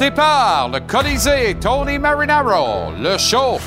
Départ, 0.00 0.70
le 0.72 0.80
Colisée, 0.80 1.58
Tony 1.60 1.98
Marinaro. 1.98 2.90
Le 2.98 3.18
show, 3.18 3.58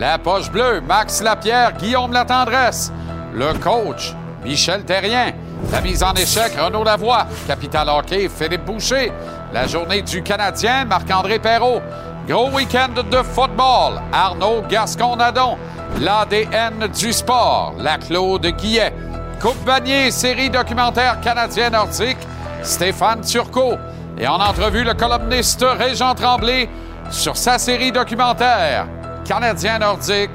la 0.00 0.16
poche 0.16 0.50
bleue, 0.50 0.80
Max 0.80 1.22
Lapierre, 1.22 1.74
Guillaume 1.74 2.14
Latendresse. 2.14 2.90
Le 3.34 3.52
coach, 3.58 4.14
Michel 4.42 4.84
Terrien. 4.86 5.32
La 5.70 5.82
mise 5.82 6.02
en 6.02 6.14
échec, 6.14 6.54
Renaud 6.58 6.82
Lavoie. 6.82 7.26
Capital 7.46 7.90
Hockey, 7.90 8.30
Philippe 8.30 8.64
Boucher. 8.64 9.12
La 9.52 9.66
journée 9.66 10.00
du 10.00 10.22
Canadien, 10.22 10.86
Marc-André 10.86 11.38
Perrault. 11.38 11.82
Gros 12.26 12.48
week-end 12.48 12.94
de 12.94 13.22
football, 13.22 14.00
Arnaud 14.14 14.62
Gascon-Nadon. 14.70 15.58
L'ADN 16.00 16.88
du 16.88 17.12
sport, 17.12 17.74
la 17.76 17.98
Claude 17.98 18.46
Guillet. 18.46 18.94
Coupe 19.42 19.62
Vanier, 19.66 20.10
série 20.10 20.48
documentaire 20.48 21.20
canadien 21.20 21.68
nordique, 21.68 22.16
Stéphane 22.62 23.20
Turcot. 23.20 23.76
Et 24.18 24.26
en 24.26 24.40
entrevue, 24.40 24.84
le 24.84 24.94
columniste 24.94 25.64
Régent 25.78 26.14
Tremblay 26.14 26.68
sur 27.10 27.36
sa 27.36 27.58
série 27.58 27.92
documentaire 27.92 28.86
Canadien 29.24 29.78
nordique, 29.78 30.30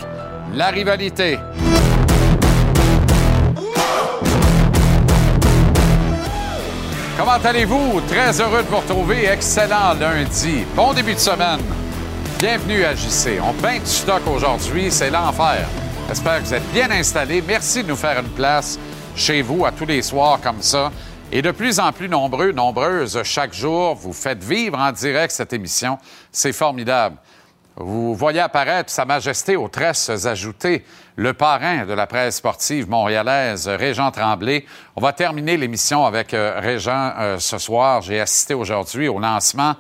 la 0.54 0.68
rivalité. 0.68 1.38
Comment 7.18 7.32
allez-vous? 7.44 8.02
Très 8.08 8.40
heureux 8.40 8.64
de 8.64 8.68
vous 8.68 8.78
retrouver. 8.78 9.26
Excellent 9.26 9.94
lundi. 10.00 10.66
Bon 10.76 10.94
début 10.94 11.16
de 11.16 11.20
semaine. 11.20 11.60
Bienvenue 12.40 12.86
à 12.86 12.96
JC. 12.96 13.40
On 13.44 13.54
peint 13.54 13.80
du 13.80 13.86
stock 13.86 14.22
aujourd'hui. 14.28 14.92
C'est 14.92 15.10
l'enfer. 15.10 15.68
J'espère 16.08 16.40
que 16.40 16.46
vous 16.46 16.54
êtes 16.54 16.72
bien 16.72 16.90
installés. 16.92 17.44
Merci 17.46 17.84
de 17.84 17.90
nous 17.90 17.96
faire 17.96 18.20
une 18.20 18.30
place 18.30 18.80
chez 19.16 19.42
vous 19.42 19.66
à 19.66 19.72
tous 19.72 19.86
les 19.86 20.02
soirs 20.02 20.40
comme 20.42 20.62
ça. 20.62 20.92
Et 21.30 21.42
de 21.42 21.52
plus 21.52 21.80
en 21.82 21.92
plus 21.92 22.08
nombreux, 22.08 22.54
nombreuses, 22.54 23.22
chaque 23.24 23.54
jour, 23.54 23.96
vous 23.96 24.14
faites 24.14 24.42
vivre 24.42 24.80
en 24.80 24.94
direct 24.94 25.34
cette 25.34 25.52
émission. 25.52 25.98
C'est 26.32 26.54
formidable. 26.54 27.18
Vous 27.76 28.16
voyez 28.16 28.40
apparaître 28.40 28.90
Sa 28.90 29.04
Majesté 29.04 29.58
aux 29.58 29.68
tresses 29.68 30.26
ajoutées, 30.26 30.86
le 31.18 31.34
parrain 31.34 31.86
de 31.86 31.92
la 31.92 32.08
presse 32.08 32.38
sportive 32.38 32.90
montréalaise, 32.90 33.68
Régent 33.68 34.10
Tremblay. 34.10 34.66
On 34.96 35.02
va 35.02 35.12
terminer 35.12 35.58
l'émission 35.58 36.06
avec 36.06 36.34
euh, 36.34 36.60
Régent 36.62 37.12
euh, 37.20 37.40
ce 37.40 37.58
soir. 37.58 38.02
J'ai 38.02 38.22
assisté 38.22 38.54
aujourd'hui 38.54 39.10
au 39.10 39.20
lancement 39.20 39.76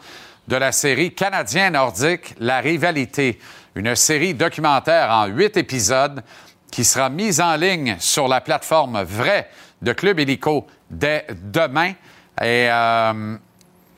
de 0.50 0.58
la 0.58 0.73
série 0.73 1.16
Canadien 1.16 1.70
nordique, 1.70 2.36
La 2.40 2.59
rivalité, 2.59 3.40
une 3.73 3.95
série 3.95 4.34
documentaire 4.34 5.09
en 5.12 5.28
huit 5.28 5.56
épisodes 5.56 6.23
qui 6.70 6.84
sera 6.84 7.09
mise 7.09 7.40
en 7.40 7.56
ligne 7.56 7.95
sur 8.00 8.28
la 8.28 8.42
plateforme 8.42 9.02
Vrai 9.03 9.50
de 9.81 9.94
Club 9.94 10.20
Hélico 10.20 10.67
dès 10.89 11.28
demain. 11.31 11.94
Et 12.42 12.70
euh, 12.70 13.38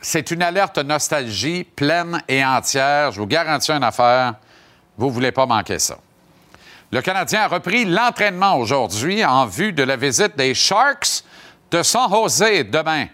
c'est 0.02 0.32
une 0.32 0.42
alerte 0.42 0.78
nostalgie 0.78 1.64
pleine 1.64 2.22
et 2.28 2.44
entière. 2.44 3.12
Je 3.12 3.20
vous 3.20 3.28
garantis 3.28 3.72
une 3.72 3.84
affaire, 3.84 4.36
vous 4.98 5.08
ne 5.08 5.12
voulez 5.12 5.32
pas 5.32 5.46
manquer 5.46 5.80
ça. 5.80 5.98
Le 6.92 7.02
Canadien 7.02 7.42
a 7.42 7.48
repris 7.48 7.86
l'entraînement 7.86 8.56
aujourd'hui 8.56 9.24
en 9.24 9.46
vue 9.46 9.74
de 9.74 9.84
la 9.84 9.96
visite 9.96 10.36
des 10.36 10.56
Sharks 10.56 11.24
de 11.70 11.84
San 11.84 12.10
Jose 12.10 12.66
demain 12.72 13.08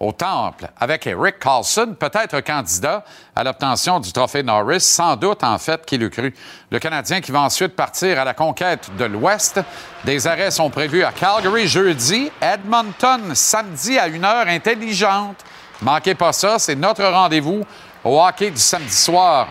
au 0.00 0.12
Temple 0.12 0.68
avec 0.78 1.06
Eric 1.06 1.38
Carlson, 1.38 1.94
peut-être 1.98 2.40
candidat 2.40 3.04
à 3.34 3.42
l'obtention 3.42 3.98
du 3.98 4.12
trophée 4.12 4.42
Norris, 4.42 4.80
sans 4.80 5.16
doute 5.16 5.42
en 5.42 5.58
fait 5.58 5.84
qu'il 5.84 6.00
le 6.00 6.08
cru. 6.08 6.34
Le 6.70 6.78
Canadien 6.78 7.20
qui 7.20 7.32
va 7.32 7.40
ensuite 7.40 7.74
partir 7.74 8.20
à 8.20 8.24
la 8.24 8.34
conquête 8.34 8.88
de 8.96 9.04
l'Ouest. 9.04 9.60
Des 10.04 10.26
arrêts 10.26 10.50
sont 10.50 10.70
prévus 10.70 11.02
à 11.02 11.12
Calgary 11.12 11.66
jeudi, 11.66 12.30
Edmonton 12.40 13.34
samedi 13.34 13.98
à 13.98 14.06
une 14.06 14.24
heure 14.24 14.46
intelligente. 14.46 15.44
Manquez 15.82 16.14
pas 16.14 16.32
ça, 16.32 16.58
c'est 16.58 16.76
notre 16.76 17.04
rendez-vous 17.04 17.64
au 18.04 18.20
hockey 18.20 18.50
du 18.50 18.58
samedi 18.58 18.94
soir. 18.94 19.48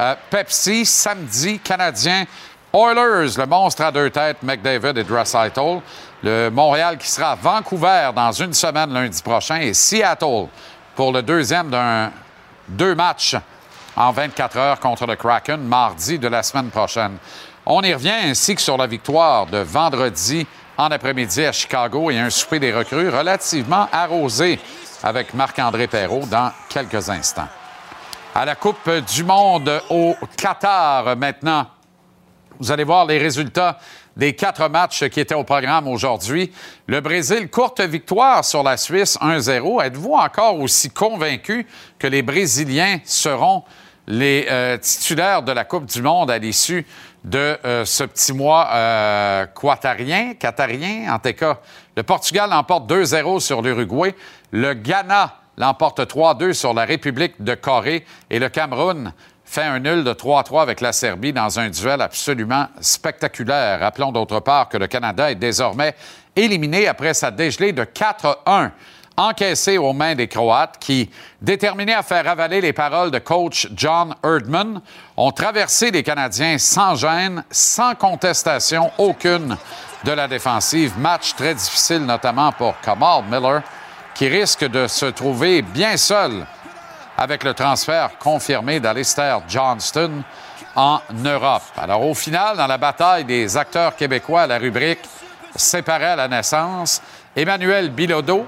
Euh, 0.00 0.14
Pepsi, 0.30 0.86
samedi, 0.86 1.58
Canadien. 1.58 2.24
Oilers, 2.74 3.36
le 3.36 3.44
monstre 3.46 3.82
à 3.82 3.92
deux 3.92 4.08
têtes, 4.08 4.42
McDavid 4.42 4.96
et 4.96 5.04
Draisaitl. 5.04 5.80
Le 6.22 6.50
Montréal 6.50 6.98
qui 6.98 7.10
sera 7.10 7.34
Vancouver 7.34 8.10
dans 8.14 8.30
une 8.30 8.54
semaine 8.54 8.92
lundi 8.92 9.20
prochain 9.22 9.56
et 9.56 9.74
Seattle 9.74 10.46
pour 10.94 11.12
le 11.12 11.20
deuxième 11.20 11.68
d'un 11.68 12.12
deux 12.68 12.94
matchs 12.94 13.36
en 13.96 14.12
24 14.12 14.56
heures 14.56 14.80
contre 14.80 15.04
le 15.04 15.16
Kraken 15.16 15.60
mardi 15.60 16.20
de 16.20 16.28
la 16.28 16.44
semaine 16.44 16.70
prochaine. 16.70 17.16
On 17.66 17.82
y 17.82 17.92
revient 17.92 18.14
ainsi 18.24 18.54
que 18.54 18.60
sur 18.60 18.76
la 18.76 18.86
victoire 18.86 19.46
de 19.46 19.58
vendredi 19.58 20.46
en 20.76 20.92
après-midi 20.92 21.44
à 21.44 21.50
Chicago 21.50 22.10
et 22.10 22.18
un 22.18 22.30
souper 22.30 22.60
des 22.60 22.72
recrues 22.72 23.08
relativement 23.08 23.88
arrosé 23.92 24.60
avec 25.02 25.34
Marc-André 25.34 25.88
Perrault 25.88 26.26
dans 26.26 26.52
quelques 26.68 27.10
instants. 27.10 27.48
À 28.32 28.44
la 28.44 28.54
Coupe 28.54 28.88
du 29.12 29.24
Monde 29.24 29.82
au 29.90 30.14
Qatar 30.36 31.16
maintenant. 31.16 31.66
Vous 32.58 32.70
allez 32.70 32.84
voir 32.84 33.06
les 33.06 33.18
résultats 33.18 33.78
des 34.16 34.34
quatre 34.34 34.68
matchs 34.68 35.08
qui 35.08 35.20
étaient 35.20 35.34
au 35.34 35.44
programme 35.44 35.88
aujourd'hui. 35.88 36.52
Le 36.86 37.00
Brésil, 37.00 37.48
courte 37.48 37.80
victoire 37.80 38.44
sur 38.44 38.62
la 38.62 38.76
Suisse 38.76 39.18
1-0. 39.20 39.84
Êtes-vous 39.84 40.12
encore 40.12 40.58
aussi 40.58 40.90
convaincu 40.90 41.66
que 41.98 42.06
les 42.06 42.22
Brésiliens 42.22 42.98
seront 43.04 43.64
les 44.06 44.46
euh, 44.50 44.76
titulaires 44.78 45.42
de 45.42 45.52
la 45.52 45.64
Coupe 45.64 45.86
du 45.86 46.02
Monde 46.02 46.30
à 46.30 46.38
l'issue 46.38 46.84
de 47.24 47.56
euh, 47.64 47.84
ce 47.84 48.04
petit 48.04 48.32
mois 48.32 48.68
euh, 48.72 49.46
quatarien, 49.46 50.34
qatarien, 50.34 51.14
en 51.14 51.18
tout 51.18 51.32
cas? 51.32 51.58
Le 51.96 52.02
Portugal 52.02 52.50
l'emporte 52.50 52.90
2-0 52.90 53.40
sur 53.40 53.62
l'Uruguay. 53.62 54.14
Le 54.50 54.74
Ghana 54.74 55.36
l'emporte 55.56 56.00
3-2 56.00 56.52
sur 56.52 56.74
la 56.74 56.84
République 56.84 57.42
de 57.42 57.54
Corée. 57.54 58.04
Et 58.30 58.38
le 58.38 58.48
Cameroun 58.48 59.12
fait 59.52 59.64
un 59.64 59.80
nul 59.80 60.02
de 60.02 60.14
3-3 60.14 60.62
avec 60.62 60.80
la 60.80 60.94
Serbie 60.94 61.34
dans 61.34 61.60
un 61.60 61.68
duel 61.68 62.00
absolument 62.00 62.68
spectaculaire. 62.80 63.80
Rappelons 63.80 64.10
d'autre 64.10 64.40
part 64.40 64.70
que 64.70 64.78
le 64.78 64.86
Canada 64.86 65.30
est 65.30 65.34
désormais 65.34 65.94
éliminé 66.34 66.88
après 66.88 67.12
sa 67.12 67.30
dégelée 67.30 67.72
de 67.72 67.84
4-1 67.84 68.70
encaissée 69.14 69.76
aux 69.76 69.92
mains 69.92 70.14
des 70.14 70.26
Croates 70.26 70.78
qui, 70.80 71.10
déterminés 71.42 71.92
à 71.92 72.02
faire 72.02 72.26
avaler 72.26 72.62
les 72.62 72.72
paroles 72.72 73.10
de 73.10 73.18
coach 73.18 73.68
John 73.76 74.14
Erdman, 74.24 74.80
ont 75.18 75.32
traversé 75.32 75.90
les 75.90 76.02
Canadiens 76.02 76.56
sans 76.56 76.94
gêne, 76.94 77.44
sans 77.50 77.94
contestation 77.94 78.90
aucune 78.96 79.58
de 80.04 80.12
la 80.12 80.28
défensive. 80.28 80.94
Match 80.98 81.34
très 81.34 81.54
difficile, 81.54 82.06
notamment 82.06 82.52
pour 82.52 82.80
Kamal 82.80 83.24
Miller, 83.30 83.60
qui 84.14 84.28
risque 84.28 84.64
de 84.64 84.86
se 84.86 85.04
trouver 85.04 85.60
bien 85.60 85.98
seul 85.98 86.46
avec 87.16 87.44
le 87.44 87.54
transfert 87.54 88.18
confirmé 88.18 88.80
d'Alistair 88.80 89.42
Johnston 89.48 90.22
en 90.74 91.00
Europe. 91.24 91.62
Alors, 91.76 92.06
au 92.06 92.14
final, 92.14 92.56
dans 92.56 92.66
la 92.66 92.78
bataille 92.78 93.24
des 93.24 93.56
acteurs 93.56 93.94
québécois 93.96 94.42
à 94.42 94.46
la 94.46 94.58
rubrique 94.58 95.00
séparée 95.54 96.06
à 96.06 96.16
la 96.16 96.28
naissance, 96.28 97.02
Emmanuel 97.36 97.90
Bilodeau, 97.90 98.46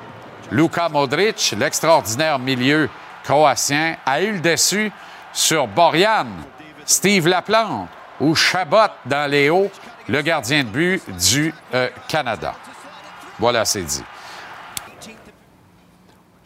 Luka 0.50 0.88
Modric, 0.88 1.54
l'extraordinaire 1.58 2.38
milieu 2.38 2.88
croatien, 3.24 3.96
a 4.04 4.20
eu 4.22 4.32
le 4.32 4.40
dessus 4.40 4.90
sur 5.32 5.66
Borian, 5.66 6.26
Steve 6.84 7.28
Laplante 7.28 7.88
ou 8.20 8.34
Chabot 8.34 8.92
dans 9.06 9.30
les 9.30 9.50
hauts, 9.50 9.70
le 10.08 10.22
gardien 10.22 10.64
de 10.64 10.68
but 10.68 11.02
du 11.16 11.52
euh, 11.74 11.88
Canada. 12.08 12.54
Voilà, 13.38 13.64
c'est 13.64 13.82
dit. 13.82 14.04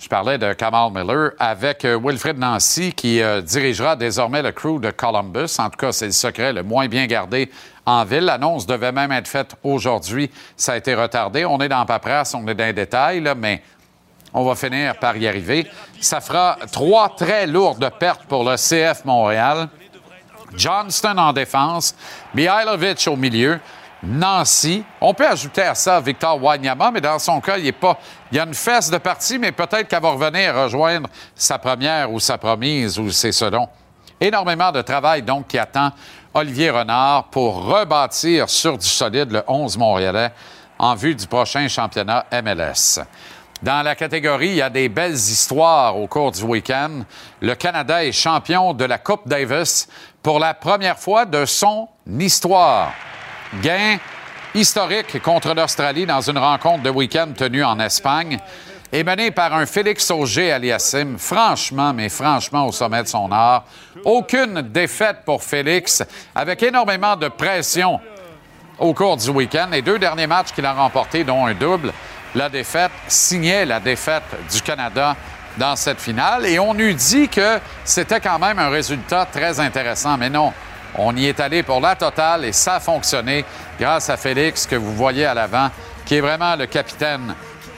Je 0.09 0.11
parlais 0.11 0.39
de 0.39 0.55
Kamal 0.55 0.91
Miller 0.91 1.33
avec 1.39 1.85
euh, 1.85 2.01
Wilfred 2.03 2.39
Nancy 2.39 2.95
qui 2.95 3.21
euh, 3.21 3.43
dirigera 3.43 3.95
désormais 3.95 4.41
le 4.41 4.53
crew 4.53 4.81
de 4.81 4.91
Columbus. 4.91 5.59
En 5.59 5.69
tout 5.69 5.77
cas, 5.77 5.93
c'est 5.93 6.07
le 6.07 6.13
secret 6.13 6.55
le 6.55 6.63
moins 6.63 6.89
bien 6.89 7.05
gardé 7.05 7.51
en 7.85 8.07
ville. 8.07 8.25
L'annonce 8.25 8.65
devait 8.65 8.91
même 8.91 9.13
être 9.13 9.29
faite 9.29 9.55
aujourd'hui. 9.63 10.31
Ça 10.57 10.73
a 10.73 10.77
été 10.79 10.95
retardé. 10.95 11.45
On 11.45 11.61
est 11.61 11.69
dans 11.69 11.85
paperasse, 11.85 12.33
on 12.33 12.49
est 12.49 12.55
dans 12.55 12.65
les 12.65 12.73
détails, 12.73 13.23
mais 13.37 13.63
on 14.33 14.45
va 14.45 14.55
finir 14.55 14.97
par 14.99 15.15
y 15.15 15.29
arriver. 15.29 15.67
Ça 16.01 16.23
fera 16.23 16.57
trois 16.73 17.15
très 17.15 17.47
lourdes 17.47 17.91
pertes 18.01 18.25
pour 18.25 18.49
le 18.49 18.57
CF 18.57 19.05
Montréal. 19.05 19.69
Johnston 20.57 21.19
en 21.19 21.35
défense, 21.35 21.95
Mihailovic 22.33 23.07
au 23.09 23.17
milieu, 23.17 23.61
Nancy. 24.03 24.85
On 25.00 25.12
peut 25.15 25.27
ajouter 25.27 25.62
à 25.62 25.75
ça 25.75 26.00
Victor 26.00 26.43
Wanyama, 26.43 26.91
mais 26.91 27.00
dans 27.00 27.19
son 27.19 27.41
cas, 27.41 27.59
il 27.59 27.67
est 27.67 27.73
pas. 27.73 27.99
Il 28.31 28.37
y 28.37 28.41
a 28.41 28.45
une 28.45 28.55
fesse 28.55 28.91
de 28.91 28.99
partie, 28.99 29.39
mais 29.39 29.53
peut-être 29.53 29.89
qu'elle 29.89 30.03
va 30.03 30.11
revenir 30.11 30.55
rejoindre 30.55 31.09
sa 31.35 31.59
première 31.59 32.12
ou 32.12 32.21
sa 32.21 32.39
promise 32.39 32.99
ou 32.99 33.11
c'est 33.11 33.33
selon. 33.33 33.69
Énormément 34.21 34.73
de 34.73 34.83
travail 34.83 35.23
donc 35.23 35.49
qui 35.49 35.59
attend 35.59 35.93
Olivier 36.35 36.71
Renard 36.71 37.25
pour 37.25 37.65
rebâtir 37.65 38.49
sur 38.49 38.77
du 38.77 38.87
solide 38.87 39.33
le 39.33 39.43
11 39.47 39.77
montréalais 39.79 40.33
en 40.79 40.95
vue 40.95 41.15
du 41.15 41.27
prochain 41.27 41.67
championnat 41.69 42.27
MLS. 42.33 43.00
Dans 43.62 43.83
la 43.83 43.97
catégorie, 43.97 44.50
il 44.50 44.56
y 44.56 44.62
a 44.62 44.71
des 44.71 44.89
belles 44.89 45.15
histoires 45.15 45.97
au 45.97 46.06
cours 46.06 46.31
du 46.31 46.43
week-end. 46.45 47.00
Le 47.41 47.55
Canada 47.55 48.05
est 48.05 48.12
champion 48.12 48.73
de 48.73 48.85
la 48.85 48.99
Coupe 48.99 49.27
Davis 49.27 49.89
pour 50.23 50.39
la 50.39 50.55
première 50.55 50.99
fois 50.99 51.25
de 51.25 51.45
son 51.45 51.89
histoire. 52.06 52.93
Gain 53.62 53.99
historique 54.55 55.23
contre 55.23 55.55
l'Australie 55.55 56.06
dans 56.06 56.21
une 56.21 56.39
rencontre 56.39 56.83
de 56.83 56.91
week-end 56.91 57.29
tenue 57.37 57.65
en 57.65 57.81
Espagne. 57.81 58.39
est 58.93 59.05
mené 59.05 59.31
par 59.31 59.55
un 59.55 59.67
Félix 59.67 60.11
Auger-Aliassime, 60.11 61.19
franchement, 61.19 61.93
mais 61.93 62.09
franchement 62.09 62.67
au 62.67 62.73
sommet 62.73 63.03
de 63.03 63.09
son 63.09 63.31
art. 63.31 63.65
Aucune 64.05 64.62
défaite 64.62 65.19
pour 65.25 65.43
Félix, 65.43 66.03
avec 66.35 66.62
énormément 66.62 67.17
de 67.17 67.29
pression 67.29 68.00
au 68.79 68.95
cours 68.95 69.17
du 69.17 69.29
week-end. 69.31 69.69
Les 69.71 69.83
deux 69.83 69.99
derniers 69.99 70.27
matchs 70.27 70.53
qu'il 70.55 70.65
a 70.65 70.73
remportés, 70.73 71.25
dont 71.25 71.47
un 71.47 71.55
double, 71.55 71.93
la 72.35 72.49
défaite 72.49 72.93
signait 73.09 73.67
la 73.67 73.81
défaite 73.81 74.25
du 74.50 74.62
Canada 74.62 75.17
dans 75.59 75.77
cette 75.77 76.00
finale. 76.00 76.47
Et 76.47 76.59
on 76.59 76.75
eût 76.79 76.95
dit 76.95 77.29
que 77.29 77.59
c'était 77.85 78.21
quand 78.21 78.39
même 78.39 78.59
un 78.59 78.69
résultat 78.69 79.27
très 79.31 79.61
intéressant, 79.61 80.17
mais 80.17 80.31
non. 80.31 80.53
On 80.94 81.17
y 81.17 81.26
est 81.26 81.40
allé 81.40 81.62
pour 81.62 81.81
la 81.81 81.94
totale 81.96 82.44
et 82.44 82.52
ça 82.52 82.76
a 82.76 82.81
fonctionné 82.81 83.44
grâce 83.79 84.11
à 84.11 84.17
Félix 84.17 84.67
que 84.67 84.76
vous 84.76 84.94
voyez 84.94 85.26
à 85.26 85.35
l'avant, 85.35 85.70
qui 86.05 86.17
est 86.17 86.20
vraiment 86.20 86.56
le 86.56 86.67
capitaine 86.67 87.35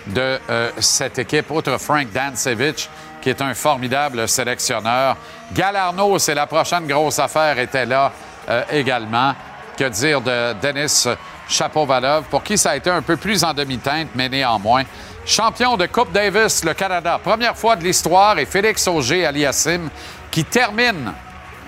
de 0.06 0.38
euh, 0.48 0.70
cette 0.78 1.18
équipe, 1.18 1.50
outre 1.50 1.78
Frank 1.78 2.08
Dansevich, 2.12 2.88
qui 3.20 3.30
est 3.30 3.42
un 3.42 3.54
formidable 3.54 4.28
sélectionneur. 4.28 5.16
Galarno, 5.52 6.18
c'est 6.18 6.34
la 6.34 6.46
prochaine 6.46 6.86
grosse 6.86 7.18
affaire, 7.18 7.58
était 7.58 7.86
là 7.86 8.12
euh, 8.48 8.62
également. 8.70 9.34
Que 9.76 9.88
dire 9.88 10.20
de 10.20 10.54
Denis 10.60 11.06
Chapovalov, 11.48 12.24
pour 12.24 12.42
qui 12.42 12.58
ça 12.58 12.70
a 12.70 12.76
été 12.76 12.90
un 12.90 13.02
peu 13.02 13.16
plus 13.16 13.42
en 13.44 13.54
demi-teinte, 13.54 14.08
mais 14.14 14.28
néanmoins. 14.28 14.84
Champion 15.24 15.76
de 15.76 15.86
Coupe 15.86 16.12
Davis, 16.12 16.64
le 16.64 16.74
Canada. 16.74 17.18
Première 17.22 17.56
fois 17.56 17.76
de 17.76 17.84
l'histoire, 17.84 18.38
et 18.38 18.46
Félix 18.46 18.86
Auger-Aliassime, 18.86 19.90
qui 20.30 20.44
termine 20.44 21.12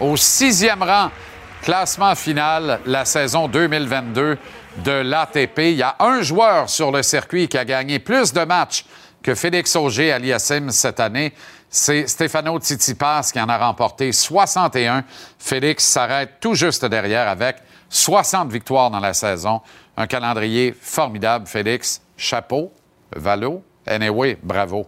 au 0.00 0.16
sixième 0.16 0.82
rang 0.82 1.10
classement 1.62 2.17
final 2.17 2.81
la 2.87 3.05
saison 3.05 3.47
2022 3.47 4.37
de 4.85 4.91
l'ATP. 4.91 5.59
Il 5.59 5.76
y 5.76 5.82
a 5.82 5.97
un 6.00 6.20
joueur 6.20 6.69
sur 6.69 6.91
le 6.91 7.03
circuit 7.03 7.49
qui 7.49 7.56
a 7.56 7.64
gagné 7.64 8.00
plus 8.00 8.32
de 8.32 8.44
matchs 8.44 8.85
que 9.23 9.35
Félix 9.35 9.76
Auger-Aliassime 9.76 10.70
cette 10.70 10.99
année. 10.99 11.32
C'est 11.70 12.09
Stefano 12.09 12.59
Tsitsipas 12.59 13.31
qui 13.32 13.41
en 13.41 13.49
a 13.49 13.56
remporté 13.56 14.11
61. 14.11 15.05
Félix 15.38 15.85
s'arrête 15.85 16.32
tout 16.41 16.55
juste 16.55 16.85
derrière 16.85 17.29
avec 17.29 17.56
60 17.88 18.50
victoires 18.50 18.91
dans 18.91 19.00
la 19.00 19.14
saison. 19.14 19.61
Un 19.97 20.06
calendrier 20.06 20.75
formidable, 20.79 21.47
Félix. 21.47 22.03
Chapeau, 22.17 22.73
Valo, 23.14 23.62
anyway, 23.87 24.37
bravo. 24.43 24.87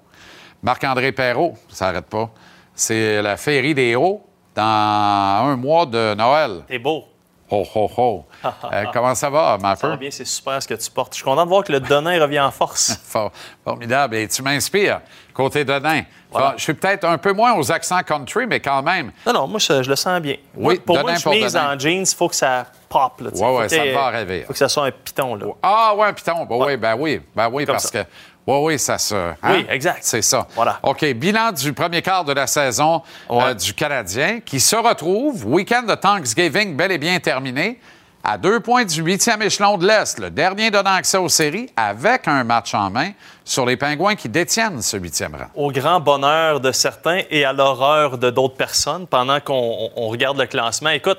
Marc-André 0.63 1.13
Perrault, 1.13 1.55
ça 1.69 1.87
n'arrête 1.87 2.07
pas. 2.07 2.31
C'est 2.75 3.23
la 3.23 3.37
féerie 3.37 3.75
des 3.75 3.95
hauts 3.95 4.25
dans 4.55 5.47
un 5.47 5.57
mois 5.57 5.87
de 5.87 6.15
Noël. 6.15 6.63
T'es 6.67 6.79
beau. 6.79 7.05
Oh, 7.51 7.67
oh, 7.75 7.91
oh. 7.99 8.25
Euh, 8.73 8.85
comment 8.93 9.15
ça 9.15 9.29
va, 9.29 9.59
ma 9.61 9.77
Ça 9.77 9.87
va 9.87 9.97
bien, 9.97 10.11
c'est 10.11 10.25
super 10.25 10.63
ce 10.63 10.67
que 10.67 10.75
tu 10.75 10.91
portes. 10.91 11.13
Je 11.13 11.17
suis 11.17 11.25
content 11.25 11.45
de 11.45 11.49
voir 11.49 11.63
que 11.63 11.73
le 11.73 11.81
Donin 11.81 12.21
revient 12.21 12.41
en 12.41 12.51
force. 12.51 12.99
Formidable. 13.65 14.17
Et 14.17 14.29
tu 14.29 14.43
m'inspires, 14.43 15.01
côté 15.33 15.65
Donin. 15.65 16.03
Je 16.57 16.63
suis 16.63 16.75
peut-être 16.75 17.05
un 17.05 17.19
peu 17.19 17.33
moins 17.33 17.55
aux 17.55 17.71
accents 17.71 18.03
country, 18.03 18.47
mais 18.47 18.61
quand 18.61 18.83
même. 18.83 19.13
Non, 19.27 19.33
non, 19.33 19.47
moi, 19.47 19.59
je, 19.59 19.89
le 19.89 19.97
sens 19.97 20.21
bien. 20.21 20.37
Oui, 20.55 20.79
pour 20.79 20.97
Donin 20.97 21.05
moi, 21.05 21.13
une 21.13 21.21
chemise 21.21 21.57
en 21.57 21.79
jeans, 21.79 22.03
il 22.11 22.17
faut 22.17 22.29
que 22.29 22.35
ça 22.35 22.67
pop. 22.89 23.13
Oui, 23.21 23.29
oui, 23.35 23.71
ça 23.71 23.85
va 23.93 24.09
rêver. 24.09 24.41
Il 24.41 24.45
faut 24.47 24.53
que 24.53 24.59
ça 24.59 24.69
soit 24.69 24.87
un 24.87 24.91
piton. 24.91 25.35
Là. 25.35 25.47
Ah, 25.63 25.95
ouais, 25.97 26.07
un 26.09 26.13
piton. 26.13 26.47
Ben, 26.47 26.57
oui, 26.57 26.77
ben 26.77 26.97
oui, 26.99 27.21
ben 27.37 27.49
oui 27.53 27.67
parce 27.67 27.91
que 27.91 27.99
oui, 28.47 28.59
oui, 28.63 28.79
ça 28.79 28.99
se. 28.99 29.15
Hein? 29.15 29.35
Oui, 29.43 29.67
exact. 29.71 30.01
C'est 30.03 30.23
ça. 30.23 30.47
Voilà. 30.55 30.79
OK. 30.83 31.05
Bilan 31.15 31.53
du 31.53 31.73
premier 31.73 32.03
quart 32.03 32.25
de 32.25 32.33
la 32.33 32.47
saison 32.47 33.03
euh, 33.31 33.55
du 33.55 33.73
Canadien 33.73 34.41
qui 34.41 34.61
se 34.61 34.77
retrouve, 34.77 35.47
week-end 35.47 35.83
de 35.83 35.95
Thanksgiving 35.95 36.77
bel 36.77 36.93
et 36.93 36.99
bien 36.99 37.19
terminé, 37.21 37.81
à 38.23 38.39
deux 38.39 38.61
points 38.61 38.85
du 38.85 39.03
huitième 39.03 39.43
échelon 39.43 39.77
de 39.77 39.87
l'Est, 39.87 40.19
le 40.19 40.31
dernier 40.31 40.71
donnant 40.71 40.95
accès 40.95 41.19
aux 41.19 41.29
séries, 41.29 41.69
avec 41.77 42.27
un 42.27 42.43
match 42.43 42.75
en 42.75 42.91
main 42.91 43.11
sur 43.45 43.67
les 43.67 43.77
Pingouins 43.77 44.15
qui 44.15 44.31
détiennent 44.31 44.81
ce 44.81 44.97
huitième 44.97 45.35
rang. 45.35 45.47
Au 45.55 45.71
grand 45.71 46.01
bonheur 46.01 46.61
de 46.61 46.73
certains 46.73 47.21
et 47.31 47.45
à 47.45 47.53
l'horreur 47.53 48.17
de 48.17 48.31
d'autres 48.31 48.57
personnes 48.57 49.07
pendant 49.07 49.41
qu'on 49.41 49.91
regarde 50.09 50.39
le 50.39 50.47
classement. 50.47 50.91
Écoute, 50.91 51.19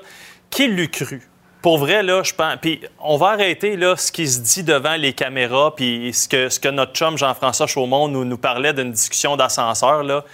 qui 0.50 0.66
l'eût 0.66 0.90
cru? 0.90 1.22
Pour 1.66 1.78
vrai, 1.78 2.04
là, 2.04 2.22
je 2.22 2.32
pense. 2.32 2.58
Puis 2.62 2.80
on 3.00 3.16
va 3.16 3.30
arrêter 3.30 3.76
là, 3.76 3.96
ce 3.96 4.12
qui 4.12 4.28
se 4.28 4.38
dit 4.38 4.62
devant 4.62 4.94
les 4.94 5.12
caméras, 5.12 5.74
puis 5.74 6.12
ce 6.14 6.28
que, 6.28 6.48
ce 6.48 6.60
que 6.60 6.68
notre 6.68 6.92
chum 6.92 7.18
Jean-François 7.18 7.66
Chaumont 7.66 8.06
nous, 8.06 8.24
nous 8.24 8.38
parlait 8.38 8.72
d'une 8.72 8.92
discussion 8.92 9.36
d'ascenseur. 9.36 10.04
Là. 10.04 10.24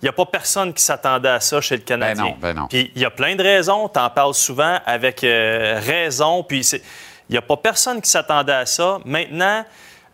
Il 0.00 0.04
n'y 0.04 0.08
a 0.08 0.12
pas 0.12 0.26
personne 0.26 0.72
qui 0.72 0.84
s'attendait 0.84 1.28
à 1.28 1.40
ça 1.40 1.60
chez 1.60 1.74
le 1.74 1.82
Canadien. 1.82 2.22
Ben 2.22 2.30
non, 2.30 2.36
ben 2.40 2.54
non. 2.54 2.66
Puis 2.68 2.92
il 2.94 3.02
y 3.02 3.04
a 3.04 3.10
plein 3.10 3.34
de 3.34 3.42
raisons. 3.42 3.88
Tu 3.88 3.98
en 3.98 4.08
parles 4.10 4.34
souvent 4.34 4.78
avec 4.86 5.24
euh, 5.24 5.80
raison. 5.84 6.44
Puis 6.44 6.60
il 6.60 7.32
n'y 7.32 7.36
a 7.36 7.42
pas 7.42 7.56
personne 7.56 8.00
qui 8.00 8.08
s'attendait 8.08 8.52
à 8.52 8.64
ça. 8.64 9.00
Maintenant, 9.04 9.64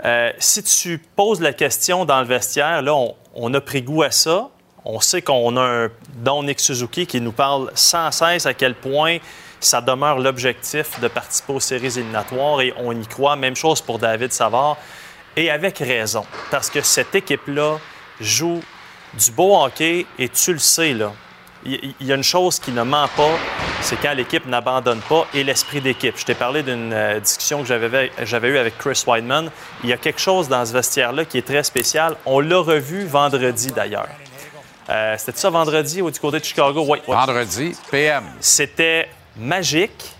euh, 0.06 0.32
si 0.38 0.62
tu 0.62 0.96
poses 1.14 1.42
la 1.42 1.52
question 1.52 2.06
dans 2.06 2.20
le 2.20 2.26
vestiaire, 2.26 2.80
là, 2.80 2.94
on, 2.94 3.14
on 3.34 3.52
a 3.52 3.60
pris 3.60 3.82
goût 3.82 4.04
à 4.04 4.10
ça. 4.10 4.48
On 4.86 5.00
sait 5.00 5.20
qu'on 5.20 5.54
a 5.58 5.60
un 5.60 5.90
Don 6.14 6.44
Nick 6.44 6.60
Suzuki 6.60 7.06
qui 7.06 7.20
nous 7.20 7.32
parle 7.32 7.70
sans 7.74 8.10
cesse 8.10 8.46
à 8.46 8.54
quel 8.54 8.74
point 8.74 9.18
ça 9.64 9.80
demeure 9.80 10.18
l'objectif 10.18 11.00
de 11.00 11.08
participer 11.08 11.52
aux 11.52 11.60
séries 11.60 11.98
éliminatoires 11.98 12.60
et 12.60 12.72
on 12.78 12.92
y 12.92 13.06
croit. 13.06 13.36
Même 13.36 13.56
chose 13.56 13.80
pour 13.80 13.98
David 13.98 14.32
Savard. 14.32 14.76
Et 15.36 15.50
avec 15.50 15.78
raison, 15.78 16.26
parce 16.50 16.68
que 16.68 16.82
cette 16.82 17.14
équipe-là 17.14 17.78
joue 18.20 18.60
du 19.14 19.30
beau 19.30 19.56
hockey 19.62 20.06
et 20.18 20.28
tu 20.28 20.52
le 20.52 20.58
sais, 20.58 20.92
là. 20.92 21.12
Il 21.64 21.94
y 22.00 22.10
a 22.10 22.16
une 22.16 22.24
chose 22.24 22.58
qui 22.58 22.72
ne 22.72 22.82
ment 22.82 23.06
pas, 23.16 23.30
c'est 23.82 23.94
quand 23.94 24.12
l'équipe 24.14 24.44
n'abandonne 24.46 24.98
pas 25.00 25.28
et 25.32 25.44
l'esprit 25.44 25.80
d'équipe. 25.80 26.18
Je 26.18 26.24
t'ai 26.24 26.34
parlé 26.34 26.64
d'une 26.64 26.92
euh, 26.92 27.20
discussion 27.20 27.62
que 27.62 27.68
j'avais 27.68 28.48
eue 28.48 28.58
avec 28.58 28.78
Chris 28.78 29.04
Weidman. 29.06 29.48
Il 29.84 29.90
y 29.90 29.92
a 29.92 29.96
quelque 29.96 30.20
chose 30.20 30.48
dans 30.48 30.66
ce 30.66 30.72
vestiaire-là 30.72 31.24
qui 31.24 31.38
est 31.38 31.46
très 31.46 31.62
spécial. 31.62 32.16
On 32.26 32.40
l'a 32.40 32.58
revu 32.58 33.06
vendredi, 33.06 33.68
d'ailleurs. 33.68 34.08
Euh, 34.90 35.14
C'était 35.16 35.38
ça 35.38 35.50
vendredi 35.50 36.02
ou 36.02 36.10
du 36.10 36.18
côté 36.18 36.40
de 36.40 36.44
Chicago? 36.44 36.84
Oui. 36.88 36.98
Vendredi, 37.06 37.76
PM. 37.92 38.24
C'était 38.40 39.08
magique. 39.36 40.14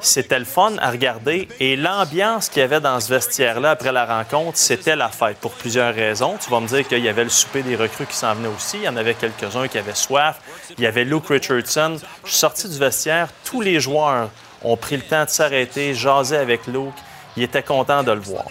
C'était 0.00 0.38
le 0.38 0.44
fun 0.44 0.74
à 0.78 0.90
regarder. 0.90 1.48
Et 1.58 1.74
l'ambiance 1.74 2.48
qu'il 2.48 2.60
y 2.60 2.64
avait 2.64 2.80
dans 2.80 3.00
ce 3.00 3.08
vestiaire-là 3.08 3.72
après 3.72 3.90
la 3.90 4.06
rencontre, 4.06 4.56
c'était 4.56 4.94
la 4.94 5.08
fête 5.08 5.38
pour 5.38 5.52
plusieurs 5.52 5.94
raisons. 5.94 6.36
Tu 6.40 6.50
vas 6.50 6.60
me 6.60 6.68
dire 6.68 6.86
qu'il 6.86 7.02
y 7.02 7.08
avait 7.08 7.24
le 7.24 7.30
souper 7.30 7.62
des 7.62 7.74
recrues 7.74 8.06
qui 8.06 8.16
s'en 8.16 8.34
venait 8.34 8.48
aussi. 8.48 8.76
Il 8.78 8.84
y 8.84 8.88
en 8.88 8.96
avait 8.96 9.14
quelques-uns 9.14 9.66
qui 9.66 9.78
avaient 9.78 9.94
soif. 9.94 10.38
Il 10.76 10.84
y 10.84 10.86
avait 10.86 11.04
Luke 11.04 11.26
Richardson. 11.28 11.96
Je 12.24 12.30
suis 12.30 12.38
sorti 12.38 12.68
du 12.68 12.78
vestiaire. 12.78 13.28
Tous 13.44 13.60
les 13.60 13.80
joueurs 13.80 14.30
ont 14.62 14.76
pris 14.76 14.96
le 14.96 15.02
temps 15.02 15.24
de 15.24 15.30
s'arrêter, 15.30 15.94
jaser 15.94 16.36
avec 16.36 16.66
Luke. 16.68 16.94
Il 17.36 17.42
était 17.42 17.62
content 17.62 18.02
de 18.02 18.12
le 18.12 18.20
voir. 18.20 18.46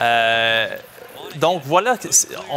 Euh, 0.00 0.68
donc 1.36 1.62
voilà, 1.64 1.96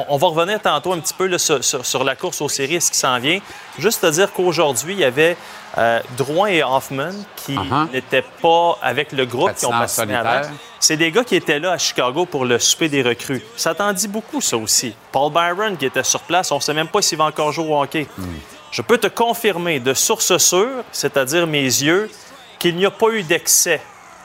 on, 0.09 0.17
va 0.17 0.27
revenir 0.27 0.59
tantôt 0.61 0.93
un 0.93 0.99
petit 0.99 1.13
peu 1.13 1.37
sur, 1.37 2.03
la 2.03 2.15
course 2.15 2.41
aux 2.41 2.49
séries, 2.49 2.81
ce 2.81 2.91
qui 2.91 2.97
s'en 2.97 3.17
vient. 3.19 3.39
Juste 3.77 4.01
te 4.01 4.07
dire 4.07 4.31
qu'aujourd'hui, 4.31 4.93
il 4.93 4.99
y 4.99 5.03
avait 5.03 5.37
euh, 5.77 5.99
Drouin 6.17 6.47
et 6.47 6.63
Hoffman 6.63 7.11
qui 7.35 7.55
uh-huh. 7.55 7.91
n'étaient 7.91 8.25
pas 8.41 8.77
avec 8.81 9.11
le 9.11 9.25
groupe, 9.25 9.53
qui 9.55 9.65
ont 9.65 9.73
avant. 9.73 10.41
C'est 10.79 10.97
des 10.97 11.11
gars 11.11 11.23
qui 11.23 11.35
étaient 11.35 11.59
là 11.59 11.73
à 11.73 11.77
Chicago 11.77 12.25
pour 12.25 12.45
le 12.45 12.57
souper 12.57 12.89
des 12.89 13.03
recrues. 13.03 13.43
Ça 13.55 13.75
t'en 13.75 13.93
dit 13.93 14.07
beaucoup, 14.07 14.41
ça 14.41 14.57
aussi. 14.57 14.95
Paul 15.11 15.31
Byron 15.31 15.77
qui 15.77 15.85
était 15.85 16.03
sur 16.03 16.21
place, 16.21 16.51
on 16.51 16.55
ne 16.55 16.61
sait 16.61 16.73
même 16.73 16.87
pas 16.87 17.01
s'il 17.01 17.17
va 17.17 17.25
encore 17.25 17.51
jouer 17.51 17.69
au 17.69 17.81
hockey. 17.81 18.07
Hmm. 18.17 18.25
Je 18.71 18.81
peux 18.81 18.97
te 18.97 19.07
confirmer 19.07 19.79
de 19.79 19.93
source 19.93 20.37
sûre, 20.37 20.83
c'est-à-dire 20.91 21.45
mes 21.45 21.63
yeux, 21.63 22.09
qu'il 22.57 22.75
n'y 22.75 22.85
a 22.85 22.91
pas 22.91 23.09
eu 23.09 23.23
d'excès 23.23 23.81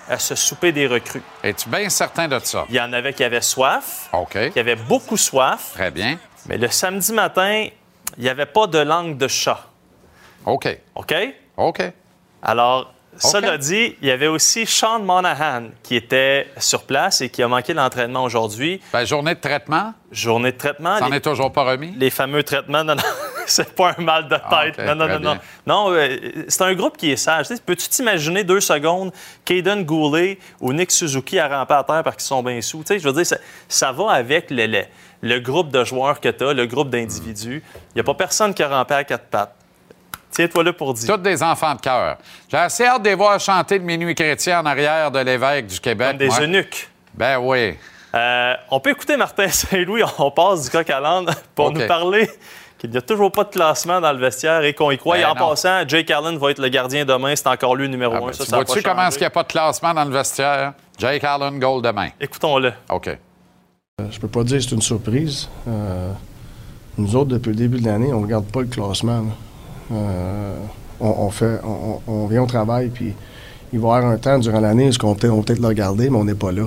à 0.09 0.19
se 0.19 0.35
souper 0.35 0.73
des 0.73 0.87
recrues. 0.87 1.23
Es-tu 1.43 1.69
bien 1.69 1.89
certain 1.89 2.29
de 2.29 2.39
ça? 2.39 2.65
Il 2.69 2.75
y 2.75 2.81
en 2.81 2.93
avait 2.93 3.13
qui 3.13 3.25
avaient 3.25 3.41
soif. 3.41 4.09
OK. 4.13 4.51
Qui 4.53 4.59
avaient 4.59 4.77
beaucoup 4.77 5.17
soif. 5.17 5.73
Très 5.75 5.91
bien. 5.91 6.19
Mais 6.49 6.59
le 6.59 6.69
samedi 6.69 7.13
matin, 7.13 7.67
il 8.17 8.23
n'y 8.23 8.29
avait 8.29 8.47
pas 8.47 8.67
de 8.67 8.79
langue 8.79 9.17
de 9.17 9.29
chat. 9.29 9.67
OK. 10.45 10.79
OK? 10.95 11.15
OK. 11.57 11.83
Alors, 12.43 12.93
cela 13.19 13.57
dit, 13.57 13.97
il 14.03 14.09
y 14.09 14.11
avait 14.11 14.27
aussi 14.27 14.67
Sean 14.67 15.01
Monahan 15.01 15.71
qui 15.83 15.97
était 15.97 16.49
sur 16.59 16.85
place 16.85 17.23
et 17.23 17.31
qui 17.31 17.43
a 17.43 17.49
manqué 17.49 17.73
l'entraînement 17.73 18.23
aujourd'hui. 18.25 18.81
Ben, 18.93 19.05
journée 19.05 19.35
de 19.35 19.41
traitement? 19.41 19.95
Journée 20.13 20.53
de 20.53 20.59
traitement. 20.59 20.99
Ça 20.99 21.09
n'en 21.09 21.13
est 21.13 21.21
toujours 21.21 21.51
pas 21.51 21.65
remis? 21.65 21.95
Les 21.97 22.11
fameux 22.11 22.43
traitements, 22.43 22.85
non, 22.85 22.95
non, 22.95 23.03
c'est 23.51 23.75
pas 23.75 23.95
un 23.99 24.03
mal 24.03 24.29
de 24.29 24.37
ah, 24.43 24.65
tête. 24.65 24.79
non, 24.79 24.95
non, 24.95 25.09
non, 25.09 25.21
non, 25.21 25.39
non. 25.67 25.93
Euh, 25.93 26.17
c'est 26.49 26.63
un 26.63 26.75
groupe 26.75 26.97
qui 26.97 27.11
est 27.11 27.17
sage. 27.17 27.47
Peux-tu 27.65 27.89
t'imaginer 27.89 28.45
deux 28.45 28.61
secondes 28.61 29.13
Caden 29.45 29.85
Goulet 29.85 30.39
ou 30.61 30.73
Nick 30.73 30.91
Suzuki 30.91 31.39
à 31.39 31.49
ramper 31.49 31.75
à 31.75 31.85
terre 31.85 32.03
parce 32.03 32.17
qu'ils 32.17 32.27
sont 32.27 32.43
bien 32.43 32.61
sous? 32.61 32.85
je 32.89 32.99
veux 32.99 33.13
dire, 33.13 33.39
ça, 33.69 33.93
va 33.93 34.11
avec 34.11 34.51
le, 34.51 34.85
le, 35.23 35.41
groupe 35.41 35.71
de 35.71 35.85
joueurs 35.85 36.21
que 36.21 36.29
tu 36.29 36.45
as, 36.45 36.53
le 36.53 36.67
groupe 36.67 36.91
d'individus. 36.91 37.63
Il 37.75 37.97
n'y 37.97 38.01
a 38.01 38.05
pas 38.05 38.15
personne 38.15 38.55
qui 38.55 38.63
a 38.63 38.69
rampé 38.69 38.95
à 38.95 39.05
quatre 39.05 39.27
pattes. 39.27 39.55
Tiens-toi 40.31 40.65
là 40.65 40.73
pour 40.73 40.93
dire. 40.93 41.15
Toutes 41.15 41.23
des 41.23 41.43
enfants 41.43 41.75
de 41.75 41.81
cœur. 41.81 42.19
J'ai 42.51 42.59
assez 42.59 42.85
hâte 42.85 43.03
de 43.03 43.09
les 43.09 43.15
voir 43.15 43.41
chanter 43.41 43.79
le 43.79 43.85
minuit 43.85 44.15
chrétien 44.15 44.61
en 44.61 44.67
arrière 44.67 45.11
de 45.11 45.21
l'évêque 45.21 45.67
du 45.67 45.81
Québec. 45.81 46.09
Comme 46.09 46.19
des 46.19 46.41
eunuques. 46.41 46.91
Ben 47.15 47.39
oui. 47.39 47.75
Euh, 48.15 48.55
on 48.71 48.81
peut 48.81 48.91
écouter 48.91 49.17
Martin 49.17 49.49
Saint-Louis, 49.51 50.03
on 50.19 50.31
passe 50.31 50.65
du 50.65 50.71
coq 50.71 50.89
à 50.89 51.01
l'âne 51.01 51.27
pour 51.55 51.71
nous 51.71 51.87
parler 51.87 52.29
qu'il 52.87 52.93
n'y 52.93 52.99
a 52.99 53.03
toujours 53.03 53.31
pas 53.31 53.45
de 53.45 53.51
classement 53.51 54.01
dans 54.01 54.13
le 54.13 54.19
vestiaire 54.19 54.63
et 54.63 54.75
qu'on 54.75 54.91
y 54.91 54.99
croit. 54.99 55.19
et 55.19 55.23
ben 55.23 55.31
en 55.31 55.35
passant, 55.35 55.87
Jake 55.87 56.11
Allen 56.11 56.39
va 56.39 56.51
être 56.51 56.61
le 56.61 56.69
gardien 56.69 57.05
demain. 57.05 57.35
C'est 57.37 57.47
encore 57.49 57.77
lui 57.77 57.85
le 57.85 57.91
numéro 57.91 58.15
ah, 58.15 58.19
un. 58.19 58.21
Ben, 58.21 58.65
vois-tu 58.65 58.83
comment 58.83 59.07
est-ce 59.07 59.19
qu'il 59.19 59.25
n'y 59.25 59.29
a 59.29 59.31
pas 59.31 59.43
de 59.43 59.49
classement 59.49 59.95
dans 59.95 60.05
le 60.05 60.11
vestiaire? 60.11 60.73
Jake 60.99 61.25
Allen, 61.25 61.59
goal 61.59 61.83
demain. 61.83 62.09
Écoutons-le. 62.21 62.73
OK. 62.91 63.19
Je 64.11 64.19
peux 64.19 64.29
pas 64.29 64.45
dire 64.45 64.59
que 64.59 64.65
c'est 64.65 64.75
une 64.75 64.83
surprise. 64.83 65.49
Euh, 65.69 66.11
nous 66.99 67.17
autres, 67.17 67.31
depuis 67.31 67.51
le 67.51 67.57
début 67.57 67.81
de 67.81 67.87
l'année, 67.87 68.13
on 68.13 68.21
regarde 68.21 68.47
pas 68.47 68.61
le 68.61 68.67
classement. 68.67 69.25
Euh, 69.93 70.55
on, 71.01 71.31
fait, 71.31 71.61
on, 72.07 72.27
vient 72.27 72.43
au 72.43 72.47
travail, 72.47 72.89
puis 72.89 73.15
il 73.73 73.79
va 73.79 73.89
y 73.89 73.91
avoir 73.97 74.13
un 74.13 74.17
temps 74.17 74.39
durant 74.39 74.61
l'année 74.61 74.91
où 74.91 75.07
on 75.07 75.15
peut, 75.15 75.31
on 75.31 75.43
peut-être 75.43 75.61
le 75.61 75.69
regarder, 75.69 76.11
mais 76.11 76.17
on 76.17 76.25
n'est 76.25 76.35
pas 76.35 76.53
là. 76.53 76.67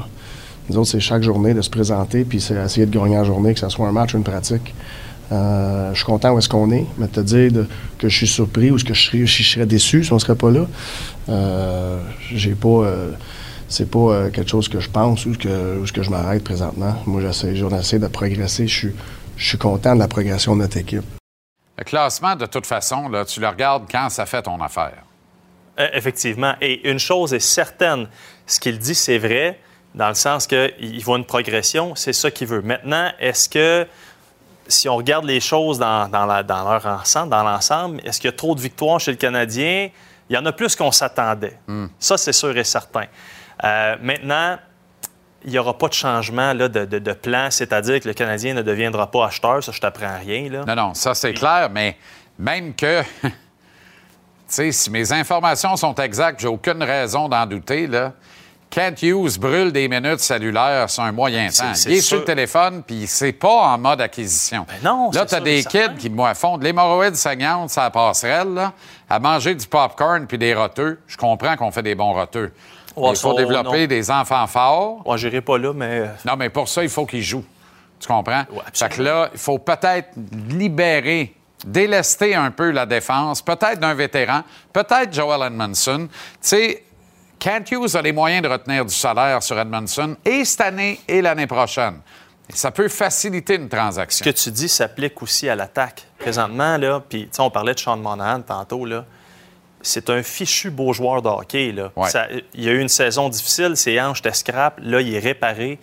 Nous 0.70 0.78
autres, 0.78 0.90
c'est 0.90 1.00
chaque 1.00 1.24
journée 1.24 1.54
de 1.54 1.62
se 1.62 1.70
présenter, 1.70 2.26
puis 2.26 2.40
c'est 2.40 2.56
essayer 2.56 2.86
de 2.86 2.96
gagner 2.96 3.16
la 3.16 3.24
journée, 3.24 3.54
que 3.54 3.60
ce 3.60 3.70
soit 3.70 3.88
un 3.88 3.92
match 3.92 4.14
ou 4.14 4.18
une 4.18 4.24
pratique. 4.24 4.74
Euh, 5.32 5.92
je 5.92 5.98
suis 5.98 6.06
content 6.06 6.32
où 6.32 6.40
est-ce 6.40 6.50
qu'on 6.50 6.72
est, 6.72 6.86
mais 6.98 7.08
te 7.08 7.20
dire 7.20 7.52
que 7.98 8.10
je 8.10 8.16
suis 8.16 8.28
surpris 8.28 8.72
ou 8.72 8.78
que 8.78 8.94
je 8.94 9.02
serais, 9.02 9.26
je 9.26 9.44
serais 9.44 9.66
déçu 9.66 10.04
si 10.04 10.12
on 10.12 10.16
ne 10.16 10.20
serait 10.20 10.36
pas 10.36 10.50
là, 10.50 10.66
euh, 11.30 12.00
j'ai 12.34 12.56
pas. 12.56 12.68
Euh, 12.68 13.12
c'est 13.72 13.92
pas 13.92 14.32
quelque 14.32 14.50
chose 14.50 14.68
que 14.68 14.80
je 14.80 14.90
pense 14.90 15.28
ou 15.28 15.34
que, 15.34 15.88
que 15.92 16.02
je 16.02 16.10
m'arrête 16.10 16.44
présentement. 16.44 16.96
Moi, 17.06 17.22
j'essaie, 17.22 17.56
j'essaie 17.56 18.00
de 18.00 18.08
progresser. 18.08 18.68
Je 18.68 18.76
suis, 18.76 18.96
je 19.38 19.48
suis 19.48 19.60
content 19.60 19.94
de 19.94 20.00
la 20.00 20.08
progression 20.08 20.56
de 20.56 20.62
notre 20.62 20.78
équipe. 20.78 21.04
Le 21.78 21.84
classement, 21.84 22.36
de 22.36 22.48
toute 22.48 22.66
façon, 22.66 23.10
là, 23.10 23.26
tu 23.26 23.40
le 23.40 23.48
regardes 23.48 23.84
quand 23.90 24.10
ça 24.10 24.26
fait 24.26 24.42
ton 24.42 24.60
affaire. 24.60 25.04
Effectivement. 25.94 26.56
Et 26.62 26.90
une 26.90 26.98
chose 26.98 27.32
est 27.32 27.40
certaine, 27.40 28.08
ce 28.48 28.60
qu'il 28.60 28.80
dit, 28.80 28.96
c'est 28.96 29.20
vrai, 29.20 29.60
dans 29.94 30.10
le 30.10 30.16
sens 30.16 30.48
qu'il 30.48 31.04
voit 31.04 31.18
une 31.18 31.26
progression, 31.26 31.94
c'est 31.96 32.14
ça 32.14 32.32
qu'il 32.32 32.48
veut. 32.48 32.62
Maintenant, 32.62 33.12
est-ce 33.20 33.48
que 33.48 33.88
si 34.70 34.88
on 34.88 34.96
regarde 34.96 35.26
les 35.26 35.40
choses 35.40 35.80
dans, 35.80 36.08
leur 36.12 36.86
ensemble, 36.86 37.30
dans 37.30 37.44
l'ensemble, 37.44 38.00
est-ce 38.06 38.22
qu'il 38.22 38.30
y 38.30 38.34
a 38.34 38.38
trop 38.38 38.56
de 38.56 38.62
victoires 38.62 39.00
chez 39.00 39.12
le 39.12 39.18
Canadien? 39.18 39.90
Il 40.30 40.36
y 40.36 40.38
en 40.38 40.46
a 40.46 40.52
plus 40.52 40.76
qu'on 40.76 40.92
s'attendait. 40.92 41.60
Hmm. 41.68 41.88
Ça, 42.00 42.18
c'est 42.18 42.34
sûr 42.34 42.56
et 42.56 42.64
certain. 42.64 43.06
Euh, 43.64 43.96
maintenant, 44.02 44.58
il 45.44 45.52
n'y 45.52 45.58
aura 45.58 45.78
pas 45.78 45.88
de 45.88 45.94
changement 45.94 46.54
là, 46.54 46.68
de, 46.70 47.14
plan, 47.14 47.50
c'est-à-dire 47.50 48.00
que 48.00 48.08
le 48.08 48.14
Canadien 48.14 48.54
ne 48.54 48.62
deviendra 48.62 49.10
pas 49.10 49.26
acheteur. 49.26 49.64
Ça, 49.64 49.72
je 49.72 49.80
t'apprends 49.80 50.20
rien. 50.20 50.50
Là. 50.50 50.66
Non, 50.68 50.76
non, 50.76 50.94
ça, 50.94 51.16
c'est 51.16 51.34
clair, 51.34 51.70
mais 51.72 51.98
même 52.38 52.76
que. 52.76 53.02
tu 53.24 53.30
sais, 54.48 54.72
si 54.72 54.92
mes 54.92 55.12
informations 55.12 55.76
sont 55.76 55.96
exactes, 55.96 56.42
j'ai 56.42 56.48
aucune 56.48 56.84
raison 56.84 57.28
d'en 57.28 57.46
douter, 57.46 57.88
là. 57.88 58.14
Kent 58.70 59.02
Hughes 59.02 59.40
brûle 59.40 59.72
des 59.72 59.88
minutes 59.88 60.20
cellulaires 60.20 60.90
sur 60.90 61.04
un 61.04 61.12
moyen 61.12 61.50
temps. 61.50 61.74
il 61.86 61.94
est 61.94 62.02
sur 62.02 62.18
le 62.18 62.24
téléphone, 62.24 62.84
puis 62.86 63.08
c'est 63.08 63.32
pas 63.32 63.74
en 63.74 63.78
mode 63.78 64.00
acquisition. 64.02 64.66
Ben 64.68 64.76
non, 64.84 65.10
là, 65.12 65.26
tu 65.26 65.36
as 65.36 65.40
des 65.40 65.64
kids 65.64 65.96
qui 65.98 66.12
font 66.36 66.58
de 66.58 66.64
l'hémorroïde 66.64 67.16
saignante, 67.16 67.72
ça 67.72 67.90
passerelle, 67.90 68.54
là, 68.54 68.74
à 69.10 69.20
manger 69.20 69.56
du 69.56 69.66
popcorn 69.66 70.28
puis 70.28 70.38
des 70.38 70.54
roteux. 70.54 71.00
Je 71.08 71.18
comprends 71.18 71.56
qu'on 71.56 71.72
fait 71.72 71.82
des 71.82 71.96
bons 71.96 72.14
roteux. 72.14 72.52
il 72.96 73.16
faut 73.16 73.34
développer 73.34 73.88
des 73.88 74.12
enfants 74.12 74.46
forts. 74.46 75.02
Moi, 75.04 75.18
j'irai 75.18 75.42
pas 75.42 75.58
là, 75.58 75.74
mais... 75.74 76.02
Euh, 76.02 76.08
non, 76.26 76.36
mais 76.38 76.50
pour 76.50 76.70
ça, 76.70 76.84
il 76.84 76.90
faut 76.90 77.06
qu'ils 77.06 77.24
jouent. 77.24 77.46
Tu 78.00 78.08
comprends? 78.08 78.44
Ouais, 78.52 78.62
fait 78.72 78.90
que 78.90 79.02
là, 79.02 79.30
il 79.34 79.40
faut 79.40 79.58
peut-être 79.58 80.10
libérer 80.50 81.34
délester 81.66 82.36
un 82.36 82.52
peu 82.52 82.72
la 82.72 82.86
défense, 82.86 83.42
peut-être 83.42 83.80
d'un 83.80 83.94
vétéran, 83.94 84.44
peut-être 84.72 85.14
Joel 85.14 85.48
Edmondson. 85.48 86.08
Tu 86.10 86.38
sais, 86.42 86.84
Kent 87.40 87.72
Hughes 87.72 87.96
a 87.96 88.02
les 88.02 88.12
moyens 88.12 88.44
de 88.44 88.50
retenir 88.50 88.86
du 88.86 88.94
salaire 88.94 89.42
sur 89.42 89.58
Edmondson 89.58 90.18
et 90.26 90.44
cette 90.44 90.62
année 90.62 91.00
et 91.08 91.22
l'année 91.22 91.48
prochaine. 91.48 92.02
ça 92.50 92.72
peut 92.72 92.90
faciliter 92.90 93.56
une 93.56 93.70
transaction. 93.70 94.26
Ce 94.26 94.30
que 94.30 94.36
tu 94.36 94.52
dis 94.52 94.68
s'applique 94.68 95.22
aussi 95.22 95.48
à 95.48 95.56
l'attaque. 95.56 96.06
Présentement, 96.18 96.78
là, 96.78 97.02
puis 97.08 97.30
on 97.40 97.50
parlait 97.50 97.74
de 97.74 97.80
Sean 97.80 97.98
Monahan 97.98 98.42
tantôt, 98.42 98.86
là. 98.86 99.06
C'est 99.82 100.10
un 100.10 100.22
fichu 100.22 100.70
beau 100.70 100.92
joueur 100.92 101.22
de 101.22 101.30
hockey. 101.30 101.72
Là. 101.72 101.92
il 102.54 102.64
y 102.64 102.68
a 102.68 102.74
eu 102.74 102.82
une 102.82 102.90
saison 102.90 103.30
difficile, 103.30 103.78
ses 103.78 104.02
hanches 104.02 104.20
étaient 104.20 104.34
scrap, 104.34 104.78
là, 104.82 105.00
il 105.00 105.14
est 105.14 105.20
réparé. 105.20 105.80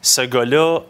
Ce 0.00 0.22
gars-là 0.22 0.80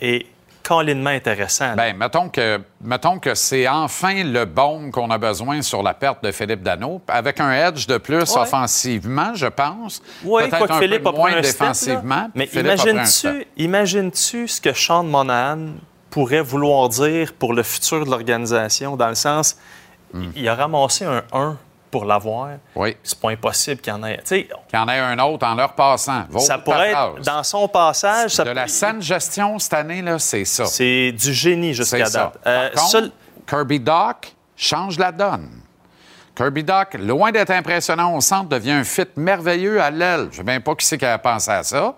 est 0.00 0.26
collinement 0.68 1.10
intéressant. 1.10 1.74
Bien, 1.74 1.94
mettons 1.94 2.28
que, 2.28 2.60
mettons 2.82 3.18
que 3.18 3.34
c'est 3.34 3.66
enfin 3.66 4.22
le 4.22 4.44
baume 4.44 4.90
qu'on 4.90 5.10
a 5.10 5.16
besoin 5.16 5.62
sur 5.62 5.82
la 5.82 5.94
perte 5.94 6.22
de 6.22 6.30
Philippe 6.30 6.62
Dano, 6.62 7.00
avec 7.08 7.40
un 7.40 7.50
edge 7.50 7.86
de 7.86 7.96
plus 7.96 8.36
offensivement, 8.36 9.34
je 9.34 9.46
pense. 9.46 10.02
Oui, 10.22 10.42
peut-être 10.48 10.70
un 10.70 10.78
Philippe 10.78 11.04
peu 11.04 11.12
moins 11.12 11.40
défensivement. 11.40 12.28
mais 12.34 12.44
imagines-tu 12.52 13.46
imagines 13.56 14.10
ce 14.12 14.60
que 14.60 14.74
Sean 14.74 15.04
Monahan 15.04 15.68
pourrait 16.10 16.42
vouloir 16.42 16.90
dire 16.90 17.32
pour 17.32 17.54
le 17.54 17.62
futur 17.62 18.04
de 18.04 18.10
l'organisation, 18.10 18.94
dans 18.96 19.08
le 19.08 19.14
sens, 19.14 19.56
hmm. 20.12 20.28
il 20.36 20.46
a 20.48 20.54
ramassé 20.54 21.06
un 21.06 21.22
1 21.32 21.56
pour 21.90 22.04
l'avoir. 22.04 22.50
Oui. 22.74 22.96
C'est 23.02 23.18
pas 23.20 23.30
impossible 23.30 23.80
qu'il 23.80 23.92
y 23.92 23.96
en 23.96 24.04
ait. 24.04 24.20
Qu'il 24.24 24.46
y 24.74 24.76
en 24.76 24.88
ait 24.88 24.98
un 24.98 25.18
autre 25.18 25.46
en 25.46 25.54
leur 25.54 25.72
passant. 25.72 26.24
ça 26.38 26.58
pourrait 26.58 26.90
être 26.90 27.20
dans 27.22 27.42
son 27.42 27.68
passage. 27.68 28.36
de 28.36 28.50
la 28.50 28.68
saine 28.68 29.02
gestion 29.02 29.58
cette 29.58 29.74
année, 29.74 30.02
là, 30.02 30.18
c'est 30.18 30.44
ça. 30.44 30.66
C'est 30.66 31.12
du 31.12 31.32
génie 31.32 31.74
jusqu'à 31.74 32.08
date. 32.08 32.38
Euh, 32.46 32.70
Kirby 33.46 33.80
Doc 33.80 34.34
change 34.56 34.98
la 34.98 35.12
donne. 35.12 35.48
Kirby 36.36 36.62
Doc, 36.62 36.94
loin 36.94 37.32
d'être 37.32 37.50
impressionnant 37.50 38.14
au 38.14 38.20
centre, 38.20 38.48
devient 38.48 38.72
un 38.72 38.84
fit 38.84 39.08
merveilleux 39.16 39.80
à 39.80 39.90
l'aile. 39.90 40.26
Je 40.26 40.26
ne 40.26 40.32
sais 40.36 40.42
même 40.44 40.62
pas 40.62 40.74
qui 40.74 40.86
c'est 40.86 40.98
qui 40.98 41.04
a 41.04 41.18
pensé 41.18 41.50
à 41.50 41.62
ça. 41.64 41.94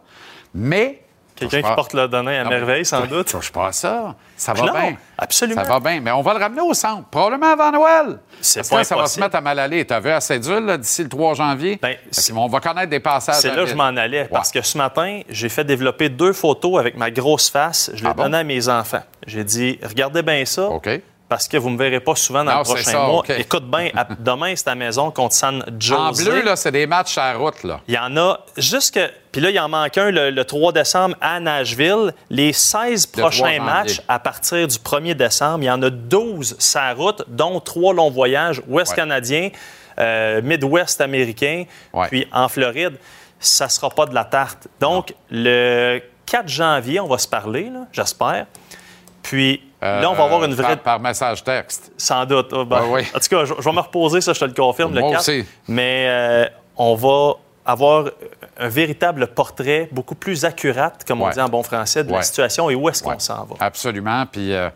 Mais 0.55 1.03
Quelqu'un 1.41 1.69
qui 1.69 1.75
porte 1.75 1.95
le 1.95 2.09
donné 2.09 2.39
à 2.39 2.45
merveille, 2.45 2.85
sans 2.85 3.07
doute. 3.07 3.29
Je 3.29 3.37
touche 3.37 3.51
pas 3.51 3.69
à 3.69 3.73
ça. 3.73 4.15
Ça 4.37 4.53
va 4.53 4.73
bien. 4.73 4.97
Absolument. 5.19 5.65
Ça 5.65 5.69
va 5.69 5.81
bien. 5.81 6.01
Mais 6.01 6.11
on 6.11 6.23
va 6.23 6.35
le 6.35 6.41
ramener 6.41 6.61
au 6.61 6.75
centre, 6.75 7.09
probablement 7.09 7.53
avant 7.53 7.73
Noël. 7.73 8.19
C'est 8.41 8.69
pas 8.69 8.85
ça 8.85 8.97
va 8.97 9.07
se 9.07 9.21
mettre 9.21 9.37
à 9.37 9.41
mal 9.41 9.59
aller. 9.59 9.85
Tu 9.85 9.93
as 9.93 10.01
vu 10.01 10.11
assez 10.11 10.39
dur 10.39 10.79
d'ici 10.79 11.03
le 11.03 11.09
3 11.09 11.35
janvier? 11.35 11.79
Ben, 11.81 11.97
on 12.37 12.47
va 12.47 12.61
connaître 12.61 12.91
des 12.91 13.01
passages. 13.01 13.37
C'est 13.37 13.55
là 13.55 13.65
que 13.65 13.71
je 13.71 13.75
m'en 13.75 13.85
allais. 13.85 14.27
Parce 14.31 14.51
que 14.51 14.63
ce 14.63 14.79
matin, 14.79 15.21
j'ai 15.29 15.49
fait 15.49 15.65
développer 15.65 16.09
deux 16.09 16.33
photos 16.33 16.79
avec 16.79 16.97
ma 16.97 17.11
grosse 17.11 17.51
face. 17.51 17.91
Je 17.95 18.05
les 18.05 18.11
ah 18.11 18.15
données 18.15 18.39
à 18.39 18.45
mes 18.45 18.69
enfants. 18.69 19.03
J'ai 19.27 19.45
dit, 19.45 19.79
regardez 19.83 20.23
bien 20.23 20.45
ça. 20.45 20.69
OK 20.69 20.89
parce 21.31 21.47
que 21.47 21.57
vous 21.57 21.69
ne 21.71 21.75
me 21.75 21.79
verrez 21.79 22.01
pas 22.01 22.17
souvent 22.17 22.43
dans 22.43 22.59
le 22.59 22.65
prochain 22.65 23.07
mois. 23.07 23.23
Écoute 23.39 23.71
bien, 23.71 23.91
demain, 24.19 24.53
c'est 24.57 24.67
à 24.67 24.75
maison 24.75 25.13
contre 25.13 25.33
San 25.37 25.65
Jose. 25.79 25.97
En 25.97 26.11
bleu, 26.11 26.43
là, 26.43 26.57
c'est 26.57 26.73
des 26.73 26.89
matchs 26.89 27.17
à 27.19 27.33
la 27.33 27.39
route. 27.39 27.63
Là. 27.63 27.81
Il 27.87 27.95
y 27.95 27.99
en 27.99 28.17
a 28.17 28.41
jusque... 28.57 28.99
Puis 29.31 29.41
là, 29.41 29.51
il 29.51 29.61
en 29.61 29.69
manque 29.69 29.97
un 29.97 30.11
le, 30.11 30.43
3 30.43 30.73
décembre 30.73 31.15
à 31.21 31.39
Nashville. 31.39 32.13
Les 32.31 32.53
16 32.53 33.07
prochains 33.07 33.63
matchs 33.63 34.03
à 34.09 34.19
partir 34.19 34.67
du 34.67 34.77
1er 34.77 35.15
décembre, 35.15 35.63
il 35.63 35.67
y 35.67 35.71
en 35.71 35.81
a 35.85 35.91
12 35.91 36.57
sa 36.59 36.93
route, 36.95 37.23
dont 37.29 37.61
trois 37.61 37.95
longs 37.95 38.11
voyages 38.11 38.61
ouest 38.67 38.93
canadiens, 38.97 39.51
euh, 40.01 40.43
Midwest 40.43 41.01
américain, 41.01 41.63
puis 42.09 42.27
en 42.33 42.49
Floride. 42.49 42.97
Ça 43.39 43.67
ne 43.67 43.71
sera 43.71 43.89
pas 43.89 44.07
de 44.07 44.17
la 44.17 44.25
tarte. 44.25 44.67
Donc, 44.81 45.15
le 45.31 46.03
4 46.27 46.49
janvier, 46.49 46.99
on 46.99 47.07
va 47.07 47.19
se 47.19 47.29
parler, 47.29 47.71
j'espère. 47.93 48.47
Puis 49.23 49.63
là, 49.83 50.11
on 50.11 50.15
va 50.15 50.25
avoir 50.25 50.45
une 50.45 50.55
vraie. 50.55 50.77
Par, 50.77 51.01
message 51.01 51.43
texte. 51.45 51.93
Sans 51.97 52.25
doute. 52.25 52.49
Oh, 52.53 52.65
ben, 52.65 52.83
En 52.83 53.19
tout 53.19 53.29
cas, 53.29 53.45
je, 53.45 53.55
vais 53.55 53.73
me 53.73 53.81
reposer, 53.81 54.21
ça, 54.21 54.33
je 54.33 54.41
te 54.41 54.45
le 54.45 54.53
confirme, 54.53 54.95
le 54.95 55.01
4. 55.01 55.19
Aussi. 55.19 55.45
Mais 55.69 56.07
euh, 56.09 56.47
on 56.77 56.95
va 56.95 57.35
avoir 57.65 58.11
un 58.59 58.69
véritable 58.69 59.29
portrait 59.29 59.89
beaucoup 59.93 60.15
plus 60.15 60.45
accurate, 60.45 61.05
comme 61.07 61.23
on 61.23 61.31
dit 61.31 61.41
en 61.41 61.49
bon 61.49 61.63
français, 61.63 62.05
de 62.05 62.13
la 62.13 62.23
situation 62.23 62.71
et 62.71 62.75
où 62.75 62.89
est-ce 62.89 63.03
qu'on 63.03 63.19
s'en 63.19 63.45
va. 63.45 63.57
Absolument. 63.61 64.25
Puis. 64.27 64.53
Euh, 64.53 64.71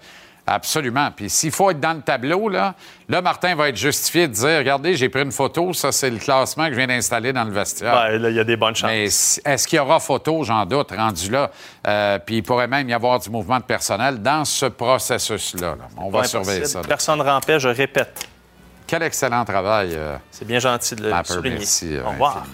Absolument. 0.46 1.10
Puis 1.14 1.30
s'il 1.30 1.50
faut 1.50 1.70
être 1.70 1.80
dans 1.80 1.94
le 1.94 2.02
tableau, 2.02 2.48
là, 2.48 2.74
là, 3.08 3.22
Martin 3.22 3.54
va 3.54 3.70
être 3.70 3.76
justifié 3.76 4.28
de 4.28 4.32
dire 4.34 4.58
Regardez, 4.58 4.94
j'ai 4.94 5.08
pris 5.08 5.22
une 5.22 5.32
photo, 5.32 5.72
ça, 5.72 5.90
c'est 5.90 6.10
le 6.10 6.18
classement 6.18 6.66
que 6.66 6.72
je 6.72 6.76
viens 6.76 6.86
d'installer 6.86 7.32
dans 7.32 7.44
le 7.44 7.50
vestiaire. 7.50 7.92
Bien, 7.92 8.18
là, 8.18 8.30
il 8.30 8.36
y 8.36 8.40
a 8.40 8.44
des 8.44 8.56
bonnes 8.56 8.76
chances. 8.76 8.90
Mais 8.90 9.04
est-ce 9.04 9.66
qu'il 9.66 9.78
y 9.78 9.80
aura 9.80 10.00
photo, 10.00 10.44
j'en 10.44 10.66
doute, 10.66 10.90
rendu 10.90 11.30
là? 11.30 11.50
Euh, 11.86 12.18
puis 12.18 12.36
il 12.36 12.42
pourrait 12.42 12.68
même 12.68 12.88
y 12.88 12.92
avoir 12.92 13.18
du 13.18 13.30
mouvement 13.30 13.58
de 13.58 13.64
personnel 13.64 14.20
dans 14.20 14.44
ce 14.44 14.66
processus-là. 14.66 15.76
On 15.96 16.10
va 16.10 16.24
surveiller 16.24 16.66
ça. 16.66 16.82
Personne 16.86 17.18
ne 17.18 17.24
rampait, 17.24 17.58
je 17.58 17.68
répète. 17.68 18.28
Quel 18.86 19.02
excellent 19.02 19.46
travail. 19.46 19.94
Euh, 19.94 20.16
c'est 20.30 20.46
bien 20.46 20.58
gentil 20.58 20.94
de 20.94 21.04
le 21.04 21.24
souligner. 21.24 21.58
Merci. 21.58 21.96
Au 22.04 22.10
revoir. 22.10 22.44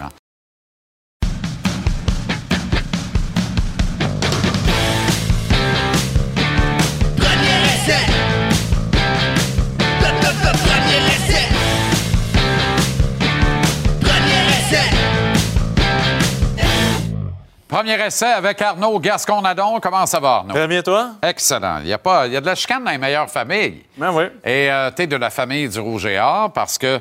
Premier 17.71 17.97
essai 18.05 18.25
avec 18.25 18.61
Arnaud 18.61 18.99
Gascon-Nadon. 18.99 19.79
Comment 19.79 20.05
ça 20.05 20.19
va, 20.19 20.29
Arnaud? 20.39 20.53
Très 20.53 20.67
bien, 20.67 20.81
toi? 20.81 21.11
Excellent. 21.23 21.77
Il 21.81 21.87
y, 21.87 21.93
a 21.93 21.97
pas, 21.97 22.27
il 22.27 22.33
y 22.33 22.35
a 22.35 22.41
de 22.41 22.45
la 22.45 22.53
chicane 22.53 22.83
dans 22.83 22.91
les 22.91 22.97
meilleures 22.97 23.29
familles. 23.29 23.83
Ben 23.95 24.11
oui. 24.11 24.25
Et 24.43 24.69
euh, 24.69 24.91
tu 24.93 25.03
es 25.03 25.07
de 25.07 25.15
la 25.15 25.29
famille 25.29 25.69
du 25.69 25.79
Rouge 25.79 26.05
et 26.05 26.19
Or 26.19 26.51
parce 26.51 26.77
que 26.77 26.99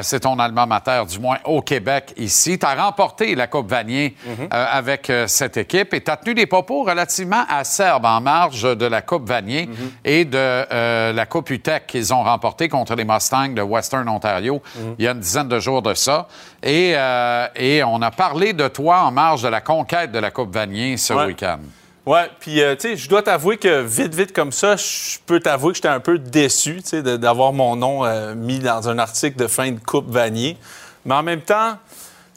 c'est 0.00 0.20
ton 0.20 0.38
alma 0.38 0.64
mater, 0.64 1.02
du 1.06 1.18
moins 1.18 1.38
au 1.44 1.60
Québec 1.60 2.14
ici. 2.16 2.58
Tu 2.58 2.64
as 2.64 2.74
remporté 2.74 3.34
la 3.34 3.46
Coupe 3.46 3.68
Vanier 3.68 4.16
mhm. 4.24 4.48
euh, 4.52 4.66
avec 4.70 5.10
euh, 5.10 5.26
cette 5.26 5.58
équipe 5.58 5.92
et 5.92 6.00
tu 6.00 6.10
as 6.10 6.16
tenu 6.16 6.34
des 6.34 6.46
propos 6.46 6.84
relativement 6.84 7.44
acerbes 7.48 8.06
en 8.06 8.20
marge 8.20 8.62
de 8.62 8.86
la 8.86 9.02
Coupe 9.02 9.28
Vanier 9.28 9.66
mhm. 9.66 9.90
et 10.04 10.24
de 10.24 11.12
la 11.12 11.26
Coupe 11.26 11.50
UTEC 11.50 11.86
qu'ils 11.86 12.14
ont 12.14 12.22
remporté 12.22 12.68
contre 12.68 12.94
les 12.94 13.04
Mustangs 13.04 13.54
de 13.54 13.62
Western 13.62 14.08
Ontario 14.08 14.62
mhm. 14.76 14.94
il 14.98 15.04
y 15.04 15.08
a 15.08 15.12
une 15.12 15.20
dizaine 15.20 15.48
de 15.48 15.58
jours 15.58 15.82
de 15.82 15.94
ça. 15.94 16.28
Et, 16.62 16.94
et, 17.56 17.82
on 17.84 18.00
a 18.02 18.10
parlé 18.10 18.52
de 18.52 18.68
toi 18.68 19.02
en 19.02 19.10
marge 19.10 19.42
de 19.42 19.48
la 19.48 19.60
conquête 19.60 20.12
de 20.12 20.18
la 20.18 20.30
Coupe 20.30 20.54
Vanier 20.54 20.96
ce 20.96 21.12
week-end. 21.12 21.58
Ouais, 22.04 22.28
puis 22.40 22.60
euh, 22.60 22.74
tu 22.74 22.88
sais, 22.88 22.96
je 22.96 23.08
dois 23.08 23.22
t'avouer 23.22 23.58
que 23.58 23.82
vite, 23.82 24.12
vite 24.12 24.32
comme 24.32 24.50
ça, 24.50 24.74
je 24.74 25.18
peux 25.24 25.38
t'avouer 25.38 25.70
que 25.70 25.76
j'étais 25.76 25.88
un 25.88 26.00
peu 26.00 26.18
déçu, 26.18 26.82
tu 26.82 26.88
sais, 26.88 27.02
d'avoir 27.02 27.52
mon 27.52 27.76
nom 27.76 28.04
euh, 28.04 28.34
mis 28.34 28.58
dans 28.58 28.88
un 28.88 28.98
article 28.98 29.38
de 29.38 29.46
fin 29.46 29.70
de 29.70 29.78
Coupe 29.78 30.10
Vanier. 30.10 30.56
Mais 31.04 31.14
en 31.14 31.22
même 31.22 31.42
temps, 31.42 31.78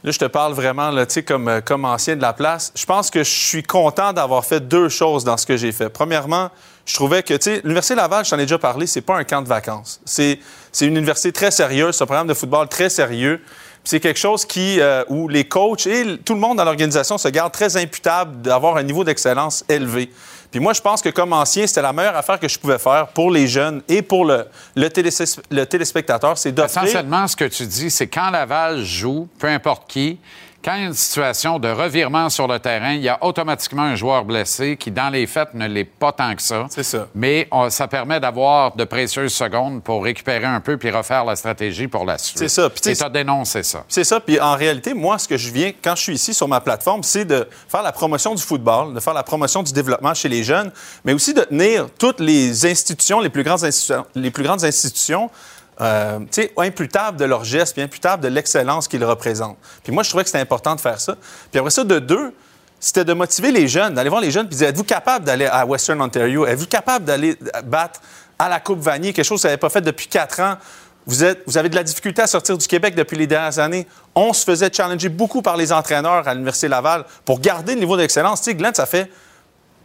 là, 0.04 0.12
je 0.12 0.20
te 0.20 0.26
parle 0.26 0.54
vraiment, 0.54 0.92
tu 0.92 1.06
sais, 1.10 1.24
comme, 1.24 1.48
euh, 1.48 1.62
comme 1.62 1.84
ancien 1.84 2.16
de 2.16 2.22
la 2.22 2.34
place. 2.34 2.72
Je 2.76 2.86
pense 2.86 3.10
que 3.10 3.24
je 3.24 3.30
suis 3.30 3.64
content 3.64 4.14
d'avoir 4.14 4.46
fait 4.46 4.60
deux 4.60 4.88
choses 4.88 5.24
dans 5.24 5.38
ce 5.38 5.48
que 5.48 5.58
j'ai 5.58 5.72
fait. 5.72 5.90
Premièrement, 5.90 6.52
je 6.86 6.94
trouvais 6.94 7.24
que, 7.24 7.34
tu 7.34 7.42
sais, 7.42 7.62
l'Université 7.64 7.96
Laval, 7.96 8.24
je 8.24 8.30
t'en 8.30 8.38
ai 8.38 8.44
déjà 8.44 8.60
parlé, 8.60 8.86
c'est 8.86 9.02
pas 9.02 9.18
un 9.18 9.24
camp 9.24 9.42
de 9.42 9.48
vacances. 9.48 10.00
C'est 10.06 10.38
c'est 10.72 10.86
une 10.88 10.98
université 10.98 11.32
très 11.32 11.52
sérieuse, 11.52 11.96
c'est 11.96 12.04
un 12.04 12.06
programme 12.06 12.28
de 12.28 12.34
football 12.34 12.68
très 12.68 12.90
sérieux. 12.90 13.42
C'est 13.86 14.00
quelque 14.00 14.20
chose 14.20 14.46
qui, 14.46 14.80
euh, 14.82 15.04
où 15.10 15.28
les 15.28 15.46
coachs 15.46 15.86
et 15.88 16.18
tout 16.18 16.34
le 16.34 16.40
monde 16.40 16.58
dans 16.58 16.66
l'organisation 16.66 17.18
se 17.18 17.28
garde 17.28 17.54
très 17.54 17.78
imputable 17.78 18.42
d'avoir 18.42 18.78
un 18.78 18.84
niveau 18.84 19.04
d'excellence 19.04 19.64
élevé. 19.70 20.12
Puis 20.52 20.60
moi, 20.60 20.74
je 20.74 20.82
pense 20.82 21.02
que 21.02 21.10
comme 21.10 21.34
ancien, 21.34 21.68
c'était 21.68 21.82
la 21.82 21.94
meilleure 21.94 22.16
affaire 22.16 22.40
que 22.40 22.48
je 22.48 22.58
pouvais 22.58 22.80
faire 22.80 23.08
pour 23.10 23.30
les 23.30 23.48
jeunes 23.48 23.82
et 23.88 24.02
pour 24.02 24.26
le, 24.26 24.48
le 24.76 24.88
téléspectateur, 25.66 26.38
c'est 26.38 26.52
d'offrir... 26.52 26.84
Essentiellement, 26.84 27.28
ce 27.28 27.36
que 27.36 27.46
tu 27.46 27.66
dis, 27.66 27.92
c'est 27.92 28.08
quand 28.08 28.30
Laval 28.32 28.84
joue, 28.84 29.28
peu 29.38 29.48
importe 29.48 29.84
qui, 29.88 30.18
quand 30.66 30.74
il 30.74 30.82
y 30.82 30.84
a 30.86 30.88
une 30.88 30.94
situation 30.96 31.60
de 31.60 31.68
revirement 31.70 32.28
sur 32.30 32.48
le 32.48 32.58
terrain, 32.60 32.94
il 32.94 33.02
y 33.04 33.08
a 33.10 33.24
automatiquement 33.24 33.84
un 33.84 33.96
joueur 33.96 34.26
blessé 34.26 34.78
qui, 34.78 34.90
dans 34.90 35.10
les 35.12 35.28
faits, 35.28 35.54
ne 35.54 35.68
l'est 35.68 35.84
pas 35.86 36.12
tant 36.12 36.36
que 36.36 36.42
ça. 36.42 36.66
C'est 36.72 36.82
ça. 36.82 37.08
Mais 37.14 37.48
on- 37.52 37.70
ça 37.70 37.88
permet 37.88 38.20
d'avoir 38.20 38.76
de 38.76 38.84
précieuses 38.84 39.32
secondes 39.34 39.84
pour 39.84 40.04
récupérer 40.04 40.46
un 40.46 40.60
peu 40.62 40.78
puis 40.78 40.90
refaire 40.90 41.24
la 41.24 41.36
stratégie 41.36 41.88
pour 41.88 42.04
la 42.04 42.18
suite. 42.18 42.40
C'est 42.40 42.48
ça. 42.48 42.68
Puis 42.72 42.82
tu 42.82 42.90
sais, 42.90 42.94
Et 42.94 42.96
tu 42.96 43.04
as 43.04 43.10
dénoncé 43.10 43.62
ça. 43.62 43.84
C'est 43.88 44.04
ça. 44.04 44.20
Puis 44.20 44.40
en 44.40 44.56
réalité, 44.56 44.96
moi, 44.96 45.20
ce 45.20 45.28
que 45.28 45.38
je 45.38 45.52
viens, 45.52 45.72
quand 45.84 45.96
je 45.96 46.02
suis 46.02 46.16
ici 46.16 46.34
sur 46.34 46.48
ma 46.48 46.60
plateforme, 46.62 47.04
c'est 47.04 47.26
de 47.26 47.48
faire 47.70 47.84
la 47.84 47.92
promotion 47.92 48.34
du 48.34 48.42
football, 48.42 48.96
de 48.96 49.00
faire 49.00 49.14
la 49.14 49.22
promotion 49.24 49.62
du 49.62 49.72
développement 49.72 50.16
chez 50.16 50.30
les 50.30 50.44
jeunes, 50.44 50.72
mais 51.04 51.14
aussi 51.14 51.36
de 51.36 51.42
tenir 51.42 51.88
toutes 52.00 52.20
les 52.20 52.66
institutions, 52.66 53.20
les 53.20 53.30
plus 53.30 53.44
grandes 53.44 53.64
institutions, 53.64 54.06
les 54.16 54.32
plus 54.32 54.44
grandes 54.44 54.64
institutions 54.64 55.30
euh, 55.82 56.20
imputables 56.58 57.18
de 57.18 57.26
leurs 57.26 57.44
gestes, 57.44 57.74
puis 57.74 57.82
imputables 57.82 58.24
de 58.24 58.30
l'excellence 58.30 58.88
qu'ils 58.88 59.04
représentent. 59.04 59.58
Puis 59.84 59.92
moi, 59.92 60.04
je 60.04 60.10
trouvais 60.10 60.24
que 60.24 60.30
c'était 60.30 60.42
important 60.42 60.76
de 60.76 60.82
faire 60.82 61.00
ça. 61.00 61.16
Puis 61.52 61.60
après 61.60 61.72
ça, 61.72 61.84
de 61.84 62.00
deux, 62.00 62.34
c'était 62.80 63.04
de 63.06 63.14
motiver 63.14 63.52
les 63.52 63.68
jeunes, 63.68 63.94
d'aller 63.94 64.10
voir 64.10 64.22
les 64.22 64.32
jeunes, 64.32 64.48
puis 64.48 64.58
dire 64.58 64.70
êtes-vous 64.70 64.84
capable 64.84 65.26
d'aller 65.26 65.46
à 65.46 65.66
Western 65.66 66.02
Ontario? 66.02 66.46
Êtes-vous 66.46 66.68
capable 66.68 67.06
d'aller 67.06 67.38
battre 67.64 68.00
à 68.38 68.50
la 68.50 68.60
Coupe 68.60 68.80
Vanier, 68.80 69.12
quelque 69.12 69.26
chose 69.26 69.42
que 69.42 69.48
vous 69.48 69.50
n'avez 69.50 69.60
pas 69.60 69.70
fait 69.70 69.82
depuis 69.82 70.08
quatre 70.08 70.40
ans? 70.40 70.56
Vous, 71.08 71.24
êtes, 71.24 71.44
vous 71.46 71.58
avez 71.58 71.70
de 71.70 71.76
la 71.76 71.84
difficulté 71.84 72.22
à 72.22 72.28
sortir 72.28 72.58
du 72.58 72.68
Québec 72.68 72.96
depuis 72.96 73.16
les 73.16 73.28
dernières 73.28 73.60
années. 73.60 73.86
On 74.16 74.34
se 74.34 74.44
faisait 74.44 74.72
challenger 74.74 75.10
beaucoup 75.10 75.42
par 75.42 75.56
les 75.56 75.72
entraîneurs 75.72 76.28
à 76.28 76.34
l'Université 76.34 76.68
Laval 76.68 77.06
pour 77.24 77.40
garder 77.40 77.76
le 77.76 77.80
niveau 77.80 77.96
d'excellence. 77.96 78.42
Tu 78.42 78.46
sais, 78.46 78.56
Glenn, 78.56 78.74
ça 78.74 78.86
fait 78.86 79.12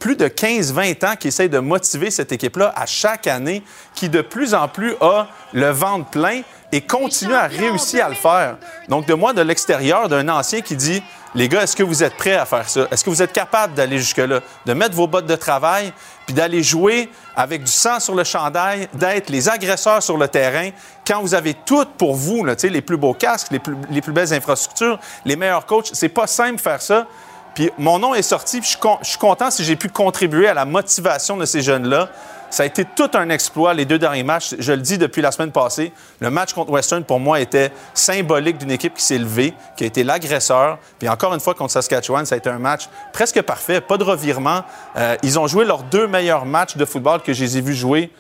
plus 0.01 0.17
de 0.17 0.27
15-20 0.27 1.07
ans 1.07 1.15
qu'il 1.15 1.29
essaye 1.29 1.51
de 1.51 1.59
motiver 1.59 2.11
cette 2.11 2.33
équipe-là 2.33 2.73
à 2.75 2.87
chaque 2.87 3.27
année, 3.27 3.63
qui 3.95 4.09
de 4.09 4.23
plus 4.23 4.55
en 4.55 4.67
plus 4.67 4.95
a 5.01 5.29
le 5.53 5.71
ventre 5.71 6.11
plein 6.11 6.41
et 6.73 6.81
continue 6.81 7.35
à 7.35 7.47
réussir 7.47 8.07
à 8.07 8.09
le 8.09 8.15
faire. 8.15 8.57
Donc, 8.89 9.07
de 9.07 9.15
moi, 9.15 9.33
de 9.33 9.43
l'extérieur, 9.43 10.09
d'un 10.09 10.29
ancien 10.29 10.63
qui 10.63 10.75
dit 10.75 11.03
Les 11.35 11.49
gars, 11.49 11.63
est-ce 11.63 11.77
que 11.77 11.83
vous 11.83 12.03
êtes 12.03 12.17
prêts 12.17 12.35
à 12.35 12.47
faire 12.47 12.69
ça? 12.69 12.89
Est-ce 12.91 13.05
que 13.05 13.11
vous 13.11 13.23
êtes 13.23 13.33
capable 13.33 13.75
d'aller 13.75 13.99
jusque-là? 13.99 14.41
De 14.65 14.73
mettre 14.73 14.95
vos 14.95 15.07
bottes 15.07 15.27
de 15.27 15.37
travail, 15.37 15.93
puis 16.27 16.35
d'aller 16.35 16.63
jouer 16.63 17.11
avec 17.37 17.65
du 17.65 17.71
sang 17.71 18.01
sur 18.01 18.15
le 18.15 18.25
chandail, 18.25 18.89
d'être 18.95 19.29
les 19.31 19.49
agresseurs 19.49 20.03
sur 20.03 20.17
le 20.17 20.29
terrain, 20.29 20.71
quand 21.07 21.21
vous 21.21 21.35
avez 21.35 21.55
tout 21.55 21.85
pour 21.99 22.15
vous, 22.15 22.45
là, 22.45 22.55
les 22.63 22.83
plus 22.83 22.97
beaux 22.97 23.15
casques, 23.15 23.49
les 23.51 23.59
plus, 23.59 23.77
les 23.91 24.01
plus 24.01 24.13
belles 24.13 24.33
infrastructures, 24.33 24.99
les 25.25 25.37
meilleurs 25.37 25.67
coachs. 25.67 25.91
C'est 25.93 26.09
pas 26.09 26.27
simple 26.27 26.61
faire 26.61 26.81
ça. 26.81 27.07
Puis 27.55 27.71
mon 27.79 27.99
nom 27.99 28.15
est 28.15 28.23
sorti, 28.23 28.59
puis 28.59 28.65
je 28.67 28.71
suis, 28.71 28.79
con- 28.81 28.99
je 29.03 29.09
suis 29.09 29.19
content 29.19 29.51
si 29.51 29.65
j'ai 29.65 29.77
pu 29.77 29.89
contribuer 29.89 30.49
à 30.49 30.55
la 30.55 30.65
motivation 30.65 31.37
de 31.37 31.45
ces 31.45 31.63
jeunes-là. 31.63 32.09
Ça 32.53 32.65
a 32.65 32.67
été 32.67 32.85
tout 32.85 33.09
un 33.15 33.31
exploit, 33.31 33.75
les 33.75 33.85
deux 33.85 33.99
derniers 34.01 34.25
matchs. 34.25 34.57
Je 34.59 34.73
le 34.73 34.79
dis 34.81 34.99
depuis 34.99 35.23
la 35.23 35.31
semaine 35.31 35.53
passée. 35.53 35.93
Le 36.19 36.31
match 36.31 36.53
contre 36.53 36.71
Western, 36.73 37.05
pour 37.05 37.21
moi, 37.21 37.39
était 37.39 37.71
symbolique 37.95 38.59
d'une 38.59 38.73
équipe 38.73 38.95
qui 38.95 39.05
s'est 39.05 39.19
levée, 39.19 39.55
qui 39.77 39.85
a 39.85 39.87
été 39.87 40.03
l'agresseur. 40.03 40.79
Puis 40.99 41.09
encore 41.09 41.33
une 41.33 41.39
fois, 41.39 41.55
contre 41.55 41.71
Saskatchewan, 41.73 42.27
ça 42.27 42.35
a 42.35 42.39
été 42.39 42.51
un 42.51 42.59
match 42.59 42.89
presque 43.13 43.41
parfait, 43.43 43.81
pas 43.81 43.97
de 43.99 44.03
revirement. 44.03 44.63
Euh, 44.97 45.17
ils 45.23 45.39
ont 45.39 45.47
joué 45.47 45.65
leurs 45.65 45.85
deux 45.85 46.09
meilleurs 46.09 46.45
matchs 46.45 46.77
de 46.77 46.85
football 46.85 47.23
que 47.23 47.33
je 47.33 47.45
les 47.45 47.59
ai 47.59 47.61
vus 47.61 47.75
jouer 47.77 48.11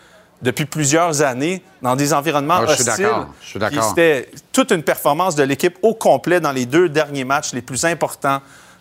depuis 0.42 0.64
plusieurs 0.64 1.22
années 1.22 1.60
dans 1.82 1.96
des 1.96 2.14
environnements 2.14 2.58
Ah, 2.60 2.66
je 2.68 2.74
suis 2.74 2.88
hostiles. 2.88 3.04
d'accord, 3.06 3.26
je 3.42 3.46
suis 3.48 3.58
d'accord. 3.58 3.82
C'était 3.88 4.30
toute 4.52 4.70
une 4.70 4.84
performance 4.84 5.34
de 5.34 5.42
l'équipe 5.42 5.76
au 5.82 5.92
complet 5.94 6.38
dans 6.38 6.52
les 6.52 6.66
deux 6.66 6.88
derniers 6.88 7.24
matchs 7.24 7.52
les 7.52 7.62
plus 7.62 7.84
importants. 7.84 8.40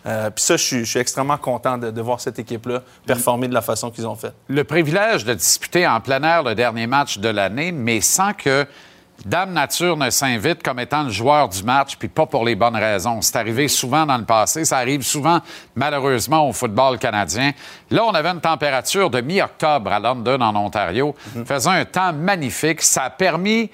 Euh, 0.10 0.30
Puis 0.32 0.44
ça, 0.44 0.58
je 0.58 0.64
suis, 0.64 0.80
je 0.80 0.90
suis 0.90 1.00
extrêmement 1.00 1.38
content 1.38 1.78
de, 1.78 1.92
de 1.92 2.02
voir 2.02 2.20
cette 2.20 2.40
équipe-là 2.40 2.82
performer 3.06 3.48
de 3.48 3.54
la 3.54 3.62
façon 3.62 3.92
qu'ils 3.92 4.08
ont 4.08 4.16
fait. 4.16 4.34
le 4.48 4.64
privilège 4.64 5.24
de 5.24 5.34
disputer 5.34 5.88
en 5.88 6.02
plein 6.02 6.22
air 6.24 6.44
le 6.44 6.56
dernier 6.56 6.88
match 6.88 7.20
de 7.20 7.30
l'année, 7.30 7.72
mais 7.72 8.02
sans 8.02 8.34
que 8.34 8.66
Dame 9.26 9.52
Nature 9.52 9.98
ne 9.98 10.10
s'invite 10.10 10.64
comme 10.64 10.80
étant 10.80 11.04
le 11.04 11.10
joueur 11.10 11.50
du 11.50 11.62
match, 11.64 11.98
puis 11.98 12.08
pas 12.08 12.26
pour 12.26 12.46
les 12.46 12.56
bonnes 12.56 12.78
raisons. 12.78 13.22
C'est 13.22 13.36
arrivé 13.36 13.68
souvent 13.68 14.06
dans 14.06 14.18
le 14.18 14.24
passé, 14.24 14.64
ça 14.64 14.78
arrive 14.78 15.02
souvent, 15.02 15.42
malheureusement, 15.76 16.48
au 16.48 16.54
football 16.54 16.98
canadien. 16.98 17.52
Là, 17.92 18.06
on 18.06 18.12
avait 18.14 18.30
une 18.30 18.40
température 18.40 19.10
de 19.10 19.20
mi-octobre 19.20 19.92
à 19.92 20.00
London, 20.00 20.40
en 20.40 20.56
Ontario, 20.56 21.14
faisant 21.46 21.72
un 21.72 21.84
temps 21.84 22.14
magnifique. 22.14 22.82
Ça 22.82 23.04
a 23.04 23.10
permis 23.10 23.70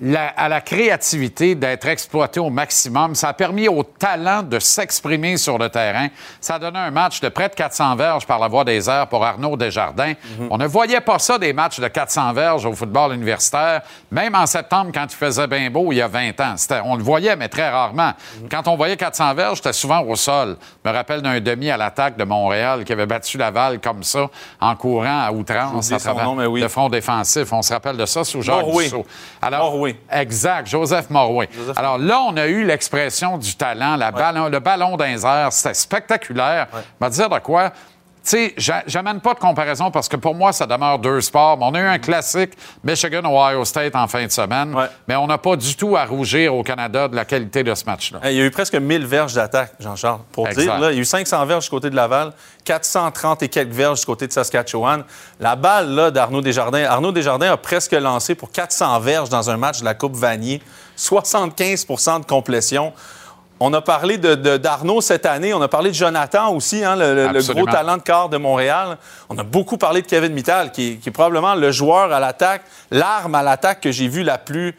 la- 0.00 0.28
à 0.36 0.48
la 0.48 0.60
créativité 0.60 1.54
d'être 1.54 1.86
exploitée 1.86 2.40
au 2.40 2.50
maximum. 2.50 3.14
Ça 3.14 3.28
a 3.28 3.32
permis 3.32 3.68
au 3.68 3.82
talent 3.82 4.42
de 4.42 4.58
s'exprimer 4.58 5.36
sur 5.36 5.58
le 5.58 5.68
terrain. 5.68 6.08
Ça 6.40 6.54
a 6.56 6.58
donné 6.58 6.78
un 6.78 6.90
match 6.90 7.20
de 7.20 7.28
près 7.28 7.48
de 7.48 7.54
400 7.54 7.96
verges 7.96 8.26
par 8.26 8.38
la 8.38 8.48
voie 8.48 8.64
des 8.64 8.88
airs 8.88 9.06
pour 9.08 9.24
Arnaud 9.24 9.56
Desjardins. 9.56 10.14
On 10.50 10.58
ne 10.58 10.66
voyait 10.66 11.00
pas 11.00 11.18
ça 11.18 11.38
des 11.38 11.52
matchs 11.52 11.80
de 11.80 11.88
400 11.88 12.32
verges 12.32 12.64
au 12.66 12.72
football 12.72 13.14
universitaire, 13.14 13.82
même 14.10 14.34
en 14.34 14.46
septembre 14.46 14.90
quand 14.94 15.06
il 15.10 15.16
faisait 15.16 15.46
bien 15.46 15.70
beau 15.70 15.92
il 15.92 15.96
y 15.96 16.02
a 16.02 16.08
20 16.08 16.40
ans. 16.40 16.54
On 16.84 16.96
le 16.96 17.02
voyait, 17.02 17.36
mais 17.36 17.48
très 17.48 17.68
rarement. 17.70 18.12
Quand 18.50 18.68
on 18.68 18.76
voyait 18.76 18.96
400 18.96 19.34
verges, 19.34 19.58
c'était 19.58 19.72
souvent 19.72 20.00
au 20.02 20.16
sol. 20.16 20.56
Je 20.84 20.90
me 20.90 20.94
rappelle 20.96 21.22
d'un 21.22 21.40
demi 21.40 21.70
à 21.70 21.76
l'attaque 21.76 22.16
de 22.16 22.24
Montréal 22.24 22.84
qui 22.84 22.92
avait 22.92 23.06
battu 23.06 23.38
Laval 23.38 23.80
comme 23.80 24.02
ça 24.02 24.28
en 24.60 24.76
courant 24.76 25.22
à 25.26 25.32
outrance 25.32 25.92
à 25.92 25.98
travers 25.98 26.24
nom, 26.24 26.46
oui. 26.46 26.60
le 26.60 26.68
front 26.68 26.88
défensif. 26.88 27.52
On 27.52 27.62
se 27.62 27.72
rappelle 27.72 27.96
de 27.96 28.06
ça 28.06 28.24
sous 28.24 28.42
Jacques 28.42 28.56
Morway. 28.66 28.84
Dussault. 28.84 29.06
Alors, 29.42 29.70
Morway. 29.72 29.83
Exact, 30.10 30.66
Joseph. 30.66 31.10
Joseph 31.52 31.78
Alors 31.78 31.98
là, 31.98 32.20
on 32.22 32.36
a 32.36 32.46
eu 32.46 32.64
l'expression 32.64 33.38
du 33.38 33.54
talent, 33.56 33.96
la 33.96 34.10
ballon, 34.10 34.48
le 34.48 34.60
ballon 34.60 34.96
airs. 35.24 35.52
C'était 35.52 35.74
spectaculaire. 35.74 36.68
Vais 37.00 37.10
te 37.10 37.14
dire 37.14 37.28
de 37.28 37.38
quoi? 37.38 37.72
Tu 38.24 38.30
sais, 38.30 38.54
j'a- 38.56 38.82
j'amène 38.86 39.20
pas 39.20 39.34
de 39.34 39.38
comparaison 39.38 39.90
parce 39.90 40.08
que 40.08 40.16
pour 40.16 40.34
moi, 40.34 40.50
ça 40.54 40.64
demeure 40.66 40.98
deux 40.98 41.20
sports. 41.20 41.58
Mais 41.58 41.64
on 41.66 41.74
a 41.74 41.80
eu 41.80 41.86
un 41.86 41.98
classique 41.98 42.52
Michigan-Ohio 42.82 43.66
State 43.66 43.94
en 43.94 44.08
fin 44.08 44.24
de 44.24 44.30
semaine, 44.30 44.74
Ouais. 44.74 44.86
mais 45.06 45.16
on 45.16 45.26
n'a 45.26 45.36
pas 45.36 45.56
du 45.56 45.76
tout 45.76 45.94
à 45.94 46.06
rougir 46.06 46.54
au 46.54 46.62
Canada 46.62 47.06
de 47.06 47.14
la 47.14 47.26
qualité 47.26 47.62
de 47.62 47.74
ce 47.74 47.84
match-là. 47.84 48.20
Il 48.24 48.32
y 48.36 48.40
a 48.40 48.44
eu 48.44 48.50
presque 48.50 48.76
1000 48.76 49.04
verges 49.04 49.34
d'attaque, 49.34 49.72
Jean-Charles. 49.78 50.20
Pour 50.32 50.48
Exact. 50.48 50.62
dire, 50.62 50.78
là, 50.78 50.90
il 50.92 50.94
y 50.94 50.98
a 50.98 51.02
eu 51.02 51.04
500 51.04 51.44
verges 51.44 51.64
du 51.64 51.70
côté 51.70 51.90
de 51.90 51.96
Laval, 51.96 52.32
430 52.64 53.42
et 53.42 53.48
quelques 53.50 53.72
verges 53.72 54.00
du 54.00 54.06
côté 54.06 54.26
de 54.26 54.32
Saskatchewan. 54.32 55.04
La 55.38 55.54
balle 55.54 55.90
là, 55.90 56.10
d'Arnaud 56.10 56.40
Desjardins, 56.40 56.84
Arnaud 56.84 57.12
Desjardins 57.12 57.52
a 57.52 57.56
presque 57.58 57.92
lancé 57.92 58.34
pour 58.34 58.50
400 58.50 59.00
verges 59.00 59.28
dans 59.28 59.50
un 59.50 59.58
match 59.58 59.80
de 59.80 59.84
la 59.84 59.92
Coupe 59.94 60.16
Vanier, 60.16 60.62
75% 60.96 62.20
de 62.20 62.24
complétion. 62.24 62.94
On 63.66 63.72
a 63.72 63.80
parlé 63.80 64.18
de- 64.18 64.34
de- 64.34 64.56
d'Arnaud 64.58 65.00
cette 65.00 65.24
année, 65.24 65.54
on 65.54 65.62
a 65.62 65.68
parlé 65.68 65.88
de 65.90 65.94
Jonathan 65.94 66.52
aussi, 66.52 66.84
hein, 66.84 66.96
le, 66.96 67.40
gros 67.54 67.64
talent 67.66 67.96
de 67.96 68.02
quart 68.02 68.28
de 68.28 68.36
Montréal. 68.36 68.98
On 69.30 69.38
a 69.38 69.42
beaucoup 69.42 69.78
parlé 69.78 70.02
de 70.02 70.06
Kevin 70.06 70.32
Mittal, 70.34 70.70
qui 70.70 70.92
est, 70.92 70.94
qui 70.96 71.08
est 71.08 71.12
probablement 71.12 71.54
le 71.54 71.72
joueur 71.72 72.12
à 72.12 72.20
l'attaque, 72.20 72.62
l'arme 72.90 73.34
à 73.34 73.42
l'attaque 73.42 73.80
que 73.80 73.90
j'ai 73.90 74.06
vu 74.08 74.22
la 74.22 74.36
plus 74.36 74.76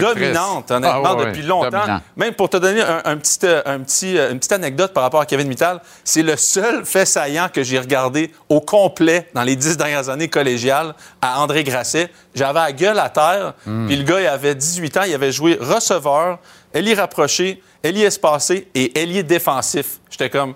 dominante, 0.00 0.70
honnêtement, 0.70 1.16
Ah, 1.18 1.24
depuis 1.24 1.42
longtemps. 1.42 1.70
dominant. 1.70 2.00
Même 2.16 2.34
pour 2.34 2.48
te 2.48 2.56
donner 2.56 2.82
un, 2.82 3.02
un 3.04 3.16
petit, 3.16 3.38
euh, 3.44 3.60
un 3.66 3.80
petit, 3.80 4.16
euh, 4.18 4.30
une 4.30 4.38
petite 4.38 4.52
anecdote 4.52 4.92
par 4.92 5.02
rapport 5.02 5.20
à 5.20 5.26
Kevin 5.26 5.48
Mittal, 5.48 5.80
c'est 6.04 6.22
le 6.22 6.36
seul 6.36 6.84
fait 6.84 7.06
saillant 7.06 7.48
que 7.52 7.62
j'ai 7.62 7.78
regardé 7.78 8.32
au 8.48 8.60
complet 8.60 9.28
dans 9.34 9.42
les 9.42 9.56
dix 9.56 9.76
dernières 9.76 10.08
années 10.08 10.28
collégiales 10.28 10.94
à 11.20 11.40
André 11.40 11.64
Grasset. 11.64 12.08
J'avais 12.34 12.60
la 12.60 12.72
gueule 12.72 12.98
à 12.98 13.08
terre, 13.08 13.54
Hmm. 13.66 13.86
puis 13.86 13.96
le 13.96 14.04
gars, 14.04 14.20
il 14.20 14.26
avait 14.26 14.54
18 14.54 14.96
ans, 14.96 15.02
il 15.06 15.14
avait 15.14 15.32
joué 15.32 15.58
receveur, 15.60 16.38
ailier 16.74 16.94
rapproché, 16.94 17.62
ailier 17.82 18.04
espacé 18.04 18.68
et 18.74 18.98
ailier 19.00 19.22
défensif. 19.22 19.98
J'étais 20.10 20.30
comme, 20.30 20.54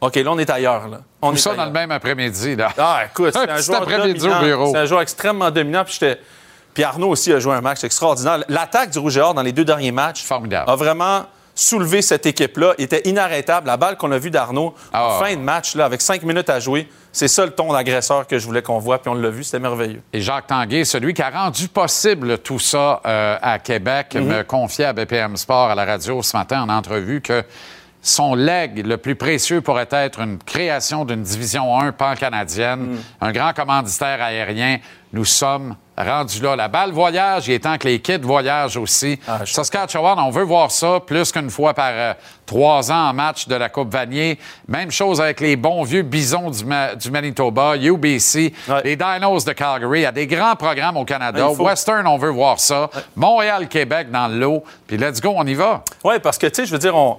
OK, 0.00 0.16
là, 0.16 0.30
on 0.32 0.38
est 0.38 0.50
ailleurs. 0.50 0.88
Là. 0.88 1.00
On 1.22 1.30
Tout 1.30 1.36
est 1.36 1.38
ça 1.38 1.50
ailleurs. 1.50 1.64
dans 1.64 1.66
le 1.72 1.72
même 1.72 1.90
après-midi. 1.90 2.56
Là. 2.56 2.70
Ah, 2.78 3.02
écoute, 3.10 3.32
c'est 3.34 3.48
Un 3.50 3.56
joueur 3.58 3.82
au 3.82 4.44
bureau. 4.44 4.70
C'est 4.72 4.78
un 4.78 4.86
joueur 4.86 5.00
extrêmement 5.00 5.50
dominant. 5.50 5.84
Puis, 5.84 5.94
j'étais- 5.98 6.20
puis 6.74 6.82
Arnaud 6.82 7.08
aussi 7.10 7.32
a 7.32 7.38
joué 7.38 7.54
un 7.54 7.60
match 7.60 7.84
extraordinaire. 7.84 8.40
L'attaque 8.48 8.90
du 8.90 8.98
Rouge 8.98 9.16
et 9.16 9.20
Or 9.20 9.32
dans 9.34 9.42
les 9.42 9.52
deux 9.52 9.64
derniers 9.64 9.92
matchs 9.92 10.22
Formidable. 10.24 10.68
a 10.70 10.74
vraiment 10.76 11.22
soulevé 11.54 12.02
cette 12.02 12.26
équipe-là. 12.26 12.74
était 12.78 13.02
inarrêtable. 13.08 13.66
La 13.66 13.76
balle 13.76 13.96
qu'on 13.96 14.10
a 14.12 14.18
vue 14.18 14.30
d'Arnaud 14.30 14.74
Ah. 14.92 15.06
en 15.06 15.18
fin 15.20 15.34
de 15.34 15.40
match, 15.40 15.74
là, 15.74 15.84
avec 15.84 16.00
cinq 16.00 16.22
minutes 16.22 16.50
à 16.50 16.58
jouer, 16.60 16.88
c'est 17.12 17.28
ça 17.28 17.44
le 17.46 17.52
ton 17.52 17.72
d'agresseur 17.72 18.26
que 18.26 18.38
je 18.38 18.44
voulais 18.46 18.62
qu'on 18.62 18.78
voit. 18.78 18.98
Puis 18.98 19.08
on 19.10 19.14
l'a 19.14 19.30
vu, 19.30 19.44
c'était 19.44 19.60
merveilleux. 19.60 20.02
Et 20.12 20.20
Jacques 20.20 20.48
Tanguay, 20.48 20.84
celui 20.84 21.14
qui 21.14 21.22
a 21.22 21.30
rendu 21.30 21.68
possible 21.68 22.38
tout 22.38 22.58
ça 22.58 23.00
euh, 23.06 23.36
à 23.40 23.58
Québec, 23.58 24.14
Mhm. 24.14 24.24
me 24.26 24.42
confiait 24.42 24.86
à 24.86 24.92
BPM 24.92 25.36
Sport 25.36 25.70
à 25.70 25.74
la 25.74 25.84
radio 25.84 26.22
ce 26.22 26.36
matin 26.36 26.62
en 26.62 26.68
entrevue 26.68 27.20
que 27.20 27.44
son 28.06 28.34
leg 28.34 28.86
le 28.86 28.98
plus 28.98 29.14
précieux 29.16 29.62
pourrait 29.62 29.88
être 29.90 30.20
une 30.20 30.36
création 30.38 31.06
d'une 31.06 31.22
division 31.22 31.78
1 31.80 31.92
pan-canadienne, 31.92 32.98
un 33.20 33.32
grand 33.32 33.54
commanditaire 33.54 34.22
aérien. 34.22 34.78
Nous 35.14 35.24
sommes 35.24 35.74
rendus 35.96 36.42
là. 36.42 36.54
La 36.54 36.68
balle 36.68 36.90
voyage, 36.90 37.48
il 37.48 37.54
est 37.54 37.60
temps 37.60 37.78
que 37.78 37.86
les 37.88 38.00
kids 38.00 38.18
voyagent 38.18 38.76
aussi. 38.76 39.18
Ah, 39.26 39.38
Saskatchewan, 39.46 40.18
on 40.18 40.28
veut 40.30 40.42
voir 40.42 40.70
ça 40.70 40.98
plus 41.06 41.32
qu'une 41.32 41.48
fois 41.50 41.72
par 41.72 41.90
euh, 41.92 42.14
trois 42.44 42.90
ans 42.92 43.08
en 43.10 43.14
match 43.14 43.48
de 43.48 43.54
la 43.54 43.68
Coupe 43.70 43.90
Vanier. 43.92 44.38
Même 44.68 44.90
chose 44.90 45.20
avec 45.20 45.40
les 45.40 45.56
bons 45.56 45.84
vieux 45.84 46.02
bisons 46.02 46.50
du, 46.50 46.64
Ma- 46.64 46.96
du 46.96 47.10
Manitoba, 47.10 47.76
UBC, 47.76 48.52
Ouais. 48.68 48.82
les 48.84 48.96
Dinos 48.96 49.44
de 49.46 49.52
Calgary. 49.52 50.00
Il 50.00 50.02
y 50.02 50.06
a 50.06 50.12
des 50.12 50.26
grands 50.26 50.56
programmes 50.56 50.96
au 50.98 51.04
Canada. 51.06 51.48
Faut- 51.56 51.64
Western, 51.64 52.06
on 52.06 52.18
veut 52.18 52.30
voir 52.30 52.58
ça. 52.60 52.90
Montréal, 53.16 53.66
Québec 53.68 54.10
dans 54.10 54.26
le 54.28 54.36
lot. 54.36 54.64
Puis 54.86 54.98
let's 54.98 55.20
go, 55.22 55.32
on 55.36 55.46
y 55.46 55.54
va. 55.54 55.84
Oui, 56.02 56.16
parce 56.22 56.36
que, 56.38 56.48
tu 56.48 56.56
sais, 56.56 56.66
je 56.66 56.72
veux 56.72 56.78
dire, 56.78 56.94
on. 56.96 57.16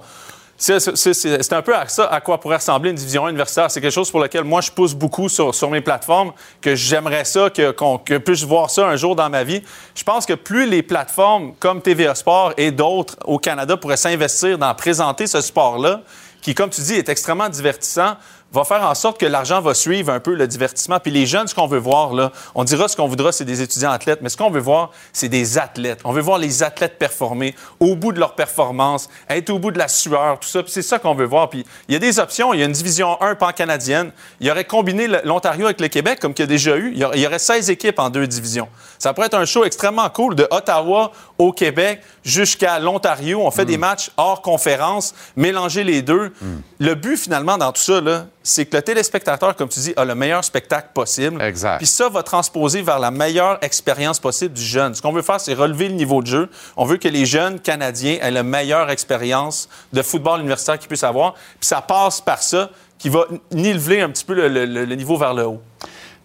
C'est 0.58 1.52
un 1.52 1.62
peu 1.62 1.74
à 1.76 1.86
ça 1.88 2.06
à 2.06 2.20
quoi 2.20 2.40
pourrait 2.40 2.56
ressembler 2.56 2.90
une 2.90 2.96
division 2.96 3.26
1 3.26 3.30
universitaire. 3.30 3.70
C'est 3.70 3.80
quelque 3.80 3.92
chose 3.92 4.10
pour 4.10 4.20
lequel 4.20 4.44
moi 4.44 4.60
je 4.62 4.70
pousse 4.70 4.94
beaucoup 4.94 5.28
sur, 5.28 5.70
mes 5.70 5.82
plateformes, 5.82 6.32
que 6.60 6.74
j'aimerais 6.74 7.24
ça, 7.24 7.50
que, 7.50 7.72
que 7.72 8.18
puisse 8.18 8.42
voir 8.42 8.70
ça 8.70 8.86
un 8.86 8.96
jour 8.96 9.14
dans 9.14 9.28
ma 9.28 9.44
vie. 9.44 9.62
Je 9.94 10.02
pense 10.02 10.24
que 10.24 10.32
plus 10.32 10.66
les 10.66 10.82
plateformes 10.82 11.54
comme 11.60 11.82
TVA 11.82 12.14
Sport 12.14 12.54
et 12.56 12.70
d'autres 12.70 13.16
au 13.24 13.38
Canada 13.38 13.76
pourraient 13.76 13.96
s'investir 13.96 14.56
dans 14.56 14.74
présenter 14.74 15.26
ce 15.26 15.40
sport-là, 15.40 16.00
qui, 16.40 16.54
comme 16.54 16.70
tu 16.70 16.80
dis, 16.80 16.94
est 16.94 17.08
extrêmement 17.08 17.48
divertissant, 17.48 18.16
va 18.56 18.64
faire 18.64 18.82
en 18.82 18.94
sorte 18.94 19.20
que 19.20 19.26
l'argent 19.26 19.60
va 19.60 19.74
suivre 19.74 20.12
un 20.12 20.20
peu 20.20 20.34
le 20.34 20.46
divertissement. 20.46 20.98
Puis 20.98 21.10
les 21.10 21.26
jeunes, 21.26 21.46
ce 21.46 21.54
qu'on 21.54 21.66
veut 21.66 21.78
voir, 21.78 22.14
là, 22.14 22.32
on 22.54 22.64
dira 22.64 22.88
ce 22.88 22.96
qu'on 22.96 23.06
voudra, 23.06 23.32
c'est 23.32 23.44
des 23.44 23.60
étudiants 23.62 23.90
athlètes, 23.90 24.20
mais 24.22 24.28
ce 24.28 24.36
qu'on 24.36 24.50
veut 24.50 24.60
voir, 24.60 24.90
c'est 25.12 25.28
des 25.28 25.58
athlètes. 25.58 26.00
On 26.04 26.12
veut 26.12 26.22
voir 26.22 26.38
les 26.38 26.62
athlètes 26.62 26.98
performer 26.98 27.54
au 27.80 27.94
bout 27.96 28.12
de 28.12 28.18
leur 28.18 28.34
performance, 28.34 29.08
être 29.28 29.50
au 29.50 29.58
bout 29.58 29.70
de 29.70 29.78
la 29.78 29.88
sueur, 29.88 30.40
tout 30.40 30.48
ça. 30.48 30.62
Puis 30.62 30.72
c'est 30.72 30.82
ça 30.82 30.98
qu'on 30.98 31.14
veut 31.14 31.26
voir. 31.26 31.50
Puis 31.50 31.64
il 31.88 31.92
y 31.92 31.96
a 31.96 31.98
des 31.98 32.18
options. 32.18 32.54
Il 32.54 32.60
y 32.60 32.62
a 32.62 32.66
une 32.66 32.72
division 32.72 33.20
1 33.20 33.34
pan-canadienne. 33.34 34.10
Il 34.40 34.46
y 34.46 34.50
aurait 34.50 34.64
combiné 34.64 35.06
l'Ontario 35.24 35.66
avec 35.66 35.80
le 35.80 35.88
Québec, 35.88 36.18
comme 36.20 36.32
qu'il 36.32 36.44
y 36.44 36.48
a 36.48 36.48
déjà 36.48 36.76
eu. 36.76 36.92
Il 36.94 37.20
y 37.20 37.26
aurait 37.26 37.38
16 37.38 37.70
équipes 37.70 37.98
en 37.98 38.10
deux 38.10 38.26
divisions. 38.26 38.68
Ça 38.98 39.12
pourrait 39.14 39.26
être 39.26 39.34
un 39.34 39.44
show 39.44 39.64
extrêmement 39.64 40.08
cool 40.10 40.34
de 40.34 40.46
Ottawa 40.50 41.12
au 41.38 41.52
Québec 41.52 42.00
jusqu'à 42.24 42.78
l'Ontario. 42.78 43.40
On 43.42 43.50
fait 43.50 43.64
Mm. 43.64 43.68
des 43.68 43.78
matchs 43.78 44.10
hors 44.16 44.42
conférence, 44.42 45.14
mélanger 45.36 45.84
les 45.84 46.02
deux. 46.02 46.32
Le 46.78 46.94
but, 46.94 47.16
finalement, 47.16 47.58
dans 47.58 47.72
tout 47.72 47.80
ça, 47.82 48.00
c'est 48.42 48.66
que 48.66 48.76
le 48.76 48.82
téléspectateur, 48.82 49.54
comme 49.56 49.68
tu 49.68 49.80
dis, 49.80 49.92
a 49.96 50.04
le 50.04 50.14
meilleur 50.14 50.44
spectacle 50.44 50.88
possible. 50.94 51.40
Exact. 51.42 51.78
Puis 51.78 51.86
ça 51.86 52.08
va 52.08 52.22
transposer 52.22 52.82
vers 52.82 52.98
la 52.98 53.10
meilleure 53.10 53.58
expérience 53.62 54.18
possible 54.18 54.54
du 54.54 54.62
jeune. 54.62 54.94
Ce 54.94 55.02
qu'on 55.02 55.12
veut 55.12 55.22
faire, 55.22 55.40
c'est 55.40 55.54
relever 55.54 55.88
le 55.88 55.94
niveau 55.94 56.22
de 56.22 56.26
jeu. 56.26 56.48
On 56.76 56.84
veut 56.84 56.96
que 56.96 57.08
les 57.08 57.26
jeunes 57.26 57.60
Canadiens 57.60 58.18
aient 58.22 58.30
la 58.30 58.42
meilleure 58.42 58.90
expérience 58.90 59.68
de 59.92 60.02
football 60.02 60.40
universitaire 60.40 60.78
qu'ils 60.78 60.88
puissent 60.88 61.04
avoir. 61.04 61.34
Puis 61.34 61.66
ça 61.68 61.80
passe 61.80 62.20
par 62.20 62.42
ça 62.42 62.70
qui 62.98 63.08
va 63.10 63.26
niveler 63.52 64.00
un 64.00 64.08
petit 64.10 64.24
peu 64.24 64.32
le, 64.34 64.48
le- 64.48 64.84
le 64.84 64.94
niveau 64.94 65.16
vers 65.18 65.34
le 65.34 65.46
haut. 65.46 65.60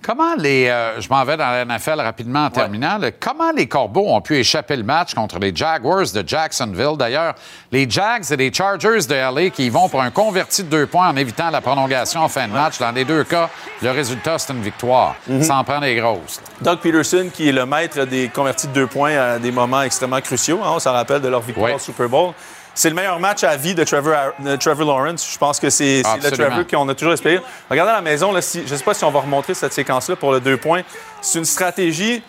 Comment 0.04 0.34
les. 0.36 0.68
euh, 0.68 1.00
je 1.00 1.08
m'en 1.10 1.24
vais 1.24 1.38
dans 1.38 1.50
la 1.50 1.64
NFL 1.66 2.02
rapidement 2.02 2.46
en 2.46 2.50
terminant. 2.50 2.98
là. 2.98 3.12
comment 3.12 3.52
les 3.52 3.68
Corbeaux 3.68 4.08
ont 4.08 4.22
pu 4.22 4.36
échapper 4.38 4.76
le 4.76 4.84
match 4.84 5.14
contre 5.14 5.38
les 5.38 5.56
Jaguars 5.56 6.06
de 6.14 6.24
Jacksonville? 6.26 6.98
D'ailleurs, 6.98 7.36
les 7.72 7.90
Jags 7.90 8.24
et 8.32 8.36
les 8.36 8.52
Chargers 8.52 9.06
de 9.08 9.14
LA 9.14 9.50
qui 9.52 9.68
y 9.68 9.70
vont 9.70 9.90
pour 9.90 10.02
un 10.02 10.10
converti 10.12 10.64
de 10.64 10.70
deux 10.70 10.88
points 10.88 11.08
en 11.10 11.16
évitant 11.16 11.50
la 11.52 11.62
prolongation 11.62 12.22
en 12.22 12.30
fin 12.30 12.48
de 12.48 12.54
match. 12.54 12.80
Dans 12.80 12.92
les 12.92 13.06
deux 13.06 13.24
cas, 13.24 13.50
le 13.82 13.92
résultat, 13.92 14.40
c'est 14.40 14.54
une 14.54 14.62
victoire. 14.64 15.16
Ça 15.42 15.58
en 15.58 15.64
prend 15.64 15.80
des 15.80 15.96
grosses. 15.96 16.42
Doug 16.62 16.80
Peterson, 16.80 17.30
qui 17.34 17.50
est 17.50 17.54
le 17.54 17.66
maître 17.66 18.04
des 18.06 18.30
convertis 18.30 18.68
de 18.68 18.74
deux 18.74 18.88
points 18.88 19.16
à 19.18 19.40
des 19.40 19.52
moments 19.52 19.82
extrêmement 19.84 20.22
cruciaux. 20.22 20.60
hein, 20.64 20.72
on 20.76 20.80
s'en 20.80 20.94
rappelle 20.94 21.22
de 21.22 21.28
leur 21.28 21.42
victoire 21.42 21.76
au 21.76 21.80
Super 21.80 22.10
Bowl. 22.10 22.34
C'est 22.74 22.90
le 22.90 22.96
meilleur 22.96 23.20
match 23.20 23.44
à 23.44 23.56
vie 23.58 23.76
de 23.76 23.84
Trevor, 23.84 24.14
Ar- 24.14 24.32
de 24.40 24.56
Trevor 24.56 24.86
Lawrence. 24.88 25.28
Je 25.32 25.38
pense 25.38 25.60
que 25.60 25.70
c'est 25.70 26.02
le. 26.16 26.20
Trevor 26.38 26.68
qu'on 26.68 26.90
a 26.90 26.96
toujours 26.96 27.14
espéré. 27.14 27.42
Regardez 27.70 27.92
à 27.92 27.96
la 27.96 28.02
maison, 28.02 28.32
là, 28.32 28.42
si- 28.42 28.64
je 28.66 28.72
ne 28.74 28.78
sais 28.78 28.84
pas 28.84 28.94
si 28.94 29.04
on 29.04 29.12
va 29.12 29.20
remontrer 29.20 29.54
cette 29.54 29.74
séquence-là 29.74 30.16
pour 30.16 30.32
le 30.32 30.40
deux 30.40 30.58
points. 30.58 30.82
C'est 31.22 31.40
une 31.40 31.46
stratégie 31.46 32.24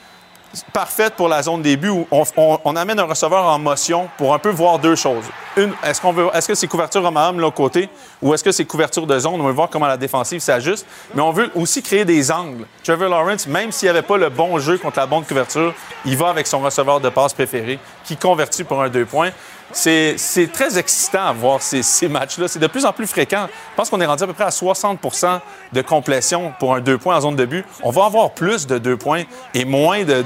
parfaite 0.72 1.14
pour 1.14 1.28
la 1.28 1.42
zone 1.42 1.62
début 1.62 1.88
où 1.88 2.06
on, 2.10 2.24
on- 2.36 2.58
on 2.64 2.76
amène 2.76 2.98
un 3.00 3.04
receveur 3.04 3.42
en 3.44 3.58
motion 3.58 4.10
pour 4.18 4.34
un 4.34 4.38
peu 4.38 4.50
voir 4.50 4.78
deux 4.78 4.96
choses. 4.96 5.24
Une, 5.56 5.72
est-ce 5.82 5.98
qu'on 6.00 6.12
veut, 6.12 6.26
est-ce 6.34 6.46
que 6.48 6.54
c'est 6.54 6.66
couverture 6.66 7.02
homme 7.02 7.16
à 7.16 7.28
homme 7.30 7.36
de 7.36 7.40
l'autre 7.40 7.56
côté 7.56 7.88
ou 8.20 8.34
est-ce 8.34 8.44
que 8.44 8.52
c'est 8.52 8.66
couverture 8.66 9.06
de 9.06 9.18
zone? 9.18 9.40
On 9.40 9.44
veut 9.46 9.52
voir 9.52 9.70
comment 9.70 9.86
la 9.86 9.96
défensive 9.96 10.40
s'ajuste. 10.40 10.84
Mais 11.14 11.22
on 11.22 11.30
veut 11.32 11.50
aussi 11.54 11.82
créer 11.82 12.04
des 12.04 12.30
angles. 12.30 12.66
Trevor 12.84 13.08
Lawrence, 13.08 13.46
même 13.46 13.72
s'il 13.72 13.86
n'y 13.86 13.90
avait 13.90 14.02
pas 14.02 14.18
le 14.18 14.28
bon 14.28 14.58
jeu 14.58 14.76
contre 14.76 14.98
la 14.98 15.06
bonne 15.06 15.24
couverture, 15.24 15.72
il 16.04 16.16
va 16.18 16.28
avec 16.28 16.46
son 16.46 16.58
receveur 16.60 17.00
de 17.00 17.08
passe 17.08 17.32
préféré 17.32 17.78
qui 18.04 18.16
convertit 18.18 18.64
pour 18.64 18.82
un 18.82 18.90
deux 18.90 19.06
points. 19.06 19.30
C'est, 19.72 20.50
très 20.52 20.78
excitant 20.78 21.26
à 21.26 21.32
voir 21.32 21.62
ces, 21.62 21.82
ces 21.82 22.08
matchs-là. 22.08 22.48
C'est 22.48 22.58
de 22.58 22.66
plus 22.66 22.84
en 22.84 22.92
plus 22.92 23.06
fréquent. 23.06 23.46
Je 23.48 23.76
pense 23.76 23.90
qu'on 23.90 24.00
est 24.00 24.06
rendu 24.06 24.22
à 24.22 24.26
peu 24.26 24.32
près 24.32 24.44
à 24.44 24.50
60% 24.50 25.40
de 25.72 25.82
complétion 25.82 26.52
pour 26.58 26.74
un 26.74 26.80
deux 26.80 26.98
points 26.98 27.16
en 27.16 27.20
zone 27.20 27.36
de 27.36 27.44
but. 27.44 27.64
On 27.82 27.90
va 27.90 28.04
avoir 28.04 28.32
plus 28.32 28.66
de 28.66 28.78
deux 28.78 28.96
points 28.96 29.22
et 29.54 29.64
moins 29.64 30.04
de, 30.04 30.22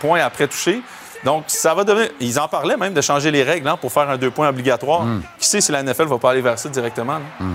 points 0.00 0.20
après 0.20 0.48
toucher. 0.48 0.82
Donc, 1.24 1.44
ça 1.46 1.74
va 1.74 1.84
devenir. 1.84 2.10
Ils 2.20 2.38
en 2.38 2.48
parlaient 2.48 2.76
même 2.76 2.92
de 2.92 3.00
changer 3.00 3.30
les 3.30 3.42
règles 3.42 3.66
hein, 3.68 3.78
pour 3.80 3.90
faire 3.92 4.10
un 4.10 4.18
deux 4.18 4.30
points 4.30 4.48
obligatoire. 4.48 5.04
Qui 5.38 5.48
sait 5.48 5.60
si 5.60 5.72
la 5.72 5.82
NFL 5.82 6.04
va 6.04 6.18
pas 6.18 6.30
aller 6.30 6.42
vers 6.42 6.58
ça 6.58 6.68
directement? 6.68 7.18
là? 7.18 7.46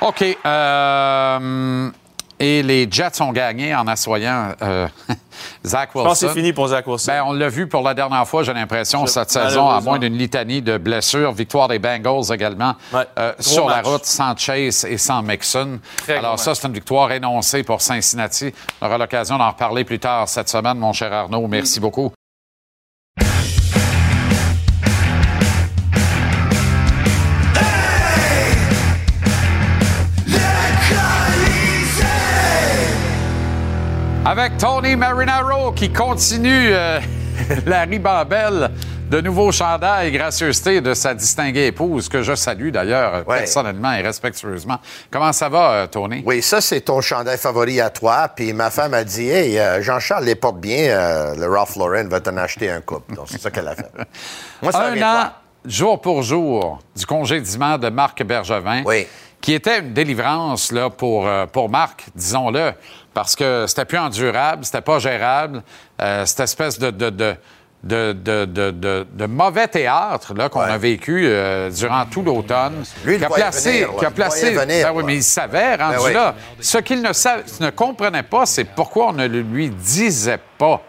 OK. 0.00 0.22
euh, 0.44 1.90
et 2.40 2.62
les 2.62 2.88
Jets 2.90 3.20
ont 3.20 3.32
gagné 3.32 3.74
en 3.74 3.86
assoyant 3.86 4.52
euh, 4.62 4.86
Zach 5.66 5.90
Je 5.94 6.00
pense 6.00 6.02
que 6.04 6.08
Wilson. 6.08 6.26
c'est 6.28 6.34
fini 6.40 6.52
pour 6.52 6.68
Zach 6.68 6.86
Wilson. 6.86 7.06
Ben, 7.12 7.22
on 7.26 7.32
l'a 7.32 7.48
vu 7.48 7.66
pour 7.68 7.82
la 7.82 7.94
dernière 7.94 8.26
fois, 8.26 8.42
j'ai 8.42 8.52
l'impression, 8.54 9.06
Je- 9.06 9.12
cette 9.12 9.30
saison, 9.30 9.68
à 9.68 9.80
moins 9.80 9.98
d'une 9.98 10.16
litanie 10.16 10.62
de 10.62 10.78
blessures. 10.78 11.32
Victoire 11.32 11.68
des 11.68 11.78
Bengals 11.78 12.32
également 12.32 12.74
Ouais. 12.92 13.06
euh, 13.18 13.32
sur 13.40 13.68
la 13.68 13.82
route, 13.82 14.04
sans 14.04 14.36
Chase 14.36 14.84
et 14.84 14.98
sans 14.98 15.22
Mixon. 15.22 15.78
Très 15.98 16.16
Alors 16.16 16.38
ça, 16.38 16.54
c'est 16.54 16.66
une 16.66 16.74
victoire 16.74 17.10
énoncée 17.12 17.62
pour 17.62 17.80
Cincinnati. 17.80 18.52
On 18.80 18.86
aura 18.86 18.98
l'occasion 18.98 19.38
d'en 19.38 19.50
reparler 19.50 19.84
plus 19.84 19.98
tard 19.98 20.28
cette 20.28 20.48
semaine, 20.48 20.78
mon 20.78 20.92
cher 20.92 21.12
Arnaud. 21.12 21.46
Merci 21.48 21.80
beaucoup. 21.80 22.12
Avec 34.26 34.56
Tony 34.56 34.96
Marinaro 34.96 35.72
qui 35.72 35.92
continue 35.92 36.68
euh, 36.72 36.98
la 37.66 37.82
ribambelle 37.82 38.70
de 39.10 39.20
nouveaux 39.20 39.52
chandails 39.52 40.08
et 40.08 40.12
gracieuseté 40.12 40.80
de 40.80 40.94
sa 40.94 41.12
distinguée 41.14 41.66
épouse, 41.66 42.08
que 42.08 42.22
je 42.22 42.34
salue 42.34 42.70
d'ailleurs 42.70 43.28
Ouais. 43.28 43.40
personnellement 43.40 43.92
et 43.92 44.00
respectueusement. 44.00 44.78
Comment 45.10 45.32
ça 45.32 45.50
va, 45.50 45.70
euh, 45.72 45.86
Tony? 45.86 46.22
Oui, 46.24 46.40
ça, 46.42 46.62
c'est 46.62 46.80
ton 46.80 47.02
chandail 47.02 47.36
favori 47.36 47.80
à 47.82 47.90
toi. 47.90 48.28
Puis 48.34 48.52
ma 48.54 48.70
femme 48.70 48.94
a 48.94 49.04
dit 49.04 49.28
Hey, 49.28 49.58
euh, 49.58 49.82
Jean-Charles 49.82 50.24
les 50.24 50.34
porte 50.36 50.56
bien, 50.58 50.88
euh, 50.88 51.34
le 51.36 51.46
Ralph 51.46 51.76
Lauren 51.76 52.08
va 52.08 52.20
t'en 52.20 52.36
acheter 52.38 52.70
un 52.70 52.80
couple. 52.80 53.14
Donc, 53.14 53.26
c'est 53.28 53.40
ça 53.40 53.50
qu'elle 53.50 53.68
a 53.68 53.74
fait. 53.76 53.90
Moi, 54.62 54.72
ça 54.72 54.86
Un 54.86 55.02
an, 55.02 55.30
jour 55.66 56.00
pour 56.00 56.22
jour, 56.22 56.78
du 56.96 57.04
congédiement 57.04 57.76
de 57.76 57.90
Marc 57.90 58.22
Bergevin. 58.24 58.82
Oui. 58.86 59.06
Qui 59.44 59.52
était 59.52 59.80
une 59.80 59.92
délivrance 59.92 60.72
là, 60.72 60.88
pour, 60.88 61.26
euh, 61.26 61.44
pour 61.44 61.68
Marc, 61.68 62.06
disons-le, 62.14 62.72
parce 63.12 63.36
que 63.36 63.66
c'était 63.68 63.84
plus 63.84 63.98
endurable, 63.98 64.64
c'était 64.64 64.80
pas 64.80 64.98
gérable, 64.98 65.62
euh, 66.00 66.24
cette 66.24 66.40
espèce 66.40 66.78
de, 66.78 66.90
de, 66.90 67.10
de, 67.10 67.36
de, 67.82 68.44
de, 68.46 69.06
de- 69.12 69.26
mauvais 69.26 69.68
théâtre 69.68 70.32
là, 70.32 70.48
qu'on 70.48 70.60
Ouais. 70.60 70.70
a 70.70 70.78
vécu 70.78 71.26
euh, 71.26 71.68
durant 71.68 72.06
tout 72.06 72.22
l'automne. 72.22 72.84
Lui, 73.04 73.16
il 73.16 73.18
qui 73.18 73.24
a 73.26 73.28
placé, 73.28 73.70
venir, 73.82 73.96
qui 73.98 74.04
a 74.06 74.08
Il 74.08 74.14
placé, 74.14 74.50
voyait 74.54 74.66
venir, 74.66 74.86
Ben 74.86 74.92
oui, 74.96 75.02
mais 75.04 75.16
il 75.16 75.22
savait, 75.22 75.74
rendu 75.74 75.96
Ben 75.98 76.02
oui. 76.06 76.12
là. 76.14 76.34
Ce 76.60 76.78
qu'il 76.78 77.02
ne, 77.02 77.12
sa- 77.12 77.42
ne 77.60 77.68
comprenait 77.68 78.22
pas, 78.22 78.46
c'est 78.46 78.64
pourquoi 78.64 79.08
on 79.08 79.12
ne 79.12 79.26
le 79.28 79.42
lui 79.42 79.68
disait 79.68 80.40
pas. 80.56 80.80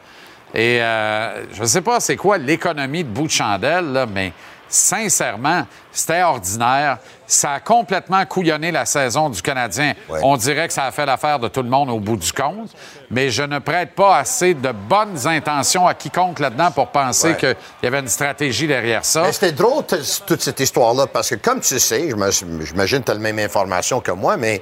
Et 0.53 0.81
euh, 0.81 1.43
je 1.53 1.61
ne 1.63 1.67
sais 1.67 1.81
pas 1.81 1.99
c'est 1.99 2.15
quoi 2.15 2.37
l'économie 2.37 3.03
de 3.03 3.09
bout 3.09 3.25
de 3.27 3.31
chandelle, 3.31 3.91
là, 3.91 4.05
mais 4.05 4.31
sincèrement, 4.67 5.65
c'était 5.91 6.23
ordinaire. 6.23 6.97
Ça 7.27 7.53
a 7.53 7.59
complètement 7.59 8.23
couillonné 8.25 8.71
la 8.71 8.85
saison 8.85 9.29
du 9.29 9.41
Canadien. 9.41 9.93
Ouais. 10.09 10.19
On 10.21 10.37
dirait 10.37 10.67
que 10.67 10.73
ça 10.73 10.85
a 10.85 10.91
fait 10.91 11.05
l'affaire 11.05 11.39
de 11.39 11.47
tout 11.47 11.63
le 11.63 11.69
monde 11.69 11.89
au 11.89 11.99
bout 11.99 12.17
du 12.17 12.31
compte, 12.31 12.69
mais 13.09 13.29
je 13.31 13.41
ne 13.41 13.57
prête 13.59 13.95
pas 13.95 14.17
assez 14.17 14.53
de 14.53 14.71
bonnes 14.71 15.27
intentions 15.27 15.87
à 15.87 15.93
quiconque 15.95 16.39
là-dedans 16.39 16.69
pour 16.71 16.87
penser 16.87 17.29
Ouais. 17.29 17.37
qu'il 17.37 17.55
y 17.83 17.87
avait 17.87 17.99
une 17.99 18.07
stratégie 18.07 18.67
derrière 18.67 19.03
ça. 19.05 19.23
Mais 19.23 19.31
c'était 19.31 19.51
drôle, 19.53 19.83
toute 20.27 20.41
cette 20.41 20.59
histoire-là, 20.59 21.07
parce 21.07 21.29
que 21.31 21.35
comme 21.35 21.61
tu 21.61 21.79
sais, 21.79 22.09
j'imagine 22.61 22.99
que 22.99 23.05
tu 23.05 23.11
as 23.11 23.15
la 23.15 23.19
même 23.19 23.39
information 23.39 24.01
que 24.01 24.11
moi, 24.11 24.37
mais 24.37 24.61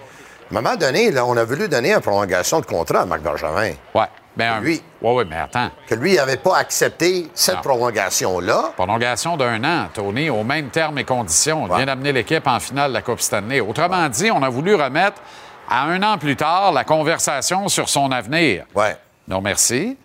à 0.54 0.58
un 0.58 0.62
moment 0.62 0.76
donné, 0.78 1.12
là, 1.12 1.26
on 1.26 1.36
a 1.36 1.44
voulu 1.44 1.68
donner 1.68 1.94
une 1.94 2.00
prolongation 2.00 2.60
de 2.62 2.66
contrat 2.66 3.02
à 3.02 3.06
Marc 3.06 3.22
Bergevin. 3.22 3.74
Ouais. 3.94 4.06
Ben, 4.36 4.54
un- 4.54 4.62
Lui. 4.62 4.82
Ouais, 5.02 5.14
ouais, 5.14 5.26
mais 5.26 5.36
attends. 5.38 5.70
Que 5.88 5.96
lui 5.96 6.16
n'avait 6.16 6.38
pas 6.38 6.58
accepté 6.58 7.28
cette 7.36 7.62
prolongation-là. 7.62 8.72
Prolongation 8.76 9.38
d'un 9.38 9.64
an, 9.64 9.90
Tony, 9.94 10.30
aux 10.30 10.44
mêmes 10.44 10.70
termes 10.70 10.98
et 10.98 11.04
conditions. 11.04 11.64
On 11.64 11.68
Ouais. 11.70 11.78
vient 11.78 11.86
d'amener 11.86 12.12
l'équipe 12.12 12.48
en 12.48 12.60
finale 12.60 12.90
de 12.90 12.94
la 12.96 13.02
Coupe 13.02 13.22
Stanley. 13.22 13.60
Autrement 13.60 14.10
dit, 14.10 14.32
on 14.32 14.42
a 14.42 14.50
voulu 14.50 14.74
remettre 14.76 15.22
à 15.70 15.84
un 15.86 16.02
an 16.04 16.18
plus 16.18 16.36
tard 16.36 16.72
la 16.72 16.84
conversation 16.84 17.68
sur 17.68 17.90
son 17.90 18.12
avenir. 18.12 18.66
Ouais. 18.76 18.98
Non, 19.28 19.40
merci. 19.42 19.98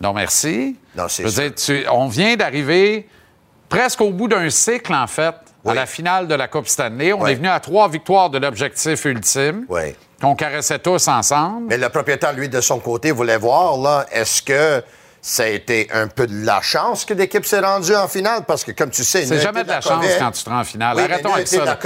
Non, 0.00 0.12
merci. 0.12 0.76
Non, 0.96 1.04
c'est 1.08 1.86
on 1.90 2.08
vient 2.08 2.36
d'arriver 2.36 3.08
presque 3.68 4.00
au 4.00 4.10
bout 4.10 4.28
d'un 4.28 4.48
cycle, 4.50 4.94
en 4.94 5.06
fait, 5.06 5.34
à 5.34 5.34
Oui. 5.64 5.74
la 5.74 5.86
finale 5.86 6.26
de 6.26 6.34
la 6.34 6.48
Coupe 6.48 6.68
Stanley. 6.68 7.12
On 7.12 7.20
Oui. 7.22 7.32
est 7.32 7.34
venu 7.34 7.48
à 7.48 7.60
trois 7.60 7.88
victoires 7.88 8.30
de 8.30 8.38
l'objectif 8.38 9.04
ultime, 9.04 9.66
Oui. 9.68 9.94
Qu'on 10.20 10.34
caressait 10.34 10.78
tous 10.78 11.06
ensemble. 11.08 11.66
Mais 11.68 11.78
le 11.78 11.88
propriétaire, 11.88 12.32
lui, 12.32 12.48
de 12.48 12.60
son 12.60 12.78
côté, 12.80 13.10
voulait 13.12 13.36
voir, 13.38 13.76
là, 13.78 14.06
est-ce 14.10 14.42
que 14.42 14.82
ça 15.20 15.42
a 15.42 15.46
été 15.48 15.88
un 15.92 16.06
peu 16.08 16.26
de 16.26 16.44
la 16.46 16.60
chance 16.60 17.04
que 17.04 17.12
l'équipe 17.12 17.44
s'est 17.44 17.58
rendue 17.60 17.94
en 17.94 18.08
finale? 18.08 18.42
Parce 18.46 18.64
que, 18.64 18.70
comme 18.72 18.90
tu 18.90 19.04
sais, 19.04 19.26
C'est 19.26 19.40
jamais 19.40 19.64
de 19.64 19.68
la 19.68 19.80
chance 19.80 20.00
COVID, 20.04 20.18
quand 20.18 20.30
tu 20.30 20.44
te 20.44 20.48
rends 20.50 20.60
en 20.60 20.64
finale. 20.64 20.96
Oui, 20.96 21.02
Arrêtons 21.02 21.34
avec 21.34 21.48
ça. 21.48 21.64
la 21.64 21.76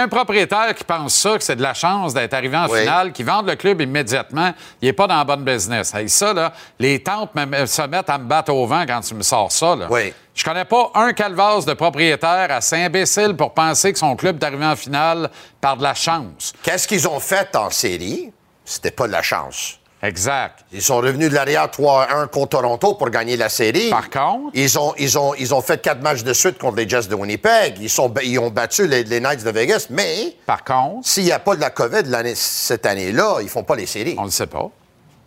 a 0.00 0.02
un 0.04 0.08
propriétaire 0.08 0.74
qui 0.74 0.84
pense 0.84 1.14
ça, 1.14 1.38
que 1.38 1.44
c'est 1.44 1.56
de 1.56 1.62
la 1.62 1.74
chance 1.74 2.12
d'être 2.14 2.34
arrivé 2.34 2.56
en 2.56 2.68
Oui. 2.68 2.80
finale, 2.80 3.12
qui 3.12 3.22
vende 3.22 3.46
le 3.48 3.54
club 3.56 3.80
immédiatement, 3.80 4.52
il 4.82 4.86
n'est 4.86 4.92
pas 4.92 5.06
dans 5.06 5.16
la 5.18 5.24
bonne 5.24 5.44
business. 5.44 5.94
Hey, 5.94 6.08
ça, 6.08 6.32
là, 6.32 6.52
les 6.78 7.02
tantes 7.02 7.30
me- 7.34 7.66
se 7.66 7.82
mettent 7.82 8.10
à 8.10 8.18
me 8.18 8.24
battre 8.24 8.52
au 8.52 8.66
vent 8.66 8.84
quand 8.86 9.00
tu 9.00 9.14
me 9.14 9.22
sors 9.22 9.50
ça. 9.50 9.74
Là. 9.76 9.86
Oui. 9.90 10.12
Je 10.34 10.42
connais 10.44 10.64
pas 10.64 10.90
un 10.94 11.12
calvasse 11.12 11.64
de 11.64 11.74
propriétaire 11.74 12.48
assez 12.50 12.76
imbécile 12.76 13.34
pour 13.36 13.54
penser 13.54 13.92
que 13.92 13.98
son 13.98 14.16
club 14.16 14.42
est 14.42 14.46
arrivé 14.46 14.66
en 14.66 14.74
finale 14.76 15.30
par 15.60 15.76
de 15.76 15.82
la 15.84 15.94
chance. 15.94 16.52
Qu'est-ce 16.62 16.88
qu'ils 16.88 17.06
ont 17.06 17.20
fait 17.20 17.54
en 17.54 17.70
série? 17.70 18.32
C'était 18.64 18.90
pas 18.90 19.06
de 19.06 19.12
la 19.12 19.22
chance. 19.22 19.78
Exact. 20.02 20.64
Ils 20.72 20.82
sont 20.82 20.96
revenus 20.98 21.30
de 21.30 21.34
l'arrière 21.34 21.66
3-1 21.68 22.26
contre 22.28 22.48
Toronto 22.60 22.94
pour 22.94 23.08
gagner 23.10 23.36
la 23.38 23.48
série. 23.48 23.88
Par 23.90 24.10
contre- 24.10 24.50
Ils 24.54 24.78
ont, 24.78 24.92
ils 24.98 25.16
ont, 25.16 25.34
ils 25.34 25.54
ont 25.54 25.62
fait 25.62 25.80
quatre 25.80 26.02
matchs 26.02 26.24
de 26.24 26.32
suite 26.34 26.58
contre 26.58 26.76
les 26.76 26.86
Jets 26.88 27.06
de 27.08 27.14
Winnipeg. 27.14 27.76
Ils, 27.80 27.88
sont, 27.88 28.12
ils 28.22 28.38
ont 28.38 28.50
battu 28.50 28.86
les, 28.86 29.04
les 29.04 29.20
Knights 29.20 29.44
de 29.44 29.50
Vegas. 29.50 29.86
Mais 29.88 30.36
Par 30.44 30.62
contre, 30.64 31.06
s'il 31.08 31.24
n'y 31.24 31.32
a 31.32 31.38
pas 31.38 31.54
de 31.56 31.60
la 31.60 31.70
COVID 31.70 32.02
cette 32.34 32.84
année-là, 32.84 33.38
ils 33.40 33.48
font 33.48 33.62
pas 33.62 33.76
les 33.76 33.86
séries. 33.86 34.16
on 34.18 34.24
le 34.24 34.30
sait 34.30 34.46
pas. 34.48 34.68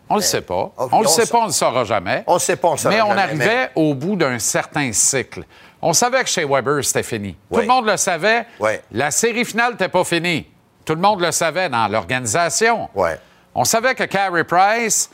On 0.10 0.16
le 0.16 0.22
sait 0.22 0.42
pas. 0.42 0.72
On 0.78 1.02
le 1.02 1.08
on 1.08 1.10
sait 1.10 1.26
sa- 1.26 1.32
pas, 1.34 1.40
on 1.44 1.46
le 1.48 1.52
saura 1.52 1.84
jamais. 1.84 2.24
On 2.28 2.34
le 2.36 2.40
sait 2.40 2.56
pas, 2.56 2.70
on 2.70 2.72
le 2.74 2.78
saura 2.78 2.96
Mais 2.96 3.02
on 3.02 3.12
arrivait 3.12 3.46
mais- 3.46 3.72
au 3.76 3.94
bout 3.94 4.16
d'un 4.16 4.40
certain 4.40 4.92
cycle. 4.94 5.44
On 5.82 5.94
savait 5.94 6.24
que 6.24 6.30
chez 6.30 6.46
Weber, 6.46 6.84
c'était 6.84 7.04
fini. 7.04 7.36
Tout 7.52 7.60
le 7.60 7.68
monde 7.68 7.86
le 7.88 7.98
savait. 7.98 8.46
Oui. 8.60 8.72
La 8.92 9.12
série 9.12 9.46
finale 9.46 9.72
n'était 9.74 9.90
pas 9.90 10.04
finie. 10.04 10.48
Tout 10.86 10.96
le 10.96 11.02
monde 11.02 11.22
le 11.22 11.32
savait 11.32 11.70
dans 11.70 11.88
l'organisation. 11.88 12.90
Oui. 12.96 13.10
On 13.54 13.64
savait 13.64 13.94
que 13.96 14.04
Carey 14.06 14.44
Price, 14.44 15.10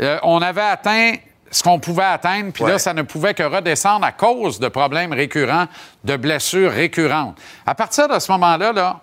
euh, 0.00 0.18
on 0.22 0.42
avait 0.42 0.60
atteint 0.62 1.12
ce 1.50 1.62
qu'on 1.62 1.78
pouvait 1.78 2.02
atteindre, 2.04 2.50
puis 2.52 2.64
là, 2.64 2.78
ça 2.78 2.94
ne 2.94 3.02
pouvait 3.02 3.34
que 3.34 3.42
redescendre 3.42 4.06
à 4.06 4.12
cause 4.12 4.58
de 4.58 4.68
problèmes 4.68 5.12
récurrents, 5.12 5.66
de 6.02 6.16
blessures 6.16 6.72
récurrentes. 6.72 7.36
À 7.66 7.74
partir 7.74 8.08
de 8.08 8.18
ce 8.18 8.32
moment-là, 8.32 8.72
là, 8.72 9.00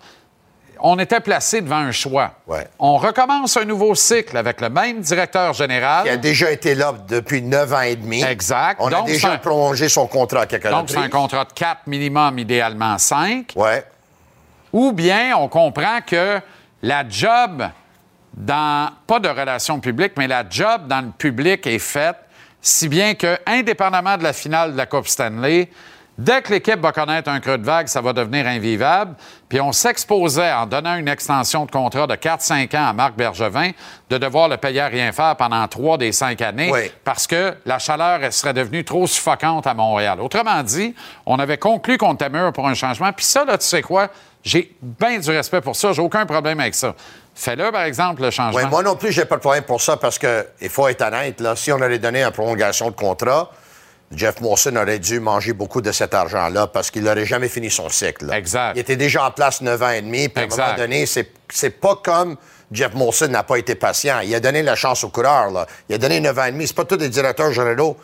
on 0.82 0.98
était 0.98 1.20
placé 1.20 1.60
devant 1.60 1.76
un 1.76 1.92
choix. 1.92 2.32
Ouais. 2.46 2.66
On 2.78 2.96
recommence 2.96 3.56
un 3.56 3.64
nouveau 3.64 3.94
cycle 3.94 4.36
avec 4.36 4.60
le 4.60 4.68
même 4.70 5.00
directeur 5.00 5.52
général. 5.52 6.04
Il 6.06 6.10
a 6.10 6.16
déjà 6.16 6.50
été 6.50 6.74
là 6.74 6.92
depuis 7.08 7.42
neuf 7.42 7.72
ans 7.72 7.80
et 7.82 7.96
demi. 7.96 8.22
Exact. 8.22 8.78
On 8.80 8.88
a 8.88 8.90
Donc, 8.90 9.06
déjà 9.06 9.32
un- 9.32 9.38
prolongé 9.38 9.88
son 9.88 10.06
contrat 10.06 10.42
à 10.42 10.46
quelques 10.46 10.68
Donc, 10.70 10.90
c'est 10.90 10.96
un 10.98 11.08
contrat 11.08 11.44
de 11.44 11.52
4 11.52 11.86
minimum, 11.86 12.38
idéalement 12.38 12.96
5. 12.98 13.52
Ouais. 13.56 13.84
Ou 14.72 14.92
bien 14.92 15.36
on 15.36 15.48
comprend 15.48 16.00
que 16.06 16.40
la 16.82 17.08
job 17.08 17.68
dans, 18.32 18.90
pas 19.06 19.18
de 19.18 19.28
relations 19.28 19.80
publiques, 19.80 20.12
mais 20.16 20.28
la 20.28 20.44
job 20.48 20.86
dans 20.86 21.00
le 21.04 21.10
public 21.10 21.66
est 21.66 21.78
faite, 21.80 22.16
si 22.62 22.88
bien 22.88 23.14
que, 23.14 23.38
indépendamment 23.46 24.16
de 24.16 24.22
la 24.22 24.32
finale 24.32 24.72
de 24.72 24.76
la 24.76 24.86
Coupe 24.86 25.08
Stanley, 25.08 25.68
dès 26.20 26.42
que 26.42 26.52
l'équipe 26.52 26.78
va 26.80 26.92
connaître 26.92 27.28
un 27.30 27.40
creux 27.40 27.58
de 27.58 27.64
vague, 27.64 27.88
ça 27.88 28.00
va 28.00 28.12
devenir 28.12 28.46
invivable. 28.46 29.14
Puis 29.48 29.60
on 29.60 29.72
s'exposait, 29.72 30.52
en 30.52 30.66
donnant 30.66 30.96
une 30.96 31.08
extension 31.08 31.64
de 31.64 31.70
contrat 31.70 32.06
de 32.06 32.14
4-5 32.14 32.76
ans 32.76 32.88
à 32.88 32.92
Marc 32.92 33.14
Bergevin, 33.16 33.70
de 34.10 34.18
devoir 34.18 34.48
le 34.48 34.56
payer 34.56 34.80
à 34.80 34.86
rien 34.86 35.12
faire 35.12 35.34
pendant 35.36 35.66
trois 35.68 35.98
des 35.98 36.12
cinq 36.12 36.40
années 36.42 36.70
Oui. 36.72 36.90
parce 37.04 37.26
que 37.26 37.54
la 37.64 37.78
chaleur 37.78 38.20
elle 38.22 38.32
serait 38.32 38.54
devenue 38.54 38.84
trop 38.84 39.06
suffocante 39.06 39.66
à 39.66 39.74
Montréal. 39.74 40.20
Autrement 40.20 40.62
dit, 40.62 40.94
on 41.26 41.38
avait 41.38 41.58
conclu 41.58 41.98
qu'on 41.98 42.14
était 42.14 42.28
mûr 42.28 42.52
pour 42.52 42.68
un 42.68 42.74
changement. 42.74 43.12
Puis 43.12 43.24
ça, 43.24 43.44
là, 43.44 43.58
tu 43.58 43.66
sais 43.66 43.82
quoi? 43.82 44.08
J'ai 44.42 44.74
bien 44.80 45.18
du 45.18 45.30
respect 45.30 45.60
pour 45.60 45.76
ça. 45.76 45.92
J'ai 45.92 46.00
aucun 46.02 46.24
problème 46.26 46.60
avec 46.60 46.74
ça. 46.74 46.94
Fais-le, 47.34 47.70
par 47.70 47.82
exemple, 47.82 48.22
le 48.22 48.30
changement. 48.30 48.60
Oui, 48.62 48.68
moi 48.70 48.82
non 48.82 48.96
plus, 48.96 49.12
j'ai 49.12 49.24
pas 49.24 49.36
de 49.36 49.40
problème 49.40 49.64
pour 49.64 49.80
ça 49.80 49.96
parce 49.96 50.18
que, 50.18 50.46
il 50.60 50.68
faut 50.68 50.88
être 50.88 51.02
honnête, 51.02 51.40
là, 51.40 51.56
si 51.56 51.72
on 51.72 51.76
aurait 51.76 51.98
donné 51.98 52.22
une 52.22 52.30
prolongation 52.30 52.86
de 52.90 52.94
contrat, 52.94 53.50
Jeff 54.14 54.40
Molson 54.40 54.74
aurait 54.76 54.98
dû 54.98 55.20
manger 55.20 55.52
beaucoup 55.52 55.80
de 55.80 55.92
cet 55.92 56.14
argent-là 56.14 56.66
parce 56.66 56.90
qu'il 56.90 57.04
n'aurait 57.04 57.24
jamais 57.26 57.48
fini 57.48 57.70
son 57.70 57.88
cycle. 57.88 58.26
là. 58.26 58.36
Exact. 58.38 58.72
Il 58.74 58.80
était 58.80 58.96
déjà 58.96 59.24
en 59.26 59.30
place 59.30 59.60
9 59.60 59.82
ans 59.82 59.90
et 59.90 60.02
demi, 60.02 60.28
puis 60.28 60.40
à 60.40 60.42
un 60.42 60.44
Exact. 60.46 60.64
moment 60.64 60.78
donné, 60.78 61.06
c'est, 61.06 61.30
c'est 61.48 61.70
pas 61.80 61.94
comme 62.02 62.36
Jeff 62.72 62.92
Molson 62.94 63.28
n'a 63.28 63.44
pas 63.44 63.56
été 63.56 63.74
patient. 63.76 64.18
Il 64.24 64.34
a 64.34 64.40
donné 64.40 64.62
la 64.62 64.74
chance 64.74 65.04
aux 65.04 65.10
coureurs. 65.10 65.50
Là. 65.50 65.66
Il 65.88 65.94
a 65.94 65.98
donné 65.98 66.18
9 66.20 66.38
ans 66.38 66.44
et 66.44 66.52
demi. 66.52 66.66
C'est 66.66 66.74
pas 66.76 66.84
tous 66.84 66.96
les 66.98 67.08
directeurs 67.08 67.52
généraux 67.52 67.96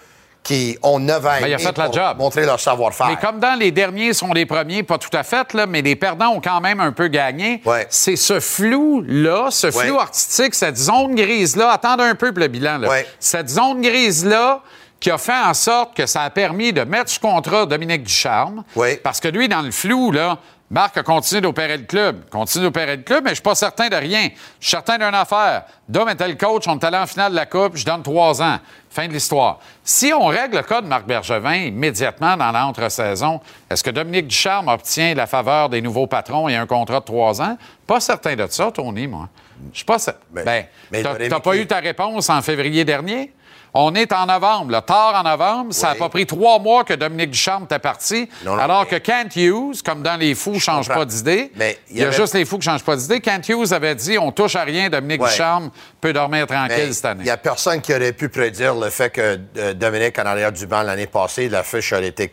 qui 0.44 0.78
ont 0.84 1.00
9 1.00 1.26
ans 1.26 1.30
et 1.40 1.52
a 1.54 1.56
demi 1.58 1.72
pour 1.72 1.92
job. 1.92 2.18
montrer 2.18 2.46
leur 2.46 2.60
savoir-faire. 2.60 3.08
Mais 3.08 3.16
comme 3.16 3.40
dans 3.40 3.58
les 3.58 3.72
derniers 3.72 4.12
sont 4.14 4.32
les 4.32 4.46
premiers, 4.46 4.84
pas 4.84 4.98
tout 4.98 5.10
à 5.12 5.24
fait, 5.24 5.52
là, 5.54 5.66
mais 5.66 5.82
les 5.82 5.96
perdants 5.96 6.28
ont 6.34 6.40
quand 6.40 6.60
même 6.60 6.78
un 6.78 6.92
peu 6.92 7.08
gagné. 7.08 7.60
Ouais. 7.64 7.84
C'est 7.90 8.14
ce 8.14 8.38
flou-là, 8.38 9.48
ce 9.50 9.72
flou 9.72 9.94
Ouais. 9.96 10.00
artistique, 10.02 10.54
cette 10.54 10.76
zone 10.76 11.16
grise-là. 11.16 11.70
Attendez 11.72 12.04
un 12.04 12.14
peu 12.14 12.30
pour 12.32 12.40
le 12.40 12.46
bilan. 12.48 12.78
Là. 12.78 12.88
Ouais. 12.88 13.06
Cette 13.18 13.48
zone 13.48 13.80
grise-là 13.82 14.62
qui 15.00 15.10
a 15.10 15.18
fait 15.18 15.38
en 15.38 15.54
sorte 15.54 15.96
que 15.96 16.06
ça 16.06 16.22
a 16.22 16.30
permis 16.30 16.72
de 16.72 16.82
mettre 16.82 17.10
sous 17.10 17.20
contrat 17.20 17.66
Dominique 17.66 18.04
Ducharme. 18.04 18.64
Ouais. 18.74 18.96
Parce 18.96 19.20
que 19.20 19.28
lui, 19.28 19.48
dans 19.48 19.62
le 19.62 19.70
flou, 19.70 20.10
là, 20.10 20.38
Marc 20.68 20.96
a 20.96 21.02
continué 21.04 21.40
d'opérer 21.40 21.76
le 21.76 21.84
club. 21.84 22.28
Continue 22.28 22.64
d'opérer 22.64 22.96
le 22.96 23.02
club, 23.02 23.22
mais 23.22 23.30
je 23.30 23.34
suis 23.36 23.42
pas 23.42 23.54
certain 23.54 23.88
de 23.88 23.94
rien. 23.94 24.30
Je 24.58 24.66
suis 24.66 24.70
certain 24.70 24.96
d'une 24.96 25.14
affaire. 25.14 25.62
Dom 25.88 26.08
était 26.08 26.26
le 26.26 26.34
coach, 26.34 26.64
on 26.66 26.76
est 26.76 26.84
allé 26.84 26.96
en 26.96 27.06
finale 27.06 27.30
de 27.30 27.36
la 27.36 27.46
Coupe, 27.46 27.76
je 27.76 27.84
donne 27.84 28.02
trois 28.02 28.42
ans. 28.42 28.58
Fin 28.90 29.06
de 29.06 29.12
l'histoire. 29.12 29.60
Si 29.84 30.12
on 30.12 30.26
règle 30.26 30.56
le 30.56 30.62
cas 30.62 30.80
de 30.80 30.86
Marc 30.86 31.06
Bergevin 31.06 31.54
immédiatement 31.54 32.36
dans 32.36 32.50
l'entre-saison, 32.50 33.40
est-ce 33.70 33.84
que 33.84 33.90
Dominique 33.90 34.26
Ducharme 34.26 34.68
obtient 34.68 35.14
la 35.14 35.26
faveur 35.26 35.68
des 35.68 35.82
nouveaux 35.82 36.06
patrons 36.08 36.48
et 36.48 36.56
un 36.56 36.66
contrat 36.66 37.00
de 37.00 37.04
trois 37.04 37.40
ans? 37.40 37.56
Pas 37.86 38.00
certain 38.00 38.34
de 38.34 38.46
ça, 38.48 38.72
Tony, 38.72 39.06
moi. 39.06 39.28
Je 39.72 39.76
suis 39.76 39.84
pas 39.84 39.98
certain. 39.98 40.20
Ben, 40.32 40.66
mais 40.90 41.02
t'as 41.02 41.40
pas 41.40 41.56
eu 41.56 41.66
ta 41.66 41.78
réponse 41.78 42.28
en 42.28 42.42
février 42.42 42.84
dernier? 42.84 43.32
On 43.78 43.94
est 43.94 44.10
en 44.12 44.26
novembre, 44.26 44.70
là, 44.70 44.80
tard 44.80 45.14
en 45.14 45.22
novembre. 45.22 45.74
Ça 45.74 45.88
n'a 45.88 45.94
pas 45.96 46.08
pris 46.08 46.24
trois 46.26 46.58
mois 46.58 46.82
que 46.84 46.94
Dominique 46.94 47.30
Ducharme 47.30 47.64
était 47.64 47.78
parti. 47.78 48.28
Non, 48.44 48.56
non, 48.56 48.62
alors 48.62 48.86
mais- 48.90 48.98
que 48.98 49.04
Kent 49.04 49.36
Hughes, 49.36 49.82
comme 49.84 50.02
dans 50.02 50.16
Les 50.18 50.34
Fous, 50.34 50.58
change 50.58 50.86
comprends. 50.88 51.00
pas 51.02 51.04
d'idée. 51.04 51.52
Il 51.90 51.96
y 51.98 52.00
y 52.00 52.04
a 52.04 52.10
juste 52.10 52.34
Les 52.34 52.44
Fous 52.44 52.58
qui 52.58 52.64
changent 52.64 52.84
pas 52.84 52.96
d'idée. 52.96 53.20
Kent 53.20 53.48
Hughes 53.50 53.72
avait 53.72 53.94
dit 53.94 54.16
on 54.18 54.32
touche 54.32 54.56
à 54.56 54.62
rien, 54.62 54.88
Dominique 54.88 55.20
Ouais. 55.22 55.28
Ducharme 55.28 55.70
peut 56.00 56.12
dormir 56.12 56.46
tranquille 56.46 56.76
Mais 56.86 56.92
cette 56.92 57.04
année. 57.04 57.20
Il 57.20 57.24
n'y 57.24 57.30
a 57.30 57.36
personne 57.36 57.80
qui 57.80 57.92
aurait 57.94 58.12
pu 58.12 58.28
prédire 58.30 58.74
le 58.74 58.88
fait 58.90 59.10
que 59.10 59.38
euh, 59.58 59.74
Dominique, 59.74 60.18
en 60.18 60.24
arrière 60.26 60.52
du 60.52 60.66
banc 60.66 60.82
l'année 60.82 61.06
passée, 61.06 61.48
la 61.48 61.62
fiche 61.62 61.92
aurait 61.92 62.06
été 62.08 62.32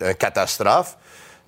une 0.00 0.14
catastrophe. 0.14 0.96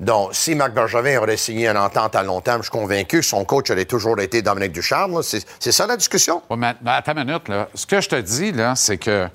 Donc, 0.01 0.31
si 0.33 0.55
Marc 0.55 0.73
Bergevin 0.73 1.19
aurait 1.19 1.37
signé 1.37 1.69
une 1.69 1.77
entente 1.77 2.15
à 2.15 2.23
long 2.23 2.41
terme, 2.41 2.59
je 2.59 2.71
suis 2.71 2.79
convaincu 2.79 3.19
que 3.19 3.25
son 3.25 3.45
coach 3.45 3.71
aurait 3.71 3.85
toujours 3.85 4.21
été 4.21 4.43
Dominique 4.43 4.73
Ducharme. 4.73 5.23
C'est 5.23 5.73
ça 5.73 5.87
la 5.87 5.97
discussion? 5.97 6.43
Ouais, 6.49 6.57
mais, 6.57 6.75
mais 6.83 6.93
attends 6.93 7.13
une 7.17 7.25
minute, 7.25 7.49
là. 7.49 7.69
Ce 7.75 7.85
que 7.85 8.01
je 8.01 8.09
te 8.09 8.17
dis, 8.17 8.53
là, 8.53 8.77
c'est 8.77 8.99
que 8.99 9.27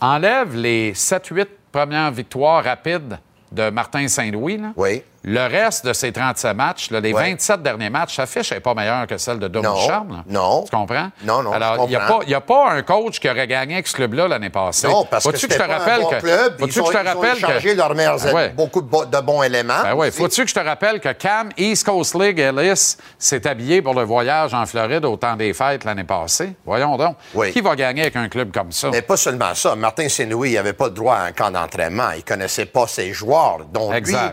enlève 0.00 0.54
les 0.54 0.92
7-8 0.94 1.46
premières 1.70 2.10
victoires 2.10 2.64
rapides 2.64 3.18
de 3.52 3.68
Martin 3.68 4.08
Saint-Louis. 4.08 4.60
Oui. 4.76 5.02
Le 5.24 5.40
reste 5.46 5.84
de 5.84 5.92
ces 5.92 6.12
37 6.12 6.56
matchs, 6.56 6.90
là, 6.90 7.00
les 7.00 7.12
Ouais. 7.12 7.30
27 7.32 7.60
derniers 7.62 7.90
matchs, 7.90 8.14
sa 8.16 8.24
fiche 8.26 8.52
n'est 8.52 8.60
pas 8.60 8.72
meilleure 8.72 9.06
que 9.06 9.18
celle 9.18 9.38
de 9.40 9.48
Dom 9.48 9.64
Non, 9.64 9.74
Ducharme. 9.74 10.12
là. 10.12 10.24
non. 10.28 10.62
Tu 10.64 10.70
comprends? 10.74 11.10
Non, 11.24 11.42
non, 11.42 11.52
Alors, 11.52 11.84
il 11.86 11.88
n'y 11.90 11.96
a, 11.96 12.00
pas- 12.06 12.20
il 12.24 12.30
y 12.30 12.34
a 12.34 12.40
pas 12.40 12.70
un 12.70 12.82
coach 12.82 13.18
qui 13.18 13.28
aurait 13.28 13.46
gagné 13.48 13.74
avec 13.74 13.88
ce 13.88 13.94
club-là 13.96 14.28
l'année 14.28 14.48
passée. 14.48 14.86
Non, 14.86 15.04
parce 15.04 15.24
que 15.24 15.30
Faut-tu 15.32 15.40
c'était 15.42 15.54
je 15.56 15.60
te 15.60 15.66
pas 15.66 15.78
rappelle 15.78 16.00
un 16.00 16.04
bon 16.04 16.10
que, 16.10 16.16
club. 16.20 16.54
Ils 16.60 16.62
ont, 16.62 16.66
que 16.66 16.72
je 16.72 16.78
te 16.78 16.80
ils 16.80 16.86
ont 16.86 17.20
rappelle 17.20 17.36
échangé 17.36 17.72
que... 17.72 17.76
leurs 17.76 17.94
meilleurs 17.94 18.18
Ben 18.22 18.34
ouais. 18.34 18.48
beaucoup 18.50 18.80
de, 18.80 18.86
bo- 18.86 19.04
de 19.04 19.20
bons 19.20 19.42
éléments. 19.42 19.82
Ben 19.82 19.94
oui, 19.96 20.10
faut-tu 20.12 20.42
que 20.44 20.48
je 20.50 20.54
te 20.54 20.60
rappelle 20.60 21.00
que 21.00 21.12
Cam, 21.12 21.48
East 21.56 21.84
Coast 21.84 22.14
League 22.14 22.38
Ellis, 22.38 22.96
s'est 23.18 23.46
habillé 23.46 23.82
pour 23.82 23.94
le 23.94 24.04
voyage 24.04 24.54
en 24.54 24.64
Floride 24.66 25.04
au 25.04 25.16
temps 25.16 25.34
des 25.36 25.52
fêtes 25.52 25.84
l'année 25.84 26.04
passée? 26.04 26.54
Voyons 26.64 26.96
donc. 26.96 27.16
Oui. 27.34 27.52
Qui 27.52 27.60
va 27.60 27.74
gagner 27.74 28.02
avec 28.02 28.14
un 28.16 28.28
club 28.28 28.52
comme 28.52 28.70
ça? 28.70 28.88
Mais 28.92 29.02
pas 29.02 29.16
seulement 29.16 29.54
ça. 29.54 29.74
Martin 29.74 30.08
Saint-Louis 30.08 30.54
n'avait 30.54 30.72
pas 30.74 30.84
le 30.86 30.92
droit 30.92 31.16
à 31.16 31.22
un 31.24 31.32
camp 31.32 31.50
d'entraînement. 31.50 32.10
Il 32.16 32.22
connaissait 32.24 32.66
pas 32.66 32.86
ses 32.86 33.12
joueurs. 33.12 33.58
Donc, 33.72 33.92
Exact. 33.94 34.22
lui, 34.22 34.28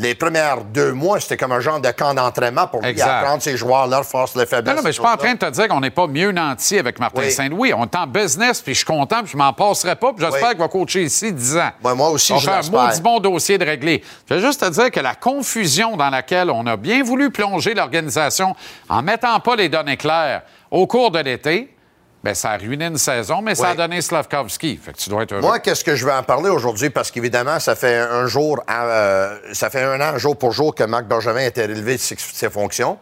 les 0.00 0.14
premières 0.14 0.62
deux 0.64 0.92
mois, 0.92 1.20
c'était 1.20 1.36
comme 1.36 1.52
un 1.52 1.60
genre 1.60 1.78
de 1.80 1.90
camp 1.90 2.14
d'entraînement 2.14 2.66
pour 2.66 2.80
lui 2.82 3.00
apprendre 3.00 3.42
ses 3.42 3.56
joueurs, 3.56 3.86
leurs 3.86 4.04
forces, 4.04 4.34
leurs 4.34 4.48
faiblesses. 4.48 4.74
Non, 4.74 4.80
non, 4.80 4.82
mais 4.82 4.88
je 4.90 4.94
suis 4.94 5.02
pas 5.02 5.12
en 5.12 5.16
train 5.16 5.34
de 5.34 5.38
te 5.38 5.50
dire 5.50 5.68
qu'on 5.68 5.80
n'est 5.80 5.90
pas 5.90 6.06
mieux 6.06 6.32
nanti 6.32 6.78
avec 6.78 6.98
Martin 6.98 7.20
Oui. 7.22 7.30
Saint-Louis. 7.30 7.72
On 7.74 7.84
est 7.84 7.94
en 7.96 8.06
business, 8.06 8.62
puis 8.62 8.72
je 8.72 8.78
suis 8.78 8.86
content, 8.86 9.22
puis 9.22 9.32
je 9.32 9.36
m'en 9.36 9.52
passerai 9.52 9.96
pas, 9.96 10.12
puis 10.12 10.24
j'espère 10.24 10.42
Oui. 10.48 10.54
qu'il 10.54 10.58
va 10.60 10.68
coacher 10.68 11.02
ici 11.02 11.32
10 11.32 11.56
ans. 11.58 11.70
Moi 11.82 12.08
aussi, 12.08 12.32
On 12.32 12.38
je 12.38 12.46
fait 12.46 12.50
un 12.52 12.56
l'espère. 12.58 12.82
maudit 12.86 13.00
bon 13.02 13.20
dossier 13.20 13.58
de 13.58 13.64
régler. 13.64 14.02
Je 14.28 14.34
veux 14.34 14.40
juste 14.40 14.60
te 14.62 14.70
dire 14.70 14.90
que 14.90 15.00
la 15.00 15.14
confusion 15.14 15.96
dans 15.96 16.10
laquelle 16.10 16.50
on 16.50 16.66
a 16.66 16.76
bien 16.76 17.02
voulu 17.02 17.30
plonger 17.30 17.74
l'organisation 17.74 18.56
en 18.88 19.02
mettant 19.02 19.38
pas 19.40 19.56
les 19.56 19.68
données 19.68 19.96
claires 19.98 20.42
au 20.70 20.86
cours 20.86 21.10
de 21.10 21.18
l'été, 21.18 21.74
ben 22.22 22.34
ça 22.34 22.50
a 22.50 22.56
ruiné 22.58 22.84
une 22.86 22.98
saison, 22.98 23.40
mais 23.40 23.54
ça 23.54 23.68
a 23.70 23.74
donné 23.74 24.00
Slavkovski. 24.02 24.76
Fait 24.82 24.92
que 24.92 24.98
tu 24.98 25.08
dois 25.08 25.22
être 25.22 25.32
heureux. 25.32 25.40
Moi, 25.42 25.58
qu'est-ce 25.58 25.82
que 25.82 25.94
je 25.96 26.04
vais 26.04 26.12
en 26.12 26.22
parler 26.22 26.50
aujourd'hui? 26.50 26.90
Parce 26.90 27.10
qu'évidemment, 27.10 27.58
ça 27.60 27.74
fait 27.74 27.96
un 27.96 28.26
jour, 28.26 28.62
à- 28.66 28.84
euh, 28.84 29.38
ça 29.52 29.70
fait 29.70 29.82
un 29.82 29.98
an, 30.00 30.18
jour 30.18 30.36
pour 30.36 30.52
jour, 30.52 30.74
que 30.74 30.84
Marc 30.84 31.06
Bergevin 31.06 31.40
a 31.40 31.46
été 31.46 31.62
relevé 31.62 31.94
de 31.94 32.00
ses, 32.00 32.16
ses 32.18 32.50
fonctions. 32.50 32.98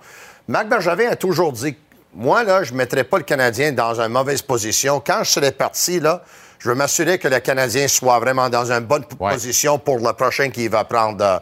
Marc 0.47 0.69
Bergevin 0.69 1.09
a 1.11 1.17
toujours 1.17 1.53
dit, 1.53 1.77
moi, 2.15 2.45
là, 2.45 2.63
je 2.63 2.73
ne 2.73 2.79
mettrai 2.79 3.03
pas 3.05 3.19
le 3.19 3.25
Canadien 3.25 3.73
dans 3.73 4.01
une 4.01 4.13
mauvaise 4.13 4.41
position. 4.43 5.03
Quand 5.05 5.25
je 5.25 5.31
serai 5.31 5.51
parti, 5.51 5.99
là, 6.01 6.23
je 6.61 6.69
veux 6.69 6.75
m'assurer 6.77 7.19
que 7.19 7.29
le 7.29 7.41
Canadien 7.41 7.87
soit 7.89 8.19
vraiment 8.21 8.49
dans 8.49 8.71
une 8.73 8.81
bonne 8.85 9.05
Ouais. 9.19 9.33
position 9.33 9.79
pour 9.79 9.99
le 9.99 10.13
prochain 10.13 10.51
qui 10.51 10.69
va 10.69 10.85
prendre 10.85 11.25
euh, 11.25 11.39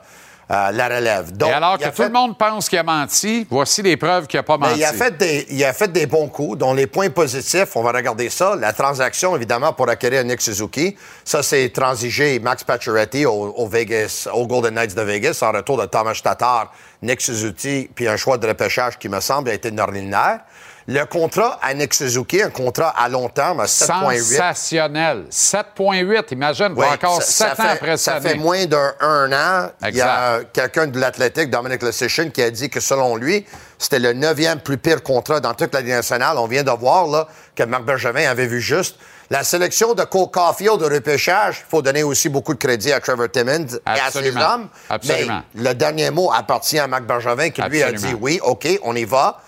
euh, 0.51 0.71
la 0.71 0.87
relève. 0.89 1.37
Donc, 1.37 1.51
Et 1.51 1.53
alors 1.53 1.77
que 1.79 1.85
tout 1.87 1.91
fait- 1.93 2.05
le 2.05 2.11
monde 2.13 2.39
pense 2.39 2.69
qu'il 2.69 2.79
a 2.79 2.83
menti, 2.85 3.47
voici 3.51 3.83
les 3.83 3.97
preuves 3.97 4.27
qu'il 4.29 4.39
n'a 4.39 4.45
pas 4.45 4.57
mais 4.59 4.69
menti. 4.69 4.79
il, 4.81 4.85
a 4.85 4.93
fait 4.93 5.17
des, 5.17 5.47
il 5.51 5.65
a 5.65 5.73
fait 5.73 5.91
des 5.91 6.07
bons 6.07 6.29
coups, 6.29 6.57
dont 6.59 6.73
les 6.73 6.87
points 6.87 7.11
positifs, 7.11 7.75
on 7.75 7.83
va 7.83 7.91
regarder 7.93 8.31
ça. 8.31 8.55
La 8.55 8.73
transaction, 8.73 9.35
évidemment, 9.35 9.73
pour 9.73 9.89
acquérir 9.89 10.23
Nick 10.25 10.41
Suzuki. 10.41 10.97
Ça, 11.25 11.43
c'est 11.43 11.69
transigé 11.71 12.39
Max 12.39 12.63
Pacioretty 12.63 13.27
au, 13.27 13.33
au 13.57 13.67
Vegas, 13.67 14.29
au 14.33 14.47
Golden 14.47 14.75
Knights 14.75 14.95
de 14.95 15.03
Vegas, 15.03 15.39
en 15.43 15.51
retour 15.53 15.79
de 15.79 15.87
Thomas 15.87 16.19
Tatar, 16.23 16.73
Nick 17.03 17.21
Suzuki, 17.21 17.91
puis 17.95 18.07
un 18.07 18.17
choix 18.17 18.39
de 18.39 18.47
repêchage 18.47 18.99
qui 18.99 19.09
me 19.09 19.21
semble 19.21 19.51
a 19.51 19.55
été 19.55 19.71
ordinaire. 19.79 20.41
Le 20.89 21.05
contrat 21.05 21.59
à 21.63 21.75
Nick 21.75 21.95
Suzuki, 21.95 22.41
un 22.43 22.51
contrat 22.51 22.91
à 22.97 23.09
long 23.09 23.29
terme, 23.29 23.59
à 23.59 23.65
7,8. 23.67 24.21
Sensationnel. 24.23 25.25
7,8. 25.31 26.31
Imagine, 26.31 26.75
Oui, 26.77 26.87
encore 26.87 27.21
ça- 27.23 27.49
7 27.49 27.57
ça 27.57 27.63
ans 27.63 27.67
fait- 27.67 27.73
après 27.73 27.97
Ça 27.97 28.15
cette 28.15 28.23
fait 28.23 28.35
moins 28.37 28.67
d'un 28.67 28.95
un 29.01 29.33
an. 29.33 29.71
Il 29.89 29.97
y 29.97 30.01
a 30.01 30.41
quelqu'un 30.53 30.87
de 30.87 31.01
l'athlétique, 31.01 31.51
Dominic 31.51 31.83
Lecition, 31.83 32.31
qui 32.31 32.41
a 32.41 32.51
dit 32.53 32.71
que 32.71 32.79
selon 32.79 33.17
lui, 33.17 33.45
c'était 33.79 33.99
le 33.99 34.13
neuvième 34.13 34.61
plus 34.61 34.79
pire 34.79 35.03
contrat 35.03 35.41
dans 35.41 35.55
toute 35.55 35.75
la 35.75 35.81
Ligue 35.81 35.91
nationale. 35.91 36.39
On 36.39 36.47
vient 36.47 36.63
de 36.63 36.71
voir 36.71 37.09
là, 37.09 37.27
que 37.57 37.65
Marc 37.65 37.83
Bergevin 37.85 38.29
avait 38.31 38.47
vu 38.47 38.61
juste. 38.61 38.97
La 39.29 39.43
sélection 39.43 39.93
de 39.95 40.05
Cole 40.05 40.31
Caulfield 40.31 40.79
de 40.79 40.85
repêchage, 40.85 41.65
il 41.67 41.69
faut 41.69 41.83
donner 41.83 42.05
aussi 42.05 42.29
beaucoup 42.29 42.55
de 42.55 42.61
crédit 42.61 42.93
à 42.93 43.01
Trevor 43.01 43.29
Timmons 43.29 43.67
et 43.67 43.91
à 43.91 43.97
ses 43.97 44.01
Absolument. 44.03 44.41
hommes. 44.55 44.69
Absolument. 44.89 45.43
Mais 45.57 45.63
le 45.69 45.75
dernier 45.75 46.11
mot 46.13 46.31
appartient 46.33 46.79
à 46.79 46.87
Marc 46.87 47.03
Bergevin 47.03 47.51
qui 47.51 47.61
lui 47.63 47.83
a 47.83 47.91
dit 47.91 48.15
oui, 48.21 48.39
OK, 48.45 48.69
on 48.85 48.95
y 48.95 49.05
va. 49.05 49.41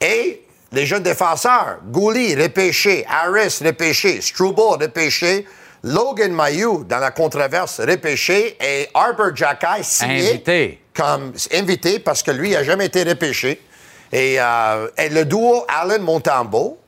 Et 0.00 0.43
les 0.72 0.86
jeunes 0.86 1.02
défenseurs, 1.02 1.78
Gouli, 1.86 2.34
repêché, 2.34 3.04
Harris, 3.08 3.58
repêché, 3.64 4.20
Struble, 4.20 4.60
repêché, 4.82 5.46
Logan 5.82 6.32
Mayou, 6.32 6.84
dans 6.84 6.98
la 6.98 7.10
controverse, 7.10 7.80
repêché, 7.80 8.56
et 8.60 8.88
Harper 8.94 9.30
Jackay, 9.34 9.82
signé 9.82 10.30
Invité. 10.30 10.80
comme 10.96 11.32
invité 11.52 11.98
parce 11.98 12.22
que 12.22 12.30
lui, 12.30 12.50
il 12.50 12.52
n'a 12.54 12.64
jamais 12.64 12.86
été 12.86 13.02
repêché. 13.02 13.60
Et, 14.12 14.36
euh, 14.40 14.88
et 14.96 15.08
le 15.10 15.24
duo 15.24 15.64
Allen 15.68 16.00
Montembeau, 16.02 16.78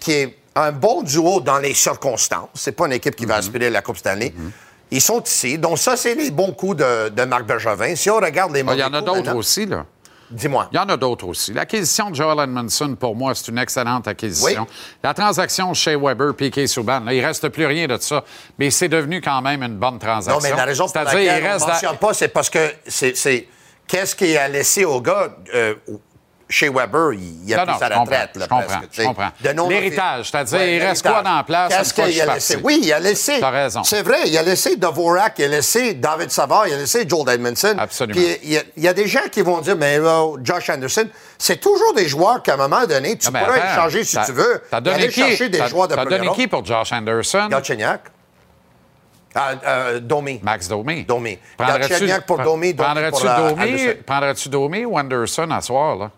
qui 0.00 0.12
est 0.12 0.36
un 0.56 0.72
bon 0.72 1.02
duo 1.02 1.40
dans 1.40 1.58
les 1.58 1.74
circonstances. 1.74 2.48
C'est 2.54 2.72
pas 2.72 2.86
une 2.86 2.92
équipe 2.94 3.14
qui 3.14 3.24
va 3.26 3.36
aspirer 3.36 3.70
la 3.70 3.82
Coupe 3.82 3.98
Stanley. 3.98 4.32
Ils 4.90 5.00
sont 5.00 5.22
ici. 5.22 5.56
Donc, 5.56 5.78
ça, 5.78 5.96
c'est 5.96 6.14
les 6.16 6.30
bons 6.32 6.52
coups 6.52 6.78
de, 6.78 7.10
de 7.10 7.22
Marc 7.24 7.44
Bergevin. 7.44 7.94
Si 7.94 8.10
on 8.10 8.16
regarde 8.16 8.52
les 8.52 8.60
Ah, 8.60 8.64
mauvais 8.64 8.76
Il 8.78 8.80
y 8.80 8.84
en 8.84 8.92
a 8.94 9.00
d'autres 9.00 9.14
maintenant- 9.18 9.36
aussi, 9.36 9.66
là. 9.66 9.86
Dis-moi. 10.30 10.68
Il 10.72 10.76
y 10.76 10.78
en 10.78 10.88
a 10.88 10.96
d'autres 10.96 11.26
aussi. 11.26 11.52
L'acquisition 11.52 12.10
de 12.10 12.14
Joel 12.14 12.38
Edmondson, 12.40 12.94
pour 12.98 13.16
moi, 13.16 13.34
c'est 13.34 13.48
une 13.48 13.58
excellente 13.58 14.06
acquisition. 14.06 14.66
Oui. 14.68 14.74
La 15.02 15.12
transaction 15.14 15.74
chez 15.74 15.96
Weber, 15.96 16.34
Piquet 16.34 16.66
Souban, 16.66 17.00
là, 17.00 17.12
il 17.12 17.24
reste 17.24 17.48
plus 17.48 17.66
rien 17.66 17.86
de 17.86 17.96
ça. 17.98 18.24
Mais 18.58 18.70
c'est 18.70 18.88
devenu 18.88 19.20
quand 19.20 19.42
même 19.42 19.62
une 19.62 19.76
bonne 19.76 19.98
transaction. 19.98 20.40
Non, 20.40 20.48
mais 20.48 20.56
la 20.56 20.64
raison 20.64 20.86
pour 20.86 21.02
laquelle 21.02 21.22
il 21.24 21.30
on 21.30 21.54
ne 21.54 21.70
mentionne 21.72 21.96
pas, 21.96 22.14
c'est 22.14 22.28
parce 22.28 22.50
que 22.50 22.72
c'est... 22.86 23.16
c'est- 23.16 23.46
Qu'est-ce 23.86 24.14
qu'il 24.14 24.38
a 24.38 24.46
laissé 24.46 24.84
au 24.84 25.00
gars 25.00 25.34
euh, 25.52 25.74
chez 26.50 26.68
Weber? 26.68 27.12
Il, 27.14 27.48
il 27.48 27.54
a 27.54 27.58
Non, 27.58 27.62
pris 27.64 27.72
non, 27.72 27.78
sa 27.78 27.86
je 27.86 27.90
comprends, 27.94 28.04
retraite. 28.04 28.36
là, 28.36 28.44
je 28.44 29.04
comprends, 29.04 29.30
comprends. 29.54 29.68
L'héritage, 29.68 30.30
c'est-à-dire, 30.30 30.58
Ouais, 30.58 30.76
il 30.76 30.82
reste 30.82 31.02
quoi 31.08 31.22
dans 31.22 31.36
la 31.36 31.42
place 31.44 31.72
Qu'est-ce 31.74 31.94
qu'il 31.94 32.20
a 32.20 32.34
laissé? 32.34 32.58
Oui, 32.62 32.80
il 32.82 32.92
a 32.92 32.98
laissé. 33.00 33.38
T'as 33.40 33.50
raison. 33.50 33.82
C'est 33.84 34.02
vrai, 34.02 34.18
il 34.26 34.36
a 34.36 34.42
laissé 34.42 34.76
Dvorak, 34.76 35.38
il 35.38 35.44
a 35.44 35.48
laissé 35.48 35.94
David 35.94 36.30
Savard, 36.30 36.66
il 36.68 36.74
a 36.74 36.76
laissé 36.76 37.08
Joel 37.08 37.34
Edmondson. 37.36 37.76
Absolument. 37.78 38.20
Puis 38.20 38.36
il 38.42 38.52
y, 38.52 38.58
a, 38.58 38.62
il 38.76 38.82
y 38.82 38.88
a 38.88 38.92
des 38.92 39.06
gens 39.06 39.28
qui 39.32 39.40
vont 39.42 39.60
dire, 39.60 39.76
mais 39.76 39.98
euh, 39.98 40.36
Josh 40.42 40.68
Anderson, 40.68 41.06
c'est 41.38 41.60
toujours 41.60 41.94
des 41.94 42.08
joueurs 42.08 42.42
qu'à 42.42 42.54
un 42.54 42.56
moment 42.58 42.84
donné, 42.86 43.16
tu 43.16 43.28
attends, 43.28 43.54
échanger 43.54 44.04
si 44.04 44.18
tu 44.26 44.32
veux. 44.32 44.62
T'as 44.70 44.80
donné 44.80 45.08
qui? 45.08 45.20
chercher 45.20 45.48
des 45.48 45.58
T'as- 45.58 45.68
joueurs 45.68 45.88
de 45.88 45.94
T'as 45.94 46.02
premier 46.02 46.18
donné 46.18 46.32
qui 46.32 46.46
pour 46.48 46.64
Josh 46.64 46.92
Anderson? 46.92 47.48
Galchenyuk. 47.50 48.00
Ah, 49.32 49.52
euh, 49.64 50.00
Domi. 50.00 50.40
Max 50.42 50.66
Domi. 50.66 51.04
Domi. 51.04 51.38
Prendrais-tu- 51.56 52.00
Domi, 52.00 52.12
Domi 52.44 52.74
Prendrais-tu 52.74 53.22
Domi, 53.24 53.94
prendrais-tu 54.04 54.48
Domi 54.48 54.84
ou 54.84 54.98
Anderson 54.98 55.48
à 55.52 55.60
soir, 55.60 55.96
là? 55.96 56.10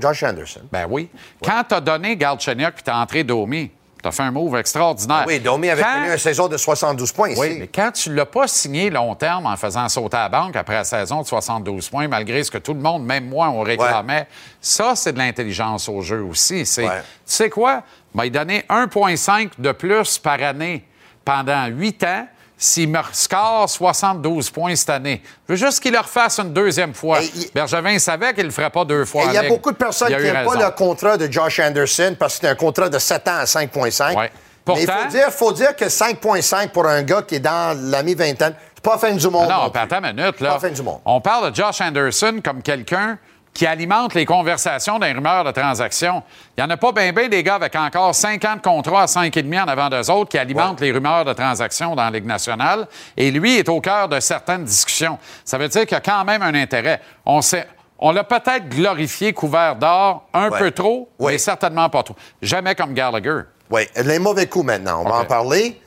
Josh 0.00 0.22
Anderson. 0.22 0.62
Ben 0.72 0.86
oui. 0.88 1.08
Quand 1.44 1.62
t'as 1.68 1.80
donné 1.80 2.16
Galchenyuk 2.16 2.74
puis 2.74 2.82
t'as 2.84 2.96
entré 2.96 3.24
Domi, 3.24 3.70
t'as 4.02 4.10
fait 4.12 4.22
un 4.22 4.30
move 4.30 4.56
extraordinaire. 4.56 5.24
Oui, 5.26 5.40
Domi 5.40 5.68
avait 5.70 5.82
Quand- 5.82 5.94
connu 5.94 6.12
une 6.12 6.18
saison 6.18 6.48
de 6.48 6.56
72 6.56 7.12
points 7.12 7.30
ici. 7.30 7.40
Oui, 7.40 7.56
mais 7.58 7.66
quand 7.68 7.90
tu 7.92 8.14
l'as 8.14 8.26
pas 8.26 8.46
signé 8.46 8.90
long 8.90 9.14
terme 9.14 9.46
en 9.46 9.56
faisant 9.56 9.88
sauter 9.88 10.16
à 10.16 10.22
la 10.24 10.28
banque 10.28 10.54
après 10.56 10.74
la 10.74 10.84
saison 10.84 11.22
de 11.22 11.26
72 11.26 11.88
points, 11.88 12.06
malgré 12.08 12.44
ce 12.44 12.50
que 12.50 12.58
tout 12.58 12.74
le 12.74 12.80
monde, 12.80 13.04
même 13.04 13.28
moi, 13.28 13.48
on 13.48 13.62
réclamait, 13.62 14.28
ça, 14.60 14.94
c'est 14.94 15.12
de 15.12 15.18
l'intelligence 15.18 15.88
au 15.88 16.02
jeu 16.02 16.22
aussi. 16.22 16.64
C'est, 16.66 16.84
Ouais. 16.86 17.00
Tu 17.00 17.32
sais 17.32 17.50
quoi? 17.50 17.82
Il 18.14 18.18
m'a 18.18 18.28
donné 18.28 18.64
1,5 18.68 19.50
de 19.58 19.72
plus 19.72 20.18
par 20.18 20.40
année 20.42 20.84
pendant 21.24 21.66
8 21.66 22.04
ans 22.04 22.28
s'il 22.58 22.88
me 22.88 22.98
score 23.12 23.68
72 23.68 24.50
points 24.50 24.74
cette 24.76 24.90
année. 24.90 25.22
Je 25.46 25.52
veux 25.52 25.58
juste 25.58 25.80
qu'il 25.80 25.92
le 25.92 25.98
refasse 25.98 26.38
une 26.38 26.52
deuxième 26.52 26.94
fois. 26.94 27.18
Bergevin 27.54 27.98
savait 27.98 28.32
qu'il 28.32 28.44
ne 28.44 28.48
le 28.48 28.52
ferait 28.52 28.70
pas 28.70 28.84
deux 28.84 29.04
fois 29.04 29.24
il 29.26 29.34
y 29.34 29.36
a 29.36 29.48
beaucoup 29.48 29.72
de 29.72 29.76
personnes 29.76 30.08
qui 30.08 30.22
n'aiment 30.22 30.46
pas 30.46 30.56
le 30.56 30.70
contrat 30.70 31.16
de 31.16 31.30
Josh 31.30 31.60
Anderson 31.60 32.16
parce 32.18 32.34
que 32.34 32.40
c'est 32.42 32.48
un 32.48 32.54
contrat 32.54 32.88
de 32.88 32.98
7 32.98 33.28
ans 33.28 33.36
à 33.38 33.44
5,5. 33.44 34.16
Ouais. 34.16 34.30
Mais 34.68 34.82
il 34.82 34.90
faut 34.90 35.08
dire, 35.08 35.30
faut 35.30 35.52
dire 35.52 35.76
que 35.76 35.84
5,5 35.84 36.70
pour 36.70 36.86
un 36.86 37.02
gars 37.02 37.22
qui 37.22 37.36
est 37.36 37.40
dans 37.40 37.78
la 37.90 38.02
mi-vingtaine, 38.02 38.54
c'est 38.74 38.82
pas 38.82 38.92
la 38.92 38.98
fin 38.98 39.12
du 39.12 39.28
monde. 39.28 39.46
Ah 39.48 39.54
Non, 39.54 39.64
non 39.66 39.72
attends 39.72 40.02
une 40.02 40.16
minute. 40.16 40.40
Là. 40.40 40.48
Pas 40.48 40.54
la 40.54 40.58
fin 40.60 40.70
du 40.70 40.82
monde. 40.82 41.00
On 41.04 41.20
parle 41.20 41.50
de 41.52 41.56
Josh 41.56 41.80
Anderson 41.80 42.40
comme 42.42 42.62
quelqu'un 42.62 43.18
qui 43.56 43.66
alimente 43.66 44.14
les 44.14 44.26
conversations 44.26 44.98
d'un 44.98 45.14
rumeur 45.14 45.42
de 45.44 45.50
transaction. 45.50 46.22
Il 46.56 46.62
n'y 46.62 46.66
en 46.66 46.70
a 46.70 46.76
pas 46.76 46.92
bien 46.92 47.12
bien 47.12 47.28
des 47.28 47.42
gars 47.42 47.54
avec 47.54 47.74
encore 47.74 48.14
50 48.14 48.62
contrats 48.62 49.02
à 49.02 49.06
5,5 49.06 49.62
en 49.62 49.66
avant 49.68 49.88
d'eux 49.88 50.10
autres 50.10 50.30
qui 50.30 50.38
alimentent 50.38 50.80
les 50.80 50.92
rumeurs 50.92 51.24
de 51.24 51.32
transaction 51.32 51.94
dans 51.96 52.04
la 52.04 52.10
Ligue 52.10 52.26
nationale. 52.26 52.86
Et 53.16 53.30
lui 53.30 53.56
est 53.56 53.68
au 53.68 53.80
cœur 53.80 54.08
de 54.08 54.20
certaines 54.20 54.64
discussions. 54.64 55.18
Ça 55.44 55.56
veut 55.58 55.68
dire 55.68 55.82
qu'il 55.82 55.92
y 55.92 55.94
a 55.94 56.00
quand 56.00 56.24
même 56.24 56.42
un 56.42 56.54
intérêt. 56.54 57.00
On 57.24 57.40
sait. 57.40 57.66
On 57.98 58.12
l'a 58.12 58.24
peut-être 58.24 58.68
glorifié 58.68 59.32
couvert 59.32 59.74
d'or 59.76 60.28
un 60.34 60.50
Ouais. 60.50 60.58
peu 60.58 60.70
trop, 60.70 61.08
Oui. 61.18 61.32
mais 61.32 61.38
certainement 61.38 61.88
pas 61.88 62.02
trop. 62.02 62.14
Jamais 62.42 62.74
comme 62.74 62.92
Gallagher. 62.92 63.40
Oui, 63.70 63.82
les 63.96 64.18
mauvais 64.18 64.46
coups 64.46 64.66
maintenant, 64.66 65.02
on 65.04 65.08
va 65.08 65.16
en 65.16 65.24
parler. 65.24 65.80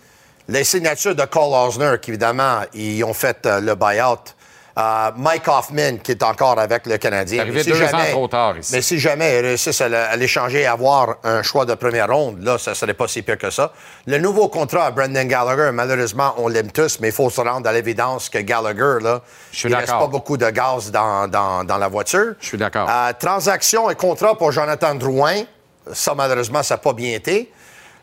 Les 0.47 0.63
signatures 0.63 1.13
de 1.13 1.23
Cole 1.25 1.53
Osner, 1.53 1.97
qui 2.01 2.09
évidemment, 2.09 2.61
ils 2.73 3.03
ont 3.03 3.13
fait 3.13 3.45
euh, 3.45 3.61
le 3.61 3.75
buyout. 3.75 4.33
Euh, 4.77 5.11
Mike 5.17 5.47
Hoffman, 5.47 5.97
qui 6.03 6.11
est 6.11 6.23
encore 6.23 6.57
avec 6.59 6.85
le 6.85 6.97
Canadien. 6.97 7.37
C'est 7.37 7.41
arrivé 7.41 7.63
Mais 7.65 7.71
deux 7.71 7.83
ans 7.95 8.11
trop 8.11 8.27
tard 8.27 8.57
ici. 8.57 8.71
Mais 8.73 8.81
si 8.81 8.97
jamais 8.99 9.37
ils 9.39 9.45
réussissent 9.45 9.81
à 9.81 10.15
l'échanger 10.15 10.61
et 10.61 10.65
avoir 10.67 11.15
un 11.23 11.41
choix 11.43 11.65
de 11.65 11.73
première 11.73 12.07
ronde, 12.07 12.41
là, 12.43 12.57
ça 12.57 12.73
serait 12.75 12.93
pas 12.93 13.07
si 13.07 13.21
pire 13.21 13.37
que 13.37 13.49
ça. 13.49 13.73
Le 14.05 14.17
nouveau 14.19 14.47
contrat 14.47 14.85
à 14.85 14.91
Brendan 14.91 15.27
Gallagher, 15.27 15.71
malheureusement, 15.73 16.33
on 16.37 16.47
l'aime 16.47 16.71
tous, 16.71 16.99
mais 16.99 17.09
il 17.09 17.13
faut 17.13 17.29
se 17.29 17.41
rendre 17.41 17.67
à 17.67 17.73
l'évidence 17.73 18.29
que 18.29 18.37
Gallagher, 18.39 18.97
là, 19.01 19.21
Je 19.51 19.57
suis 19.57 19.69
il 19.69 19.75
reste 19.75 19.87
pas 19.89 20.07
beaucoup 20.07 20.37
de 20.37 20.49
gaz 20.49 20.91
dans, 20.91 21.27
dans- 21.27 21.63
dans 21.63 21.77
la 21.77 21.87
voiture. 21.87 22.35
Je 22.39 22.45
suis 22.47 22.57
d'accord. 22.57 22.87
Euh, 22.89 23.11
transaction 23.19 23.89
et 23.89 23.95
contrat 23.95 24.37
pour 24.37 24.51
Jonathan 24.51 24.95
Drouin. 24.95 25.41
Ça, 25.91 26.13
malheureusement, 26.15 26.63
ça 26.63 26.75
n'a 26.75 26.79
pas 26.79 26.93
bien 26.93 27.15
été. 27.15 27.51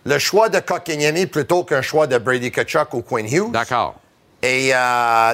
Le 0.04 0.18
choix 0.18 0.48
de 0.48 0.58
Kotkaniemi 0.60 1.26
plutôt 1.26 1.64
qu'un 1.64 1.82
choix 1.82 2.06
de 2.06 2.18
Brady 2.18 2.50
Kachuk 2.52 2.92
ou 2.94 3.02
Quinn 3.02 3.26
Hughes. 3.26 3.50
D'accord. 3.52 3.94
Et 4.46 4.72
euh, 4.72 4.76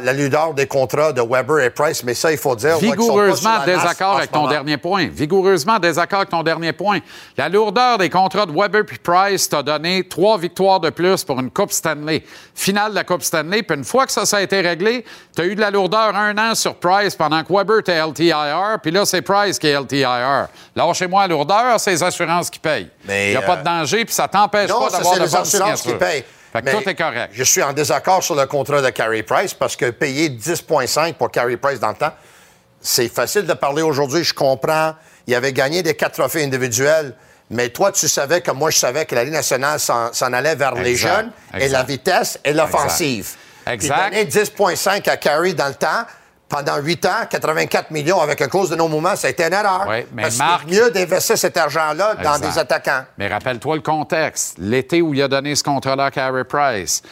la 0.00 0.12
ludeur 0.14 0.54
des 0.54 0.66
contrats 0.66 1.12
de 1.12 1.20
Weber 1.20 1.60
et 1.60 1.68
Price, 1.68 2.02
mais 2.02 2.14
ça, 2.14 2.32
il 2.32 2.38
faut 2.38 2.56
dire... 2.56 2.78
Vigoureusement 2.78 3.62
désaccord 3.62 4.16
avec 4.16 4.32
ton 4.32 4.48
dernier 4.48 4.78
point. 4.78 5.08
Vigoureusement 5.08 5.78
désaccord 5.78 6.20
avec 6.20 6.30
ton 6.30 6.42
dernier 6.42 6.72
point. 6.72 7.00
La 7.36 7.50
lourdeur 7.50 7.98
des 7.98 8.08
contrats 8.08 8.46
de 8.46 8.52
Weber 8.52 8.86
puis 8.86 8.96
Price 8.96 9.50
t'a 9.50 9.62
donné 9.62 10.08
trois 10.08 10.38
victoires 10.38 10.80
de 10.80 10.88
plus 10.88 11.24
pour 11.24 11.38
une 11.40 11.50
Coupe 11.50 11.72
Stanley. 11.72 12.24
Finale 12.54 12.92
de 12.92 12.94
la 12.94 13.04
Coupe 13.04 13.22
Stanley. 13.22 13.62
Puis 13.62 13.76
une 13.76 13.84
fois 13.84 14.06
que 14.06 14.12
ça, 14.12 14.24
ça 14.24 14.38
a 14.38 14.40
été 14.40 14.62
réglé, 14.62 15.04
tu 15.36 15.42
as 15.42 15.44
eu 15.44 15.54
de 15.56 15.60
la 15.60 15.70
lourdeur 15.70 16.16
un 16.16 16.38
an 16.38 16.54
sur 16.54 16.76
Price 16.76 17.14
pendant 17.14 17.44
que 17.44 17.52
Weber 17.52 17.80
était 17.80 18.00
LTIR. 18.00 18.78
Puis 18.82 18.92
là, 18.92 19.04
c'est 19.04 19.20
Price 19.20 19.58
qui 19.58 19.66
est 19.66 19.78
LTIR. 19.78 20.48
Lâchez-moi 20.74 21.20
la 21.22 21.28
lourdeur, 21.28 21.78
c'est 21.78 21.90
les 21.90 22.02
assurances 22.02 22.48
qui 22.48 22.58
payent. 22.58 22.88
Il 23.06 23.30
n'y 23.30 23.36
a 23.36 23.42
pas 23.42 23.56
de 23.56 23.60
euh, 23.60 23.64
danger 23.64 24.06
puis 24.06 24.14
ça 24.14 24.26
t'empêche 24.26 24.70
pas 24.70 24.88
d'avoir 24.88 25.16
de 25.16 25.24
les 25.24 25.28
bonnes 25.28 25.40
assurances 25.42 25.82
qui 25.82 25.92
payent. 25.94 26.24
Fait 26.53 26.61
que 26.61 26.64
Mais 26.66 26.72
tout 26.72 26.88
est 26.88 26.94
correct. 26.94 27.30
Je 27.32 27.44
suis 27.44 27.62
en 27.62 27.72
désaccord 27.72 28.22
sur 28.22 28.34
le 28.34 28.46
contrat 28.46 28.82
de 28.82 28.90
Carey 28.90 29.22
Price 29.22 29.55
parce 29.55 29.74
que 29.74 29.90
payer 29.90 30.28
10,5 30.28 31.14
pour 31.14 31.30
Carey 31.30 31.57
Price 31.57 31.80
dans 31.80 31.88
le 31.88 31.94
temps, 31.94 32.12
c'est 32.80 33.09
facile 33.09 33.46
de 33.46 33.55
parler 33.55 33.82
aujourd'hui. 33.82 34.22
Je 34.22 34.34
comprends. 34.34 34.94
Il 35.26 35.34
avait 35.34 35.53
gagné 35.53 35.82
des 35.82 35.94
quatre 35.94 36.14
trophées 36.14 36.44
individuels. 36.44 37.14
Mais 37.48 37.68
toi, 37.68 37.92
tu 37.92 38.09
savais, 38.09 38.40
comme 38.40 38.59
moi, 38.59 38.70
je 38.70 38.78
savais 38.78 39.05
que 39.05 39.14
la 39.14 39.24
Ligue 39.24 39.34
nationale 39.34 39.78
s'en 39.78 40.32
allait 40.32 40.55
vers 40.55 40.74
les 40.74 40.90
Exact, 40.90 41.16
jeunes 41.16 41.32
et 41.61 41.68
la 41.68 41.82
vitesse 41.82 42.38
et 42.44 42.53
l'offensive. 42.53 43.34
Exact. 43.66 44.11
Puis 44.11 44.24
donner 44.24 44.24
10,5 44.24 45.09
à 45.09 45.16
Carey 45.16 45.53
dans 45.53 45.68
le 45.68 45.74
temps, 45.74 46.05
pendant 46.53 46.76
8 46.76 47.07
ans, 47.07 47.26
84 47.30 47.90
millions 47.92 48.20
avec 48.20 48.38
une 48.42 48.48
clause 48.48 48.68
de 48.68 48.76
non-mouvement, 48.76 49.16
ça 49.16 49.28
a 49.28 49.30
été 49.30 49.42
une 49.42 49.55
erreur. 49.55 49.86
Oui, 49.88 50.05
mais 50.12 50.22
Parce 50.24 50.36
Marc- 50.38 50.66
mieux 50.70 50.90
d'investir 50.90 51.38
cet 51.38 51.57
argent-là 51.57 52.16
dans 52.22 52.38
des 52.38 52.59
attaquants. 52.59 53.05
Mais 53.16 53.26
rappelle-toi 53.26 53.76
le 53.76 53.80
contexte. 53.80 54.59
L'été 54.59 55.00
où 55.00 55.14
il 55.14 55.22
a 55.22 55.28
donné 55.28 55.55
ce 55.55 55.64
contrat-là 55.64 56.05
à 56.07 56.11
Carey 56.11 56.44
Price, 56.44 57.03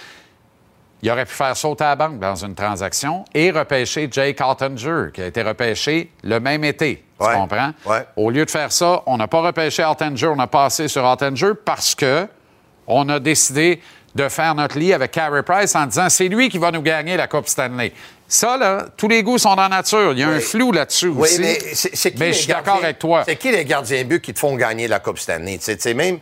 il 1.03 1.11
aurait 1.11 1.25
pu 1.25 1.33
faire 1.33 1.57
sauter 1.57 1.85
à 1.85 1.89
la 1.89 1.97
banque 1.97 2.19
dans 2.19 2.35
une 2.37 2.55
transaction 2.55 3.25
et 3.33 3.51
repêcher 3.51 4.09
Jake 4.13 4.39
Ottinger, 4.43 5.07
qui 5.15 5.23
a 5.23 5.27
été 5.27 5.43
repêché 5.43 6.13
le 6.23 6.39
même 6.39 6.63
été. 6.65 7.03
Tu 7.19 7.27
Ouais. 7.27 7.35
comprends? 7.35 7.71
Ouais. 7.87 8.05
Au 8.17 8.29
lieu 8.31 8.45
de 8.45 8.51
faire 8.51 8.71
ça, 8.71 9.03
on 9.07 9.17
n'a 9.17 9.27
pas 9.27 9.41
repêché 9.41 9.83
Ottinger, 9.83 10.27
on 10.29 10.39
a 10.39 10.47
passé 10.47 10.87
sur 10.89 11.03
Ottinger 11.05 11.53
parce 11.65 11.95
que 11.95 12.27
on 12.87 13.09
a 13.09 13.19
décidé 13.19 13.81
de 14.15 14.29
faire 14.29 14.55
notre 14.55 14.77
lit 14.79 14.93
avec 14.93 15.13
Carey 15.13 15.43
Price 15.43 15.75
en 15.77 15.87
disant 15.87 16.09
c'est 16.11 16.29
lui 16.29 16.49
qui 16.51 16.59
va 16.59 16.71
nous 16.71 16.83
gagner 16.83 17.17
la 17.17 17.29
Coupe 17.29 17.47
Stanley. 17.49 17.93
Ça, 18.33 18.57
là, 18.57 18.87
tous 18.97 19.09
les 19.09 19.25
goûts 19.25 19.39
sont 19.39 19.57
dans 19.57 19.63
la 19.63 19.69
nature. 19.69 20.13
Il 20.13 20.21
y 20.21 20.23
a 20.23 20.29
un 20.29 20.39
flou 20.39 20.71
là-dessus 20.71 21.09
Oui, 21.09 21.23
aussi. 21.23 21.41
mais 21.41 21.59
c'est 21.75 21.97
c'est 21.97 22.13
qui 22.13 22.19
Mais 22.21 22.27
les 22.29 22.33
je 22.33 22.39
suis 22.39 22.47
gardiens- 22.47 22.63
d'accord 22.73 22.85
avec 22.85 22.99
toi. 23.01 23.25
C'est 23.27 23.35
qui 23.35 23.51
les 23.51 23.65
gardiens 23.65 24.05
buts 24.05 24.21
qui 24.21 24.33
te 24.33 24.39
font 24.39 24.55
gagner 24.55 24.87
la 24.87 25.01
Coupe 25.01 25.19
cette 25.19 25.31
année? 25.31 25.59
Tu 25.59 25.77
sais, 25.79 25.95
même 25.95 26.21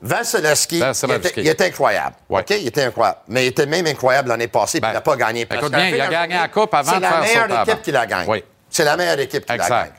Vasilevski, 0.00 0.78
il 0.78 1.10
était, 1.12 1.32
il 1.40 1.48
était 1.48 1.64
incroyable. 1.64 2.14
Ouais. 2.28 2.42
OK? 2.42 2.50
Il 2.50 2.66
était 2.68 2.84
incroyable. 2.84 3.18
Mais 3.26 3.44
il 3.44 3.48
était 3.48 3.66
même 3.66 3.86
incroyable 3.88 4.28
l'année 4.28 4.46
passée, 4.46 4.78
puis 4.78 4.82
Ben, 4.82 4.90
il 4.90 4.94
n'a 4.94 5.00
pas 5.00 5.16
gagné. 5.16 5.44
Parce 5.46 5.60
écoute 5.60 5.72
bien, 5.74 5.88
il 5.88 6.00
a 6.00 6.06
gagné 6.06 6.34
la 6.36 6.46
Coupe 6.48 6.72
avant 6.72 6.92
de 6.92 6.94
C'est 6.96 7.00
la 7.00 7.10
faire 7.10 7.48
meilleure 7.48 7.62
équipe 7.66 7.82
qui 7.82 7.90
la 7.90 8.06
gagne. 8.06 8.26
Oui. 8.28 8.44
C'est 8.70 8.84
la 8.84 8.96
meilleure 8.96 9.18
équipe 9.18 9.44
qui 9.44 9.52
Exact. 9.52 9.68
la 9.70 9.82
gagne. 9.84 9.92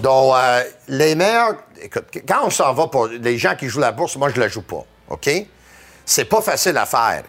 Donc, 0.00 0.34
euh, 0.36 0.62
les 0.86 1.14
meilleurs... 1.16 1.54
Écoute, 1.82 2.04
quand 2.28 2.44
on 2.44 2.50
s'en 2.50 2.72
va 2.72 2.86
pour 2.86 3.08
les 3.08 3.36
gens 3.36 3.56
qui 3.56 3.66
jouent 3.68 3.80
la 3.80 3.90
bourse, 3.90 4.14
moi, 4.14 4.28
je 4.32 4.38
la 4.38 4.46
joue 4.46 4.62
pas. 4.62 4.84
OK? 5.08 5.28
C'est 6.06 6.26
pas 6.26 6.40
facile 6.40 6.76
à 6.76 6.86
faire. 6.86 7.24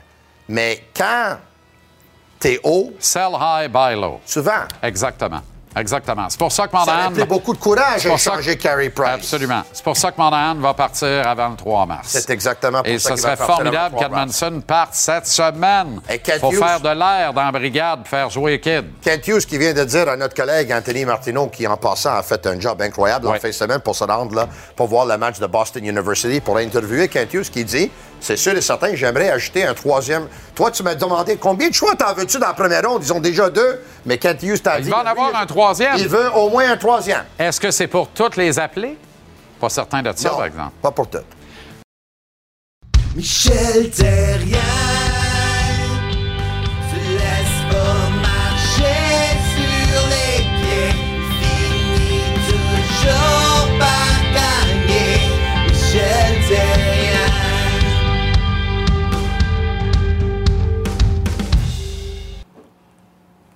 Mais 0.47 0.83
quand 0.95 1.37
t'es 2.41 2.59
haut, 2.63 2.93
Sell 2.99 3.31
high, 3.39 3.69
buy 3.71 3.95
low. 3.95 4.19
souvent, 4.25 4.65
Exactement. 4.83 5.41
Exactement. 5.75 6.27
C'est 6.29 6.39
pour 6.39 6.51
ça 6.51 6.67
que 6.67 6.71
ça 6.73 6.79
Monahan... 6.79 7.07
a 7.07 7.11
pris 7.11 7.23
beaucoup 7.25 7.53
de 7.53 7.57
courage 7.59 8.05
à 8.05 8.09
pour 8.09 8.19
ça 8.19 8.33
échanger 8.33 8.57
que- 8.57 8.63
Carey 8.63 8.89
Price. 8.89 9.07
Absolument. 9.13 9.61
C'est 9.71 9.83
pour 9.83 9.95
ça 9.95 10.11
que 10.11 10.19
Monahan 10.21 10.55
va 10.55 10.73
partir 10.73 11.27
avant 11.27 11.49
le 11.49 11.55
3 11.55 11.85
mars. 11.85 12.07
C'est 12.09 12.29
exactement 12.29 12.79
pour 12.83 12.87
Et 12.91 12.99
ça 12.99 13.09
ce 13.09 13.13
qu'il 13.15 13.23
va 13.23 13.35
serait 13.35 13.37
partir 13.37 13.55
formidable 13.55 13.95
avant 13.95 14.01
le 14.01 14.05
3 14.07 14.09
mars. 14.25 14.39
qu'Edmondson 14.39 14.61
parte 14.67 14.93
cette 14.95 15.27
semaine. 15.27 16.01
Et 16.09 16.21
Il 16.25 16.39
faut 16.39 16.51
Hughes- 16.51 16.59
faire 16.59 16.79
de 16.81 16.89
l'air 16.89 17.33
dans 17.33 17.43
la 17.43 17.51
brigade 17.51 17.99
faire 18.05 18.29
jouer 18.29 18.59
Kid. 18.59 18.85
Kent 19.01 19.27
Hughes 19.27 19.45
qui 19.45 19.57
vient 19.57 19.73
de 19.73 19.83
dire 19.83 20.09
à 20.09 20.17
notre 20.17 20.35
collègue 20.35 20.71
Anthony 20.73 21.05
Martineau, 21.05 21.47
qui 21.47 21.65
en 21.67 21.77
passant 21.77 22.15
a 22.15 22.23
fait 22.23 22.45
un 22.47 22.59
job 22.59 22.81
incroyable 22.81 23.27
en 23.27 23.33
fin 23.35 23.47
de 23.47 23.53
semaine 23.53 23.79
pour 23.79 23.95
se 23.95 24.03
rendre 24.03 24.35
là, 24.35 24.47
pour 24.75 24.87
voir 24.87 25.05
le 25.05 25.17
match 25.17 25.39
de 25.39 25.47
Boston 25.47 25.85
University, 25.85 26.41
pour 26.41 26.57
interviewer 26.57 27.07
Kent 27.07 27.33
Hughes 27.33 27.49
qui 27.49 27.63
dit 27.63 27.89
C'est 28.19 28.37
sûr 28.37 28.55
et 28.55 28.61
certain, 28.61 28.93
j'aimerais 28.93 29.29
ajouter 29.29 29.65
un 29.65 29.73
troisième. 29.73 30.27
Toi, 30.53 30.69
tu 30.69 30.83
m'as 30.83 30.95
demandé 30.95 31.37
combien 31.37 31.69
de 31.69 31.73
choix 31.73 31.95
t'en 31.95 32.13
veux-tu 32.13 32.37
dans 32.39 32.47
la 32.47 32.53
première 32.53 32.87
ronde? 32.87 33.01
Ils 33.03 33.13
ont 33.13 33.19
déjà 33.19 33.49
deux, 33.49 33.81
mais 34.05 34.17
Kent 34.17 34.43
Hughes 34.43 34.61
t'a 34.61 34.77
Il 34.79 34.83
dit. 34.85 34.89
va 34.91 34.97
en 34.99 35.05
avoir 35.05 35.27
un 35.35 35.45
troisième. 35.45 35.60
Il 35.97 36.07
veut 36.07 36.31
au 36.33 36.49
moins 36.49 36.71
un 36.71 36.77
troisième. 36.77 37.23
Est-ce 37.37 37.59
que 37.59 37.71
c'est 37.71 37.87
pour 37.87 38.07
toutes 38.09 38.37
les 38.37 38.57
appeler? 38.57 38.97
Pas 39.59 39.69
certain 39.69 40.01
de 40.01 40.11
ça, 40.15 40.29
Non, 40.29 40.35
par 40.37 40.45
exemple. 40.45 40.71
Pas 40.81 40.91
pour 40.91 41.09
tout. 41.09 41.19
Michel 43.15 43.91
Terrien 43.91 44.57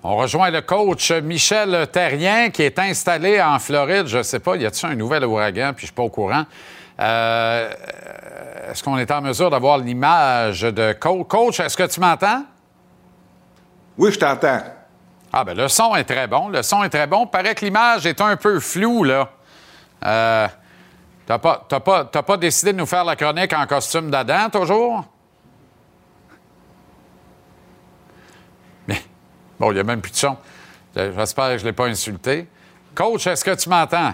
On 0.07 0.17
rejoint 0.17 0.51
le 0.51 0.61
coach 0.61 1.11
Michel 1.11 1.87
Terrien 1.91 2.51
qui 2.51 2.61
est 2.61 2.77
installé 2.77 3.41
en 3.41 3.57
Floride. 3.57 4.05
Je 4.05 4.19
ne 4.19 4.23
sais 4.23 4.39
pas, 4.39 4.55
y 4.55 4.63
a-t-il 4.63 4.91
un 4.91 4.95
nouvel 4.95 5.25
ouragan, 5.25 5.73
puis 5.73 5.79
je 5.79 5.85
ne 5.85 5.87
suis 5.87 5.95
pas 5.95 6.03
au 6.03 6.11
courant. 6.11 6.43
Euh, 6.99 7.71
est-ce 8.69 8.83
qu'on 8.83 8.99
est 8.99 9.09
en 9.09 9.21
mesure 9.21 9.49
d'avoir 9.49 9.79
l'image 9.79 10.61
de 10.61 10.93
coach? 10.93 11.27
Coach, 11.27 11.59
est-ce 11.59 11.75
que 11.75 11.87
tu 11.87 11.99
m'entends? 11.99 12.43
Oui, 13.97 14.11
je 14.11 14.19
t'entends. 14.19 14.59
Ah, 15.33 15.43
ben 15.43 15.57
le 15.57 15.67
son 15.67 15.95
est 15.95 16.03
très 16.03 16.27
bon. 16.27 16.49
Le 16.49 16.61
son 16.61 16.83
est 16.83 16.89
très 16.89 17.07
bon. 17.07 17.25
Paraît 17.25 17.55
que 17.55 17.65
l'image 17.65 18.05
est 18.05 18.21
un 18.21 18.35
peu 18.35 18.59
floue, 18.59 19.05
là. 19.05 19.29
Euh, 20.05 20.47
t'as 21.25 21.39
pas, 21.39 21.65
t'as 21.67 21.79
pas, 21.79 22.05
t'as 22.05 22.21
pas 22.21 22.37
décidé 22.37 22.73
de 22.73 22.77
nous 22.77 22.85
faire 22.85 23.05
la 23.05 23.15
chronique 23.15 23.53
en 23.53 23.65
costume 23.65 24.11
d'Adam, 24.11 24.51
toujours? 24.51 25.03
Bon, 29.59 29.71
il 29.71 29.75
n'y 29.75 29.79
a 29.79 29.83
même 29.83 30.01
plus 30.01 30.11
de 30.11 30.17
son. 30.17 30.37
Euh, 30.97 31.11
J'espère 31.17 31.49
que 31.51 31.57
je 31.57 31.63
ne 31.63 31.69
l'ai 31.69 31.73
pas 31.73 31.87
insulté. 31.87 32.47
Coach, 32.93 33.27
est-ce 33.27 33.43
que 33.43 33.55
tu 33.55 33.69
m'entends? 33.69 34.13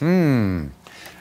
Hmm. 0.00 0.66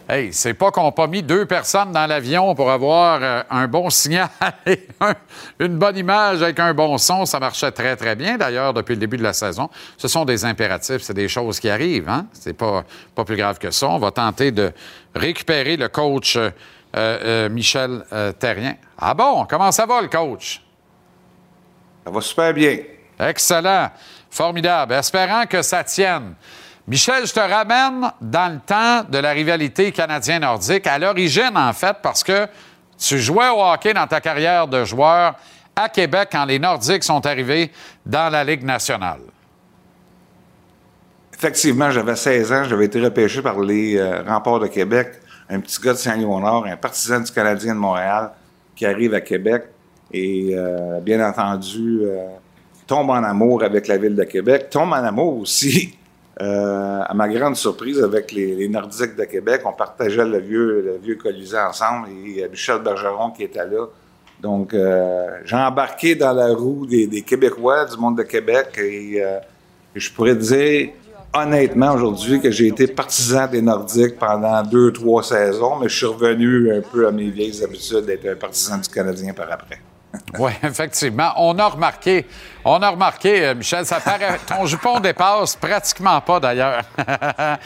Hey, 0.09 0.33
c'est 0.33 0.55
pas 0.55 0.71
qu'on 0.71 0.83
n'a 0.85 0.91
pas 0.91 1.07
mis 1.07 1.23
deux 1.23 1.45
personnes 1.45 1.91
dans 1.93 2.05
l'avion 2.05 2.53
pour 2.53 2.69
avoir 2.69 3.19
euh, 3.21 3.43
un 3.49 3.67
bon 3.67 3.89
signal 3.89 4.27
et 4.65 4.85
un- 4.99 5.13
une 5.59 5.77
bonne 5.77 5.95
image 5.95 6.41
avec 6.41 6.59
un 6.59 6.73
bon 6.73 6.97
son. 6.97 7.25
Ça 7.25 7.39
marchait 7.39 7.71
très, 7.71 7.95
très 7.95 8.15
bien, 8.15 8.37
d'ailleurs, 8.37 8.73
depuis 8.73 8.95
le 8.95 8.99
début 8.99 9.15
de 9.17 9.23
la 9.23 9.31
saison. 9.31 9.69
Ce 9.97 10.09
sont 10.09 10.25
des 10.25 10.43
impératifs, 10.43 11.01
c'est 11.01 11.13
des 11.13 11.29
choses 11.29 11.59
qui 11.61 11.69
arrivent. 11.69 12.09
Hein? 12.09 12.25
C'est 12.33 12.53
pas, 12.53 12.83
pas 13.15 13.23
plus 13.23 13.37
grave 13.37 13.57
que 13.57 13.71
ça. 13.71 13.87
On 13.87 13.99
va 13.99 14.11
tenter 14.11 14.51
de 14.51 14.73
récupérer 15.15 15.77
le 15.77 15.87
coach 15.87 16.37
euh, 16.95 17.19
euh, 17.23 17.49
Michel 17.49 18.03
euh, 18.11 18.31
Terrien. 18.33 18.75
Ah 18.97 19.13
bon? 19.13 19.45
Comment 19.49 19.71
ça 19.71 19.85
va, 19.85 20.01
le 20.01 20.07
coach? 20.07 20.61
Ça 22.05 22.11
va 22.11 22.21
super 22.21 22.53
bien. 22.53 22.79
Excellent. 23.19 23.89
Formidable. 24.29 24.93
Espérant 24.93 25.45
que 25.45 25.61
ça 25.61 25.83
tienne. 25.83 26.35
Michel, 26.87 27.25
je 27.25 27.33
te 27.33 27.39
ramène 27.39 28.11
dans 28.19 28.53
le 28.53 28.59
temps 28.59 29.03
de 29.07 29.17
la 29.19 29.31
rivalité 29.31 29.91
canadien-nordique, 29.91 30.87
à 30.87 30.97
l'origine, 30.97 31.55
en 31.55 31.71
fait, 31.73 31.97
parce 32.01 32.23
que 32.23 32.47
tu 32.97 33.19
jouais 33.19 33.49
au 33.49 33.61
hockey 33.63 33.93
dans 33.93 34.07
ta 34.07 34.19
carrière 34.19 34.67
de 34.67 34.83
joueur 34.83 35.35
à 35.75 35.89
Québec 35.89 36.29
quand 36.31 36.45
les 36.45 36.59
Nordiques 36.59 37.03
sont 37.03 37.25
arrivés 37.25 37.71
dans 38.05 38.29
la 38.29 38.43
Ligue 38.43 38.63
nationale. 38.63 39.21
Effectivement, 41.33 41.89
j'avais 41.89 42.15
16 42.15 42.51
ans, 42.51 42.63
j'avais 42.65 42.85
été 42.85 43.01
repêché 43.01 43.41
par 43.41 43.59
les 43.59 43.97
euh, 43.97 44.21
remparts 44.23 44.59
de 44.59 44.67
Québec, 44.67 45.20
un 45.51 45.59
petit 45.59 45.81
gars 45.81 45.93
de 45.93 45.97
Saint-Léonard, 45.97 46.65
un 46.65 46.77
partisan 46.77 47.19
du 47.19 47.31
Canadien 47.31 47.75
de 47.75 47.79
Montréal 47.79 48.31
qui 48.75 48.85
arrive 48.85 49.13
à 49.13 49.21
Québec 49.21 49.65
et, 50.11 50.51
euh, 50.53 50.99
bien 51.01 51.25
entendu, 51.27 51.99
euh, 52.03 52.27
tombe 52.87 53.09
en 53.09 53.23
amour 53.23 53.63
avec 53.63 53.87
la 53.87 53.97
ville 53.97 54.15
de 54.15 54.23
Québec, 54.23 54.69
tombe 54.69 54.93
en 54.93 55.03
amour 55.03 55.37
aussi, 55.39 55.97
euh, 56.41 57.01
à 57.05 57.13
ma 57.13 57.27
grande 57.27 57.57
surprise, 57.57 58.01
avec 58.01 58.31
les, 58.31 58.67
Nordiques 58.69 59.15
de 59.15 59.25
Québec. 59.25 59.61
On 59.65 59.73
partageait 59.73 60.25
le 60.25 60.39
vieux, 60.39 60.81
le 60.81 60.97
vieux 61.03 61.15
Colisée 61.15 61.59
ensemble 61.59 62.07
et 62.09 62.47
Michel 62.47 62.79
Bergeron 62.79 63.31
qui 63.31 63.43
était 63.43 63.65
là. 63.65 63.87
Donc, 64.41 64.73
j'ai 65.45 65.55
embarqué 65.55 66.15
dans 66.15 66.33
la 66.33 66.47
roue 66.47 66.87
des, 66.87 67.21
Québécois, 67.21 67.85
du 67.85 67.95
monde 67.97 68.17
de 68.17 68.23
Québec 68.23 68.75
et 68.79 69.21
je 69.93 70.11
pourrais 70.11 70.35
dire 70.35 70.89
honnêtement 71.33 71.93
aujourd'hui 71.93 72.41
que 72.41 72.51
j'ai 72.51 72.67
été 72.67 72.87
partisan 72.87 73.47
des 73.47 73.61
Nordiques 73.61 74.17
pendant 74.19 74.61
deux, 74.63 74.91
trois 74.91 75.23
saisons, 75.23 75.77
mais 75.79 75.89
je 75.89 75.95
suis 75.95 76.05
revenu 76.05 76.73
un 76.75 76.81
peu 76.81 77.07
à 77.07 77.11
mes 77.11 77.29
vieilles 77.29 77.63
habitudes 77.63 78.05
d'être 78.05 78.27
un 78.27 78.35
partisan 78.35 78.77
du 78.77 78.89
Canadien 78.89 79.33
par 79.33 79.51
après. 79.51 79.79
Oui, 80.39 80.51
effectivement. 80.63 81.31
On 81.37 81.57
a 81.57 81.67
remarqué, 81.67 82.25
on 82.65 82.81
a 82.81 82.89
remarqué, 82.89 83.45
euh, 83.45 83.55
Michel, 83.55 83.85
ça 83.85 83.99
paraît, 83.99 84.39
ton 84.45 84.65
jupon 84.65 84.99
dépasse 84.99 85.55
pratiquement 85.55 86.19
pas 86.21 86.39
d'ailleurs. 86.39 86.83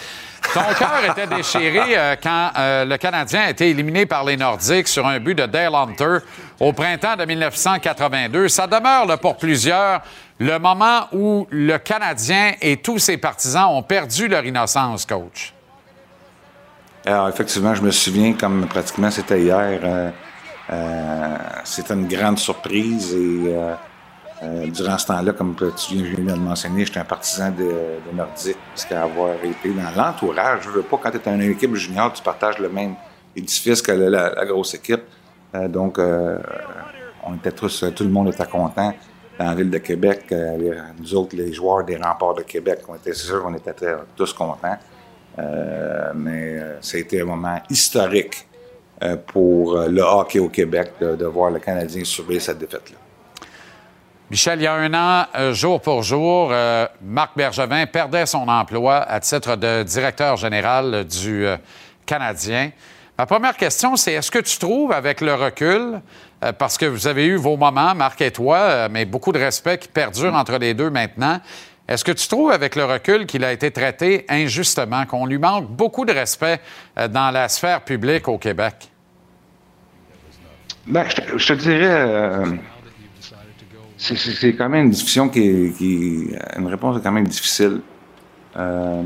ton 0.53 0.73
cœur 0.77 1.01
était 1.09 1.27
déchiré 1.27 1.97
euh, 1.97 2.15
quand 2.21 2.51
euh, 2.57 2.85
le 2.85 2.97
Canadien 2.97 3.41
a 3.41 3.49
été 3.49 3.69
éliminé 3.69 4.05
par 4.05 4.23
les 4.23 4.37
Nordiques 4.37 4.87
sur 4.87 5.05
un 5.05 5.19
but 5.19 5.35
de 5.35 5.45
Dale 5.45 5.73
Hunter 5.75 6.17
au 6.59 6.73
printemps 6.73 7.15
de 7.15 7.25
1982. 7.25 8.47
Ça 8.47 8.67
demeure 8.67 9.19
pour 9.19 9.37
plusieurs 9.37 10.01
le 10.39 10.57
moment 10.57 11.07
où 11.11 11.47
le 11.49 11.77
Canadien 11.77 12.53
et 12.61 12.77
tous 12.77 12.99
ses 12.99 13.17
partisans 13.17 13.67
ont 13.69 13.83
perdu 13.83 14.27
leur 14.27 14.45
innocence, 14.45 15.05
coach. 15.05 15.53
Alors, 17.05 17.29
effectivement, 17.29 17.75
je 17.75 17.81
me 17.81 17.91
souviens 17.91 18.33
comme 18.33 18.65
pratiquement 18.67 19.11
c'était 19.11 19.41
hier. 19.41 19.79
euh, 20.71 21.37
c'était 21.63 21.93
une 21.93 22.07
grande 22.07 22.39
surprise 22.39 23.13
et 23.13 23.53
euh, 24.43 24.67
durant 24.67 24.97
ce 24.97 25.07
temps-là, 25.07 25.31
comme 25.33 25.55
tu 25.55 25.95
viens 25.95 26.23
de 26.25 26.31
le 26.31 26.36
mentionner, 26.36 26.86
j'étais 26.86 26.99
un 26.99 27.05
partisan 27.05 27.51
de, 27.51 27.63
de 27.63 28.15
Nordique, 28.15 28.57
parce 28.73 28.86
qu'avoir 28.86 29.36
été 29.43 29.69
dans 29.69 29.89
l'entourage, 29.95 30.63
je 30.63 30.69
veux 30.69 30.81
pas, 30.81 30.97
quand 31.01 31.11
tu 31.11 31.17
es 31.17 31.19
dans 31.23 31.36
une 31.36 31.51
équipe 31.51 31.73
junior, 31.75 32.11
tu 32.11 32.21
partages 32.21 32.59
le 32.59 32.69
même 32.69 32.95
édifice 33.36 33.81
que 33.81 33.91
la, 33.93 34.09
la- 34.29 34.45
grosse 34.45 34.73
équipe. 34.73 35.03
Euh, 35.55 35.67
donc, 35.69 35.99
euh, 35.99 36.38
on 37.23 37.36
était 37.36 37.51
tous, 37.53 37.86
tout 37.95 38.03
le 38.03 38.09
monde 38.09 38.27
était 38.27 38.45
content 38.45 38.93
dans 39.39 39.45
la 39.45 39.55
ville 39.55 39.69
de 39.69 39.77
Québec. 39.77 40.25
Euh, 40.31 40.57
les- 40.57 40.81
nous 40.99 41.15
autres, 41.15 41.36
les 41.36 41.53
joueurs 41.53 41.83
des 41.86 41.95
remparts 41.95 42.36
de 42.36 42.43
Québec, 42.43 42.79
on 42.89 42.95
était, 42.95 43.13
c'est 43.13 43.27
sûr 43.27 43.41
qu'on 43.41 43.53
était 43.55 43.73
très- 43.73 43.95
tous 44.17 44.33
contents. 44.33 44.77
Euh, 45.39 46.11
mais 46.13 46.57
euh, 46.59 46.81
ça 46.81 46.97
a 46.97 46.99
été 47.01 47.21
un 47.21 47.25
moment 47.25 47.59
historique 47.69 48.47
pour 49.27 49.77
le 49.77 50.01
hockey 50.01 50.39
au 50.39 50.47
Québec 50.47 50.93
de, 51.01 51.15
de 51.17 51.25
voir 51.25 51.51
le 51.51 51.59
Canadien 51.59 52.03
subir 52.05 52.41
cette 52.41 52.57
défaite-là. 52.59 52.97
Michel, 54.32 54.59
il 54.59 54.63
y 54.63 54.67
a 54.67 54.73
un 54.73 54.91
an, 54.95 55.28
euh, 55.36 55.53
jour 55.53 55.80
pour 55.80 56.01
jour, 56.01 56.49
euh, 56.51 56.88
Marc 56.99 57.38
Bergevin 57.38 57.86
perdait 57.86 58.26
son 58.26 58.47
emploi 58.47 58.95
à 59.03 59.19
titre 59.19 59.55
de 59.55 59.84
directeur 59.84 60.36
général 60.36 61.05
du 61.05 61.45
euh, 61.45 61.57
Canadien. 62.07 62.71
Ma 63.19 63.28
première 63.28 63.55
question, 63.55 63.95
c'est 63.95 64.13
est-ce 64.13 64.32
que 64.32 64.39
tu 64.39 64.57
trouves, 64.57 64.91
avec 64.91 65.21
le 65.21 65.36
recul, 65.36 66.01
parce 66.57 66.78
que 66.78 66.88
vous 66.88 67.05
avez 67.05 67.28
eu 67.28 67.36
vos 67.36 67.55
moments, 67.55 67.93
Marc 67.93 68.19
et 68.21 68.32
toi, 68.32 68.89
mais 68.89 69.05
beaucoup 69.05 69.32
de 69.32 69.39
respect 69.39 69.78
qui 69.78 69.88
perdure 69.88 70.34
entre 70.34 70.57
les 70.57 70.73
deux 70.73 70.89
maintenant, 70.89 71.39
est-ce 71.88 72.03
que 72.03 72.11
tu 72.11 72.28
trouves, 72.28 72.51
avec 72.51 72.76
le 72.76 72.84
recul, 72.84 73.26
qu'il 73.26 73.45
a 73.45 73.53
été 73.53 73.71
traité 73.71 74.26
injustement, 74.28 75.05
qu'on 75.05 75.28
lui 75.28 75.38
manque 75.38 75.69
beaucoup 75.69 76.03
de 76.03 76.11
respect 76.11 76.59
dans 77.09 77.32
la 77.32 77.47
sphère 77.47 77.82
publique 77.82 78.28
au 78.28 78.38
Québec? 78.38 78.89
Ben, 80.86 81.05
je, 81.38 81.47
te, 81.47 81.53
dirais, 81.53 82.43
c'est- 83.97 84.53
quand 84.55 84.69
même 84.69 84.85
une 84.85 84.91
discussion 84.91 85.29
qui 85.29 85.71
qui 85.77 86.29
une 86.57 86.67
réponse 86.67 86.97
est 86.97 87.01
quand 87.01 87.11
même 87.11 87.27
difficile. 87.27 87.81
Euh, 88.57 89.03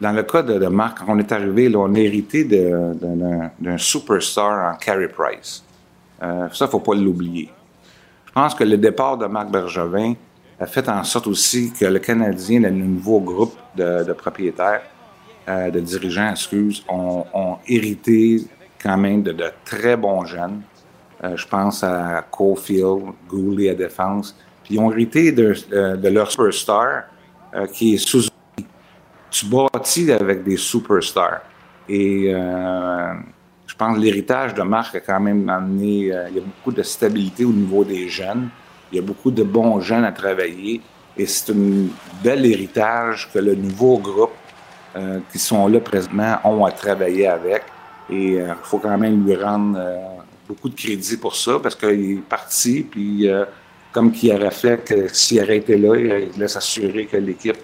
dans 0.00 0.12
le 0.12 0.22
cas 0.22 0.42
de, 0.42 0.58
de 0.58 0.66
Marc, 0.68 0.98
quand 0.98 1.06
on 1.14 1.18
est 1.18 1.32
arrivé, 1.32 1.68
là, 1.68 1.78
on 1.80 1.92
a 1.94 1.98
hérité 1.98 2.44
d'un 2.44 3.78
superstar 3.78 4.72
en 4.74 4.76
Carey 4.76 5.08
Price. 5.08 5.64
Euh, 6.22 6.48
ça, 6.52 6.68
faut 6.68 6.80
pas 6.80 6.94
l'oublier. 6.94 7.50
Je 8.26 8.32
pense 8.32 8.54
que 8.54 8.62
le 8.64 8.76
départ 8.76 9.16
de 9.18 9.26
Marc 9.26 9.50
Bergevin 9.50 10.14
a 10.60 10.66
fait 10.66 10.88
en 10.88 11.02
sorte 11.04 11.26
aussi 11.26 11.72
que 11.72 11.84
le 11.84 11.98
Canadien, 11.98 12.60
le 12.60 12.70
nouveau 12.70 13.20
groupe 13.20 13.56
de, 13.76 14.04
de 14.04 14.12
propriétaires, 14.12 14.82
euh, 15.48 15.70
de 15.70 15.80
dirigeants, 15.80 16.30
excuse, 16.30 16.84
ont, 16.88 17.24
ont 17.34 17.56
hérité 17.66 18.42
quand 18.82 18.96
même 18.96 19.22
de, 19.22 19.32
de 19.32 19.46
très 19.64 19.96
bons 19.96 20.24
jeunes. 20.24 20.60
Euh, 21.24 21.36
je 21.36 21.46
pense 21.46 21.82
à 21.82 22.24
Caulfield, 22.30 23.12
Goulet 23.28 23.70
à 23.70 23.74
défense. 23.74 24.36
Puis 24.62 24.74
ils 24.74 24.80
ont 24.80 24.92
hérité 24.92 25.32
de, 25.32 25.54
de 25.96 26.08
leur 26.08 26.30
superstar 26.30 27.04
euh, 27.54 27.66
qui 27.66 27.94
est 27.94 27.96
Suzuki. 27.98 28.32
Tu 29.30 29.46
bâtis 29.46 30.12
avec 30.12 30.44
des 30.44 30.56
superstars. 30.56 31.40
Et 31.88 32.32
euh, 32.34 33.12
je 33.66 33.74
pense 33.74 33.96
que 33.96 34.00
l'héritage 34.02 34.54
de 34.54 34.62
Marc 34.62 34.94
a 34.94 35.00
quand 35.00 35.20
même 35.20 35.48
amené. 35.48 36.12
euh, 36.12 36.28
il 36.30 36.36
y 36.36 36.38
a 36.38 36.42
beaucoup 36.42 36.72
de 36.72 36.82
stabilité 36.82 37.44
au 37.44 37.52
niveau 37.52 37.84
des 37.84 38.08
jeunes. 38.08 38.48
Il 38.92 38.96
y 38.96 38.98
a 38.98 39.02
beaucoup 39.02 39.30
de 39.30 39.42
bons 39.42 39.80
jeunes 39.80 40.04
à 40.04 40.12
travailler. 40.12 40.80
Et 41.16 41.26
c'est 41.26 41.52
un 41.52 41.88
bel 42.22 42.46
héritage 42.46 43.28
que 43.32 43.38
le 43.38 43.54
nouveau 43.54 43.98
groupe 43.98 44.30
euh, 44.96 45.18
qui 45.32 45.38
sont 45.38 45.66
là 45.66 45.80
présentement 45.80 46.38
ont 46.44 46.64
à 46.64 46.70
travailler 46.70 47.26
avec. 47.26 47.64
Et 48.10 48.34
il 48.34 48.56
faut 48.62 48.78
quand 48.78 48.96
même 48.96 49.26
lui 49.26 49.36
rendre 49.36 49.78
euh, 49.78 49.98
beaucoup 50.48 50.68
de 50.68 50.74
crédit 50.74 51.16
pour 51.16 51.36
ça 51.36 51.58
parce 51.62 51.74
qu'il 51.74 52.12
est 52.12 52.22
parti, 52.28 52.82
puis 52.82 53.28
euh, 53.28 53.44
comme 53.92 54.10
qu'il 54.10 54.32
aurait 54.32 54.50
fait 54.50 54.84
que 54.84 55.08
s'il 55.08 55.42
aurait 55.42 55.58
été 55.58 55.76
là, 55.76 55.94
il 55.96 56.30
voulait 56.30 56.48
s'assurer 56.48 57.06
que 57.06 57.16
l'équipe 57.18 57.58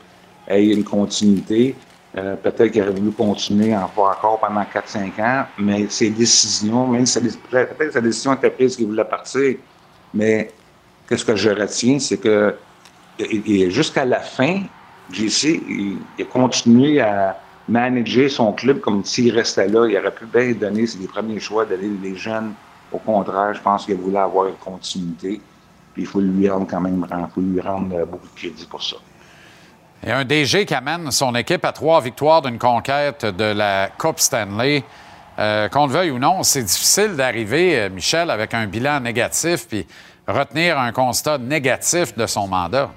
ait 0.46 0.66
une 0.66 0.84
continuité. 0.84 1.74
Euh, 2.16 2.36
Peut-être 2.36 2.70
qu'il 2.70 2.82
aurait 2.82 2.92
voulu 2.92 3.10
continuer 3.10 3.74
encore 3.74 4.38
pendant 4.40 4.62
4-5 4.62 5.20
ans, 5.20 5.46
mais 5.58 5.86
ses 5.88 6.10
décisions, 6.10 6.88
même 6.88 7.06
si 7.06 7.20
peut-être 7.20 7.92
sa 7.92 8.00
décision 8.00 8.34
était 8.34 8.50
prise 8.50 8.76
qu'il 8.76 8.86
voulait 8.86 9.04
partir, 9.04 9.56
mais 10.12 10.50
qu'est-ce 11.08 11.24
que 11.24 11.34
je 11.34 11.50
retiens, 11.50 11.98
c'est 11.98 12.18
que 12.18 12.54
jusqu'à 13.68 14.04
la 14.04 14.20
fin, 14.20 14.60
JC, 15.10 15.60
il, 15.68 15.98
il 16.18 16.22
a 16.22 16.24
continué 16.26 17.00
à 17.00 17.36
manager 17.68 18.30
son 18.30 18.52
club 18.52 18.80
comme 18.80 19.04
s'il 19.04 19.34
restait 19.34 19.68
là. 19.68 19.86
Il 19.88 19.96
aurait 19.96 20.14
pu 20.14 20.26
bien 20.26 20.52
donner 20.52 20.86
ses 20.86 21.06
premiers 21.06 21.40
choix 21.40 21.64
d'aller 21.64 21.90
les 22.02 22.16
jeunes. 22.16 22.52
Au 22.94 22.98
contraire, 22.98 23.52
je 23.52 23.60
pense 23.60 23.86
qu'il 23.86 23.96
voulait 23.96 24.20
avoir 24.20 24.46
une 24.46 24.54
continuité. 24.54 25.40
Puis 25.92 26.02
il 26.02 26.06
faut 26.06 26.20
lui 26.20 26.48
rendre 26.48 26.66
quand 26.68 26.80
même 26.80 27.04
il 27.10 27.26
faut 27.34 27.40
lui 27.40 27.60
rendre 27.60 27.96
euh, 27.96 28.04
beaucoup 28.04 28.28
de 28.28 28.38
crédit 28.38 28.66
pour 28.66 28.82
ça. 28.82 28.96
Et 30.06 30.12
un 30.12 30.24
DG 30.24 30.64
qui 30.64 30.74
amène 30.74 31.10
son 31.10 31.34
équipe 31.34 31.64
à 31.64 31.72
trois 31.72 32.00
victoires 32.00 32.42
d'une 32.42 32.58
conquête 32.58 33.24
de 33.24 33.44
la 33.44 33.88
Coupe 33.98 34.20
Stanley. 34.20 34.84
Euh, 35.40 35.68
Qu'on 35.68 35.86
le 35.86 35.92
veuille 35.92 36.10
ou 36.12 36.20
non, 36.20 36.44
c'est 36.44 36.62
difficile 36.62 37.16
d'arriver, 37.16 37.80
euh, 37.80 37.90
Michel, 37.90 38.30
avec 38.30 38.54
un 38.54 38.66
bilan 38.66 39.00
négatif 39.00 39.66
puis 39.66 39.84
retenir 40.28 40.78
un 40.78 40.92
constat 40.92 41.38
négatif 41.38 42.16
de 42.16 42.26
son 42.26 42.46
mandat. 42.46 42.90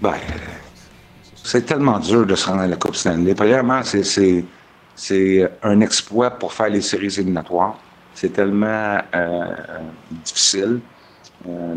Ben, 0.00 0.14
c'est 1.44 1.66
tellement 1.66 1.98
dur 1.98 2.24
de 2.24 2.34
se 2.34 2.46
rendre 2.46 2.62
à 2.62 2.66
la 2.66 2.76
Coupe 2.76 2.96
Stanley. 2.96 3.34
Premièrement, 3.34 3.82
c'est, 3.82 4.02
c'est, 4.04 4.44
c'est 4.94 5.50
un 5.62 5.80
exploit 5.80 6.30
pour 6.30 6.54
faire 6.54 6.70
les 6.70 6.80
séries 6.80 7.14
éliminatoires. 7.18 7.76
C'est 8.16 8.32
tellement 8.32 8.98
euh, 9.14 9.44
difficile 10.24 10.80
euh, 11.46 11.74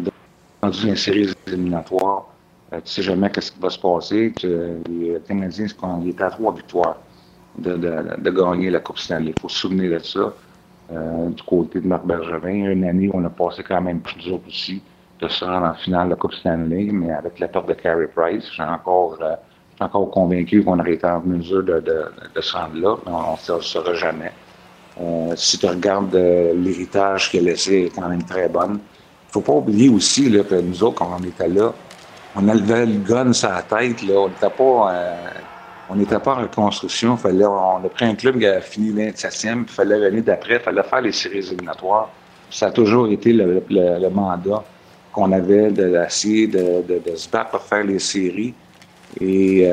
dans 0.62 0.72
une 0.72 0.96
série 0.96 1.36
éliminatoire. 1.46 2.28
Euh, 2.72 2.80
tu 2.86 2.92
sais 2.94 3.02
jamais 3.02 3.30
qu'est-ce 3.30 3.52
qui 3.52 3.60
va 3.60 3.70
se 3.70 3.78
passer. 3.78 4.34
Que 4.42 4.78
les 4.90 5.20
Canadiens, 5.28 5.66
est 5.66 6.22
à 6.22 6.30
trois 6.30 6.54
victoires 6.54 6.96
de, 7.58 8.30
gagner 8.30 8.70
la 8.70 8.80
Coupe 8.80 9.00
Stanley. 9.00 9.34
Il 9.36 9.42
faut 9.42 9.50
se 9.50 9.58
souvenir 9.58 10.00
de 10.00 10.00
ça. 10.00 10.34
Euh, 10.94 11.30
du 11.30 11.44
côté 11.44 11.82
de 11.82 11.88
Marc 11.88 12.06
Bergevin, 12.06 12.72
une 12.72 12.86
année, 12.86 13.12
on 13.14 13.26
a 13.26 13.30
passé 13.30 13.62
quand 13.62 13.82
même 13.82 14.00
plus 14.00 14.16
dur 14.16 14.40
aussi 14.48 14.82
de 15.20 15.28
se 15.28 15.44
rendre 15.44 15.66
en 15.66 15.74
finale 15.74 16.06
de 16.06 16.12
la 16.12 16.16
Coupe 16.16 16.34
Stanley, 16.36 16.90
mais 16.94 17.12
avec 17.12 17.38
la 17.40 17.50
perte 17.50 17.68
de 17.68 17.74
Carey 17.74 18.08
Price, 18.16 18.46
suis 18.46 18.64
encore, 18.64 19.18
euh, 19.22 19.36
encore 19.82 20.10
convaincu 20.10 20.64
qu'on 20.64 20.80
aurait 20.80 20.94
été 20.94 21.06
en 21.06 21.20
mesure 21.20 21.64
de, 21.64 21.82
de, 21.82 22.06
de 22.34 22.42
se 22.42 22.56
rendre 22.56 22.76
là, 22.76 22.96
mais 23.06 23.12
on 23.12 23.34
ne 23.34 23.58
le 23.58 23.62
saura 23.62 23.94
jamais. 23.94 24.32
Euh, 25.02 25.34
si 25.36 25.58
tu 25.58 25.66
regardes 25.66 26.14
euh, 26.16 26.54
l'héritage 26.54 27.32
qu'il 27.32 27.48
a 27.48 27.52
laissé, 27.52 27.86
est 27.86 27.96
quand 27.96 28.10
même 28.10 28.24
très 28.24 28.50
bonne. 28.50 28.80
Il 29.30 29.32
faut 29.32 29.42
pas 29.42 29.54
oublier 29.54 29.88
aussi 29.90 30.30
que 30.30 30.56
nous 30.60 30.84
autres, 30.84 30.96
quand 30.96 31.18
on 31.18 31.24
était 31.24 31.48
là, 31.48 31.74
on 32.36 32.48
avait 32.50 32.86
le 32.86 32.98
gun 32.98 33.32
sur 33.32 33.50
la 33.50 33.62
tête. 33.62 34.02
Là, 34.04 34.20
on 34.20 34.28
n'était 34.28 34.50
pas, 34.50 34.94
euh, 34.94 36.20
pas 36.20 36.32
en 36.34 36.42
reconstruction. 36.42 37.16
Fallait, 37.16 37.46
on 37.46 37.78
a 37.78 37.90
pris 37.90 38.06
un 38.06 38.16
club 38.16 38.40
qui 38.40 38.46
a 38.46 38.60
fini 38.60 38.92
27e, 38.92 39.64
puis 39.66 39.76
fallait 39.76 40.00
l'année 40.00 40.22
d'après, 40.22 40.56
il 40.56 40.60
fallait 40.60 40.84
faire 40.84 41.02
les 41.02 41.12
séries 41.14 41.38
éliminatoires. 41.38 42.10
Ça 42.52 42.68
a 42.68 42.72
toujours 42.72 43.08
été 43.08 43.32
le, 43.32 44.10
mandat 44.10 44.64
qu'on 45.14 45.32
avait 45.32 45.72
d'essayer 45.72 46.48
de, 46.48 46.82
de, 46.82 47.02
de 47.06 47.16
se 47.16 47.30
battre 47.30 47.52
pour 47.52 47.62
faire 47.62 47.84
les 47.84 48.00
séries. 48.00 48.54
Et 49.22 49.70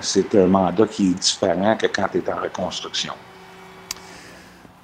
c'est 0.00 0.34
un 0.36 0.46
mandat 0.46 0.86
qui 0.86 1.10
est 1.10 1.14
différent 1.14 1.76
que 1.76 1.86
quand 1.88 2.06
tu 2.10 2.18
es 2.18 2.32
en 2.32 2.40
reconstruction. 2.40 3.12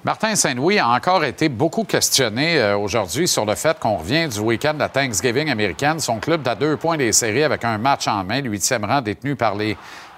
Martin 0.03 0.35
Saint-Louis 0.35 0.79
a 0.79 0.87
encore 0.87 1.23
été 1.23 1.47
beaucoup 1.47 1.83
questionné 1.83 2.57
euh, 2.57 2.75
aujourd'hui 2.75 3.27
sur 3.27 3.45
le 3.45 3.53
fait 3.53 3.77
qu'on 3.79 3.97
revient 3.97 4.27
du 4.27 4.39
week-end 4.39 4.73
de 4.73 4.87
Thanksgiving 4.87 5.51
américaine. 5.51 5.99
Son 5.99 6.19
club 6.19 6.47
à 6.47 6.55
deux 6.55 6.75
points 6.75 6.97
des 6.97 7.11
séries 7.11 7.43
avec 7.43 7.63
un 7.63 7.77
match 7.77 8.07
en 8.07 8.23
main, 8.23 8.41
le 8.41 8.49
huitième 8.49 8.83
rang 8.83 9.01
détenu 9.01 9.35
par 9.35 9.53
les 9.53 9.77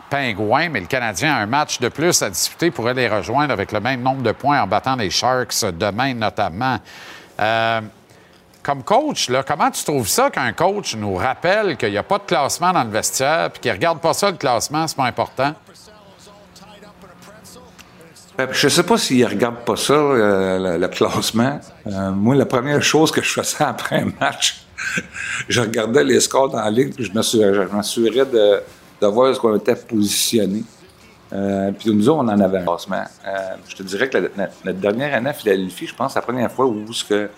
Pingouins, 0.09 0.69
mais 0.69 0.79
le 0.79 0.85
Canadien 0.85 1.35
a 1.35 1.39
un 1.39 1.47
match 1.47 1.81
de 1.81 1.89
plus 1.89 2.21
à 2.21 2.29
disputer 2.29 2.71
pourrait 2.71 2.93
les 2.93 3.09
rejoindre 3.09 3.51
avec 3.51 3.73
le 3.73 3.81
même 3.81 4.01
nombre 4.01 4.21
de 4.21 4.31
points 4.31 4.61
en 4.61 4.67
battant 4.67 4.95
les 4.95 5.09
Sharks 5.09 5.65
demain 5.77 6.13
notamment. 6.13 6.77
Euh, 7.41 7.81
comme 8.61 8.83
coach, 8.83 9.29
comment 9.45 9.69
tu 9.69 9.83
trouves 9.83 10.07
ça 10.07 10.29
qu'un 10.29 10.53
coach 10.53 10.95
nous 10.95 11.15
rappelle 11.15 11.75
qu'il 11.75 11.91
n'y 11.91 11.97
a 11.97 12.03
pas 12.03 12.19
de 12.19 12.23
classement 12.23 12.71
dans 12.71 12.85
le 12.85 12.89
vestiaire 12.89 13.51
puis 13.51 13.59
qu'il 13.59 13.71
ne 13.71 13.75
regarde 13.75 13.99
pas 13.99 14.13
ça, 14.13 14.31
le 14.31 14.37
classement, 14.37 14.87
c'est 14.87 14.95
pas 14.95 15.03
important? 15.03 15.53
Ben, 18.37 18.47
Je 18.51 18.67
sais 18.67 18.83
pas 18.83 18.97
s'ils 18.97 19.25
regardent 19.25 19.63
pas 19.65 19.75
ça, 19.75 19.93
euh, 19.93 20.73
le, 20.73 20.77
le 20.81 20.87
classement. 20.87 21.59
Euh, 21.87 22.11
moi, 22.11 22.35
la 22.35 22.45
première 22.45 22.81
chose 22.81 23.11
que 23.11 23.21
je 23.21 23.29
faisais 23.29 23.63
après 23.63 23.97
un 24.01 24.11
match, 24.19 24.65
je 25.47 25.61
regardais 25.61 26.03
les 26.03 26.19
scores 26.19 26.49
dans 26.49 26.59
la 26.59 26.71
ligue, 26.71 26.93
je 26.97 27.11
m'assurais, 27.11 28.25
de, 28.25 28.61
de 29.01 29.07
voir 29.07 29.33
ce 29.35 29.39
qu'on 29.39 29.55
était 29.55 29.75
positionné. 29.75 30.63
Euh, 31.31 31.71
puis 31.71 31.93
nous 31.93 32.09
autres, 32.09 32.19
on 32.23 32.27
en 32.27 32.39
avait 32.39 32.59
un 32.59 32.63
classement. 32.63 33.03
Euh, 33.25 33.31
je 33.67 33.75
te 33.75 33.83
dirais 33.83 34.09
que 34.09 34.17
la- 34.17 34.49
notre, 34.65 34.79
dernière 34.79 35.13
année 35.15 35.29
à 35.29 35.33
Philadelphie, 35.33 35.87
je 35.87 35.95
pense, 35.95 36.15
la 36.15 36.21
première 36.21 36.51
fois 36.51 36.65
où 36.65 36.91
ce 36.93 37.03
que, 37.03 37.13
euh, 37.13 37.29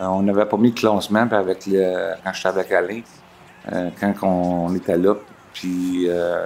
on 0.00 0.22
n'avait 0.22 0.46
pas 0.46 0.56
mis 0.56 0.72
de 0.72 0.78
classement 0.78 1.26
avec 1.30 1.66
le, 1.66 2.14
quand 2.22 2.32
j'étais 2.32 2.48
avec 2.48 2.72
Alain, 2.72 3.00
quand 4.00 4.14
on 4.22 4.74
était 4.74 4.96
là. 4.98 5.14
Puis 5.54 6.06
euh, 6.08 6.44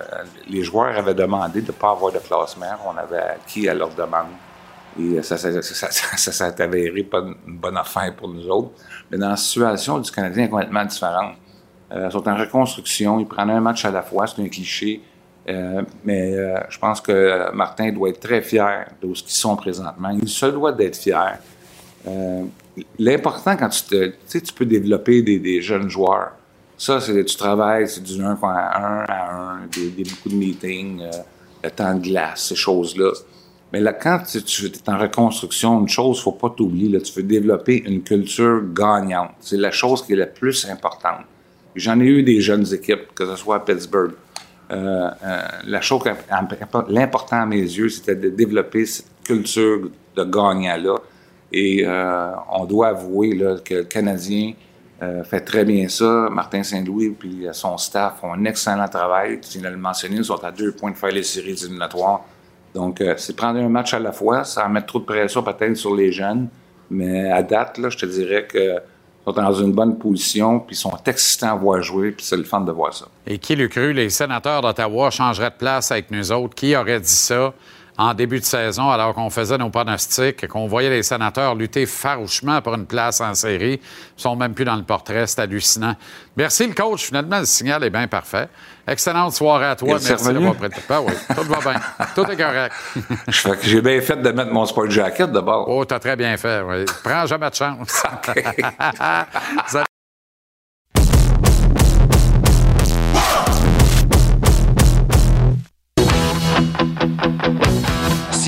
les 0.48 0.62
joueurs 0.62 0.96
avaient 0.96 1.14
demandé 1.14 1.62
de 1.62 1.68
ne 1.68 1.72
pas 1.72 1.90
avoir 1.90 2.12
de 2.12 2.18
classement. 2.18 2.66
On 2.86 2.96
avait 2.96 3.18
acquis 3.18 3.66
à 3.68 3.74
leur 3.74 3.88
demande. 3.88 4.28
Et 5.00 5.22
ça, 5.22 5.36
s'est 5.38 6.62
avéré 6.62 7.02
pas 7.04 7.20
une 7.20 7.56
bonne 7.56 7.76
affaire 7.78 8.14
pour 8.14 8.28
nous 8.28 8.46
autres. 8.48 8.70
Mais 9.11 9.16
dans 9.16 9.30
la 9.30 9.36
situation 9.36 9.98
du 9.98 10.11
Canadien 10.11 10.44
est 10.44 10.48
complètement 10.48 10.84
différente. 10.84 11.36
Euh, 11.90 12.09
ils 12.11 12.12
sont 12.12 12.28
en 12.28 12.36
reconstruction, 12.36 13.18
ils 13.18 13.26
prennent 13.26 13.48
un 13.50 13.61
match 13.61 13.84
à 13.86 13.90
la 13.90 14.02
fois, 14.02 14.26
c'est 14.26 14.42
un 14.42 14.48
cliché. 14.48 15.00
Euh, 15.48 15.82
mais 16.04 16.34
je 16.68 16.78
pense 16.78 17.00
que 17.00 17.50
Martin 17.54 17.90
doit 17.90 18.11
être 18.11 18.20
très 18.20 18.42
fier 18.42 18.88
de 19.00 19.14
ce 19.14 19.22
qu'ils 19.22 19.32
sont 19.32 19.56
présentement. 19.56 20.11
Il 20.11 20.28
se 20.28 20.46
doit 20.46 20.72
d'être 20.72 20.96
fier. 20.96 21.38
L'important 22.98 23.56
quand 23.56 23.70
tu 23.70 23.82
te, 23.84 24.38
tu 24.38 24.52
peux 24.52 24.66
développer 24.66 25.22
des 25.22 25.62
jeunes 25.62 25.88
joueurs. 25.88 26.32
Ça, 26.79 27.01
c'est 27.01 27.24
tu 27.24 27.37
travailles, 27.37 27.89
c'est 27.89 28.05
du 28.05 28.22
1 28.22 28.39
à 28.41 29.03
1 29.03 29.05
à 29.09 29.33
1, 29.64 29.66
des, 29.66 30.05
beaucoup 30.05 30.29
de 30.29 30.37
meetings, 30.37 31.03
euh, 31.03 31.11
le 31.64 31.70
temps 31.72 31.93
de 31.93 32.01
glace, 32.01 32.47
ces 32.47 32.55
choses-là. 32.55 33.11
Mais 33.72 33.81
là, 33.81 33.93
quand 33.93 34.20
tu, 34.24 34.66
es 34.66 34.89
en 34.89 34.97
reconstruction, 34.97 35.81
une 35.81 35.89
chose, 35.89 36.22
faut 36.22 36.33
pas 36.33 36.51
t'oublier, 36.51 36.89
là, 36.89 37.01
tu 37.01 37.12
veux 37.14 37.24
développer 37.24 37.83
une 37.85 38.03
culture 38.03 38.62
gagnante. 38.72 39.33
C'est 39.41 39.57
la 39.57 39.72
chose 39.72 40.07
qui 40.07 40.12
est 40.12 40.16
la 40.16 40.26
plus 40.26 40.66
importante. 40.70 41.24
J'en 41.74 41.99
ai 41.99 42.05
eu 42.05 42.22
des 42.22 42.41
jeunes 42.41 42.72
équipes, 42.72 43.12
que 43.12 43.26
ce 43.26 43.35
soit 43.35 43.57
à 43.57 43.61
Pittsburgh. 43.61 44.12
Euh, 44.70 45.11
euh, 45.24 45.43
la 45.66 45.81
chose, 45.81 46.03
l'important 46.89 47.41
à 47.41 47.47
mes 47.47 47.61
yeux, 47.61 47.89
c'était 47.89 48.14
de 48.14 48.29
développer 48.29 48.87
cette 48.87 49.07
culture 49.24 49.91
de 50.14 50.24
gagnant-là. 50.24 50.97
Et 51.53 51.85
on 52.53 52.64
doit 52.66 52.89
avouer 52.89 53.37
que 53.64 53.74
le 53.74 53.85
Canadien 53.85 54.53
euh, 55.03 55.22
fait 55.24 55.40
très 55.40 55.64
bien 55.64 55.88
ça. 55.88 56.28
Martin 56.30 56.62
Saint-Louis 56.62 57.16
et 57.24 57.53
son 57.53 57.78
staff 57.78 58.20
font 58.20 58.32
un 58.32 58.44
excellent 58.44 58.88
travail. 58.88 59.40
Tu 59.40 59.61
le 59.61 59.76
mentionner, 59.76 60.16
ils 60.16 60.24
sont 60.24 60.42
à 60.42 60.51
deux 60.51 60.72
points 60.72 60.90
de 60.90 60.96
faire 60.96 61.12
les 61.12 61.22
séries 61.22 61.57
éliminatoires. 61.62 62.22
Donc, 62.74 63.01
euh, 63.01 63.14
c'est 63.16 63.36
prendre 63.36 63.61
un 63.61 63.68
match 63.68 63.94
à 63.94 63.99
la 63.99 64.12
fois, 64.12 64.44
ça 64.44 64.62
va 64.62 64.68
mettre 64.68 64.86
trop 64.86 64.99
de 64.99 65.05
pression 65.05 65.42
peut-être 65.42 65.76
sur 65.76 65.94
les 65.94 66.12
jeunes. 66.12 66.49
Mais 66.90 67.30
à 67.30 67.42
date, 67.42 67.78
là, 67.78 67.90
je 67.90 67.99
te 67.99 68.07
dirais 68.07 68.46
que 68.46 68.80
sont 69.32 69.42
dans 69.42 69.55
une 69.55 69.72
bonne 69.72 69.99
position, 69.99 70.61
puis 70.61 70.74
ils 70.74 70.78
sont 70.78 70.96
excitants 71.07 71.53
à 71.53 71.55
voir 71.55 71.82
jouer, 71.82 72.12
puis 72.12 72.24
c'est 72.24 72.36
le 72.36 72.44
fun 72.44 72.61
de 72.61 72.72
voir 72.72 72.94
ça. 72.94 73.07
Et 73.26 73.38
qui 73.38 73.57
l'eût 73.57 73.68
cru, 73.68 73.92
les 73.92 74.11
sénateurs 74.11 74.62
d'Ottawa 74.62 75.11
changeraient 75.11 75.51
de 75.51 75.57
place 75.57 75.92
avec 75.92 76.11
nous 76.11 76.32
autres? 76.32 76.55
Qui 76.55 76.76
aurait 76.76 77.01
dit 77.01 77.09
ça? 77.09 77.53
En 77.99 78.14
début 78.14 78.38
de 78.38 78.44
saison 78.44 78.88
alors 78.88 79.12
qu'on 79.12 79.28
faisait 79.28 79.59
nos 79.59 79.70
pronostics, 79.70 80.46
qu'on 80.46 80.68
voyait 80.68 80.88
les 80.88 81.03
sénateurs 81.03 81.57
lutter 81.57 81.84
farouchement 81.84 82.62
pour 82.62 82.74
une 82.74 82.86
place 82.86 83.20
en 83.20 83.34
série? 83.34 83.80
Ils 84.16 84.22
sont 84.22 84.36
même 84.36 84.55
plus 84.55 84.64
dans 84.64 84.76
le 84.76 84.84
portrait, 84.84 85.26
c'est 85.26 85.40
hallucinant. 85.40 85.96
Merci 86.36 86.68
le 86.68 86.74
coach, 86.74 87.07
finalement, 87.07 87.40
le 87.40 87.44
signal 87.44 87.82
est 87.82 87.90
bien 87.90 88.07
parfait. 88.07 88.49
Excellente 88.86 89.32
soirée 89.32 89.66
à 89.66 89.76
toi. 89.76 89.99
Merci 90.01 90.32
d'avoir 90.32 90.55
prêté. 90.55 90.80
Ben 90.88 91.01
oui, 91.07 91.12
tout 91.34 91.42
va 91.42 91.59
bien. 91.59 91.80
Tout 92.14 92.30
est 92.30 92.36
correct. 92.36 92.74
J'ai 93.62 93.82
bien 93.82 94.01
fait 94.01 94.16
de 94.16 94.30
mettre 94.30 94.53
mon 94.53 94.64
sport 94.64 94.88
jacket 94.88 95.30
d'abord. 95.30 95.68
Oh, 95.68 95.84
t'as 95.84 95.99
très 95.99 96.16
bien 96.16 96.36
fait, 96.36 96.62
oui. 96.62 96.84
Prends 97.03 97.26
jamais 97.26 97.51
de 97.51 97.55
chance. 97.55 98.03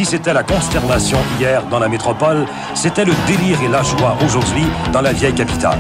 Si 0.01 0.07
c'était 0.07 0.33
la 0.33 0.43
consternation 0.43 1.19
hier 1.39 1.63
dans 1.67 1.79
la 1.79 1.87
métropole, 1.87 2.47
c'était 2.75 3.05
le 3.05 3.13
délire 3.27 3.61
et 3.63 3.69
la 3.69 3.83
joie 3.83 4.17
aujourd'hui 4.25 4.65
dans 4.95 5.03
la 5.03 5.13
vieille 5.13 5.35
capitale. 5.35 5.79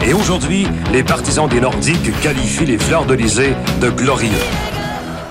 Et 0.00 0.12
aujourd'hui, 0.12 0.68
les 0.92 1.02
partisans 1.02 1.48
des 1.48 1.60
Nordiques 1.60 2.12
qualifient 2.20 2.66
les 2.66 2.78
Fleurs 2.78 3.04
de 3.04 3.16
de 3.16 3.90
glorieux. 3.90 4.30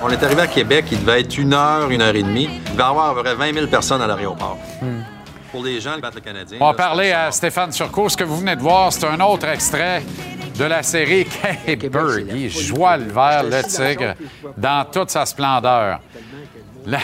On 0.02 0.10
est 0.10 0.22
arrivé 0.22 0.42
à 0.42 0.46
Québec, 0.46 0.84
il 0.92 1.00
devait 1.00 1.20
être 1.22 1.38
une 1.38 1.54
heure, 1.54 1.90
une 1.90 2.02
heure 2.02 2.14
et 2.14 2.22
demie. 2.22 2.50
Il 2.66 2.72
devait 2.72 2.82
y 2.82 2.86
avoir 2.86 3.12
à 3.12 3.14
peu 3.14 3.22
près 3.22 3.34
20 3.34 3.54
000 3.54 3.66
personnes 3.68 4.02
à 4.02 4.06
l'aéroport. 4.06 4.58
Pour 5.50 5.64
les 5.64 5.80
gens 5.80 5.94
qui 5.94 6.02
battent 6.02 6.16
le 6.16 6.20
Canadien. 6.20 6.58
On 6.60 6.66
va 6.66 6.74
parler 6.74 7.12
à 7.12 7.32
Stéphane 7.32 7.70
Turcot. 7.70 8.10
Ce 8.10 8.16
que 8.18 8.24
vous 8.24 8.36
venez 8.36 8.56
de 8.56 8.60
voir, 8.60 8.92
c'est 8.92 9.06
un 9.06 9.20
autre 9.20 9.48
extrait 9.48 10.02
de 10.58 10.64
la 10.64 10.82
série 10.82 11.24
K-Bird. 11.66 12.26
Il 12.34 12.50
joie 12.50 12.98
le 12.98 13.10
vert, 13.10 13.44
le 13.44 13.62
tigre, 13.62 14.16
dans 14.58 14.84
toute 14.84 15.08
sa 15.08 15.24
splendeur. 15.24 16.00
Le 16.84 16.98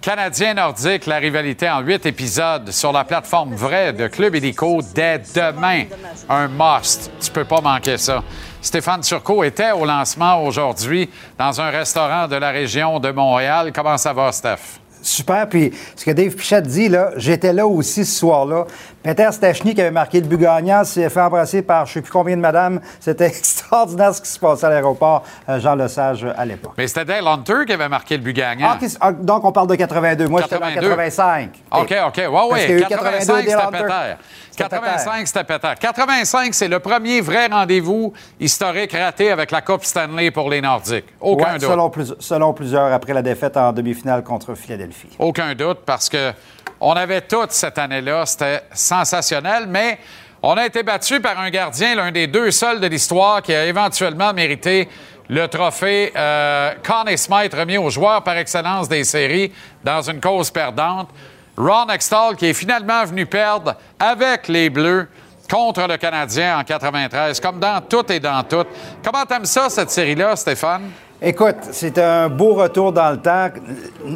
Canadien 0.00 0.54
nordique, 0.54 1.04
la 1.04 1.18
rivalité 1.18 1.68
en 1.68 1.80
huit 1.80 2.06
épisodes 2.06 2.70
sur 2.70 2.90
la 2.90 3.04
plateforme 3.04 3.54
vraie 3.54 3.92
de 3.92 4.06
Club 4.06 4.34
Illico 4.34 4.80
dès 4.94 5.18
demain. 5.18 5.84
Un 6.26 6.48
must. 6.48 7.10
Tu 7.20 7.30
peux 7.30 7.44
pas 7.44 7.60
manquer 7.60 7.98
ça. 7.98 8.22
Stéphane 8.62 9.02
Turcot 9.02 9.44
était 9.44 9.72
au 9.72 9.84
lancement 9.84 10.42
aujourd'hui 10.42 11.10
dans 11.36 11.60
un 11.60 11.68
restaurant 11.68 12.28
de 12.28 12.36
la 12.36 12.48
région 12.48 12.98
de 12.98 13.10
Montréal. 13.10 13.72
Comment 13.74 13.98
ça 13.98 14.14
va, 14.14 14.32
Steph? 14.32 14.80
Super. 15.02 15.46
Puis 15.48 15.70
ce 15.94 16.04
que 16.04 16.12
Dave 16.12 16.34
Pichette 16.34 16.66
dit, 16.66 16.88
là, 16.88 17.10
j'étais 17.16 17.52
là 17.52 17.66
aussi 17.66 18.06
ce 18.06 18.18
soir-là. 18.20 18.64
Peter 19.02 19.28
Stachny, 19.32 19.74
qui 19.74 19.80
avait 19.80 19.90
marqué 19.90 20.20
le 20.20 20.26
but 20.26 20.38
gagnant, 20.38 20.84
s'est 20.84 21.08
fait 21.08 21.20
embrasser 21.20 21.62
par 21.62 21.86
je 21.86 21.90
ne 21.90 21.94
sais 21.94 22.00
plus 22.02 22.10
combien 22.10 22.36
de 22.36 22.42
madames. 22.42 22.80
C'était 23.00 23.26
extraordinaire 23.28 24.14
ce 24.14 24.20
qui 24.20 24.28
se 24.28 24.38
passait 24.38 24.66
à 24.66 24.70
l'aéroport, 24.70 25.24
euh, 25.48 25.58
Jean 25.58 25.74
Lesage, 25.74 26.24
euh, 26.24 26.32
à 26.36 26.44
l'époque. 26.44 26.72
Mais 26.76 26.86
c'était 26.86 27.06
Dale 27.06 27.26
Hunter 27.26 27.64
qui 27.66 27.72
avait 27.72 27.88
marqué 27.88 28.18
le 28.18 28.22
but 28.22 28.34
gagnant. 28.34 28.68
Ah, 28.72 28.86
ah, 29.00 29.12
donc, 29.12 29.44
on 29.44 29.52
parle 29.52 29.68
de 29.68 29.74
82. 29.76 30.28
Moi, 30.28 30.42
j'étais 30.42 30.56
en 30.56 30.60
82. 30.60 30.88
85. 30.90 31.50
OK, 31.72 31.94
OK. 32.08 32.16
Ouais, 32.18 32.52
ouais. 32.52 32.70
eu 32.72 32.80
85, 32.82 33.44
82 33.46 33.50
c'était. 33.50 34.16
C'était 34.50 34.68
85, 34.68 35.26
c'était 35.26 35.44
pétère. 35.44 35.74
85, 35.78 36.54
c'est 36.54 36.68
le 36.68 36.80
premier 36.80 37.20
vrai 37.22 37.46
rendez-vous 37.46 38.12
historique 38.38 38.92
raté 38.92 39.30
avec 39.30 39.50
la 39.50 39.62
Coupe 39.62 39.84
Stanley 39.84 40.30
pour 40.30 40.50
les 40.50 40.60
Nordiques. 40.60 41.06
Aucun 41.20 41.52
Ouais, 41.54 41.58
doute. 41.58 41.70
selon, 41.70 41.88
plus- 41.88 42.14
selon 42.18 42.52
plusieurs, 42.52 42.92
après 42.92 43.14
la 43.14 43.22
défaite 43.22 43.56
en 43.56 43.72
demi-finale 43.72 44.22
contre 44.22 44.54
Philadelphie. 44.54 45.08
Aucun 45.18 45.54
doute, 45.54 45.78
parce 45.86 46.08
que 46.10 46.32
on 46.80 46.92
avait 46.92 47.22
tout 47.22 47.46
cette 47.50 47.78
année-là. 47.78 48.26
C'était 48.26 48.62
sensationnel, 48.72 49.66
mais 49.68 49.98
on 50.42 50.54
a 50.54 50.66
été 50.66 50.82
battu 50.82 51.20
par 51.20 51.38
un 51.38 51.50
gardien, 51.50 51.94
l'un 51.94 52.10
des 52.10 52.26
deux 52.26 52.50
seuls 52.50 52.80
de 52.80 52.86
l'histoire, 52.86 53.42
qui 53.42 53.54
a 53.54 53.66
éventuellement 53.66 54.32
mérité 54.32 54.88
le 55.28 55.46
trophée 55.46 56.12
euh, 56.16 56.72
Conn 56.82 57.16
Smythe 57.16 57.54
remis 57.54 57.78
aux 57.78 57.90
joueurs 57.90 58.22
par 58.24 58.36
excellence 58.36 58.88
des 58.88 59.04
séries 59.04 59.52
dans 59.84 60.02
une 60.02 60.20
cause 60.20 60.50
perdante. 60.50 61.08
Ron 61.56 61.88
Extall, 61.88 62.36
qui 62.36 62.46
est 62.46 62.54
finalement 62.54 63.04
venu 63.04 63.26
perdre 63.26 63.76
avec 63.98 64.48
les 64.48 64.70
Bleus 64.70 65.08
contre 65.48 65.86
le 65.86 65.98
Canadien 65.98 66.58
en 66.58 66.64
93, 66.64 67.38
comme 67.38 67.60
dans 67.60 67.80
tout 67.82 68.10
et 68.10 68.18
dans 68.18 68.42
tout. 68.42 68.64
Comment 69.04 69.24
t'aimes 69.24 69.44
ça, 69.44 69.68
cette 69.68 69.90
série-là, 69.90 70.34
Stéphane? 70.36 70.90
Écoute, 71.22 71.56
c'est 71.72 71.98
un 71.98 72.28
beau 72.28 72.54
retour 72.54 72.92
dans 72.92 73.10
le 73.10 73.18
temps. 73.18 73.48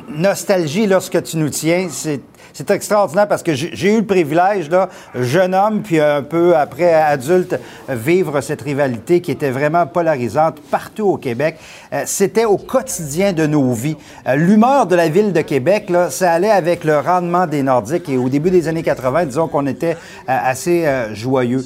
Nostalgie 0.09 0.87
lorsque 0.87 1.23
tu 1.23 1.37
nous 1.37 1.51
tiens. 1.51 1.89
C'est, 1.91 2.23
c'est 2.55 2.71
extraordinaire 2.71 3.27
parce 3.27 3.43
que 3.43 3.53
j'ai, 3.53 3.93
eu 3.93 3.99
le 3.99 4.07
privilège, 4.07 4.71
là, 4.71 4.89
jeune 5.17 5.57
homme, 5.57 5.83
puis 5.83 6.01
un 6.01 6.23
peu 6.23 6.57
après 6.57 6.95
adulte, 6.95 7.59
vivre 7.89 8.41
cette 8.41 8.63
rivalité 8.63 9.21
qui 9.21 9.33
était 9.33 9.51
vraiment 9.51 9.87
polarisante 9.87 10.61
partout 10.71 11.09
au 11.09 11.17
Québec. 11.17 11.59
Euh, 11.93 12.05
c'était 12.07 12.45
au 12.45 12.57
quotidien 12.57 13.33
de 13.33 13.45
nos 13.47 13.73
vies. 13.73 13.97
Euh, 14.29 14.37
l'humeur 14.37 14.87
de 14.87 14.95
la 14.95 15.09
ville 15.09 15.33
de 15.33 15.41
Québec, 15.41 15.91
là, 15.91 16.11
ça 16.11 16.31
allait 16.31 16.51
avec 16.51 16.85
le 16.85 17.01
rendement 17.01 17.49
des 17.49 17.65
Nordiques. 17.65 18.09
Et 18.09 18.17
au 18.17 18.29
début 18.29 18.53
des 18.53 18.69
années 18.69 18.85
80, 18.85 19.27
disons 19.27 19.49
qu'on 19.49 19.67
était 19.67 19.97
euh, 19.97 19.97
assez 20.27 20.87
joyeux. 21.13 21.65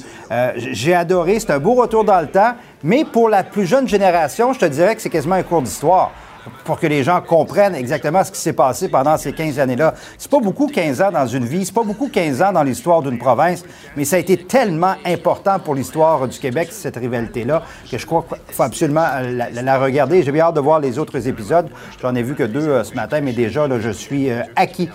J'ai 0.55 0.95
adoré. 0.95 1.39
C'est 1.39 1.51
un 1.51 1.59
beau 1.59 1.75
retour 1.75 2.03
dans 2.03 2.19
le 2.19 2.27
temps. 2.27 2.53
Mais 2.83 3.05
pour 3.05 3.29
la 3.29 3.43
plus 3.43 3.67
jeune 3.67 3.87
génération, 3.87 4.53
je 4.53 4.59
te 4.59 4.65
dirais 4.65 4.95
que 4.95 5.01
c'est 5.01 5.09
quasiment 5.09 5.35
un 5.35 5.43
cours 5.43 5.61
d'histoire 5.61 6.11
pour 6.63 6.79
que 6.79 6.87
les 6.87 7.03
gens 7.03 7.21
comprennent 7.21 7.75
exactement 7.75 8.23
ce 8.23 8.31
qui 8.31 8.39
s'est 8.39 8.53
passé 8.53 8.89
pendant 8.89 9.17
ces 9.17 9.33
15 9.33 9.59
années-là. 9.59 9.93
C'est 10.17 10.29
pas 10.29 10.39
beaucoup 10.39 10.67
15 10.67 11.01
ans 11.01 11.11
dans 11.11 11.27
une 11.27 11.45
vie, 11.45 11.65
c'est 11.65 11.73
pas 11.73 11.83
beaucoup 11.83 12.09
15 12.09 12.41
ans 12.41 12.51
dans 12.51 12.63
l'histoire 12.63 13.01
d'une 13.01 13.17
province, 13.17 13.63
mais 13.95 14.05
ça 14.05 14.17
a 14.17 14.19
été 14.19 14.37
tellement 14.37 14.95
important 15.05 15.59
pour 15.59 15.75
l'histoire 15.75 16.27
du 16.27 16.37
Québec, 16.39 16.69
cette 16.71 16.95
rivalité-là, 16.95 17.63
que 17.89 17.97
je 17.97 18.05
crois 18.05 18.25
qu'il 18.27 18.55
faut 18.55 18.63
absolument 18.63 19.05
euh, 19.15 19.45
la, 19.51 19.79
regarder. 19.79 20.23
J'ai 20.23 20.31
bien 20.31 20.45
hâte 20.45 20.55
de 20.55 20.59
voir 20.59 20.79
les 20.79 20.99
autres 20.99 21.27
épisodes. 21.27 21.69
J'en 22.01 22.15
ai 22.15 22.23
vu 22.23 22.35
que 22.35 22.43
deux 22.43 22.67
euh, 22.67 22.83
ce 22.83 22.93
matin, 22.93 23.21
mais 23.21 23.33
déjà, 23.33 23.67
là, 23.67 23.79
je 23.79 23.89
suis 23.89 24.29
euh, 24.29 24.41
acquis, 24.55 24.89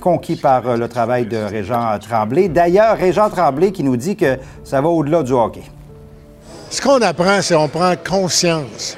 conquis 0.00 0.36
par 0.36 0.76
le 0.76 0.88
travail 0.88 1.26
de 1.26 1.36
Régent 1.36 1.98
Tremblay. 1.98 2.48
D'ailleurs, 2.48 2.96
Régent 2.96 3.30
Tremblay 3.30 3.72
qui 3.72 3.82
nous 3.82 3.96
dit 3.96 4.16
que 4.16 4.38
ça 4.62 4.80
va 4.80 4.88
au-delà 4.88 5.22
du 5.22 5.32
hockey. 5.32 5.62
Ce 6.70 6.80
qu'on 6.80 7.00
apprend, 7.02 7.40
c'est 7.40 7.54
qu'on 7.54 7.68
prend 7.68 7.94
conscience 7.96 8.96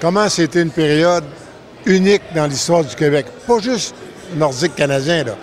comment 0.00 0.28
c'était 0.28 0.62
une 0.62 0.70
période 0.70 1.24
unique 1.86 2.22
dans 2.34 2.46
l'histoire 2.46 2.84
du 2.84 2.94
Québec? 2.94 3.26
Pas 3.46 3.58
juste 3.60 3.94
nordique 4.36 4.74
canadien, 4.74 5.24
là. 5.24 5.36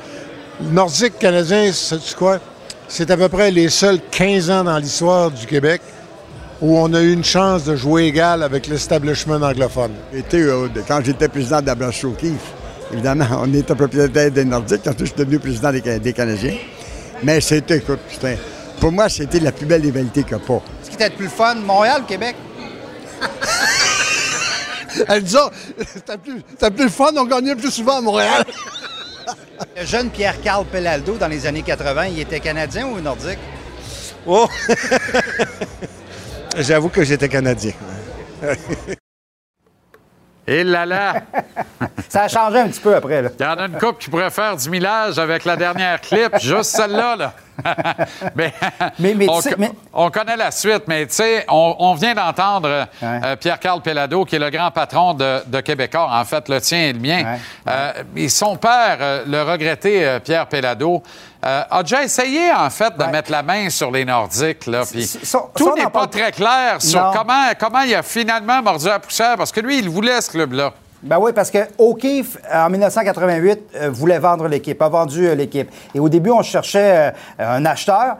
Nordique 0.62 1.20
canadien, 1.20 1.72
sais-tu 1.72 2.16
quoi? 2.16 2.39
C'est 2.88 3.12
à 3.12 3.18
peu 3.18 3.30
près 3.30 3.51
les 3.51 3.70
seuls 3.70 3.99
15 4.12 4.49
ans 4.49 4.64
dans 4.64 4.78
l'histoire 4.78 5.30
du 5.30 5.45
Québec 5.45 5.82
où 6.62 6.78
on 6.80 6.91
a 6.93 7.01
eu 7.01 7.14
une 7.14 7.24
chance 7.24 7.66
de 7.66 7.76
jouer 7.76 8.05
égal 8.05 8.41
avec 8.41 8.66
l'establishment 8.68 9.36
anglophone. 9.36 9.91
Euh, 10.34 10.68
de- 10.70 10.82
quand 10.88 11.01
j'étais 11.03 11.28
président 11.28 11.62
de 11.62 11.68
la 11.68 11.76
branche 11.76 12.03
O'Keeffe, 12.03 12.53
évidemment, 12.91 13.26
on 13.43 13.53
était 13.53 13.76
propriétaire 13.76 14.32
des 14.32 14.45
Nordiques, 14.45 14.82
quand 14.84 14.93
je 14.97 15.05
suis 15.05 15.14
devenu 15.16 15.38
président 15.38 15.72
des, 15.72 15.82
Ca- 15.84 15.99
des 15.99 16.14
Canadiens. 16.14 16.55
Mais 17.22 17.41
c'était, 17.41 17.78
écoute, 17.78 17.99
pour 18.80 18.91
moi, 18.91 19.10
c'était 19.10 19.39
la 19.39 19.51
plus 19.51 19.66
belle 19.68 19.82
rivalité 19.84 20.24
qu'il 20.24 20.36
n'y 20.38 20.41
a 20.41 20.45
pas. 20.47 20.62
Ce 20.84 20.89
qui 20.89 20.95
était 20.95 21.10
le 21.10 21.16
plus 21.16 21.30
fun, 21.30 21.55
Montréal 21.55 22.01
ou 22.03 22.05
Québec? 22.08 22.36
Elle 25.08 25.24
dit 25.24 25.32
ça, 25.32 25.50
c'était 25.86 26.18
plus, 26.18 26.41
plus 26.41 26.84
le 26.84 26.89
fun, 26.89 27.12
on 27.18 27.26
gagnait 27.26 27.56
plus 27.56 27.72
souvent 27.72 27.98
à 27.98 28.02
Montréal. 28.02 28.45
Le 29.76 29.86
jeune 29.86 30.10
Pierre-Carl 30.10 30.66
Pelaldo, 30.66 31.18
dans 31.18 31.28
les 31.28 31.45
années 31.45 31.64
80, 31.64 32.08
il 32.08 32.20
était 32.20 32.39
canadien 32.39 32.88
ou 32.88 33.00
nordique? 33.02 33.39
Oh! 34.26 34.48
J'avoue 36.58 36.89
que 36.89 37.04
j'étais 37.04 37.30
Canadien. 37.30 37.74
Et 40.48 40.64
là 40.64 40.86
là! 40.86 41.24
Ça 42.08 42.24
a 42.24 42.28
changé 42.28 42.60
un 42.60 42.70
petit 42.70 42.80
peu 42.80 42.95
après, 42.95 43.22
là. 43.22 43.30
Il 43.38 43.43
y 43.43 43.45
en 43.45 43.56
a 43.56 43.66
une 43.66 43.78
couple 43.78 44.02
qui 44.02 44.10
pourrait 44.10 44.32
faire 44.32 44.56
du 44.56 44.70
millage 44.70 45.20
avec 45.20 45.43
la 45.43 45.58
dernière 45.58 46.00
clip, 46.00 46.38
juste 46.39 46.76
celle-là. 46.76 47.16
Là. 47.18 47.34
mais, 48.36 48.53
Mais- 48.99 49.14
mais 49.16 49.26
tu 49.26 49.32
on, 49.93 50.05
mais- 50.05 50.12
connaît 50.12 50.38
la 50.38 50.51
suite, 50.51 50.84
mais 50.88 51.05
tu 51.08 51.16
sais, 51.16 51.45
on, 51.49 51.76
on 51.80 51.93
vient 51.95 52.14
d'entendre 52.14 52.88
euh, 53.03 53.36
Pierre-Carl 53.36 53.82
Pellado, 53.82 54.26
qui 54.26 54.36
est 54.36 54.39
le 54.39 54.49
grand 54.49 54.72
patron 54.72 55.14
de, 55.14 55.43
de 55.47 55.62
Québécois, 55.62 56.08
en 56.12 56.24
fait, 56.26 56.47
le 56.49 56.62
tien 56.62 56.80
et 56.89 56.93
le 56.93 56.99
mien. 56.99 57.38
Euh, 57.68 57.93
et 58.16 58.30
son 58.30 58.55
père, 58.58 58.97
euh, 59.01 59.24
le 59.28 59.41
regretté 59.43 60.20
Pierre 60.24 60.47
Pellado, 60.47 61.01
a 61.41 61.82
déjà 61.84 62.03
essayé, 62.03 62.51
en 62.51 62.70
fait, 62.70 62.97
de 62.97 63.03
mettre 63.05 63.32
la 63.32 63.41
main 63.43 63.70
sur 63.70 63.89
les 63.91 64.03
Nordiques. 64.03 64.66
Là, 64.66 64.84
tout 65.55 65.74
n'est 65.76 65.88
pas 65.89 66.08
très 66.08 66.32
clair 66.32 66.82
sur 66.82 67.01
Non. 67.01 67.12
comment, 67.16 67.43
comment 67.58 67.82
il 67.82 67.95
a 67.95 68.03
finalement 68.03 68.62
mordu 68.62 68.86
la 68.88 68.99
poussière, 68.99 69.38
parce 69.38 69.51
que 69.51 69.62
lui, 69.62 69.80
il 69.80 69.89
voulait 69.89 70.20
ce 70.20 70.32
club-là. 70.32 70.74
Ben 71.04 71.20
oui, 71.20 71.32
parce 71.34 71.52
que 71.52 71.60
O'Keefe, 71.78 72.38
en 72.52 72.70
1988, 72.70 73.60
euh, 73.76 73.89
voulait 73.91 74.18
vendre 74.18 74.48
l'équipe, 74.48 74.82
a 74.82 74.89
vendu 74.89 75.28
euh, 75.28 75.36
l'équipe. 75.36 75.70
Et 75.93 76.00
au 76.00 76.10
début, 76.10 76.32
on 76.32 76.41
cherchait 76.41 77.14
euh, 77.39 77.56
un 77.56 77.66
acheteur. 77.66 78.18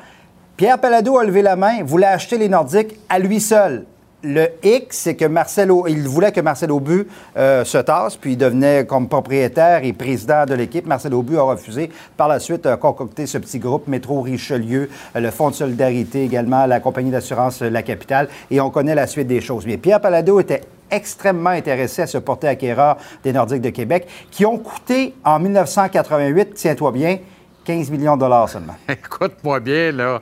Pierre 0.56 0.80
Pallado 0.80 1.18
a 1.18 1.24
levé 1.24 1.42
la 1.42 1.56
main, 1.56 1.84
voulait 1.84 2.08
acheter 2.08 2.38
les 2.38 2.50
Nordiques 2.50 2.96
à 3.10 3.18
lui 3.18 3.40
seul. 3.40 3.86
Le 4.24 4.48
hic, 4.64 4.88
c'est 4.92 5.16
que 5.16 5.26
Marcel, 5.26 5.72
Au- 5.72 5.86
il 5.88 6.08
voulait 6.08 6.32
que 6.32 6.42
Marcel 6.42 6.72
Aubu 6.72 7.08
euh, 7.38 7.64
se 7.64 7.78
tasse, 7.78 8.16
puis 8.18 8.34
il 8.34 8.38
devenait 8.38 8.86
comme 8.86 9.08
propriétaire 9.08 9.84
et 9.84 9.94
président 9.94 10.46
de 10.46 10.56
l'équipe. 10.56 10.86
Marcel 10.88 11.14
Aubu 11.14 11.38
a 11.38 11.44
refusé. 11.44 11.92
Par 12.18 12.28
la 12.28 12.40
suite, 12.40 12.66
a 12.66 12.78
concocté 12.78 13.28
ce 13.28 13.38
petit 13.38 13.60
groupe 13.60 13.88
Métro 13.88 14.22
Richelieu, 14.22 14.90
euh, 15.16 15.20
le 15.20 15.30
Fonds 15.32 15.52
de 15.52 15.56
solidarité 15.56 16.24
également, 16.24 16.66
la 16.66 16.80
compagnie 16.80 17.12
d'assurance 17.12 17.62
euh, 17.62 17.70
La 17.70 17.84
Capitale, 17.84 18.28
et 18.50 18.60
on 18.60 18.72
connaît 18.72 18.96
la 18.96 19.06
suite 19.08 19.28
des 19.28 19.40
choses. 19.40 19.66
Mais 19.68 19.78
Pierre 19.78 20.02
Palado 20.02 20.40
était 20.40 20.62
extrêmement 20.90 21.52
intéressé 21.52 22.02
à 22.02 22.08
se 22.08 22.18
porter 22.18 22.48
acquéreur 22.48 22.98
des 23.24 23.34
Nordiques 23.34 23.62
de 23.62 23.70
Québec, 23.70 24.08
qui 24.32 24.46
ont 24.46 24.58
coûté 24.58 25.14
en 25.24 25.38
1988, 25.40 26.54
tiens-toi 26.56 26.92
bien, 26.92 27.20
15 27.66 27.92
millions 27.92 28.16
de 28.16 28.22
dollars 28.22 28.50
seulement. 28.50 28.76
Écoute-moi 28.90 29.60
bien, 29.60 29.92
là. 29.92 30.22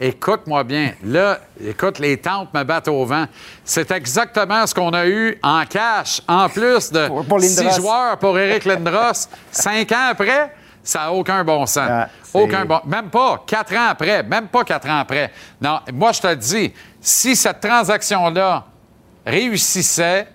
Écoute-moi 0.00 0.62
bien. 0.62 0.92
Là, 1.02 1.40
écoute, 1.60 1.98
les 1.98 2.16
tentes 2.16 2.54
me 2.54 2.62
battent 2.62 2.88
au 2.88 3.04
vent. 3.04 3.26
C'est 3.64 3.90
exactement 3.90 4.64
ce 4.66 4.72
qu'on 4.72 4.90
a 4.90 5.06
eu 5.06 5.38
en 5.42 5.64
cash, 5.64 6.22
en 6.28 6.48
plus 6.48 6.92
de 6.92 7.08
pour 7.08 7.40
six 7.40 7.74
joueurs 7.74 8.16
pour 8.16 8.38
Éric 8.38 8.64
Lindros. 8.64 9.28
Cinq 9.50 9.90
ans 9.90 10.08
après, 10.10 10.54
ça 10.84 11.00
n'a 11.00 11.12
aucun 11.12 11.42
bon 11.42 11.66
sens. 11.66 11.88
Ah, 11.90 12.08
aucun 12.32 12.64
bon... 12.64 12.80
Même 12.86 13.10
pas 13.10 13.42
quatre 13.44 13.74
ans 13.74 13.88
après. 13.90 14.22
Même 14.22 14.46
pas 14.46 14.62
quatre 14.62 14.88
ans 14.88 15.00
après. 15.00 15.32
Non, 15.60 15.80
moi, 15.92 16.12
je 16.12 16.20
te 16.20 16.34
dis, 16.34 16.72
si 17.00 17.34
cette 17.34 17.60
transaction-là 17.60 18.64
réussissait, 19.26 20.28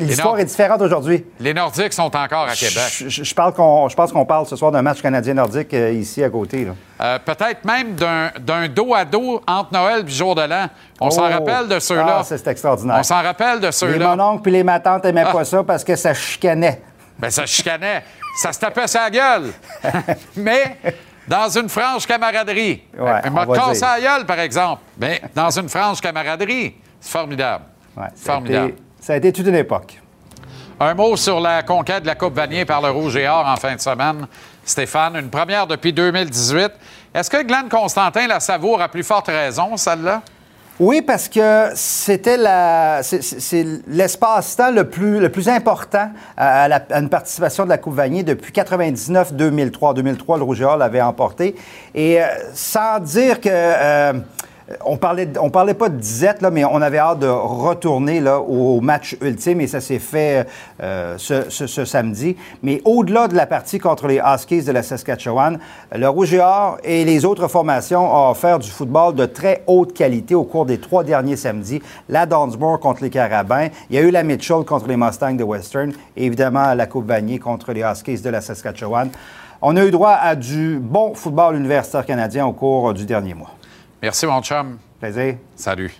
L'histoire 0.00 0.38
est 0.38 0.44
différente 0.44 0.80
aujourd'hui. 0.80 1.24
les 1.40 1.52
Nordiques 1.54 1.92
sont 1.92 2.14
encore 2.16 2.46
à 2.48 2.54
Québec. 2.54 2.82
Je, 2.96 3.08
je- 3.08 3.24
je 3.24 3.34
parle 3.34 3.52
qu'on- 3.52 3.88
je 3.88 3.96
pense 3.96 4.12
qu'on 4.12 4.24
parle 4.24 4.46
ce 4.46 4.54
soir 4.56 4.70
d'un 4.70 4.82
match 4.82 5.02
canadien-nordique 5.02 5.74
euh, 5.74 5.92
ici 5.92 6.22
à 6.22 6.30
côté. 6.30 6.66
Euh, 7.00 7.18
Peut-être 7.24 7.64
même 7.64 7.94
d'un- 7.94 8.68
dos 8.68 8.94
à 8.94 9.04
dos 9.04 9.40
entre 9.46 9.72
Noël 9.72 10.04
et 10.06 10.10
jour 10.10 10.34
de 10.34 10.42
l'an. 10.42 10.66
On 11.00 11.10
s'en 11.10 11.26
Oh! 11.28 11.32
rappelle 11.32 11.68
de 11.68 11.78
ceux-là. 11.78 12.18
Ah, 12.20 12.22
c'est 12.24 12.46
extraordinaire. 12.46 12.96
On 12.98 13.02
s'en 13.02 13.22
rappelle 13.22 13.60
de 13.60 13.66
Les 13.66 13.72
ceux-là. 13.72 14.08
mononcles 14.08 14.42
puis 14.42 14.52
les 14.52 14.62
matantes 14.64 15.04
n'aimaient 15.04 15.24
Ah. 15.26 15.32
pas 15.32 15.44
ça 15.44 15.62
parce 15.64 15.82
que 15.84 15.96
ça 15.96 16.14
chicanait. 16.14 16.80
Ben, 17.18 17.30
ça 17.30 17.44
chicanait. 17.46 18.04
Ça 18.40 18.52
se 18.52 18.60
tapait 18.60 18.86
sa 18.86 19.10
gueule. 19.10 19.50
Mais 20.36 20.76
dans 21.26 21.48
une 21.48 21.68
franche 21.68 22.06
camaraderie. 22.06 22.82
Ouais, 22.96 23.20
Il 23.24 23.30
on 23.30 23.32
m'a 23.32 23.46
cassé 23.46 23.80
la 23.84 24.00
gueule, 24.00 24.26
par 24.26 24.38
exemple. 24.38 24.82
Mais 24.98 25.20
dans 25.34 25.50
une 25.50 25.68
franche 25.68 26.00
camaraderie. 26.00 26.76
C'est 27.00 27.10
formidable. 27.12 27.64
Ouais, 27.96 28.06
Formidable. 28.14 28.74
Ça 29.08 29.14
a 29.14 29.16
été 29.16 29.32
toute 29.32 29.46
une 29.46 29.54
époque. 29.54 29.98
Un 30.78 30.92
mot 30.92 31.16
sur 31.16 31.40
la 31.40 31.62
conquête 31.62 32.02
de 32.02 32.06
la 32.08 32.14
Coupe 32.14 32.34
Vanier 32.34 32.66
par 32.66 32.82
le 32.82 32.90
Rouge 32.90 33.16
et 33.16 33.26
Or 33.26 33.46
en 33.48 33.56
fin 33.56 33.74
de 33.74 33.80
semaine. 33.80 34.26
Stéphane, 34.66 35.16
une 35.16 35.30
première 35.30 35.66
depuis 35.66 35.94
2018. 35.94 36.70
Est-ce 37.14 37.30
que 37.30 37.42
Glenn 37.42 37.70
Constantin 37.70 38.26
la 38.26 38.38
savoure 38.38 38.82
à 38.82 38.88
plus 38.90 39.02
forte 39.02 39.28
raison, 39.28 39.78
celle-là? 39.78 40.20
Oui, 40.78 41.00
parce 41.00 41.26
que 41.26 41.70
c'était 41.74 42.36
la, 42.36 43.00
c'est- 43.02 43.80
l'espace-temps 43.86 44.72
le 44.72 44.90
plus, 44.90 45.20
le 45.20 45.30
plus 45.32 45.48
important 45.48 46.10
à, 46.36 46.68
la- 46.68 46.84
à 46.90 46.98
une 47.00 47.08
participation 47.08 47.64
de 47.64 47.70
la 47.70 47.78
Coupe 47.78 47.94
Vanier 47.94 48.24
depuis 48.24 48.52
99-2003. 48.52 49.94
2003, 49.94 50.36
le 50.36 50.44
Rouge 50.44 50.60
et 50.60 50.64
Or 50.66 50.76
l'avait 50.76 51.00
emporté. 51.00 51.56
Et 51.94 52.20
euh, 52.20 52.26
sans 52.52 53.00
dire 53.00 53.40
que... 53.40 53.48
euh, 53.50 54.12
on 54.84 54.96
parlait, 54.96 55.26
parlait 55.52 55.74
pas 55.74 55.88
de 55.88 55.96
disette, 55.96 56.42
là, 56.42 56.50
mais 56.50 56.64
on 56.64 56.80
avait 56.82 56.98
hâte 56.98 57.20
de 57.20 57.26
retourner 57.26 58.20
là, 58.20 58.40
au 58.40 58.80
match 58.80 59.16
ultime 59.20 59.60
et 59.60 59.66
ça 59.66 59.80
s'est 59.80 59.98
fait 59.98 60.46
euh, 60.82 61.16
ce 61.18 61.84
samedi. 61.84 62.36
Mais 62.62 62.82
au-delà 62.84 63.28
de 63.28 63.34
la 63.34 63.46
partie 63.46 63.78
contre 63.78 64.06
les 64.06 64.20
Huskies 64.24 64.62
de 64.62 64.72
la 64.72 64.82
Saskatchewan, 64.82 65.58
le 65.94 66.08
Rouge 66.08 66.34
et 66.34 66.40
Or 66.40 66.78
et 66.84 67.04
les 67.04 67.24
autres 67.24 67.48
formations 67.48 68.00
ont 68.00 68.30
offert 68.30 68.58
du 68.58 68.70
football 68.70 69.14
de 69.14 69.26
très 69.26 69.62
haute 69.66 69.94
qualité 69.94 70.34
au 70.34 70.44
cours 70.44 70.66
des 70.66 70.78
trois 70.78 71.04
derniers 71.04 71.36
samedis. 71.36 71.80
La 72.08 72.26
Donsmore 72.26 72.80
contre 72.80 73.02
les 73.02 73.10
Carabins, 73.10 73.68
il 73.90 73.96
y 73.96 73.98
a 73.98 74.02
eu 74.02 74.10
la 74.10 74.22
Mitchell 74.22 74.64
contre 74.64 74.86
les 74.88 74.96
Mustangs 74.96 75.34
de 75.34 75.44
Western 75.44 75.92
et 76.16 76.26
évidemment 76.26 76.74
la 76.74 76.86
Coupe 76.86 77.06
Vanier 77.06 77.38
contre 77.38 77.72
les 77.72 77.82
Huskies 77.82 78.20
de 78.20 78.30
la 78.30 78.40
Saskatchewan. 78.40 79.10
On 79.60 79.76
a 79.76 79.84
eu 79.84 79.90
droit 79.90 80.16
à 80.20 80.36
du 80.36 80.78
bon 80.80 81.14
football 81.14 81.56
universitaire 81.56 82.06
canadien 82.06 82.46
au 82.46 82.52
cours 82.52 82.94
du 82.94 83.04
dernier 83.04 83.34
mois. 83.34 83.57
Merci, 84.00 84.26
mon 84.26 84.40
chum. 84.42 84.78
Plaisir. 85.00 85.36
Salut. 85.56 85.92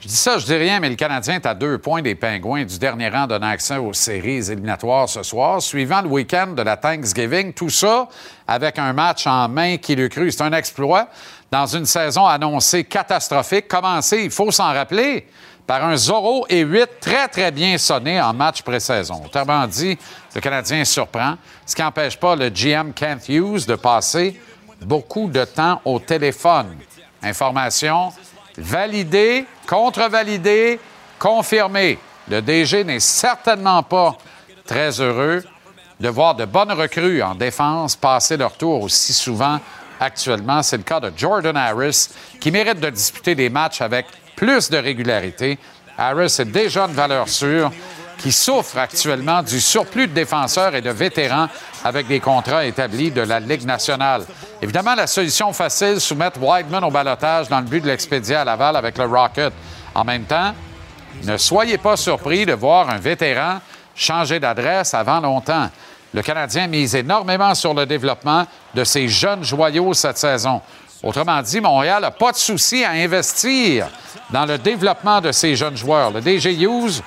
Je 0.00 0.06
dis 0.06 0.14
ça, 0.14 0.38
je 0.38 0.44
dis 0.44 0.54
rien, 0.54 0.80
mais 0.80 0.90
le 0.90 0.96
Canadien 0.96 1.36
est 1.36 1.46
à 1.46 1.54
deux 1.54 1.78
points 1.78 2.02
des 2.02 2.14
Pingouins 2.14 2.64
du 2.64 2.78
dernier 2.78 3.08
rang 3.08 3.26
donnant 3.26 3.48
accès 3.48 3.78
aux 3.78 3.94
séries 3.94 4.50
éliminatoires 4.50 5.08
ce 5.08 5.22
soir, 5.22 5.60
suivant 5.62 6.02
le 6.02 6.08
week-end 6.08 6.48
de 6.48 6.62
la 6.62 6.76
Thanksgiving. 6.76 7.52
Tout 7.54 7.70
ça 7.70 8.06
avec 8.46 8.78
un 8.78 8.92
match 8.92 9.26
en 9.26 9.48
main 9.48 9.78
qui 9.78 9.96
le 9.96 10.08
cru. 10.08 10.30
C'est 10.30 10.42
un 10.42 10.52
exploit 10.52 11.08
dans 11.50 11.66
une 11.66 11.86
saison 11.86 12.26
annoncée 12.26 12.84
catastrophique, 12.84 13.66
commencée, 13.66 14.22
il 14.24 14.30
faut 14.30 14.50
s'en 14.50 14.72
rappeler, 14.72 15.26
par 15.66 15.84
un 15.84 15.96
Zorro 15.96 16.44
et 16.48 16.60
8 16.60 16.88
très, 17.00 17.28
très 17.28 17.50
bien 17.50 17.78
sonné 17.78 18.20
en 18.20 18.34
match 18.34 18.62
pré-saison. 18.62 19.22
Autrement 19.24 19.66
dit, 19.66 19.98
le 20.34 20.40
Canadien 20.40 20.84
surprend, 20.84 21.36
ce 21.64 21.74
qui 21.74 21.82
n'empêche 21.82 22.18
pas 22.18 22.36
le 22.36 22.50
GM 22.50 22.92
Kent 22.92 23.28
Hughes 23.28 23.66
de 23.66 23.74
passer 23.74 24.38
beaucoup 24.82 25.28
de 25.28 25.44
temps 25.44 25.80
au 25.84 25.98
téléphone. 25.98 26.76
Information 27.22 28.12
validée, 28.56 29.46
contre-validée, 29.66 30.78
confirmée. 31.18 31.98
Le 32.28 32.40
DG 32.42 32.84
n'est 32.84 33.00
certainement 33.00 33.82
pas 33.82 34.16
très 34.66 35.00
heureux 35.00 35.42
de 36.00 36.08
voir 36.08 36.34
de 36.34 36.44
bonnes 36.44 36.72
recrues 36.72 37.22
en 37.22 37.34
défense 37.34 37.96
passer 37.96 38.36
leur 38.36 38.56
tour 38.56 38.82
aussi 38.82 39.12
souvent 39.12 39.60
actuellement. 40.00 40.62
C'est 40.62 40.76
le 40.76 40.82
cas 40.82 41.00
de 41.00 41.12
Jordan 41.16 41.56
Harris, 41.56 42.08
qui 42.40 42.50
mérite 42.50 42.80
de 42.80 42.90
disputer 42.90 43.34
des 43.34 43.48
matchs 43.48 43.80
avec 43.80 44.06
plus 44.36 44.68
de 44.68 44.76
régularité. 44.76 45.58
Harris 45.96 46.36
est 46.38 46.50
déjà 46.50 46.86
une 46.86 46.94
valeur 46.94 47.28
sûre 47.28 47.70
qui 48.22 48.30
souffre 48.30 48.78
actuellement 48.78 49.42
du 49.42 49.60
surplus 49.60 50.06
de 50.06 50.12
défenseurs 50.12 50.76
et 50.76 50.80
de 50.80 50.90
vétérans 50.90 51.48
avec 51.84 52.06
des 52.06 52.20
contrats 52.20 52.64
établis 52.64 53.10
de 53.10 53.22
la 53.22 53.40
Ligue 53.40 53.64
nationale. 53.64 54.24
Évidemment, 54.62 54.94
la 54.94 55.08
solution 55.08 55.52
facile, 55.52 56.00
soumettre 56.00 56.40
Wideman 56.40 56.84
au 56.84 56.90
balotage 56.90 57.48
dans 57.48 57.58
le 57.58 57.66
but 57.66 57.80
de 57.80 57.88
l'expédier 57.88 58.36
à 58.36 58.44
Laval 58.44 58.76
avec 58.76 58.96
le 58.96 59.06
Rocket. 59.06 59.52
En 59.92 60.04
même 60.04 60.22
temps, 60.22 60.54
ne 61.24 61.36
soyez 61.36 61.78
pas 61.78 61.96
surpris 61.96 62.46
de 62.46 62.52
voir 62.52 62.88
un 62.90 62.98
vétéran 62.98 63.58
changer 63.96 64.38
d'adresse 64.38 64.94
avant 64.94 65.20
longtemps. 65.20 65.68
Le 66.14 66.22
Canadien 66.22 66.68
mise 66.68 66.94
énormément 66.94 67.54
sur 67.54 67.74
le 67.74 67.86
développement 67.86 68.46
de 68.74 68.84
ses 68.84 69.08
jeunes 69.08 69.42
joyaux 69.42 69.94
cette 69.94 70.18
saison. 70.18 70.60
Autrement 71.02 71.42
dit, 71.42 71.60
Montréal 71.60 72.02
n'a 72.02 72.12
pas 72.12 72.30
de 72.30 72.36
souci 72.36 72.84
à 72.84 72.90
investir 72.90 73.88
dans 74.30 74.46
le 74.46 74.58
développement 74.58 75.20
de 75.20 75.32
ses 75.32 75.56
jeunes 75.56 75.76
joueurs. 75.76 76.12
Le 76.12 76.20
DG 76.20 76.52
Hughes 76.52 77.02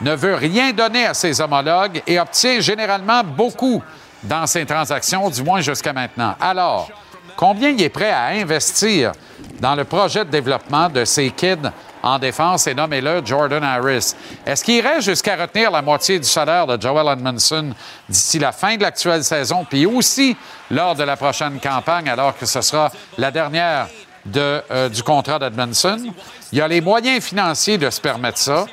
ne 0.00 0.14
veut 0.14 0.34
rien 0.34 0.72
donner 0.72 1.06
à 1.06 1.14
ses 1.14 1.40
homologues 1.40 2.02
et 2.06 2.20
obtient 2.20 2.60
généralement 2.60 3.22
beaucoup 3.24 3.82
dans 4.22 4.46
ses 4.46 4.66
transactions, 4.66 5.28
du 5.30 5.42
moins 5.42 5.60
jusqu'à 5.60 5.92
maintenant. 5.92 6.34
Alors, 6.40 6.88
combien 7.36 7.70
il 7.70 7.82
est 7.82 7.88
prêt 7.88 8.10
à 8.10 8.26
investir 8.26 9.12
dans 9.60 9.74
le 9.74 9.84
projet 9.84 10.24
de 10.24 10.30
développement 10.30 10.88
de 10.88 11.04
ces 11.04 11.30
kids 11.30 11.70
en 12.02 12.18
défense? 12.18 12.66
Et 12.66 12.74
nommez-le 12.74 13.22
Jordan 13.24 13.62
Harris. 13.62 14.14
Est-ce 14.46 14.64
qu'il 14.64 14.76
irait 14.76 15.00
jusqu'à 15.00 15.36
retenir 15.36 15.70
la 15.70 15.82
moitié 15.82 16.18
du 16.18 16.28
salaire 16.28 16.66
de 16.66 16.80
Joel 16.80 17.06
Edmondson 17.08 17.72
d'ici 18.08 18.38
la 18.38 18.52
fin 18.52 18.76
de 18.76 18.82
l'actuelle 18.82 19.24
saison, 19.24 19.64
puis 19.68 19.86
aussi 19.86 20.36
lors 20.70 20.94
de 20.94 21.04
la 21.04 21.16
prochaine 21.16 21.60
campagne, 21.60 22.08
alors 22.08 22.36
que 22.36 22.46
ce 22.46 22.60
sera 22.60 22.90
la 23.16 23.30
dernière 23.30 23.88
de, 24.24 24.62
euh, 24.70 24.88
du 24.88 25.02
contrat 25.02 25.38
d'Edmondson? 25.38 26.12
Il 26.52 26.58
y 26.58 26.60
a 26.60 26.68
les 26.68 26.80
moyens 26.80 27.22
financiers 27.22 27.78
de 27.78 27.88
se 27.90 28.00
permettre 28.00 28.38
ça 28.38 28.66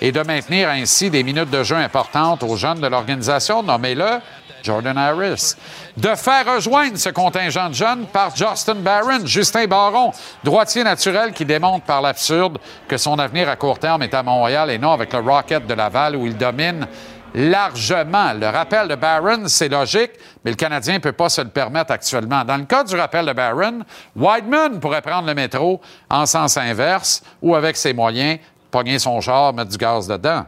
et 0.00 0.12
de 0.12 0.20
maintenir 0.22 0.68
ainsi 0.68 1.10
des 1.10 1.22
minutes 1.22 1.50
de 1.50 1.62
jeu 1.62 1.76
importantes 1.76 2.42
aux 2.42 2.56
jeunes 2.56 2.80
de 2.80 2.86
l'organisation, 2.86 3.62
nommez-le 3.62 4.20
Jordan 4.62 4.96
Harris. 4.96 5.54
De 5.96 6.14
faire 6.14 6.54
rejoindre 6.54 6.96
ce 6.96 7.08
contingent 7.10 7.68
de 7.68 7.74
jeunes 7.74 8.06
par 8.06 8.34
Justin 8.34 8.76
Barron, 8.76 9.24
Justin 9.24 9.66
Baron, 9.66 10.12
droitier 10.44 10.84
naturel 10.84 11.32
qui 11.32 11.44
démontre 11.44 11.84
par 11.84 12.02
l'absurde 12.02 12.58
que 12.86 12.96
son 12.96 13.18
avenir 13.18 13.48
à 13.48 13.56
court 13.56 13.78
terme 13.78 14.02
est 14.02 14.14
à 14.14 14.22
Montréal 14.22 14.70
et 14.70 14.78
non 14.78 14.92
avec 14.92 15.12
le 15.12 15.20
Rocket 15.20 15.66
de 15.66 15.74
Laval 15.74 16.16
où 16.16 16.26
il 16.26 16.36
domine 16.36 16.86
largement. 17.34 18.32
Le 18.32 18.48
rappel 18.48 18.88
de 18.88 18.94
Barron, 18.94 19.46
c'est 19.46 19.68
logique, 19.68 20.12
mais 20.44 20.50
le 20.50 20.56
Canadien 20.56 20.94
ne 20.94 20.98
peut 20.98 21.12
pas 21.12 21.28
se 21.28 21.40
le 21.40 21.48
permettre 21.48 21.92
actuellement. 21.92 22.44
Dans 22.44 22.56
le 22.56 22.64
cas 22.64 22.84
du 22.84 22.96
rappel 22.96 23.26
de 23.26 23.32
Barron, 23.32 23.80
Wideman 24.16 24.80
pourrait 24.80 25.02
prendre 25.02 25.26
le 25.26 25.34
métro 25.34 25.80
en 26.10 26.26
sens 26.26 26.56
inverse 26.56 27.22
ou 27.42 27.54
avec 27.54 27.76
ses 27.76 27.92
moyens, 27.92 28.38
pogner 28.70 28.98
son 28.98 29.20
char, 29.20 29.52
mettre 29.52 29.70
du 29.70 29.76
gaz 29.76 30.08
dedans. 30.08 30.44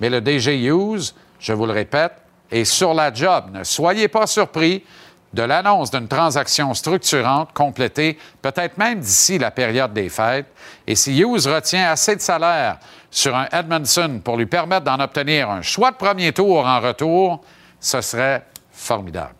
Mais 0.00 0.10
le 0.10 0.20
DG 0.20 0.56
Hughes, 0.64 1.14
je 1.38 1.52
vous 1.52 1.66
le 1.66 1.72
répète, 1.72 2.12
est 2.50 2.64
sur 2.64 2.94
la 2.94 3.12
job. 3.12 3.46
Ne 3.52 3.64
soyez 3.64 4.08
pas 4.08 4.26
surpris 4.26 4.84
de 5.32 5.42
l'annonce 5.42 5.90
d'une 5.90 6.06
transaction 6.06 6.72
structurante 6.74 7.52
complétée, 7.52 8.18
peut-être 8.40 8.78
même 8.78 9.00
d'ici 9.00 9.38
la 9.38 9.50
période 9.50 9.92
des 9.92 10.08
fêtes. 10.08 10.46
Et 10.86 10.94
si 10.94 11.18
Hughes 11.18 11.46
retient 11.46 11.90
assez 11.90 12.14
de 12.14 12.20
salaire 12.20 12.78
sur 13.10 13.34
un 13.34 13.48
Edmondson 13.52 14.20
pour 14.22 14.36
lui 14.36 14.46
permettre 14.46 14.84
d'en 14.84 15.00
obtenir 15.00 15.50
un 15.50 15.62
choix 15.62 15.90
de 15.90 15.96
premier 15.96 16.32
tour 16.32 16.64
en 16.64 16.80
retour, 16.80 17.40
ce 17.80 18.00
serait 18.00 18.44
formidable. 18.72 19.34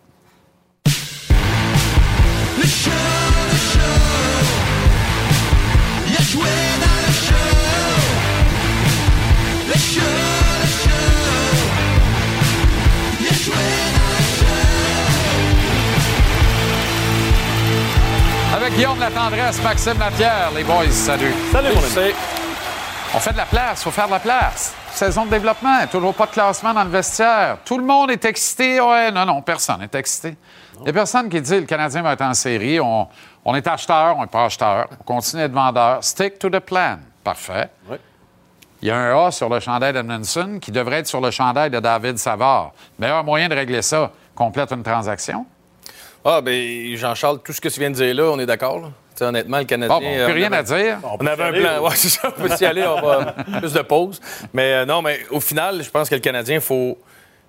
Guillaume 18.75 18.97
de 18.97 19.01
la 19.03 19.11
Tendresse, 19.11 19.63
Maxime 19.63 19.97
Lapierre. 19.97 20.51
Les 20.53 20.63
boys, 20.65 20.89
salut. 20.91 21.33
Salut, 21.49 21.69
mon 21.69 22.01
ami. 22.01 22.11
On 23.13 23.19
fait 23.19 23.31
de 23.31 23.37
la 23.37 23.45
place, 23.45 23.81
faut 23.81 23.91
faire 23.91 24.07
de 24.07 24.11
la 24.11 24.19
place. 24.19 24.75
Saison 24.91 25.25
de 25.25 25.29
développement, 25.29 25.87
toujours 25.89 26.13
pas 26.13 26.25
de 26.25 26.31
classement 26.31 26.73
dans 26.73 26.83
le 26.83 26.89
vestiaire. 26.89 27.59
Tout 27.63 27.77
le 27.77 27.85
monde 27.85 28.11
est 28.11 28.25
excité. 28.25 28.81
Ouais, 28.81 29.11
non, 29.11 29.25
non, 29.25 29.41
personne 29.41 29.79
n'est 29.79 29.97
excité. 29.97 30.35
Il 30.79 30.83
n'y 30.83 30.89
a 30.89 30.93
personne 30.93 31.29
qui 31.29 31.39
dit 31.39 31.55
le 31.55 31.65
Canadien 31.65 32.01
va 32.01 32.13
être 32.13 32.21
en 32.21 32.33
série. 32.33 32.81
On, 32.81 33.07
on 33.45 33.55
est 33.55 33.65
acheteur, 33.65 34.17
on 34.17 34.21
n'est 34.21 34.27
pas 34.27 34.43
acheteur. 34.43 34.87
On 34.99 35.03
continue 35.05 35.43
d'être 35.43 35.53
vendeur. 35.53 36.03
Stick 36.03 36.37
to 36.37 36.49
the 36.49 36.59
plan. 36.59 36.97
Parfait. 37.23 37.69
Oui. 37.89 37.95
Il 38.81 38.89
y 38.89 38.91
a 38.91 38.97
un 38.97 39.27
A 39.27 39.31
sur 39.31 39.47
le 39.47 39.61
chandail 39.61 39.93
d'Edmondson 39.93 40.59
qui 40.61 40.71
devrait 40.71 40.97
être 40.97 41.07
sur 41.07 41.21
le 41.21 41.31
chandail 41.31 41.69
de 41.69 41.79
David 41.79 42.17
Savard. 42.17 42.73
Meilleur 42.99 43.23
moyen 43.23 43.47
de 43.47 43.55
régler 43.55 43.81
ça, 43.81 44.11
complète 44.35 44.73
une 44.73 44.83
transaction. 44.83 45.45
Ah, 46.25 46.41
ben 46.41 46.95
Jean-Charles, 46.97 47.39
tout 47.43 47.53
ce 47.53 47.61
que 47.61 47.69
tu 47.69 47.79
viens 47.79 47.91
de 47.91 47.95
dire 47.95 48.13
là, 48.15 48.23
on 48.31 48.39
est 48.39 48.45
d'accord. 48.47 48.79
là? 48.79 48.87
Tu 49.15 49.19
sais, 49.19 49.25
honnêtement, 49.25 49.59
le 49.59 49.63
Canadien. 49.65 49.95
Bon, 49.95 50.01
bon, 50.03 50.11
plus 50.11 50.19
euh, 50.21 50.27
rien 50.33 50.47
avait- 50.51 50.57
à 50.57 50.63
dire. 50.63 50.97
On 51.19 51.25
avait 51.25 51.43
un 51.43 51.51
plan. 51.53 51.83
Ouais, 51.83 51.95
c'est 51.95 52.09
ça. 52.09 52.33
On 52.35 52.41
peut 52.41 52.49
s'y 52.55 52.65
aller. 52.65 52.83
On 52.85 52.99
va 53.01 53.35
plus 53.61 53.71
de 53.73 53.81
pause. 53.81 54.19
Mais 54.53 54.73
euh, 54.73 54.85
non, 54.85 55.01
mais 55.01 55.19
au 55.29 55.39
final, 55.39 55.81
je 55.83 55.89
pense 55.89 56.09
que 56.09 56.15
le 56.15 56.21
Canadien, 56.21 56.59
faut. 56.59 56.97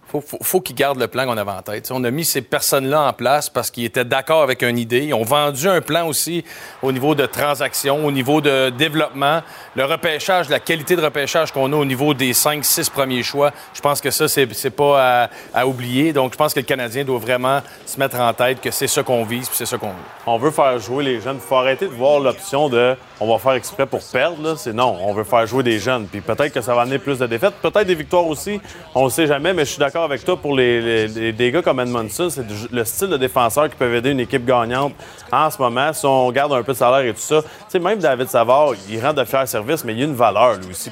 Faut, 0.08 0.20
faut, 0.20 0.38
faut 0.40 0.60
qu'il 0.60 0.76
garde 0.76 1.00
le 1.00 1.08
plan 1.08 1.26
qu'on 1.26 1.36
avait 1.36 1.50
en 1.50 1.62
tête. 1.62 1.90
On 1.90 2.04
a 2.04 2.10
mis 2.10 2.24
ces 2.24 2.42
personnes-là 2.42 3.02
en 3.02 3.12
place 3.12 3.50
parce 3.50 3.70
qu'ils 3.70 3.84
étaient 3.84 4.04
d'accord 4.04 4.42
avec 4.42 4.62
une 4.62 4.78
idée. 4.78 5.06
Ils 5.06 5.14
ont 5.14 5.24
vendu 5.24 5.68
un 5.68 5.80
plan 5.80 6.06
aussi 6.06 6.44
au 6.82 6.92
niveau 6.92 7.14
de 7.14 7.26
transactions, 7.26 8.06
au 8.06 8.12
niveau 8.12 8.40
de 8.40 8.70
développement. 8.70 9.42
Le 9.74 9.84
repêchage, 9.84 10.48
la 10.48 10.60
qualité 10.60 10.94
de 10.94 11.02
repêchage 11.02 11.50
qu'on 11.52 11.72
a 11.72 11.76
au 11.76 11.84
niveau 11.84 12.14
des 12.14 12.32
5-6 12.32 12.90
premiers 12.90 13.22
choix, 13.22 13.50
je 13.74 13.80
pense 13.80 14.00
que 14.00 14.10
ça, 14.10 14.28
c'est 14.28 14.70
pas 14.70 15.28
à, 15.52 15.66
oublier. 15.66 16.12
Donc, 16.12 16.32
je 16.32 16.38
pense 16.38 16.54
que 16.54 16.60
le 16.60 16.66
Canadien 16.66 17.04
doit 17.04 17.18
vraiment 17.18 17.60
se 17.84 17.98
mettre 17.98 18.20
en 18.20 18.32
tête 18.32 18.60
que 18.60 18.70
c'est 18.70 18.86
ça 18.86 19.02
qu'on 19.02 19.24
vise 19.24 19.48
puis 19.48 19.56
c'est 19.56 19.66
ça 19.66 19.78
qu'on 19.78 19.88
veut. 19.88 19.94
On 20.26 20.38
veut 20.38 20.50
faire 20.50 20.78
jouer 20.78 21.04
les 21.04 21.20
jeunes. 21.20 21.36
Il 21.36 21.48
faut 21.48 21.56
arrêter 21.56 21.86
de 21.86 21.94
voir 21.94 22.20
l'option 22.20 22.68
de 22.68 22.96
on 23.18 23.32
va 23.32 23.38
faire 23.38 23.52
exprès 23.52 23.86
pour 23.86 24.02
perdre. 24.02 24.56
C'est 24.56 24.72
non, 24.72 24.96
on 25.02 25.12
veut 25.12 25.24
faire 25.24 25.46
jouer 25.46 25.62
des 25.62 25.78
jeunes. 25.78 26.06
Puis 26.06 26.20
peut-être 26.20 26.52
que 26.52 26.60
ça 26.60 26.74
va 26.74 26.82
amener 26.82 26.98
plus 26.98 27.18
de 27.18 27.26
défaites, 27.26 27.54
peut-être 27.62 27.86
des 27.86 27.94
victoires 27.94 28.26
aussi. 28.26 28.60
On 28.94 29.06
ne 29.06 29.10
sait 29.10 29.26
jamais, 29.26 29.52
mais 29.52 29.64
je 29.64 29.70
suis 29.70 29.78
d'accord 29.78 30.04
avec 30.06 30.24
toi 30.24 30.36
pour 30.36 30.56
les, 30.56 31.06
les- 31.08 31.52
gars 31.52 31.62
comme 31.62 31.78
Edmondson. 31.80 32.28
C'est 32.30 32.44
le 32.72 32.84
style 32.84 33.08
de 33.08 33.16
défenseur 33.16 33.68
qui 33.68 33.76
peuvent 33.76 33.94
aider 33.94 34.10
une 34.10 34.20
équipe 34.20 34.44
gagnante 34.44 34.94
en 35.30 35.50
ce 35.50 35.58
moment. 35.60 35.92
Si 35.92 36.06
on 36.06 36.30
garde 36.32 36.52
un 36.52 36.62
peu 36.62 36.72
de 36.72 36.78
salaire 36.78 37.00
et 37.08 37.12
tout 37.12 37.20
ça. 37.20 37.42
Tu 37.42 37.48
sais, 37.68 37.78
même 37.78 37.98
David 37.98 38.28
Savard, 38.28 38.70
il 38.88 39.00
rend 39.04 39.12
de 39.12 39.24
fiers 39.24 39.46
services, 39.46 39.84
mais 39.84 39.92
il 39.92 39.98
y 39.98 40.02
a 40.02 40.06
une 40.06 40.14
valeur 40.14 40.54
lui 40.56 40.70
aussi. 40.70 40.90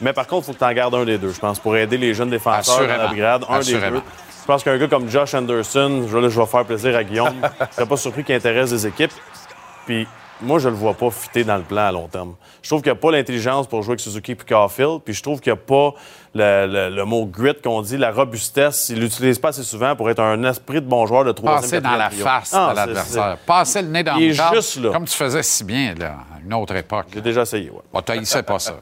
Mais 0.00 0.12
par 0.12 0.26
contre, 0.26 0.44
il 0.44 0.46
faut 0.46 0.52
que 0.52 0.58
tu 0.58 0.64
en 0.64 0.72
gardes 0.72 0.94
un 0.94 1.04
des 1.04 1.18
deux, 1.18 1.32
je 1.32 1.40
pense, 1.40 1.58
pour 1.58 1.76
aider 1.76 1.96
les 1.96 2.14
jeunes 2.14 2.30
défenseurs 2.30 2.76
Assurément. 2.80 3.08
l'upgrade. 3.10 3.44
Un 3.48 3.60
des 3.60 3.72
deux. 3.72 4.00
Je 4.42 4.46
pense 4.52 4.62
qu'un 4.64 4.78
gars 4.78 4.88
comme 4.88 5.08
Josh 5.10 5.34
Anderson, 5.34 6.06
je, 6.10 6.16
là, 6.16 6.28
je 6.30 6.40
vais 6.40 6.46
faire 6.46 6.64
plaisir 6.64 6.96
à 6.96 7.04
Guillaume, 7.04 7.34
je 7.70 7.74
serais 7.74 7.86
pas 7.86 7.96
surpris 7.98 8.24
qu'il 8.24 8.34
intéresse 8.34 8.70
des 8.70 8.86
équipes. 8.86 9.12
Puis 9.86 10.06
moi, 10.40 10.58
je 10.58 10.68
le 10.68 10.74
vois 10.74 10.94
pas 10.94 11.10
fitter 11.10 11.44
dans 11.44 11.56
le 11.56 11.62
plan 11.62 11.86
à 11.86 11.92
long 11.92 12.06
terme. 12.08 12.34
Je 12.62 12.68
trouve 12.68 12.82
qu'il 12.82 12.92
n'y 12.92 12.98
a 12.98 13.00
pas 13.00 13.10
l'intelligence 13.10 13.66
pour 13.66 13.82
jouer 13.82 13.92
avec 13.92 14.00
Suzuki 14.00 14.36
Caulfield. 14.36 15.00
Puis 15.04 15.14
je 15.14 15.22
trouve 15.22 15.40
qu'il 15.40 15.52
n'y 15.52 15.58
a 15.58 15.62
pas 15.62 15.94
le, 16.34 16.66
le- 16.66 16.94
le 16.94 17.04
mot 17.04 17.24
grit 17.26 17.54
qu'on 17.62 17.80
dit, 17.82 17.96
la 17.96 18.10
robustesse. 18.12 18.88
Il 18.90 19.00
l'utilise 19.00 19.38
pas 19.38 19.48
assez 19.48 19.62
souvent 19.62 19.96
pour 19.96 20.08
être 20.10 20.20
un 20.20 20.42
esprit 20.44 20.80
de 20.80 20.86
bon 20.86 21.06
joueur 21.06 21.24
de 21.24 21.32
troisième 21.32 21.62
Passer 21.62 21.80
dans 21.80 21.96
la 21.96 22.10
face 22.10 22.52
Ah, 22.54 22.68
de 22.70 22.74
c'est- 22.78 22.86
l'adversaire. 22.86 23.38
Passer 23.46 23.82
le 23.82 23.88
nez 23.88 24.02
dans 24.02 24.16
Il 24.16 24.24
est 24.24 24.28
le 24.30 24.36
cadre, 24.36 24.54
juste 24.56 24.76
là. 24.80 24.90
Comme 24.92 25.04
tu 25.06 25.16
faisais 25.16 25.42
si 25.42 25.64
bien, 25.64 25.94
là, 25.98 26.16
à 26.34 26.40
une 26.44 26.54
autre 26.54 26.76
époque. 26.76 27.06
J'ai 27.14 27.20
déjà 27.20 27.42
essayé, 27.42 27.70
ouais. 27.70 27.80
Bon, 27.92 28.00
t'haïssais 28.02 28.42
pas 28.42 28.58
ça. 28.58 28.74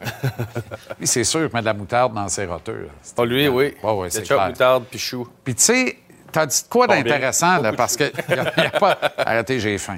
C'est 1.02 1.24
sûr 1.24 1.40
qu'il 1.46 1.54
met 1.54 1.61
de 1.61 1.66
la 1.66 1.74
moutarde 1.74 2.14
dans 2.14 2.28
ses 2.28 2.46
roteurs. 2.46 2.88
Pas 3.14 3.24
lui, 3.24 3.48
oui. 3.48 3.74
Ouais, 3.82 3.92
ouais, 3.92 4.11
c'est 4.11 4.22
clair. 4.22 4.48
moutarde, 4.48 4.84
puis 4.90 4.98
chou. 4.98 5.26
Puis, 5.44 5.54
tu 5.54 5.62
sais, 5.62 5.98
t'as 6.37 6.45
dit 6.45 6.64
quoi 6.68 6.87
d'intéressant, 6.87 7.62
là, 7.62 7.72
parce 7.72 7.97
que 7.97 8.05
y 8.28 8.32
a, 8.32 8.62
y 8.62 8.66
a 8.66 8.70
pas. 8.78 8.99
Arrêtez, 9.16 9.59
j'ai 9.59 9.78
faim. 9.78 9.97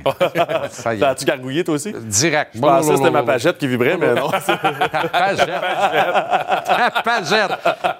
Ça 0.70 0.95
y 0.95 0.99
est. 0.99 1.01
T'as-tu 1.01 1.24
gargouillé, 1.24 1.64
toi 1.64 1.74
aussi? 1.74 1.93
Direct. 1.93 2.53
Je 2.55 2.61
pensais 2.61 2.91
que 2.91 2.97
c'était 2.97 3.11
ma 3.11 3.24
pagette 3.24 3.59
qui 3.59 3.66
vibrait, 3.66 3.97
mais 3.97 4.14
non. 4.14 4.30
Ta 4.30 5.09
pagette. 5.09 5.49
Ta 6.64 6.91
pagette. 7.03 7.51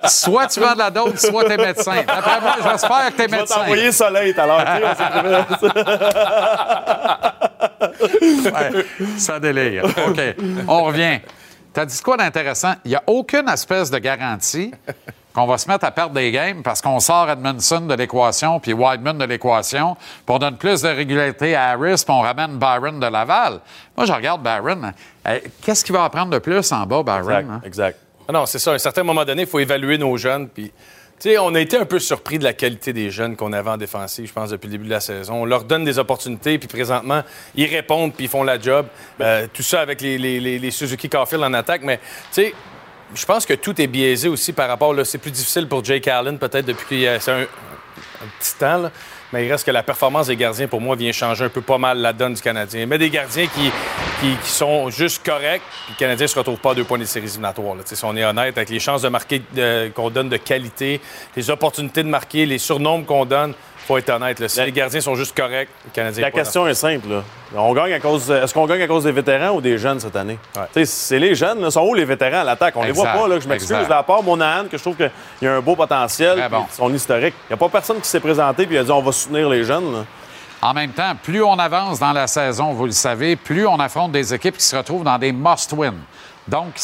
Soit 0.05 0.47
tu 0.47 0.61
vends 0.61 0.75
de 0.75 0.79
la 0.79 0.91
dope, 0.91 1.19
soit 1.19 1.45
t'es 1.47 1.57
médecin. 1.57 2.05
D'après 2.07 2.41
moi, 2.41 2.55
j'espère 2.63 3.07
que 3.11 3.17
t'es 3.17 3.25
Je 3.25 3.31
vais 3.31 3.39
médecin. 3.39 3.55
t'envoyer 3.57 3.91
Soleil 3.93 4.33
tu 4.35 4.41
prévu. 4.41 5.35
Ouais, 8.45 8.85
ça 9.19 9.41
délire. 9.41 9.85
OK. 9.85 10.21
On 10.69 10.85
revient. 10.85 11.19
Tu 11.75 11.81
as 11.81 11.87
dit 11.87 12.01
quoi 12.01 12.17
d'intéressant? 12.17 12.75
Il 12.85 12.91
n'y 12.91 12.97
a 12.97 13.03
aucune 13.07 13.49
espèce 13.49 13.91
de 13.91 13.99
garantie 13.99 14.73
qu'on 15.39 15.47
va 15.47 15.57
se 15.59 15.69
mettre 15.69 15.85
à 15.85 15.91
perdre 15.93 16.15
des 16.15 16.31
games 16.33 16.63
parce 16.63 16.81
qu'on 16.81 16.99
sort 16.99 17.31
Edmondson 17.31 17.83
de 17.83 17.95
l'équation 17.95 18.59
puis 18.59 18.73
Wideman 18.73 19.17
de 19.19 19.25
l'équation, 19.25 19.95
puis 19.95 20.35
on 20.35 20.39
donne 20.39 20.57
plus 20.57 20.83
de 20.83 20.89
régularité 20.89 21.55
à 21.55 21.71
Harris, 21.71 22.03
puis 22.05 22.15
on 22.15 22.21
ramène 22.23 22.59
Byron 22.59 22.99
de 22.99 23.07
Laval. 23.07 23.61
Moi, 23.97 24.05
je 24.07 24.13
regarde 24.13 24.43
Byron. 24.43 24.93
Euh, 25.29 25.39
Qu'est-ce 25.63 25.85
qu'il 25.85 25.95
va 25.95 26.05
apprendre 26.05 26.31
de 26.33 26.39
plus 26.39 26.73
en 26.73 26.85
bas, 26.87 27.03
Byron? 27.03 27.21
Exact, 27.29 27.47
hein? 27.51 27.61
exact. 27.65 27.99
Ah 28.29 28.33
non, 28.33 28.47
c'est 28.47 28.59
ça. 28.59 28.73
À 28.73 28.75
un 28.75 28.79
certain 28.79 29.05
moment 29.05 29.25
donné, 29.25 29.43
il 29.43 29.49
faut 29.49 29.59
évaluer 29.61 29.97
nos 29.97 30.17
jeunes. 30.17 30.49
Puis, 30.49 30.65
tu 31.21 31.31
sais, 31.31 31.39
on 31.39 31.55
a 31.55 31.61
été 31.61 31.77
un 31.77 31.87
peu 31.87 31.99
surpris 31.99 32.39
de 32.39 32.45
la 32.45 32.53
qualité 32.53 32.93
des 32.93 33.11
jeunes 33.11 33.37
qu'on 33.37 33.53
avait 33.53 33.71
en 33.71 33.77
défensive, 33.77 34.27
je 34.29 34.33
pense, 34.33 34.51
depuis 34.51 34.67
le 34.67 34.73
début 34.73 34.85
de 34.87 34.91
la 34.91 35.01
saison. 35.01 35.43
On 35.43 35.45
leur 35.45 35.65
donne 35.65 35.85
des 35.85 35.99
opportunités, 35.99 36.59
puis 36.59 36.69
présentement, 36.69 37.23
ils 37.55 37.67
répondent, 37.67 38.13
puis 38.13 38.25
ils 38.27 38.29
font 38.29 38.43
la 38.43 38.59
job. 38.61 38.87
Euh, 39.21 39.47
tout 39.53 39.63
ça 39.63 39.81
avec 39.81 40.01
les- 40.01 40.19
les 40.19 40.71
Suzuki 40.73 41.09
Carfield 41.09 41.43
en 41.45 41.55
attaque. 41.55 41.83
Mais, 41.85 41.99
tu 41.99 42.03
sais, 42.33 42.55
je 43.15 43.25
pense 43.25 43.47
que 43.47 43.55
tout 43.55 43.81
est 43.81 43.87
biaisé 43.87 44.29
aussi 44.29 44.53
par 44.53 44.69
rapport. 44.69 44.95
C'est 45.05 45.19
plus 45.19 45.31
difficile 45.31 45.67
pour 45.67 45.85
Jake 45.85 46.09
Allen, 46.09 46.39
peut-être, 46.39 46.67
depuis 46.67 47.07
un, 47.07 47.17
un 47.17 48.29
petit 48.39 48.55
temps. 48.59 48.91
Mais 49.33 49.45
il 49.45 49.53
reste 49.53 49.67
que 49.67 49.71
la 49.71 49.83
performance 49.83 50.29
des 50.29 50.37
gardiens, 50.37 50.69
pour 50.69 50.81
moi, 50.81 50.97
vient 50.97 51.13
changer 51.13 51.45
un 51.45 51.49
peu 51.51 51.61
pas 51.61 51.77
mal 51.77 51.99
la 51.99 52.15
donne 52.15 52.33
du 52.33 52.41
Canadien. 52.41 52.87
Mais 52.87 52.97
des 52.97 53.11
gardiens 53.11 53.47
qui, 53.47 53.71
sont 54.45 54.89
juste 54.89 55.25
corrects, 55.25 55.63
le 55.91 55.95
Canadien 55.97 56.25
ne 56.25 56.29
se 56.29 56.39
retrouve 56.39 56.59
pas 56.59 56.71
à 56.71 56.75
deux 56.75 56.85
points 56.85 56.99
des 56.99 57.07
séries 57.07 57.27
éliminatoires. 57.27 57.77
Si 57.85 58.05
on 58.05 58.17
est 58.17 58.25
honnête, 58.25 58.57
avec 58.57 58.71
les 58.71 58.81
chances 58.81 59.03
de 59.03 59.09
marquer 59.09 59.43
qu'on 59.95 60.11
donne 60.11 60.31
de 60.31 60.39
qualité, 60.39 61.01
les 61.37 61.51
opportunités 61.51 62.03
de 62.03 62.09
marquer, 62.09 62.47
les 62.47 62.59
surnombres 62.59 63.05
qu'on 63.05 63.27
donne, 63.27 63.53
faut 63.89 63.97
être 63.99 64.11
honnête. 64.11 64.39
là. 64.39 64.49
Si 64.49 64.61
les 64.63 64.71
gardiens 64.71 65.01
sont 65.01 65.15
juste 65.15 65.35
corrects, 65.35 65.71
le 65.87 65.91
Canadien 65.93 66.23
La 66.23 66.31
question 66.31 66.69
est 66.69 66.75
simple. 66.75 67.09
Là. 67.09 67.23
On 67.57 67.73
gagne 67.73 67.95
à 67.95 68.01
cause, 68.01 68.31
est-ce 68.31 68.53
qu'on 68.53 68.67
gagne 68.67 68.83
à 68.83 68.87
cause 68.87 69.05
des 69.05 69.13
vétérans 69.13 69.55
ou 69.57 69.61
des 69.63 69.79
jeunes 69.79 69.99
cette 69.99 70.15
année? 70.15 70.39
C'est 70.85 71.19
les 71.19 71.35
jeunes. 71.35 71.63
Là, 71.63 71.71
sont 71.71 71.81
où 71.81 71.95
les 71.95 72.05
vétérans 72.05 72.41
à 72.41 72.45
l'attaque? 72.45 72.75
On 72.77 72.83
les 72.85 72.93
voit 72.93 73.07
Exact, 73.07 73.19
pas. 73.23 73.29
Là, 73.29 73.41
je 73.41 73.49
m'excuse. 73.49 73.73
exact. 73.77 73.91
À 73.91 74.03
part 74.03 74.23
Monahan, 74.23 74.65
que 74.71 74.77
je 74.77 74.83
trouve 74.83 74.97
qu'il 74.97 75.11
y 75.41 75.47
a 75.47 75.55
un 75.55 75.61
beau 75.61 75.75
potentiel, 75.75 76.47
bon. 76.51 76.65
puis 76.65 76.75
son 76.77 76.93
historique. 76.93 77.35
Il 77.49 77.53
n'y 77.53 77.55
a 77.55 77.57
pas 77.57 77.69
personne 77.71 77.99
qui 78.01 78.09
s'est 78.09 78.21
présenté 78.21 78.69
et 78.71 78.79
a 78.79 78.85
dit 78.85 78.91
on 78.91 79.01
va 79.03 79.11
soutenir 79.13 79.49
les 79.49 79.65
jeunes. 79.65 79.91
là. 79.93 80.05
En 80.61 80.75
même 80.75 80.91
temps, 80.91 81.13
plus 81.23 81.43
on 81.43 81.59
avance 81.59 81.99
dans 82.01 82.13
la 82.13 82.27
saison, 82.27 82.73
vous 82.73 82.87
le 82.87 82.93
savez, 82.93 83.37
plus 83.37 83.67
on 83.67 83.79
affronte 83.79 84.13
des 84.13 84.35
équipes 84.35 84.57
qui 84.59 84.65
se 84.65 84.77
retrouvent 84.77 85.05
dans 85.05 85.17
des 85.19 85.33
must-win. 85.33 85.95
Donc, 86.49 86.75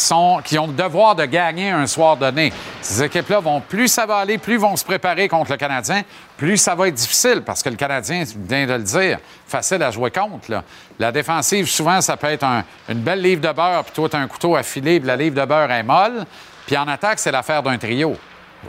qui, 0.44 0.58
ont 0.58 0.66
le 0.66 0.72
devoir 0.74 1.14
de 1.16 1.24
gagner 1.24 1.70
un 1.70 1.86
soir 1.86 2.16
donné. 2.16 2.52
Ces 2.82 3.02
équipes-là 3.02 3.40
vont, 3.40 3.60
plus 3.60 3.88
ça 3.88 4.04
va 4.04 4.16
aller, 4.18 4.36
plus 4.38 4.56
vont 4.58 4.76
se 4.76 4.84
préparer 4.84 5.26
contre 5.26 5.52
le 5.52 5.56
Canadien, 5.56 6.02
plus 6.36 6.58
ça 6.58 6.74
va 6.74 6.88
être 6.88 6.94
difficile, 6.94 7.42
parce 7.44 7.62
que 7.62 7.70
le 7.70 7.76
Canadien, 7.76 8.24
viens 8.46 8.66
de 8.66 8.72
le 8.74 8.82
dire, 8.82 9.18
facile 9.46 9.82
à 9.82 9.90
jouer 9.90 10.10
contre. 10.10 10.62
La 10.98 11.10
défensive, 11.10 11.66
souvent, 11.68 12.00
ça 12.02 12.16
peut 12.16 12.26
être 12.26 12.44
un- 12.44 12.62
une 12.90 13.00
belle 13.00 13.22
livre 13.22 13.40
de 13.40 13.52
beurre, 13.52 13.84
puis 13.84 13.92
toi, 13.94 14.08
tu 14.08 14.16
un 14.16 14.28
couteau 14.28 14.54
affilé, 14.54 15.00
puis 15.00 15.06
la 15.06 15.16
livre 15.16 15.40
de 15.40 15.44
beurre 15.46 15.70
est 15.70 15.82
molle. 15.82 16.24
Puis 16.66 16.76
en 16.76 16.86
attaque, 16.86 17.18
c'est 17.18 17.32
l'affaire 17.32 17.62
d'un 17.62 17.78
trio. 17.78 18.16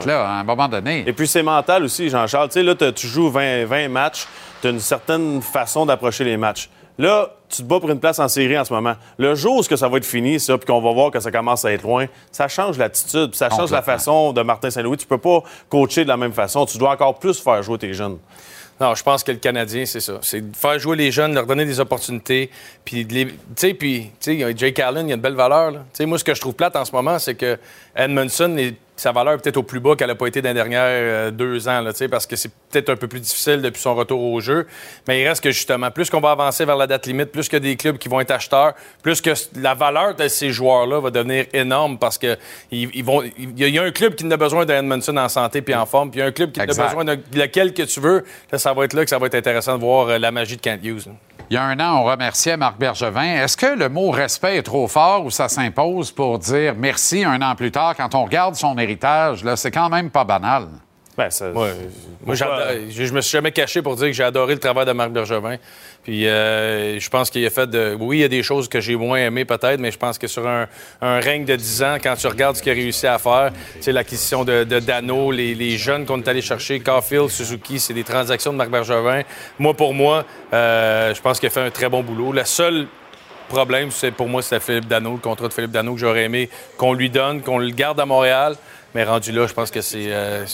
Là, 0.04 0.26
à 0.28 0.32
un 0.40 0.44
moment 0.44 0.68
donné. 0.68 1.04
Et 1.06 1.12
puis 1.14 1.26
c'est 1.26 1.42
mental 1.42 1.82
aussi, 1.84 2.10
Jean-Charles. 2.10 2.48
Tu 2.48 2.54
sais, 2.54 2.62
là, 2.62 2.74
tu 2.74 3.06
joues 3.06 3.30
20, 3.30 3.64
20 3.64 3.88
matchs, 3.88 4.26
tu 4.60 4.68
une 4.68 4.80
certaine 4.80 5.40
façon 5.40 5.86
d'approcher 5.86 6.24
les 6.24 6.36
matchs. 6.36 6.68
Là, 6.98 7.30
tu 7.48 7.58
te 7.62 7.62
bats 7.68 7.78
pour 7.78 7.90
une 7.90 8.00
place 8.00 8.18
en 8.18 8.28
série 8.28 8.58
en 8.58 8.64
ce 8.64 8.72
moment. 8.72 8.94
Le 9.18 9.34
jour 9.34 9.56
où 9.56 9.62
ce 9.62 9.68
que 9.68 9.76
ça 9.76 9.88
va 9.88 9.98
être 9.98 10.04
fini, 10.04 10.40
ça, 10.40 10.56
puis 10.56 10.66
qu'on 10.66 10.80
va 10.80 10.92
voir 10.92 11.10
que 11.10 11.20
ça 11.20 11.30
commence 11.30 11.64
à 11.64 11.72
être 11.72 11.82
loin, 11.82 12.06
ça 12.32 12.48
change 12.48 12.78
l'attitude, 12.78 13.28
puis 13.30 13.36
ça 13.38 13.48
change 13.50 13.70
la 13.70 13.82
façon 13.82 14.32
de 14.32 14.42
Martin 14.42 14.70
Saint-Louis. 14.70 14.96
Tu 14.96 15.06
peux 15.06 15.18
pas 15.18 15.42
coacher 15.68 16.04
de 16.04 16.08
la 16.08 16.16
même 16.16 16.32
façon. 16.32 16.64
Tu 16.66 16.78
dois 16.78 16.90
encore 16.92 17.18
plus 17.18 17.38
faire 17.40 17.62
jouer 17.62 17.78
tes 17.78 17.92
jeunes. 17.92 18.18
Non, 18.80 18.94
je 18.94 19.02
pense 19.02 19.24
que 19.24 19.32
le 19.32 19.38
Canadien, 19.38 19.86
c'est 19.86 20.00
ça. 20.00 20.18
C'est 20.20 20.50
de 20.50 20.54
faire 20.56 20.78
jouer 20.78 20.96
les 20.96 21.10
jeunes, 21.10 21.34
leur 21.34 21.46
donner 21.46 21.64
des 21.64 21.80
opportunités. 21.80 22.50
Puis, 22.84 23.06
de 23.06 23.14
les- 23.14 23.26
tu 23.26 23.34
sais, 23.56 23.72
puis, 23.74 24.10
tu 24.20 24.38
sais, 24.38 24.54
Jake 24.56 24.78
Allen, 24.80 25.08
il 25.08 25.12
a 25.12 25.14
une 25.14 25.20
belle 25.22 25.34
valeur. 25.34 25.70
là. 25.70 25.78
Tu 25.78 25.98
sais, 25.98 26.06
moi, 26.06 26.18
ce 26.18 26.24
que 26.24 26.34
je 26.34 26.40
trouve 26.42 26.52
plate 26.54 26.76
en 26.76 26.84
ce 26.84 26.92
moment, 26.92 27.18
c'est 27.18 27.34
que 27.36 27.58
Edmondson, 27.94 28.54
est- 28.58 28.76
sa 28.96 29.12
valeur 29.12 29.40
peut-être 29.40 29.56
au 29.58 29.62
plus 29.62 29.80
bas 29.80 29.94
qu'elle 29.94 30.08
n'a 30.08 30.14
pas 30.14 30.26
été 30.26 30.40
dans 30.42 30.48
les 30.48 30.54
dernières 30.54 30.80
euh, 30.84 31.30
deux 31.30 31.68
ans, 31.68 31.80
là, 31.82 31.92
parce 32.10 32.26
que 32.26 32.34
c'est 32.36 32.50
peut-être 32.70 32.88
un 32.90 32.96
peu 32.96 33.08
plus 33.08 33.20
difficile 33.20 33.60
depuis 33.62 33.80
son 33.80 33.94
retour 33.94 34.20
au 34.22 34.40
jeu. 34.40 34.66
Mais 35.06 35.20
il 35.22 35.28
reste 35.28 35.42
que, 35.42 35.50
justement, 35.50 35.90
plus 35.90 36.08
qu'on 36.10 36.20
va 36.20 36.30
avancer 36.30 36.64
vers 36.64 36.76
la 36.76 36.86
date 36.86 37.06
limite, 37.06 37.30
plus 37.32 37.48
que 37.48 37.56
des 37.56 37.76
clubs 37.76 37.98
qui 37.98 38.08
vont 38.08 38.20
être 38.20 38.30
acheteurs, 38.30 38.72
plus 39.02 39.20
que 39.20 39.30
la 39.60 39.74
valeur 39.74 40.14
de 40.14 40.26
ces 40.28 40.50
joueurs-là 40.50 41.00
va 41.00 41.10
devenir 41.10 41.44
énorme 41.52 41.98
parce 41.98 42.18
que 42.18 42.36
ils, 42.70 42.88
ils 42.94 43.04
vont, 43.04 43.22
il 43.22 43.58
y, 43.58 43.64
a- 43.64 43.68
il 43.68 43.74
y 43.74 43.78
a 43.78 43.82
un 43.82 43.90
club 43.90 44.14
qui 44.14 44.24
n'a 44.24 44.36
besoin 44.36 44.64
d'Edmondson 44.64 45.16
en 45.16 45.28
santé 45.28 45.62
puis 45.62 45.74
en 45.74 45.86
forme, 45.86 46.10
puis 46.10 46.20
il 46.20 46.22
y 46.22 46.24
a 46.24 46.28
un 46.28 46.32
club 46.32 46.52
qui 46.52 46.60
n'a 46.60 46.66
besoin 46.88 47.04
de 47.04 47.18
lequel 47.34 47.74
que 47.74 47.82
tu 47.82 48.00
veux. 48.00 48.24
Là, 48.50 48.58
ça 48.58 48.72
va 48.72 48.84
être 48.84 48.94
là 48.94 49.04
que 49.04 49.10
ça 49.10 49.18
va 49.18 49.26
être 49.26 49.34
intéressant 49.34 49.76
de 49.76 49.80
voir 49.82 50.08
euh, 50.08 50.18
la 50.18 50.30
magie 50.30 50.56
de 50.56 50.60
Kent 50.62 50.80
Hughes. 50.82 51.06
là. 51.06 51.12
Il 51.48 51.54
y 51.54 51.56
a 51.58 51.62
un 51.62 51.78
an, 51.78 52.00
on 52.00 52.02
remerciait 52.02 52.56
Marc 52.56 52.76
Bergevin. 52.76 53.36
Est-ce 53.44 53.56
que 53.56 53.78
le 53.78 53.88
mot 53.88 54.10
respect 54.10 54.56
est 54.56 54.64
trop 54.64 54.88
fort 54.88 55.24
ou 55.24 55.30
ça 55.30 55.48
s'impose 55.48 56.10
pour 56.10 56.40
dire 56.40 56.74
merci 56.76 57.22
un 57.22 57.40
an 57.40 57.54
plus 57.54 57.70
tard 57.70 57.94
quand 57.96 58.16
on 58.16 58.24
regarde 58.24 58.56
son 58.56 58.76
héritage? 58.86 59.44
Là, 59.44 59.56
c'est 59.56 59.70
quand 59.70 59.88
même 59.88 60.10
pas 60.10 60.24
banal. 60.24 60.68
Ben, 61.18 61.30
ça- 61.30 61.50
Ouais, 61.50 61.70
moi, 62.26 62.34
je, 62.34 62.44
je 62.90 63.12
me 63.14 63.22
suis 63.22 63.32
jamais 63.32 63.50
caché 63.50 63.80
pour 63.80 63.96
dire 63.96 64.08
que 64.08 64.12
j'ai 64.12 64.22
adoré 64.22 64.52
le 64.52 64.60
travail 64.60 64.84
de 64.84 64.92
Marc 64.92 65.10
Bergevin. 65.12 65.56
Puis 66.04 66.28
euh, 66.28 67.00
je 67.00 67.08
pense 67.08 67.30
qu'il 67.30 67.44
a 67.46 67.48
fait 67.48 67.66
de. 67.70 67.96
Oui, 67.98 68.18
il 68.18 68.20
y 68.20 68.24
a 68.24 68.28
des 68.28 68.42
choses 68.42 68.68
que 68.68 68.80
j'ai 68.82 68.96
moins 68.96 69.16
aimées 69.16 69.46
peut-être, 69.46 69.80
mais 69.80 69.90
je 69.90 69.96
pense 69.96 70.18
que 70.18 70.26
sur 70.26 70.46
un, 70.46 70.66
un 71.00 71.18
règne 71.18 71.46
de 71.46 71.56
10 71.56 71.82
ans, 71.84 71.96
quand 72.02 72.14
tu 72.16 72.26
regardes 72.26 72.56
ce 72.56 72.62
qu'il 72.62 72.70
a 72.72 72.74
réussi 72.74 73.06
à 73.06 73.18
faire, 73.18 73.50
c'est 73.80 73.92
l'acquisition 73.92 74.44
de, 74.44 74.64
de 74.64 74.78
Dano, 74.78 75.30
les, 75.32 75.54
les 75.54 75.78
jeunes 75.78 76.04
qu'on 76.04 76.20
est 76.20 76.28
allé 76.28 76.42
chercher, 76.42 76.80
Caulfield, 76.80 77.30
Suzuki, 77.30 77.80
c'est 77.80 77.94
des 77.94 78.04
transactions 78.04 78.52
de 78.52 78.58
Marc 78.58 78.68
Bergevin. 78.68 79.22
Moi, 79.58 79.72
pour 79.72 79.94
moi, 79.94 80.22
euh, 80.52 81.14
je 81.14 81.20
pense 81.22 81.40
qu'il 81.40 81.46
a 81.46 81.50
fait 81.50 81.62
un 81.62 81.70
très 81.70 81.88
bon 81.88 82.02
boulot. 82.02 82.30
Le 82.32 82.44
seul 82.44 82.86
problème, 83.48 83.90
c'est 83.90 84.10
pour 84.10 84.28
moi, 84.28 84.42
c'était 84.42 84.60
Philippe 84.60 84.86
Dano, 84.88 85.12
le 85.12 85.18
contrat 85.18 85.48
de 85.48 85.52
Philippe 85.54 85.70
Dano 85.70 85.94
que 85.94 86.00
j'aurais 86.00 86.24
aimé 86.24 86.50
qu'on 86.76 86.92
lui 86.92 87.08
donne, 87.08 87.40
qu'on 87.42 87.58
le 87.58 87.70
garde 87.70 87.98
à 88.00 88.04
Montréal. 88.04 88.56
Mais 88.96 89.04
rendu 89.04 89.30
là, 89.30 89.46
je 89.46 89.52
pense 89.52 89.70
que 89.70 89.82
c'est 89.82 90.06
euh, 90.08 90.46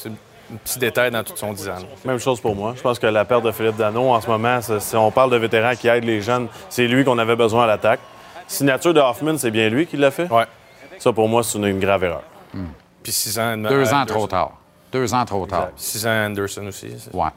un 0.53 0.57
petit 0.57 0.81
détail 0.81 1.13
dans 1.13 1.23
tout 1.23 1.37
son 1.37 1.53
10 1.53 1.69
ans. 1.69 1.75
là. 1.75 1.81
Même 2.05 2.19
chose 2.19 2.41
pour 2.41 2.57
moi. 2.57 2.75
Je 2.77 2.83
pense 2.83 2.99
que 2.99 3.07
la 3.07 3.25
perte 3.25 3.45
de 3.45 3.53
Philippe 3.53 3.77
Dano, 3.77 4.11
en 4.11 4.21
ce 4.21 4.27
moment, 4.27 4.59
si 4.61 4.97
on 4.97 5.13
parle 5.13 5.31
de 5.31 5.37
vétérans 5.37 5.77
qui 5.77 5.87
aident 5.87 6.03
les 6.03 6.21
jeunes, 6.21 6.49
c'est 6.69 6.89
lui 6.89 7.05
qu'on 7.05 7.19
avait 7.19 7.37
besoin 7.37 7.63
à 7.63 7.67
l'attaque. 7.69 8.01
Signature 8.49 8.93
de 8.93 8.99
Hoffman, 8.99 9.39
c'est 9.39 9.53
bien 9.53 9.69
lui 9.69 9.87
qui 9.87 9.97
l'a 9.97 10.11
fait? 10.11 10.29
Ouais. 10.29 10.43
Ça, 10.99 11.13
pour 11.13 11.29
moi, 11.29 11.45
c'est 11.45 11.57
une, 11.57 11.67
une 11.67 11.79
grave 11.79 12.03
erreur. 12.03 12.23
Puis 13.01 13.13
6 13.13 13.39
ans. 13.39 13.57
Deux 13.57 13.93
ans 13.95 14.01
Anderson. 14.01 14.19
trop 14.19 14.27
tard. 14.27 14.53
Deux 14.93 15.15
ans 15.15 15.25
trop 15.25 15.47
tard. 15.47 15.69
6 15.77 16.07
ans 16.09 16.27
Anderson 16.27 16.67
aussi. 16.67 16.89
Ouais. 17.13 17.29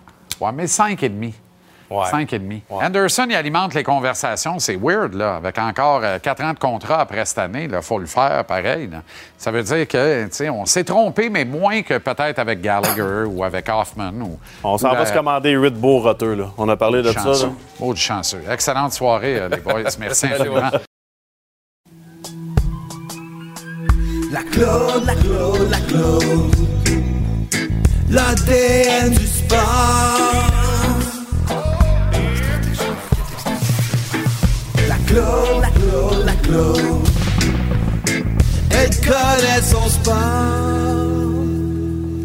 Ouais, 0.41 0.51
mais 0.53 0.65
cinq 0.65 1.03
et 1.03 1.09
demi. 1.09 1.35
Ouais. 1.89 2.05
Cinq 2.09 2.33
et 2.33 2.39
demi. 2.39 2.63
Anderson, 2.69 3.27
il 3.29 3.35
alimente 3.35 3.73
les 3.75 3.83
conversations. 3.83 4.57
C'est 4.59 4.75
weird, 4.75 5.13
là. 5.13 5.35
Avec 5.35 5.57
encore 5.59 6.01
euh, 6.03 6.17
quatre 6.19 6.43
ans 6.43 6.53
de 6.53 6.57
contrat 6.59 6.99
après 7.01 7.23
cette 7.25 7.37
année, 7.37 7.67
il 7.71 7.81
faut 7.81 7.99
le 7.99 8.07
faire 8.07 8.43
pareil. 8.45 8.87
là. 8.91 9.03
Ça 9.37 9.51
veut 9.51 9.61
dire 9.61 9.87
que, 9.87 10.23
tu 10.25 10.29
sais, 10.31 10.49
on 10.49 10.65
s'est 10.65 10.83
trompé, 10.83 11.29
mais 11.29 11.45
moins 11.45 11.83
que 11.83 11.97
peut-être 11.99 12.39
avec 12.39 12.61
Gallagher 12.61 13.25
ou 13.27 13.43
avec 13.43 13.69
Hoffman. 13.69 14.11
Ou, 14.21 14.39
On 14.63 14.77
s'en 14.79 14.89
va 14.93 14.99
la- 14.99 15.05
se 15.05 15.13
commander 15.13 15.51
huit 15.51 15.75
beaux 15.75 15.99
roteux, 15.99 16.33
là. 16.33 16.45
On 16.57 16.67
a 16.69 16.75
parlé 16.75 17.03
de 17.03 17.11
ça, 17.11 17.21
chanceux. 17.21 17.45
là. 17.47 17.51
Oh, 17.79 17.93
du 17.93 18.01
chanceux. 18.01 18.41
Excellente 18.49 18.93
soirée, 18.93 19.37
euh, 19.39 19.49
les 19.49 19.57
boys. 19.57 19.83
Merci 19.99 20.25
infiniment. 20.25 20.71
La 24.31 24.41
Claude, 24.43 25.05
la 25.05 25.15
Claude, 25.15 25.69
la 25.69 25.77
Claude. 25.79 26.55
L'ADN 28.09 29.11
du 29.11 29.25
sport. 29.27 30.64
La 35.15 35.21
Claude, 35.21 35.61
la 35.61 35.69
Claude, 35.69 36.25
la 36.25 36.33
Claude. 36.33 37.07
Elle 38.69 38.89
connaît 38.99 39.61
son 39.61 39.87
sport. 39.87 40.15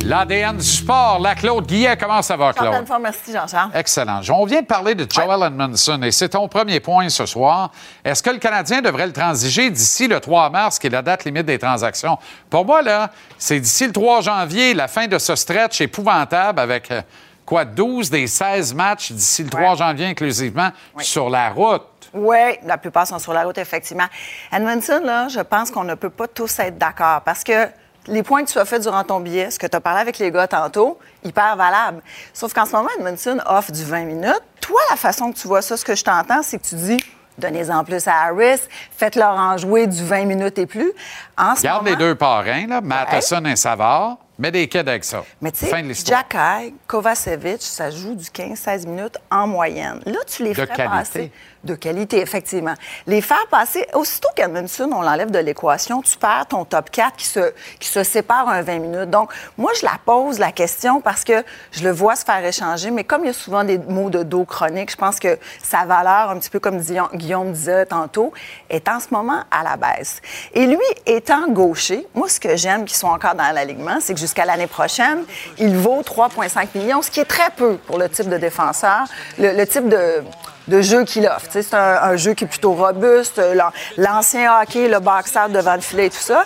L'ADN 0.04 0.56
du 0.56 0.64
sport, 0.64 1.20
la 1.20 1.36
Claude 1.36 1.68
Guillet, 1.68 1.96
comment 1.96 2.20
ça 2.20 2.36
va, 2.36 2.52
Claude? 2.52 2.84
merci 3.00 3.32
Jean-Charles. 3.32 3.70
Excellent. 3.76 4.22
On 4.30 4.44
vient 4.44 4.62
de 4.62 4.66
parler 4.66 4.96
de 4.96 5.06
Joel 5.08 5.40
Edmondson 5.40 6.02
et 6.02 6.10
c'est 6.10 6.30
ton 6.30 6.48
premier 6.48 6.80
point 6.80 7.08
ce 7.10 7.26
soir. 7.26 7.70
Est-ce 8.04 8.24
que 8.24 8.30
le 8.30 8.38
Canadien 8.38 8.82
devrait 8.82 9.06
le 9.06 9.12
transiger 9.12 9.70
d'ici 9.70 10.08
le 10.08 10.18
3 10.18 10.50
mars, 10.50 10.80
qui 10.80 10.88
est 10.88 10.90
la 10.90 11.02
date 11.02 11.24
limite 11.24 11.46
des 11.46 11.60
transactions? 11.60 12.18
Pour 12.48 12.64
moi, 12.64 12.82
là, 12.82 13.12
c'est 13.38 13.60
d'ici 13.60 13.86
le 13.86 13.92
3 13.92 14.22
janvier, 14.22 14.74
la 14.74 14.88
fin 14.88 15.06
de 15.06 15.18
ce 15.18 15.36
stretch 15.36 15.80
épouvantable 15.80 16.58
avec, 16.58 16.90
euh, 16.90 17.02
quoi, 17.46 17.64
12 17.64 18.10
des 18.10 18.26
16 18.26 18.74
matchs 18.74 19.12
d'ici 19.12 19.44
le 19.44 19.50
3 19.50 19.76
janvier 19.76 20.06
inclusivement 20.06 20.70
sur 20.98 21.30
la 21.30 21.50
route. 21.50 21.82
Oui, 22.12 22.58
la 22.64 22.78
plupart 22.78 23.06
sont 23.06 23.18
sur 23.18 23.32
la 23.32 23.44
route, 23.44 23.58
effectivement. 23.58 24.06
Edmondson, 24.52 25.00
là, 25.04 25.28
je 25.28 25.40
pense 25.40 25.70
qu'on 25.70 25.84
ne 25.84 25.94
peut 25.94 26.10
pas 26.10 26.28
tous 26.28 26.58
être 26.58 26.78
d'accord 26.78 27.20
parce 27.24 27.44
que 27.44 27.68
les 28.06 28.22
points 28.22 28.44
que 28.44 28.50
tu 28.50 28.58
as 28.58 28.64
fait 28.64 28.80
durant 28.80 29.04
ton 29.04 29.20
billet, 29.20 29.50
ce 29.50 29.58
que 29.58 29.66
tu 29.66 29.76
as 29.76 29.80
parlé 29.80 30.00
avec 30.00 30.18
les 30.18 30.30
gars 30.30 30.48
tantôt, 30.48 30.98
hyper 31.22 31.56
valable. 31.56 32.02
Sauf 32.32 32.52
qu'en 32.52 32.66
ce 32.66 32.72
moment, 32.72 32.88
Edmondson 32.98 33.38
offre 33.46 33.72
du 33.72 33.84
20 33.84 34.04
minutes. 34.04 34.42
Toi, 34.60 34.80
la 34.90 34.96
façon 34.96 35.32
que 35.32 35.38
tu 35.38 35.46
vois 35.46 35.62
ça, 35.62 35.76
ce 35.76 35.84
que 35.84 35.94
je 35.94 36.02
t'entends, 36.04 36.42
c'est 36.42 36.58
que 36.58 36.66
tu 36.66 36.74
dis 36.74 36.98
donnez-en 37.40 37.84
plus 37.84 38.06
à 38.06 38.26
Harris, 38.26 38.60
faites-leur 38.96 39.32
en 39.32 39.56
jouer 39.56 39.86
du 39.86 40.04
20 40.04 40.26
minutes 40.26 40.58
et 40.58 40.66
plus. 40.66 40.92
En 41.36 41.56
ce 41.56 41.62
Garde 41.62 41.84
moment, 41.84 41.96
les 41.96 42.04
deux 42.04 42.14
parrains, 42.14 42.66
là, 42.66 42.80
Matheson 42.80 43.44
et 43.46 43.56
Savard, 43.56 44.18
mets 44.40 44.50
des 44.50 44.68
avec 44.78 45.04
ça. 45.04 45.24
Mais 45.40 45.52
tu 45.52 45.66
sais, 45.66 45.82
l'histoire. 45.82 46.24
Jacky, 46.30 46.74
Kovacevic, 46.86 47.62
ça 47.62 47.90
joue 47.90 48.14
du 48.14 48.24
15-16 48.24 48.86
minutes 48.86 49.18
en 49.30 49.46
moyenne. 49.46 50.00
Là, 50.06 50.18
tu 50.26 50.42
les 50.42 50.50
De 50.50 50.54
ferais 50.54 50.66
qualité. 50.66 50.88
passer. 50.88 51.32
De 51.62 51.74
qualité, 51.74 52.20
effectivement. 52.22 52.72
Les 53.06 53.20
faire 53.20 53.46
passer, 53.50 53.86
aussitôt 53.92 54.28
qu'Edmondson, 54.34 54.88
on 54.94 55.02
l'enlève 55.02 55.30
de 55.30 55.38
l'équation, 55.38 56.00
tu 56.00 56.16
perds 56.16 56.46
ton 56.48 56.64
top 56.64 56.90
4 56.90 57.16
qui 57.16 57.26
se, 57.26 57.52
qui 57.78 57.88
se 57.88 58.02
sépare 58.02 58.48
un 58.48 58.62
20 58.62 58.78
minutes. 58.78 59.10
Donc, 59.10 59.30
moi, 59.58 59.70
je 59.78 59.84
la 59.84 59.98
pose, 60.02 60.38
la 60.38 60.52
question, 60.52 61.02
parce 61.02 61.22
que 61.22 61.44
je 61.72 61.84
le 61.84 61.90
vois 61.90 62.16
se 62.16 62.24
faire 62.24 62.42
échanger, 62.42 62.90
mais 62.90 63.04
comme 63.04 63.24
il 63.24 63.26
y 63.26 63.30
a 63.30 63.34
souvent 63.34 63.62
des 63.62 63.76
mots 63.76 64.08
de 64.08 64.22
dos 64.22 64.46
chroniques, 64.46 64.90
je 64.90 64.96
pense 64.96 65.18
que 65.20 65.38
sa 65.62 65.84
valeur, 65.84 66.30
un 66.30 66.38
petit 66.38 66.48
peu 66.48 66.60
comme 66.60 66.80
Guillaume 67.12 67.52
disait 67.52 67.84
tantôt, 67.84 68.32
est 68.70 68.88
en 68.88 68.98
ce 68.98 69.08
moment 69.10 69.44
à 69.50 69.62
la 69.62 69.76
baisse. 69.76 70.22
Et 70.54 70.66
lui, 70.66 70.78
étant 71.04 71.46
gaucher, 71.48 72.06
moi, 72.14 72.28
ce 72.30 72.40
que 72.40 72.56
j'aime 72.56 72.86
qu'ils 72.86 72.96
sont 72.96 73.08
encore 73.08 73.34
dans 73.34 73.52
l'alignement, 73.54 73.98
c'est 74.00 74.14
que 74.14 74.20
jusqu'à 74.30 74.44
l'année 74.44 74.68
prochaine, 74.68 75.24
il 75.58 75.76
vaut 75.76 76.02
3,5 76.02 76.68
millions, 76.76 77.02
ce 77.02 77.10
qui 77.10 77.18
est 77.18 77.24
très 77.24 77.50
peu 77.50 77.76
pour 77.78 77.98
le 77.98 78.08
type 78.08 78.28
de 78.28 78.36
défenseur, 78.36 79.06
le, 79.38 79.64
type 79.64 79.88
de, 79.88 80.80
jeu 80.80 81.02
qu'il 81.04 81.26
offre. 81.26 81.48
C'est 81.50 81.74
un, 81.74 82.14
jeu 82.16 82.34
qui 82.34 82.44
est 82.44 82.46
plutôt 82.46 82.72
robuste, 82.74 83.42
l'an- 83.54 83.72
l'ancien 83.96 84.60
hockey, 84.60 84.88
le 84.88 85.00
boxeur 85.00 85.48
devant 85.48 85.74
le 85.74 85.80
filet 85.80 86.06
et 86.06 86.10
tout 86.10 86.16
ça. 86.20 86.44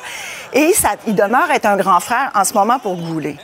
Et 0.55 0.73
il 1.07 1.15
demeure 1.15 1.51
être 1.51 1.67
un 1.67 1.77
grand 1.77 2.01
frère 2.01 2.31
en 2.35 2.45
ce 2.45 2.55
moment 2.55 2.79
pour 2.79 2.97
Goulet. 2.97 3.37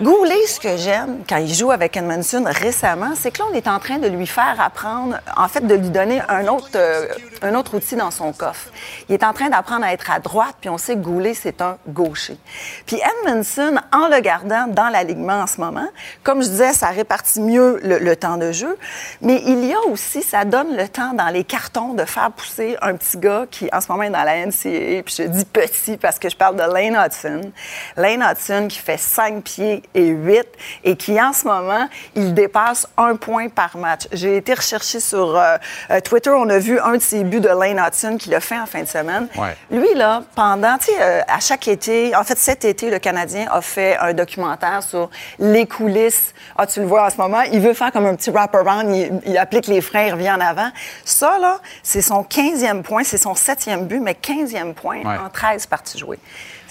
Goulet, 0.00 0.46
ce 0.46 0.60
que 0.60 0.76
j'aime 0.76 1.20
quand 1.26 1.38
il 1.38 1.54
joue 1.54 1.70
avec 1.70 1.96
Edmondson 1.96 2.44
récemment, 2.46 3.14
c'est 3.14 3.30
que 3.30 3.38
là, 3.38 3.46
on 3.50 3.54
est 3.54 3.66
en 3.66 3.78
train 3.78 3.96
de 3.96 4.08
lui 4.08 4.26
faire 4.26 4.56
apprendre, 4.60 5.16
en 5.38 5.48
fait, 5.48 5.66
de 5.66 5.74
lui 5.74 5.88
donner 5.88 6.20
un 6.28 6.48
autre, 6.48 6.68
euh, 6.74 7.08
un 7.40 7.54
autre 7.54 7.78
outil 7.78 7.96
dans 7.96 8.10
son 8.10 8.34
coffre. 8.34 8.68
Il 9.08 9.14
est 9.14 9.24
en 9.24 9.32
train 9.32 9.48
d'apprendre 9.48 9.86
à 9.86 9.94
être 9.94 10.10
à 10.10 10.18
droite, 10.18 10.56
puis 10.60 10.68
on 10.68 10.76
sait 10.76 10.96
que 10.96 11.00
Goulet, 11.00 11.32
c'est 11.32 11.62
un 11.62 11.78
gaucher. 11.88 12.36
Puis 12.84 12.98
Edmondson, 13.24 13.76
en 13.90 14.08
le 14.08 14.20
gardant 14.20 14.66
dans 14.66 14.90
l'alignement 14.90 15.40
en 15.40 15.46
ce 15.46 15.62
moment, 15.62 15.88
comme 16.22 16.42
je 16.42 16.48
disais, 16.48 16.74
ça 16.74 16.88
répartit 16.88 17.40
mieux 17.40 17.80
le, 17.82 18.16
temps 18.16 18.36
de 18.36 18.52
jeu, 18.52 18.76
mais 19.22 19.42
il 19.46 19.64
y 19.64 19.72
a 19.72 19.80
aussi, 19.90 20.20
ça 20.20 20.44
donne 20.44 20.76
le 20.76 20.88
temps 20.88 21.14
dans 21.14 21.28
les 21.28 21.44
cartons 21.44 21.94
de 21.94 22.04
faire 22.04 22.30
pousser 22.32 22.76
un 22.82 22.96
petit 22.96 23.16
gars 23.16 23.46
qui, 23.50 23.70
en 23.72 23.80
ce 23.80 23.90
moment, 23.90 24.02
est 24.02 24.10
dans 24.10 24.24
la 24.24 24.44
NCAA, 24.44 25.02
puis 25.04 25.14
je 25.16 25.22
dis 25.22 25.46
petit 25.46 25.96
parce 25.96 26.18
que 26.18 26.28
je 26.28 26.36
parle 26.36 26.56
de 26.56 26.62
Lane 26.62 26.96
Hudson. 27.02 27.50
Lane 27.96 28.22
Hudson 28.22 28.66
qui 28.68 28.78
fait 28.78 28.98
5 28.98 29.42
pieds 29.42 29.82
et 29.94 30.08
8 30.08 30.46
et 30.84 30.96
qui, 30.96 31.20
en 31.20 31.32
ce 31.32 31.46
moment, 31.46 31.88
il 32.14 32.34
dépasse 32.34 32.86
un 32.96 33.16
point 33.16 33.48
par 33.48 33.76
match. 33.76 34.02
J'ai 34.12 34.36
été 34.36 34.54
recherché 34.54 35.00
sur 35.00 35.36
euh, 35.36 35.56
euh, 35.90 36.00
Twitter, 36.00 36.30
on 36.30 36.48
a 36.50 36.58
vu 36.58 36.78
un 36.80 36.92
de 36.94 37.02
ses 37.02 37.24
buts 37.24 37.40
de 37.40 37.48
Lane 37.48 37.78
Hudson 37.84 38.16
qu'il 38.18 38.34
a 38.34 38.40
fait 38.40 38.58
en 38.58 38.66
fin 38.66 38.82
de 38.82 38.88
semaine. 38.88 39.28
Ouais. 39.36 39.56
Lui, 39.70 39.94
là, 39.94 40.22
pendant, 40.34 40.78
tu 40.78 40.86
sais, 40.86 40.92
euh, 41.00 41.20
à 41.28 41.40
chaque 41.40 41.68
été, 41.68 42.14
en 42.14 42.24
fait, 42.24 42.38
cet 42.38 42.64
été, 42.64 42.90
le 42.90 42.98
Canadien 42.98 43.46
a 43.50 43.60
fait 43.60 43.96
un 43.98 44.12
documentaire 44.12 44.82
sur 44.82 45.10
les 45.38 45.66
coulisses. 45.66 46.34
Ah, 46.56 46.66
tu 46.66 46.80
le 46.80 46.86
vois 46.86 47.06
en 47.06 47.10
ce 47.10 47.16
moment, 47.16 47.42
il 47.52 47.60
veut 47.60 47.74
faire 47.74 47.92
comme 47.92 48.06
un 48.06 48.14
petit 48.14 48.30
wraparound, 48.30 48.94
il, 48.94 49.20
il 49.26 49.38
applique 49.38 49.66
les 49.66 49.80
freins, 49.80 50.04
il 50.06 50.12
revient 50.12 50.30
en 50.32 50.40
avant. 50.40 50.70
Ça, 51.04 51.38
là, 51.38 51.60
c'est 51.82 52.02
son 52.02 52.22
15e 52.22 52.82
point, 52.82 53.02
c'est 53.04 53.18
son 53.18 53.32
7e 53.34 53.84
but, 53.84 54.00
mais 54.00 54.12
15e 54.14 54.74
point 54.74 54.96
Ouais. 54.96 55.18
en 55.24 55.28
13 55.28 55.66
parties 55.66 55.98
jouées. 55.98 56.18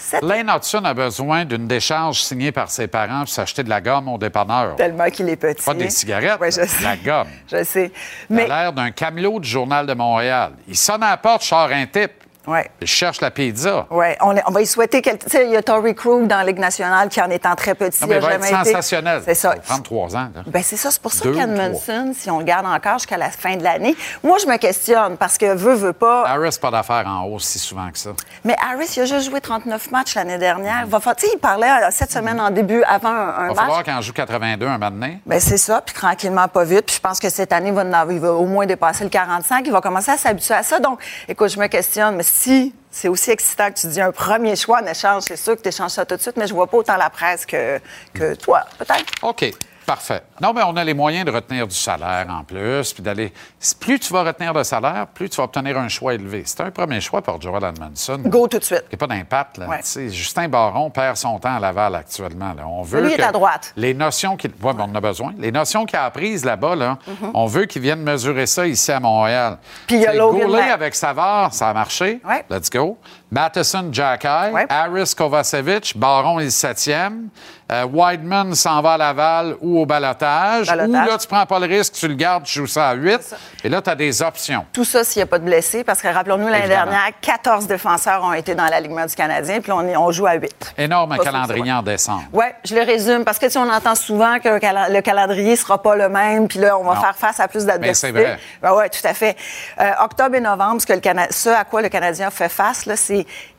Sept- 0.06 0.24
Lane 0.24 0.51
Hudson 0.56 0.86
a 0.86 0.93
besoin 0.93 1.45
d'une 1.45 1.68
décharge 1.68 2.22
signée 2.22 2.51
par 2.51 2.70
ses 2.70 2.86
parents 2.88 3.22
pour 3.22 3.30
s'acheter 3.30 3.64
de 3.64 3.70
la 3.70 3.82
gomme 3.82 4.08
au 4.08 4.18
dépanneur. 4.20 4.76
Tellement 4.76 5.10
qu'il 5.10 5.28
est 5.30 5.36
petit. 5.36 5.64
Pas 5.66 5.74
des 5.74 5.89
cigarettes, 5.89 6.39
Ouais, 6.39 6.51
je 6.51 6.60
là, 6.62 6.68
sais. 6.68 6.78
de 6.80 6.84
la 6.84 6.97
gomme. 6.97 7.28
Je 7.51 7.64
sais. 7.64 7.91
Il 8.30 8.36
a 8.36 8.41
Mais, 8.41 8.47
l'air 8.47 8.72
d'un 8.74 8.91
camelot 8.91 9.39
du 9.39 9.49
Journal 9.49 9.88
de 9.88 9.93
Montréal. 9.95 10.51
Il 10.68 10.76
sonne 10.78 11.01
à 11.01 11.10
la 11.12 11.18
porte, 11.18 11.41
je 11.41 11.47
sors 11.47 11.70
un 11.72 11.86
type. 11.88 12.12
Ouais. 12.48 12.70
Je 12.82 12.86
cherche 12.86 13.22
la 13.22 13.32
pizza. 13.32 13.88
Ouais, 13.89 14.18
on, 14.22 14.36
on 14.48 14.52
va 14.52 14.62
y 14.62 14.66
souhaiter. 14.66 15.02
Tu 15.02 15.12
sais, 15.28 15.46
il 15.46 15.52
y 15.52 15.56
a 15.58 15.64
Tory 15.64 15.96
Krug 15.96 16.28
dans 16.28 16.38
la 16.38 16.43
Ligue 16.43 16.60
nationale 16.60 17.10
qui, 17.10 17.22
en 17.22 17.30
étant 17.30 17.56
très 17.56 17.76
petit, 17.76 18.02
Non, 18.02 18.08
mais 18.08 18.16
il 18.18 18.22
va 18.22 18.34
être 18.34 18.43
jamais 18.46 18.64
sensationnel. 18.66 19.22
C'est 19.26 19.36
ça. 19.36 19.54
Il 19.56 19.60
va 19.60 19.64
33 19.66 20.16
ans. 20.16 20.30
Ben 20.48 20.64
c'est 20.64 20.78
ça, 20.78 20.91
c'est 20.91 21.02
pour 21.02 21.14
ça 21.14 21.26
qu'Edmondson, 21.30 22.14
si 22.18 22.30
on 22.30 22.39
le 22.39 22.46
garde 22.46 22.66
encore 22.66 23.00
jusqu'à 23.00 23.18
la 23.18 23.30
fin 23.30 23.56
de 23.56 23.64
l'année, 23.64 23.96
moi 24.24 24.38
je 24.41 24.48
me 24.48 24.58
questionne 24.58 25.18
parce 25.18 25.38
que 25.38 25.54
veut 25.54 25.76
veut 25.76 25.93
pas. 25.93 26.26
Harris, 26.28 26.58
pas 26.62 26.72
d'affaires 26.72 27.06
en 27.08 27.26
hausse 27.26 27.46
si 27.46 27.60
souvent 27.60 27.89
que 27.91 27.98
ça. 27.98 28.12
Mais 28.43 28.56
Harris, 28.60 28.93
il 28.96 29.02
a 29.02 29.06
juste 29.06 29.30
joué 29.30 29.41
39 29.41 29.91
matchs 29.91 30.16
l'année 30.16 30.38
dernière. 30.38 30.84
Il 30.86 30.89
va 30.89 31.00
tu 31.16 31.26
sais, 31.28 31.32
il 31.34 31.39
parlait 31.39 31.70
euh, 31.70 31.88
cette 31.91 32.12
semaine 32.12 32.39
en 32.39 32.50
début 32.50 32.84
avant 32.84 33.10
un, 33.10 33.28
un 33.30 33.43
Il 33.43 33.48
va 33.48 33.48
match. 33.48 33.58
falloir 33.58 33.84
qu'en 33.84 34.02
joue 34.02 34.14
82 34.14 34.66
un 34.68 34.80
donné. 34.80 35.20
Ben 35.26 35.39
c'est 35.39 35.58
ça, 35.58 35.82
puis 35.82 35.93
tranquillement, 35.93 36.48
pas 36.48 36.64
vite. 36.64 36.86
Puis 36.88 36.96
je 36.96 37.02
pense 37.02 37.20
que 37.20 37.30
cette 37.30 37.54
année, 37.54 37.70
il 37.70 37.74
va, 37.74 37.84
en 37.84 38.10
il 38.10 38.20
va 38.20 38.34
au 38.34 38.46
moins 38.46 38.66
dépasser 38.66 39.04
le 39.04 39.10
45. 39.10 39.66
Il 39.66 39.72
va 39.72 39.82
commencer 39.82 40.12
à 40.12 40.18
s'habituer 40.18 40.54
à 40.56 40.64
ça. 40.64 40.80
Donc, 40.80 41.00
écoute, 41.28 41.50
je 41.50 41.60
me 41.60 41.68
questionne, 41.68 42.16
mais 42.16 42.24
si 42.36 42.74
c'est 42.92 43.08
aussi 43.08 43.32
excitant 43.32 43.72
que 43.72 43.80
tu 43.80 43.88
dis 43.88 44.02
un 44.02 44.12
premier 44.12 44.56
choix 44.56 44.82
en 44.82 44.86
échange, 44.86 45.24
c'est 45.28 45.38
sûr 45.38 45.56
que 45.56 45.62
tu 45.62 45.70
échanges 45.70 45.92
ça 45.92 46.06
tout 46.06 46.16
de 46.16 46.22
suite, 46.22 46.38
mais 46.38 46.48
je 46.48 46.54
vois 46.54 46.68
pas 46.68 46.78
autant 46.78 46.98
la 46.98 47.10
presse 47.10 47.46
que, 47.46 47.80
que 48.14 48.36
toi, 48.36 48.66
peut-être? 48.78 49.06
OK. 49.24 49.54
Parfait. 49.86 50.24
Non, 50.42 50.52
mais 50.54 50.62
on 50.66 50.76
a 50.78 50.84
les 50.84 50.94
moyens 50.94 51.26
de 51.26 51.32
retenir 51.32 51.68
du 51.68 51.76
salaire 51.76 52.26
en 52.30 52.44
plus, 52.44 52.92
puis 52.94 53.04
d'aller. 53.04 53.32
Plus 53.80 54.00
tu 54.00 54.12
vas 54.12 54.24
retenir 54.24 54.54
de 54.54 54.64
salaire, 54.64 55.06
plus 55.14 55.30
tu 55.30 55.38
vas 55.38 55.44
obtenir 55.44 55.78
un 55.78 55.88
choix 55.88 56.14
élevé. 56.16 56.44
C'est 56.46 56.62
un 56.62 56.72
premier 56.72 57.00
choix 57.02 57.22
pour 57.22 57.40
Joel 57.42 57.64
Edmondson. 57.64 58.20
Go 58.26 58.48
tout 58.48 58.58
de 58.60 58.64
suite. 58.64 58.84
Il 58.92 58.98
n'y 58.98 59.04
a 59.04 59.08
pas 59.08 59.14
d'impact. 59.16 59.58
là. 59.60 59.68
Ouais. 59.68 60.10
Justin 60.10 60.48
Baron 60.48 60.90
perd 60.90 61.18
son 61.18 61.38
temps 61.40 61.56
à 61.56 61.60
Laval 61.60 61.96
actuellement. 61.96 62.54
là. 62.54 62.68
On 62.68 62.82
veut 62.82 63.02
Lui 63.02 63.14
est 63.14 63.18
que 63.18 63.22
à 63.22 63.32
droite. 63.32 63.74
Les 63.78 63.94
notions 63.94 64.38
qu'il. 64.38 64.52
Ouais, 64.62 64.74
mais 64.74 64.82
on 64.82 64.86
en 64.92 64.96
a 64.96 65.02
besoin. 65.02 65.34
Les 65.38 65.52
notions 65.52 65.86
qu'il 65.86 65.98
a 66.00 66.06
apprises 66.06 66.44
là-bas, 66.46 66.76
là, 66.76 66.98
on 67.34 67.46
veut 67.46 67.66
qu'il 67.66 67.82
vienne 67.82 68.02
mesurer 68.02 68.48
ça 68.48 68.66
ici 68.66 68.92
à 68.92 69.00
Montréal. 69.00 69.58
Puis 69.88 69.98
il 69.98 70.02
y 70.02 70.08
a 70.08 70.14
Logan 70.14 70.52
avec 70.56 70.96
Savard, 70.96 71.54
ça 71.54 71.70
a 71.70 71.74
marché. 71.74 72.22
Let's 72.50 72.70
go. 72.70 72.98
Matheson, 73.32 73.89
Jacky. 73.91 74.28
Harris, 74.69 75.13
Kovacevic. 75.17 75.93
Baron 75.97 76.39
est 76.39 76.45
le 76.45 76.49
septième. 76.49 77.30
Euh, 77.71 77.84
Wideman 77.86 78.53
s'en 78.53 78.80
va 78.84 78.93
à 78.93 78.97
Laval 78.97 79.55
ou 79.59 79.80
au 79.80 79.88
balotage. 79.88 80.69
Ou 80.71 80.91
là, 80.91 81.17
tu 81.19 81.28
prends 81.28 81.47
pas 81.47 81.57
le 81.57 81.65
risque, 81.65 81.93
tu 81.93 82.07
le 82.07 82.13
gardes, 82.13 82.43
tu 82.43 82.59
joues 82.59 82.67
ça 82.67 82.89
à 82.89 82.93
8. 82.93 83.36
Et 83.63 83.69
là, 83.69 83.82
tu 83.82 83.89
as 83.89 83.95
des 83.95 84.21
options. 84.21 84.63
Tout 84.71 84.86
ça 84.86 85.03
s'il 85.03 85.19
n'y 85.19 85.23
a 85.23 85.26
pas 85.26 85.39
de 85.39 85.45
blessés, 85.45 85.84
parce 85.84 85.99
que 85.99 86.07
rappelons-nous, 86.07 86.47
l'année 86.47 86.67
dernière, 86.67 87.09
14 87.21 87.65
défenseurs 87.65 88.23
ont 88.23 88.34
été 88.34 88.53
dans 88.53 88.65
l'alignement 88.67 89.07
du 89.07 89.15
Canadien, 89.15 89.61
puis 89.61 89.71
on, 89.71 90.11
joue 90.11 90.28
à 90.28 90.36
8. 90.36 90.76
Énorme 90.78 91.17
Pas 91.17 91.23
calendrier 91.23 91.73
en 91.73 91.82
décembre. 91.82 92.26
Oui, 92.32 92.45
je 92.63 92.76
le 92.76 92.82
résume, 92.84 93.23
parce 93.26 93.39
que 93.39 93.47
tu 93.47 93.57
on 93.57 93.67
entend 93.67 93.95
souvent 93.95 94.38
que 94.38 94.49
le 94.49 95.01
calendrier 95.01 95.51
ne 95.51 95.55
sera 95.55 95.82
pas 95.82 95.95
le 95.95 96.07
même, 96.07 96.47
puis 96.47 96.59
là, 96.59 96.78
on 96.78 96.84
va 96.84 96.93
Non. 96.93 97.01
faire 97.01 97.15
face 97.15 97.39
à 97.39 97.47
plus 97.47 97.65
d'adversité. 97.65 98.11
Ben, 98.11 98.19
c'est 98.19 98.26
vrai. 98.28 98.39
Ben 98.61 98.73
oui, 98.78 98.86
tout 98.91 99.07
à 99.07 99.13
fait. 99.15 99.36
Euh, 99.82 99.91
octobre 100.03 100.36
et 100.36 100.41
novembre, 100.41 100.82
ce, 100.82 100.86
que 100.86 100.93
le 100.93 100.99
Cana- 100.99 101.32
ce 101.32 101.49
à 101.49 101.63
quoi 101.63 101.82
le 101.82 101.89
Canadien 101.89 102.30
fait 102.30 102.49
face, 102.49 102.86
là, 102.86 102.95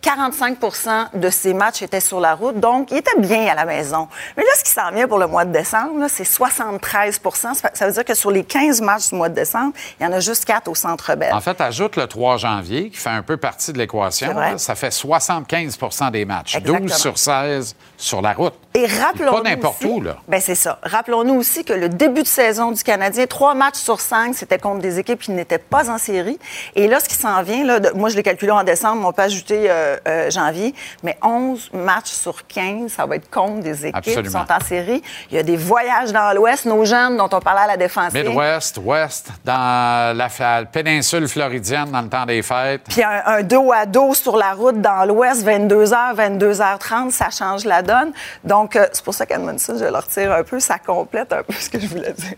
c'est 0.03 0.11
45% 0.11 1.07
de 1.15 1.31
ses 1.31 1.53
matchs 1.55 1.83
étaient 1.83 2.01
sur 2.01 2.21
la 2.21 2.35
route, 2.35 2.59
donc 2.61 2.91
il 2.91 2.99
était 2.99 3.19
bien 3.19 3.47
à 3.49 3.55
la 3.55 3.65
maison. 3.65 4.09
Mais 4.37 4.43
là, 4.43 4.49
ce 4.57 4.63
qui 4.65 4.71
s'en 4.71 4.91
vient 4.93 5.09
pour 5.09 5.19
le 5.19 5.27
mois 5.27 5.45
de 5.45 5.53
décembre, 5.53 6.07
c'est 6.09 6.25
73 6.25 7.21
Ça 7.35 7.55
fait- 7.55 7.77
Ça 7.77 7.87
veut 7.87 7.93
dire 7.93 8.05
que 8.05 8.15
sur 8.15 8.31
les 8.31 8.45
15 8.45 8.81
matchs 8.81 9.11
du 9.11 9.17
mois 9.17 9.29
de 9.29 9.35
décembre, 9.35 9.73
il 9.99 10.05
y 10.05 10.07
en 10.07 10.13
a 10.13 10.21
juste 10.21 10.45
4 10.45 10.69
au 10.69 10.75
Centre 10.75 11.15
Bell. 11.17 11.33
En 11.33 11.41
fait, 11.41 11.61
ajoute 11.61 11.97
le 11.97 12.07
3 12.07 12.37
janvier, 12.37 12.91
qui 12.91 12.97
fait 12.99 13.11
un 13.11 13.23
peu 13.23 13.37
partie 13.37 13.73
de 13.73 13.79
l'équation. 13.79 14.29
Ça 14.59 14.75
fait 14.75 14.91
75% 14.91 16.11
des 16.11 16.25
matchs. 16.25 16.57
Exactement. 16.57 16.87
12 16.87 16.97
sur 16.97 17.19
16 17.19 17.77
sur 17.97 18.23
la 18.23 18.33
route. 18.33 18.55
Et 18.75 18.87
rappelons-nous. 18.87 19.43
Pas 19.43 19.49
n'importe 19.49 19.83
aussi- 19.83 19.91
où, 19.93 20.01
là. 20.03 20.17
Ben 20.29 20.41
c'est 20.41 20.55
ça. 20.55 20.79
Rappelons-nous 20.83 21.35
aussi 21.35 21.65
que 21.65 21.73
le 21.73 21.89
début 21.89 22.23
de 22.23 22.27
saison 22.27 22.73
du 22.73 22.83
Canadien, 22.83 23.27
trois 23.27 23.55
matchs 23.55 23.77
sur 23.79 24.01
cinq, 24.01 24.35
c'était 24.35 24.59
contre 24.59 24.81
des 24.83 24.99
équipes 24.99 25.21
qui 25.21 25.31
n'étaient 25.31 25.59
pas 25.59 25.91
en 25.91 25.97
série. 25.99 26.39
Et 26.75 26.87
là, 26.87 27.01
ce 27.01 27.09
qui 27.09 27.15
s'en 27.15 27.43
vient, 27.43 27.65
là, 27.65 27.81
de- 27.81 27.91
moi, 27.93 28.11
je 28.11 28.17
l'ai 28.17 28.23
calculé 28.23 28.53
en 28.53 28.65
décembre, 28.65 29.07
on 29.07 29.13
peut 29.13 29.23
ajouter 29.23 29.46
euh, 29.55 29.97
euh, 30.07 30.31
janvier, 30.31 30.75
mais 31.03 31.17
11 31.23 31.71
matchs 31.73 32.11
sur 32.11 32.47
15, 32.47 32.93
ça 32.93 33.07
va 33.07 33.17
être 33.17 33.31
contre 33.31 33.63
des 33.63 33.87
équipes 33.87 34.23
qui 34.23 34.31
sont 34.31 34.47
en 34.51 34.61
série. 34.61 35.03
Il 35.31 35.37
y 35.37 35.39
a 35.39 35.43
des 35.43 35.57
voyages 35.57 36.13
dans 36.13 36.35
l'Ouest, 36.35 36.65
nos 36.65 36.85
jeunes 36.85 37.17
dont 37.17 37.29
on 37.33 37.41
parlait 37.41 37.63
à 37.63 37.67
la 37.69 37.77
défense. 37.77 38.13
Midwest, 38.13 38.79
Ouest, 38.83 39.31
dans 39.45 40.17
la, 40.17 40.65
péninsule 40.65 41.29
floridienne 41.29 41.91
dans 41.91 42.03
le 42.03 42.09
temps 42.09 42.27
des 42.27 42.43
fêtes. 42.43 42.83
Puis 42.89 43.03
un, 43.03 43.23
un 43.27 43.43
dos 43.43 43.73
à 43.73 43.87
dos 43.87 44.15
sur 44.15 44.37
la 44.37 44.53
route 44.53 44.81
dans 44.81 45.05
l'Ouest, 45.05 45.47
22h, 45.47 46.17
22h30, 46.17 47.11
ça 47.11 47.31
change 47.31 47.65
la 47.65 47.83
donne. 47.83 48.13
Donc, 48.45 48.77
euh, 48.77 48.87
c'est 48.93 49.05
pour 49.05 49.15
ça 49.15 49.27
qu'Edmondson, 49.27 49.77
je 49.79 49.85
le 49.85 49.97
retire 49.97 50.33
un 50.33 50.43
peu, 50.43 50.61
ça 50.61 50.79
complète 50.79 51.33
un 51.33 51.43
peu 51.43 51.53
ce 51.55 51.71
que 51.71 51.81
je 51.81 51.87
voulais 51.87 52.13
dire. 52.13 52.37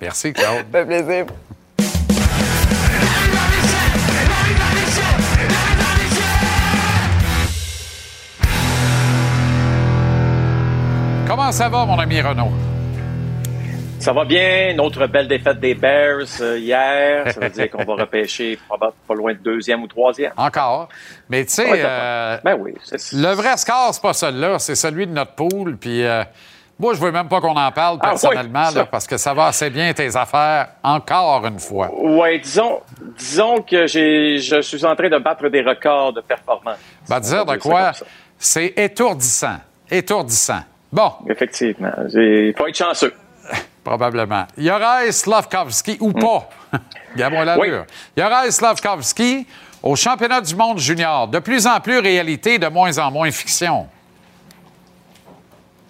Merci, 0.00 0.32
Claude. 0.32 0.46
Ça 0.46 0.62
fait 0.72 0.84
plaisir. 0.86 1.26
Ça 11.54 11.68
va, 11.68 11.86
mon 11.86 11.96
ami 12.00 12.20
Renaud? 12.20 12.50
Ça 14.00 14.12
va 14.12 14.24
bien. 14.24 14.74
Notre 14.74 15.06
belle 15.06 15.28
défaite 15.28 15.60
des 15.60 15.74
Bears 15.74 16.26
euh, 16.40 16.58
hier. 16.58 17.32
Ça 17.32 17.38
veut 17.38 17.48
dire 17.48 17.70
qu'on 17.70 17.84
va 17.84 17.94
repêcher 18.02 18.58
probablement 18.66 18.96
pas 19.06 19.14
loin 19.14 19.32
de 19.34 19.38
deuxième 19.38 19.84
ou 19.84 19.86
troisième. 19.86 20.32
Encore. 20.36 20.88
Mais 21.28 21.44
tu 21.44 21.52
sais, 21.52 21.64
euh, 21.68 22.38
Ben 22.42 22.56
oui. 22.58 22.74
le 23.12 23.34
vrai 23.34 23.56
score, 23.56 23.90
c'est 23.92 24.02
pas 24.02 24.12
celui-là, 24.12 24.58
c'est 24.58 24.74
celui 24.74 25.06
de 25.06 25.12
notre 25.12 25.36
pool. 25.36 25.76
Puis 25.76 26.04
euh, 26.04 26.24
moi, 26.76 26.92
je 26.94 27.00
veux 27.00 27.12
même 27.12 27.28
pas 27.28 27.40
qu'on 27.40 27.56
en 27.56 27.70
parle 27.70 27.98
Ah, 28.02 28.08
personnellement, 28.08 28.68
oui, 28.70 28.74
là, 28.74 28.86
parce 28.86 29.06
que 29.06 29.16
ça 29.16 29.32
va 29.32 29.46
assez 29.46 29.70
bien 29.70 29.92
tes 29.92 30.16
affaires, 30.16 30.70
encore 30.82 31.46
une 31.46 31.60
fois. 31.60 31.88
Ouais, 31.94 32.40
disons, 32.40 32.80
disons 33.16 33.62
que 33.62 33.86
je 33.86 34.58
suis 34.60 34.84
en 34.84 34.96
train 34.96 35.08
de 35.08 35.18
battre 35.18 35.48
des 35.48 35.62
records 35.62 36.14
de 36.14 36.20
performance. 36.20 36.78
Te 37.08 37.20
dire 37.20 37.46
de 37.46 37.56
quoi? 37.58 37.92
C'est 38.40 38.74
étourdissant. 38.76 39.58
Étourdissant. 39.88 40.62
Bon. 40.94 41.10
Effectivement. 41.28 41.90
Il 42.14 42.54
faut 42.56 42.68
être 42.68 42.76
chanceux. 42.76 43.12
Probablement. 43.84 44.46
Yoraï 44.56 45.12
Slavkovski 45.12 45.96
ou 45.98 46.12
pas? 46.12 46.48
Regarde-moi 47.14 47.44
l'allure. 47.44 47.84
Yoraï 48.16 48.52
Slavkovski 48.52 49.44
au 49.82 49.96
championnat 49.96 50.40
du 50.40 50.54
monde 50.54 50.78
junior. 50.78 51.26
De 51.26 51.40
plus 51.40 51.66
en 51.66 51.80
plus 51.80 51.98
réalité, 51.98 52.60
de 52.60 52.68
moins 52.68 52.96
en 52.98 53.10
moins 53.10 53.28
fiction. 53.32 53.88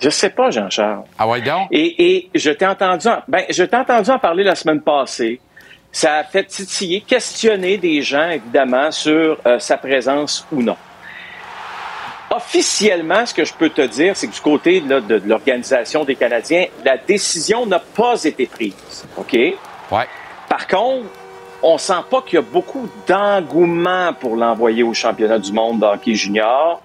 Je 0.00 0.08
sais 0.08 0.30
pas, 0.30 0.50
Jean-Charles. 0.50 1.04
Ah 1.18 1.28
ouais, 1.28 1.42
donc? 1.42 1.68
Et, 1.70 2.16
et 2.16 2.30
je 2.34 2.50
t'ai 2.50 2.66
entendu, 2.66 3.06
en, 3.06 3.22
ben, 3.28 3.44
je 3.50 3.62
t'ai 3.62 3.76
entendu 3.76 4.10
en 4.10 4.18
parler 4.18 4.42
la 4.42 4.54
semaine 4.54 4.80
passée. 4.80 5.38
Ça 5.92 6.16
a 6.16 6.24
fait 6.24 6.44
titiller, 6.44 7.02
questionner 7.02 7.76
des 7.76 8.00
gens, 8.00 8.30
évidemment, 8.30 8.90
sur 8.90 9.38
euh, 9.46 9.58
sa 9.58 9.76
présence 9.76 10.46
ou 10.50 10.62
non. 10.62 10.76
Officiellement, 12.36 13.24
ce 13.26 13.34
que 13.34 13.44
je 13.44 13.54
peux 13.54 13.70
te 13.70 13.82
dire, 13.82 14.16
c'est 14.16 14.26
que 14.26 14.34
du 14.34 14.40
côté 14.40 14.80
là, 14.80 15.00
de, 15.00 15.18
de 15.18 15.28
l'Organisation 15.28 16.04
des 16.04 16.14
Canadiens, 16.16 16.66
la 16.84 16.96
décision 16.96 17.66
n'a 17.66 17.78
pas 17.78 18.22
été 18.24 18.46
prise. 18.46 19.04
OK? 19.16 19.32
Ouais. 19.34 20.06
Par 20.48 20.66
contre, 20.66 21.06
on 21.62 21.78
sent 21.78 22.02
pas 22.10 22.22
qu'il 22.22 22.34
y 22.34 22.38
a 22.38 22.42
beaucoup 22.42 22.88
d'engouement 23.06 24.12
pour 24.12 24.36
l'envoyer 24.36 24.82
au 24.82 24.92
championnat 24.94 25.38
du 25.38 25.52
monde 25.52 25.80
de 25.80 25.86
hockey 25.86 26.14
junior. 26.14 26.82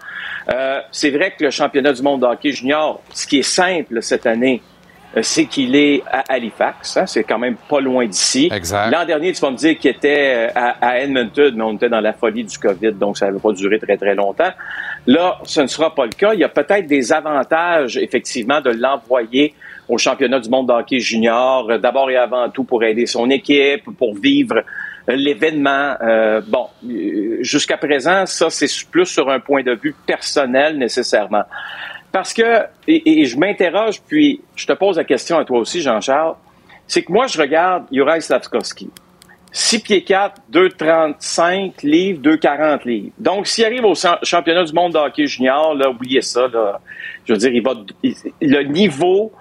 Euh, 0.53 0.81
c'est 0.91 1.11
vrai 1.11 1.33
que 1.37 1.43
le 1.43 1.51
championnat 1.51 1.93
du 1.93 2.01
monde 2.01 2.21
de 2.21 2.25
hockey 2.25 2.51
junior, 2.51 3.01
ce 3.13 3.27
qui 3.27 3.39
est 3.39 3.43
simple 3.43 4.01
cette 4.01 4.26
année, 4.26 4.61
euh, 5.17 5.21
c'est 5.23 5.45
qu'il 5.45 5.76
est 5.76 6.03
à 6.11 6.23
Halifax. 6.30 6.97
hein, 6.97 7.05
c'est 7.07 7.23
quand 7.23 7.39
même 7.39 7.55
pas 7.67 7.80
loin 7.81 8.05
d'ici. 8.05 8.49
Exact. 8.53 8.91
L'an 8.91 9.05
dernier, 9.05 9.34
tu 9.34 9.41
vas 9.41 9.51
me 9.51 9.57
dire 9.57 9.77
qu'il 9.77 9.91
était 9.91 10.47
euh, 10.47 10.51
à, 10.55 10.88
à 10.88 10.99
Edmonton, 10.99 11.53
mais 11.55 11.63
on 11.63 11.73
était 11.73 11.89
dans 11.89 11.99
la 12.01 12.13
folie 12.13 12.43
du 12.43 12.57
COVID, 12.57 12.93
donc 12.93 13.17
ça 13.17 13.26
n'avait 13.26 13.39
pas 13.39 13.51
duré 13.51 13.80
très, 13.80 13.97
très 13.97 14.15
longtemps. 14.15 14.51
Là, 15.10 15.40
ce 15.44 15.61
ne 15.61 15.65
sera 15.65 15.95
pas 15.95 16.06
le 16.06 16.11
cas. 16.11 16.36
Il 16.36 16.40
y 16.40 16.44
a 16.44 16.49
peut-être 16.49 16.86
des 16.86 17.11
avantages, 17.11 17.98
effectivement, 17.98 18.61
de 18.61 18.69
l'envoyer 18.69 19.56
au 19.88 19.98
championnat 19.98 20.40
du 20.40 20.52
monde 20.52 20.68
de 20.68 20.73
hockey 20.73 20.99
junior, 20.99 21.68
euh, 21.68 21.80
d'abord 21.80 22.11
et 22.11 22.15
avant 22.15 22.48
tout 22.52 22.64
pour 22.64 22.84
aider 22.84 23.07
son 23.07 23.27
équipe, 23.31 23.86
pour 23.98 24.14
vivre 24.14 24.64
l'événement. 25.07 25.95
Euh, 26.03 26.41
bon, 26.45 26.68
euh, 26.88 27.40
jusqu'à 27.41 27.77
présent, 27.77 28.27
ça, 28.27 28.52
c'est 28.52 28.68
plus 28.91 29.07
sur 29.07 29.31
un 29.31 29.40
point 29.40 29.64
de 29.64 29.72
vue 29.72 29.95
personnel 30.06 30.77
nécessairement. 30.77 31.44
Parce 32.11 32.31
que, 32.31 32.65
et, 32.88 33.22
et 33.22 33.26
je 33.26 33.36
m'interroge, 33.36 34.03
puis 34.07 34.41
je 34.56 34.68
te 34.68 34.73
pose 34.73 34.98
la 34.98 35.06
question 35.06 35.40
à 35.40 35.44
toi 35.44 35.57
aussi, 35.57 35.81
Jean-Charles, 35.81 36.36
c'est 36.86 37.02
que 37.02 37.11
moi, 37.11 37.26
je 37.26 37.41
regarde 37.41 37.86
Juraj 37.91 38.22
Slavkovski. 38.22 38.91
6 39.51 39.80
pieds 39.80 40.03
4, 40.03 40.41
2,35 40.51 41.73
livres, 41.84 42.21
2,40 42.21 42.85
livres. 42.88 43.11
Donc, 43.17 43.47
s'il 43.47 43.65
arrive 43.65 43.85
au 43.85 43.95
cha- 43.95 44.19
championnat 44.23 44.63
du 44.63 44.73
monde 44.73 44.93
de 44.93 44.97
hockey 44.97 45.27
junior, 45.27 45.73
là, 45.76 45.89
oubliez 45.89 46.21
ça, 46.21 46.47
là. 46.47 46.80
Je 47.26 47.34
veux 47.34 47.39
dire, 47.39 47.51
il 47.53 47.61
va, 47.63 47.73
il- 48.03 48.15
le 48.41 48.63
niveau 48.63 49.31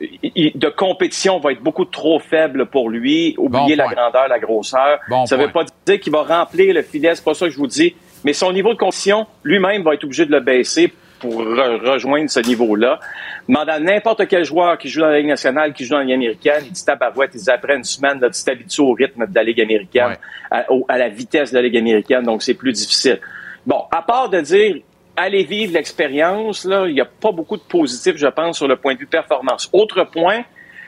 de 0.00 0.68
compétition 0.68 1.40
va 1.40 1.52
être 1.52 1.62
beaucoup 1.62 1.84
trop 1.84 2.18
faible 2.20 2.66
pour 2.66 2.88
lui. 2.88 3.34
Oubliez 3.36 3.74
la 3.76 3.86
grandeur, 3.94 4.28
la 4.28 4.38
grosseur. 4.38 4.98
Bon 5.10 5.26
ça 5.26 5.36
ne 5.36 5.42
veut 5.42 5.48
pas 5.52 5.64
dire 5.86 5.98
qu'il 6.00 6.12
va 6.12 6.22
remplir 6.22 6.72
le 6.72 6.82
filet, 6.82 7.14
c'est 7.16 7.24
pas 7.24 7.34
ça 7.34 7.46
que 7.46 7.52
je 7.52 7.58
vous 7.58 7.66
dis. 7.66 7.94
Mais 8.24 8.32
son 8.32 8.52
niveau 8.52 8.72
de 8.72 8.78
compétition, 8.78 9.26
lui-même 9.42 9.82
va 9.82 9.94
être 9.94 10.04
obligé 10.04 10.24
de 10.24 10.30
le 10.30 10.38
baisser 10.40 10.92
pour 11.20 11.42
re- 11.42 11.78
rejoindre 11.84 12.30
ce 12.30 12.40
niveau-là. 12.40 13.00
Demande 13.48 13.68
à 13.70 13.78
n'importe 13.80 14.26
quel 14.28 14.44
joueur 14.44 14.76
qui 14.78 14.88
joue 14.88 15.00
dans 15.00 15.08
la 15.08 15.18
Ligue 15.18 15.28
nationale, 15.28 15.72
qui 15.72 15.84
joue 15.84 15.90
dans 15.92 15.98
la 15.98 16.04
Ligue 16.04 16.14
américaine, 16.14 16.62
il 16.66 16.72
dit 16.72 16.84
tabarouette, 16.84 17.30
il 17.34 17.40
dit 17.40 17.50
après 17.50 17.76
une 17.76 17.84
semaine, 17.84 18.20
là, 18.20 18.30
tu 18.30 18.42
t'habitues 18.44 18.80
au 18.80 18.92
rythme 18.92 19.26
de 19.26 19.34
la 19.34 19.42
Ligue 19.42 19.60
américaine, 19.60 20.16
à, 20.50 20.70
au- 20.72 20.84
à 20.88 20.98
la 20.98 21.08
vitesse 21.08 21.50
de 21.50 21.56
la 21.56 21.62
Ligue 21.62 21.76
américaine, 21.76 22.22
donc 22.22 22.42
c'est 22.42 22.54
plus 22.54 22.72
difficile. 22.72 23.20
Bon, 23.66 23.82
à 23.90 24.02
part 24.02 24.28
de 24.28 24.40
dire 24.40 24.76
allez 25.16 25.42
vivre 25.42 25.72
l'expérience, 25.72 26.64
là, 26.64 26.86
il 26.86 26.94
n'y 26.94 27.00
a 27.00 27.04
pas 27.04 27.32
beaucoup 27.32 27.56
de 27.56 27.62
positifs, 27.62 28.16
je 28.16 28.28
pense, 28.28 28.56
sur 28.58 28.68
le 28.68 28.76
point 28.76 28.94
de 28.94 29.00
vue 29.00 29.06
performance. 29.06 29.68
Autre 29.72 30.04
point, 30.04 30.42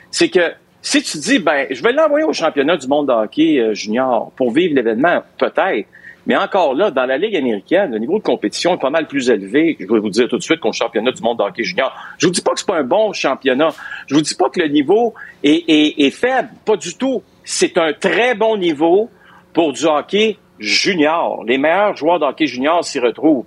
c'est 0.09 0.29
que 0.29 0.53
si 0.81 1.03
tu 1.03 1.17
dis, 1.17 1.39
ben, 1.39 1.67
je 1.69 1.83
vais 1.83 1.91
l'envoyer 1.91 2.25
au 2.25 2.31
championnat 2.33 2.77
du 2.77 2.87
monde 2.87 3.07
de 3.09 3.13
hockey 3.13 3.59
euh, 3.59 3.73
junior 3.73 4.31
pour 4.37 4.51
vivre 4.51 4.73
l'événement, 4.73 5.21
peut-être. 5.37 5.85
Mais 6.27 6.35
encore 6.35 6.75
là, 6.75 6.91
dans 6.91 7.05
la 7.05 7.17
Ligue 7.17 7.35
américaine, 7.35 7.91
le 7.91 7.97
niveau 7.97 8.19
de 8.19 8.23
compétition 8.23 8.75
est 8.75 8.79
pas 8.79 8.89
mal 8.89 9.07
plus 9.07 9.29
élevé, 9.29 9.75
je 9.79 9.85
vais 9.85 9.99
vous 9.99 10.09
dire 10.09 10.27
tout 10.27 10.37
de 10.37 10.43
suite, 10.43 10.59
qu'au 10.59 10.71
championnat 10.71 11.11
du 11.11 11.21
monde 11.21 11.39
de 11.39 11.43
hockey 11.43 11.63
junior. 11.63 11.93
Je 12.17 12.27
vous 12.27 12.31
dis 12.31 12.41
pas 12.41 12.51
que 12.51 12.59
c'est 12.59 12.67
pas 12.67 12.77
un 12.77 12.83
bon 12.83 13.11
championnat. 13.13 13.69
Je 14.07 14.15
vous 14.15 14.21
dis 14.21 14.35
pas 14.35 14.49
que 14.49 14.59
le 14.59 14.67
niveau 14.67 15.13
est, 15.43 16.11
faible. 16.11 16.49
Pas 16.65 16.77
du 16.77 16.95
tout. 16.95 17.23
C'est 17.43 17.77
un 17.77 17.93
très 17.93 18.35
bon 18.35 18.57
niveau 18.57 19.09
pour 19.53 19.73
du 19.73 19.85
hockey 19.85 20.37
junior. 20.59 21.43
Les 21.45 21.57
meilleurs 21.57 21.95
joueurs 21.95 22.19
de 22.19 22.25
hockey 22.25 22.45
junior 22.45 22.83
s'y 22.83 22.99
retrouvent. 22.99 23.45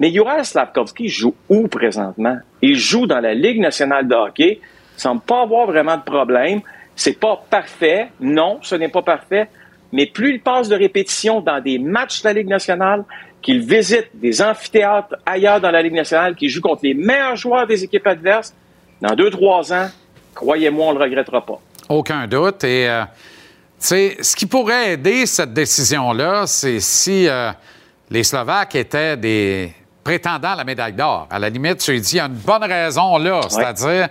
Mais 0.00 0.10
Juraj 0.10 0.46
Slavkovski 0.46 1.08
joue 1.08 1.34
où 1.48 1.68
présentement? 1.68 2.38
Il 2.62 2.76
joue 2.76 3.06
dans 3.06 3.20
la 3.20 3.34
Ligue 3.34 3.60
nationale 3.60 4.08
de 4.08 4.14
hockey 4.14 4.60
Il 4.96 5.00
semble 5.00 5.20
pas 5.20 5.42
avoir 5.42 5.66
vraiment 5.66 5.96
de 5.96 6.02
problème. 6.02 6.62
C'est 6.96 7.18
pas 7.18 7.44
parfait. 7.50 8.08
Non, 8.20 8.58
ce 8.62 8.74
n'est 8.74 8.88
pas 8.88 9.02
parfait. 9.02 9.48
Mais 9.94 10.06
plus 10.06 10.34
il 10.34 10.40
passe 10.40 10.68
de 10.68 10.74
répétitions 10.74 11.40
dans 11.40 11.62
des 11.62 11.78
matchs 11.78 12.22
de 12.22 12.28
la 12.28 12.34
Ligue 12.34 12.48
nationale, 12.48 13.04
qu'il 13.40 13.60
visite 13.60 14.08
des 14.12 14.42
amphithéâtres 14.42 15.14
ailleurs 15.24 15.60
dans 15.60 15.70
la 15.70 15.82
Ligue 15.82 15.94
nationale, 15.94 16.34
qu'il 16.34 16.48
joue 16.48 16.60
contre 16.60 16.80
les 16.82 16.94
meilleurs 16.94 17.36
joueurs 17.36 17.64
des 17.64 17.84
équipes 17.84 18.08
adverses, 18.08 18.52
dans 19.00 19.14
deux, 19.14 19.30
trois 19.30 19.72
ans, 19.72 19.88
croyez-moi, 20.34 20.86
on 20.86 20.94
ne 20.94 20.98
le 20.98 21.04
regrettera 21.04 21.46
pas. 21.46 21.60
Aucun 21.88 22.26
doute. 22.26 22.64
Et, 22.64 22.88
euh, 22.88 23.04
ce 23.78 24.34
qui 24.34 24.46
pourrait 24.46 24.94
aider 24.94 25.26
cette 25.26 25.52
décision-là, 25.52 26.48
c'est 26.48 26.80
si 26.80 27.28
euh, 27.28 27.52
les 28.10 28.24
Slovaques 28.24 28.74
étaient 28.74 29.16
des 29.16 29.72
prétendants 30.02 30.54
à 30.54 30.56
la 30.56 30.64
médaille 30.64 30.94
d'or. 30.94 31.28
À 31.30 31.38
la 31.38 31.48
limite, 31.48 31.78
tu 31.78 31.92
lui 31.92 32.00
dis, 32.00 32.14
il 32.14 32.16
y 32.16 32.20
a 32.20 32.26
une 32.26 32.32
bonne 32.32 32.64
raison 32.64 33.16
là, 33.18 33.42
c'est-à-dire 33.48 34.08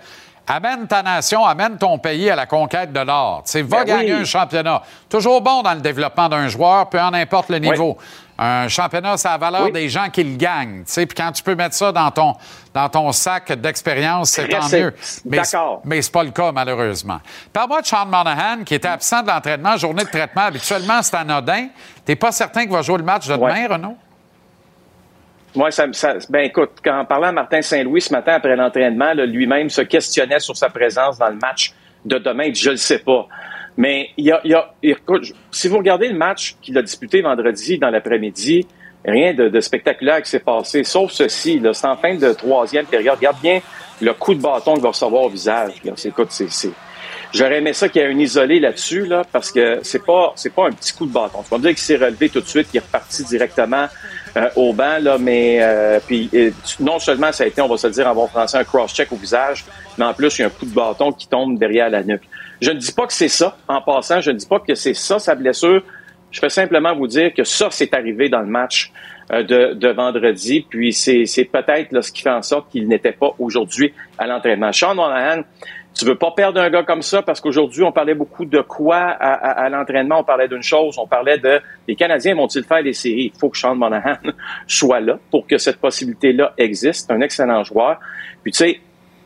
amène 0.48 0.88
ta 0.88 1.02
nation, 1.04 1.46
amène 1.46 1.78
ton 1.78 1.98
pays 1.98 2.30
à 2.30 2.36
la 2.36 2.46
conquête 2.46 2.92
de 2.92 3.00
l'or. 3.00 3.44
Tu 3.46 3.52
sais, 3.52 3.62
va 3.62 3.84
Ben 3.84 3.98
gagner 3.98 4.14
oui. 4.16 4.22
un 4.22 4.26
championnat. 4.26 4.82
Toujours 5.10 5.42
bon 5.42 5.62
dans 5.62 5.74
le 5.74 5.82
développement 5.82 6.28
d'un 6.30 6.48
joueur, 6.48 6.90
peu 6.90 7.00
en 7.00 7.14
importe 7.14 7.50
le 7.50 7.60
niveau. 7.60 7.98
Un 8.38 8.68
championnat, 8.68 9.16
ça 9.16 9.30
a 9.30 9.32
la 9.34 9.38
valeur 9.38 9.64
Oui. 9.66 9.72
des 9.72 9.88
gens 9.90 10.10
qui 10.10 10.24
le 10.24 10.36
gagnent. 10.36 10.84
Tu 10.86 10.92
sais, 10.92 11.06
Puis 11.06 11.16
quand 11.16 11.32
tu 11.32 11.44
peux 11.44 11.54
mettre 11.54 11.76
ça 11.76 11.92
dans 11.92 12.10
ton, 12.10 12.34
dans 12.74 12.90
ton 12.90 13.12
sac 13.12 13.52
d'expérience, 13.54 14.32
c'est 14.32 14.48
tant 14.50 14.64
c'est- 14.64 14.82
mieux. 14.82 14.96
Mais 15.26 15.40
mais 15.86 16.02
c'est 16.02 16.12
pas 16.12 16.24
le 16.24 16.32
cas, 16.32 16.52
malheureusement. 16.52 17.20
Parle-moi 17.54 17.82
de 17.82 17.86
Sean 17.86 18.06
Monahan, 18.08 18.64
qui 18.66 18.74
était 18.74 18.88
absent 18.88 19.22
de 19.22 19.28
l'entraînement, 19.28 19.78
journée 19.78 20.04
de 20.04 20.10
traitement. 20.10 20.42
Habituellement, 20.44 21.02
c'est 21.04 21.16
anodin. 21.16 21.68
T'es 22.04 22.16
pas 22.16 22.32
certain 22.32 22.62
qu'il 22.64 22.72
va 22.72 22.82
jouer 22.82 22.98
le 22.98 23.04
match 23.04 23.28
de 23.28 23.36
demain, 23.36 23.68
Renaud? 23.70 23.96
Moi, 25.56 25.70
ça, 25.72 25.86
ça- 25.92 26.16
ben 26.30 26.40
écoute, 26.46 26.72
quand 26.84 27.00
en 27.00 27.06
parlant 27.06 27.28
à 27.28 27.32
Martin 27.32 27.62
Saint-Louis 27.62 28.02
ce 28.02 28.12
matin 28.12 28.34
après 28.34 28.56
l'entraînement, 28.56 29.14
lui-même 29.14 29.70
se 29.70 29.82
questionnait 29.82 30.40
sur 30.40 30.58
sa 30.58 30.70
présence 30.70 31.18
dans 31.18 31.30
le 31.30 31.36
match 31.36 31.74
de 32.06 32.18
demain. 32.18 32.52
Je 32.54 32.72
le 32.72 32.78
sais 32.78 33.00
pas. 33.00 33.28
Mais 33.78 34.10
il 34.18 34.26
y 34.26 34.32
a, 34.32 34.42
il 34.44 34.52
y 34.52 34.56
a- 34.56 34.70
si 35.52 35.68
vous 35.68 35.78
regardez 35.78 36.08
le 36.08 36.18
match 36.18 36.56
qu'il 36.62 36.78
a 36.78 36.82
disputé 36.82 37.22
vendredi 37.22 37.78
dans 37.78 37.90
l'après-midi, 37.90 38.68
rien 39.06 39.34
de, 39.34 39.60
spectaculaire 39.60 40.22
qui 40.22 40.30
s'est 40.30 40.40
passé, 40.40 40.84
sauf 40.84 41.12
ceci. 41.12 41.62
C'est 41.74 41.88
en 41.88 41.98
fin 41.98 42.16
de 42.16 42.34
troisième 42.34 42.86
période. 42.86 43.16
Regarde 43.18 43.40
bien 43.42 43.60
le 44.02 44.14
coup 44.14 44.34
de 44.34 44.42
bâton 44.42 44.74
qu'il 44.74 44.84
va 44.84 44.90
recevoir 44.90 45.24
au 45.24 45.30
visage. 45.30 45.74
Écoute, 46.06 46.28
c'est, 46.32 46.70
J'aurais 47.34 47.58
aimé 47.58 47.74
ça 47.74 47.90
qu'il 47.90 48.00
y 48.02 48.06
ait 48.06 48.10
un 48.14 48.20
isolé 48.20 48.60
là-dessus, 48.60 49.06
là, 49.08 49.24
parce 49.32 49.52
que 49.52 49.80
c'est 49.82 50.06
pas 50.06 50.34
c'est 50.36 50.54
pas 50.54 50.68
un 50.68 50.72
petit 50.72 50.94
coup 50.94 51.08
de 51.08 51.12
bâton. 51.12 51.42
Tu 51.44 51.50
vas 51.50 51.58
me 51.58 51.64
dire 51.64 51.72
qu'il 51.72 51.80
s'est 51.80 51.96
relevé 51.96 52.30
tout 52.30 52.42
de 52.42 52.46
suite, 52.46 52.70
qu'il 52.70 52.78
est 52.80 52.84
reparti 52.84 53.24
directement 53.24 53.88
euh, 54.36 54.50
au 54.56 54.74
banc, 54.74 54.98
là, 55.00 55.18
mais 55.20 55.60
euh, 55.62 56.00
puis 56.06 56.28
euh, 56.34 56.50
non 56.80 56.98
seulement 56.98 57.32
ça 57.32 57.44
a 57.44 57.48
été, 57.48 57.62
on 57.62 57.68
va 57.68 57.78
se 57.78 57.86
le 57.86 57.94
dire 57.94 58.08
en 58.08 58.16
bon 58.16 58.28
français, 58.28 58.58
un 58.58 58.64
cross-check 58.64 59.12
au 59.12 59.16
visage, 59.16 59.64
mais 59.98 60.06
en 60.06 60.14
plus, 60.14 60.40
il 60.40 60.42
y 60.42 60.44
a 60.44 60.48
un 60.48 60.50
coup 60.50 60.66
de 60.66 60.74
bâton 60.74 61.12
qui 61.12 61.28
tombe 61.28 61.60
derrière 61.60 61.90
la 61.90 62.04
nuque. 62.04 62.24
Je 62.60 62.72
ne 62.72 62.80
dis 62.80 62.92
pas 62.92 63.06
que 63.06 63.14
c'est 63.14 63.28
ça, 63.28 63.58
en 63.68 63.82
passant, 63.82 64.22
je 64.22 64.32
ne 64.32 64.38
dis 64.38 64.48
pas 64.48 64.60
que 64.60 64.74
c'est 64.74 64.96
ça 64.96 65.20
sa 65.20 65.36
blessure. 65.36 65.84
Je 66.32 66.40
fais 66.40 66.50
simplement 66.50 66.96
vous 66.96 67.06
dire 67.06 67.32
que 67.32 67.44
ça, 67.44 67.68
c'est 67.70 67.94
arrivé 67.94 68.28
dans 68.28 68.40
le 68.40 68.48
match 68.48 68.92
de, 69.30 69.92
vendredi, 69.92 70.66
puis 70.68 70.94
c'est 70.94 71.50
peut-être 71.52 72.02
ce 72.02 72.12
qui 72.12 72.24
fait 72.24 72.32
en 72.32 72.42
sorte 72.42 72.72
qu'il 72.72 72.88
n'était 72.88 73.12
pas 73.12 73.36
aujourd'hui 73.38 73.94
à 74.18 74.26
l'entraînement. 74.26 74.74
Sean 74.74 74.96
Monahan, 74.96 75.44
tu 75.94 76.06
veux 76.06 76.16
pas 76.16 76.32
perdre 76.32 76.60
un 76.60 76.70
gars 76.70 76.84
comme 76.84 77.02
ça 77.04 77.22
parce 77.22 77.40
qu'aujourd'hui, 77.40 77.84
on 77.84 77.92
parlait 77.92 78.16
beaucoup 78.16 78.46
de 78.46 78.62
quoi 78.62 78.96
à, 78.98 79.34
à- 79.34 79.66
à 79.66 79.70
l'entraînement. 79.70 80.20
On 80.20 80.24
parlait 80.24 80.48
d'une 80.48 80.64
chose, 80.64 80.98
on 80.98 81.08
parlait 81.08 81.38
de 81.38 81.60
les 81.88 81.96
Canadiens 81.96 82.36
vont-ils 82.36 82.64
faire 82.64 82.84
des 82.84 82.94
séries? 82.94 83.32
Il 83.34 83.40
faut 83.40 83.50
que 83.50 83.58
Sean 83.58 83.76
Monahan 83.76 84.16
soit 84.68 85.00
là 85.00 85.20
pour 85.30 85.46
que 85.48 85.58
cette 85.58 85.78
possibilité-là 85.78 86.54
existe. 86.58 87.12
Un 87.12 87.22
excellent 87.22 87.64
joueur. 87.64 88.00
Puis 88.42 88.52
tu 88.52 88.58
sais, 88.58 88.80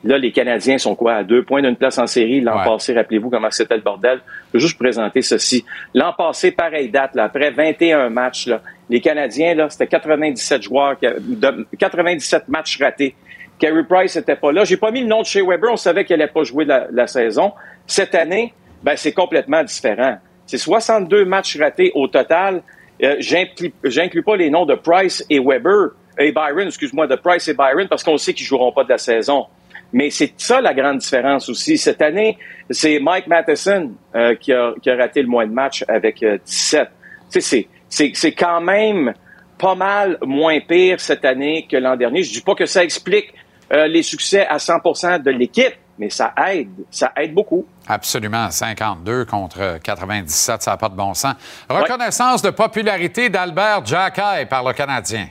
là, 0.03 0.17
les 0.17 0.31
Canadiens 0.31 0.77
sont 0.77 0.93
quoi? 0.95 1.13
À 1.15 1.23
deux 1.23 1.43
points 1.43 1.61
d'une 1.61 1.75
place 1.75 1.97
en 1.97 2.07
série. 2.07 2.41
L'an 2.41 2.57
passé, 2.65 2.93
rappelez-vous 2.93 3.29
comment 3.29 3.49
c'était 3.51 3.75
le 3.75 3.81
bordel. 3.81 4.19
Je 4.53 4.57
vais 4.57 4.61
juste 4.61 4.77
présenter 4.77 5.21
ceci. 5.21 5.63
L'an 5.93 6.13
passé, 6.17 6.51
pareille 6.51 6.89
date, 6.89 7.15
là, 7.15 7.25
après 7.25 7.51
21 7.51 8.09
matchs, 8.09 8.47
là, 8.47 8.61
les 8.89 9.01
Canadiens, 9.01 9.53
là, 9.55 9.69
c'était 9.69 9.87
97 9.87 10.61
joueurs, 10.63 10.97
qui 10.99 11.07
a- 11.07 11.15
de- 11.19 11.65
97 11.79 12.47
matchs 12.47 12.79
ratés. 12.81 13.15
Carey 13.59 13.83
Price 13.83 14.15
n'était 14.15 14.35
pas 14.35 14.51
là. 14.51 14.63
J'ai 14.63 14.77
pas 14.77 14.91
mis 14.91 15.01
le 15.01 15.07
nom 15.07 15.21
de 15.21 15.25
Shea 15.25 15.43
Weber. 15.43 15.71
On 15.71 15.77
savait 15.77 16.05
qu'elle 16.05 16.19
n'allait 16.19 16.31
pas 16.31 16.43
jouer 16.43 16.65
la, 16.65 17.07
saison. 17.07 17.53
Cette 17.85 18.15
année, 18.15 18.53
ben, 18.83 18.95
c'est 18.95 19.13
complètement 19.13 19.63
différent. 19.63 20.17
C'est 20.45 20.57
62 20.57 21.25
matchs 21.25 21.57
ratés 21.59 21.91
au 21.95 22.07
total. 22.07 22.61
Euh, 23.03 23.15
j'inclus- 23.19 24.23
pas 24.23 24.35
les 24.35 24.49
noms 24.49 24.65
de 24.65 24.75
Price 24.75 25.25
et 25.29 25.39
Weber, 25.39 25.89
et 26.19 26.31
Byron, 26.31 26.67
excuse-moi, 26.67 27.07
de 27.07 27.15
Price 27.15 27.47
et 27.47 27.53
Byron, 27.53 27.87
parce 27.87 28.03
qu'on 28.03 28.17
sait 28.17 28.33
qu'ils 28.33 28.45
joueront 28.45 28.71
pas 28.71 28.83
de 28.83 28.89
la 28.89 28.97
saison. 28.97 29.45
Mais 29.93 30.09
c'est 30.09 30.33
ça 30.37 30.59
la 30.61 30.73
grande 30.73 30.97
différence 30.97 31.47
aussi. 31.49 31.77
Cette 31.77 32.01
année, 32.01 32.37
c'est 32.69 32.99
Mike 32.99 33.27
Matheson 33.27 33.91
euh, 34.15 34.35
qui, 34.35 34.51
a, 34.51 34.73
raté 34.85 35.21
le 35.21 35.27
moins 35.27 35.47
de 35.47 35.53
matchs 35.53 35.83
avec 35.87 36.21
euh, 36.23 36.37
17. 36.45 36.87
Tu 36.89 36.93
sais, 37.29 37.41
c'est- 37.41 37.67
c'est 37.89 38.11
c'est 38.13 38.31
quand 38.33 38.59
même 38.61 39.13
pas 39.57 39.75
mal 39.75 40.17
moins 40.21 40.59
pire 40.59 40.99
cette 40.99 41.23
année 41.23 41.67
que 41.71 41.77
l'an 41.77 41.95
dernier. 41.95 42.21
Je 42.23 42.33
dis 42.33 42.41
pas 42.41 42.53
que 42.55 42.65
ça 42.65 42.83
explique 42.83 43.33
euh, 43.73 43.87
les 43.87 44.03
succès 44.03 44.45
à 44.47 44.57
100% 44.57 45.21
de 45.21 45.31
l'équipe, 45.31 45.75
mais 45.99 46.09
ça 46.09 46.33
aide. 46.49 46.69
Ça 46.91 47.11
aide 47.17 47.33
beaucoup. 47.33 47.65
Absolument. 47.87 48.49
52 48.49 49.25
contre 49.25 49.79
97, 49.83 50.61
ça 50.61 50.71
n'a 50.71 50.77
pas 50.77 50.89
de 50.89 50.95
bon 50.95 51.13
sens. 51.13 51.35
Reconnaissance 51.69 52.41
de 52.41 52.49
popularité 52.49 53.29
d'Albert 53.29 53.85
Jackay 53.85 54.45
par 54.49 54.63
le 54.63 54.73
Canadien. 54.73 55.27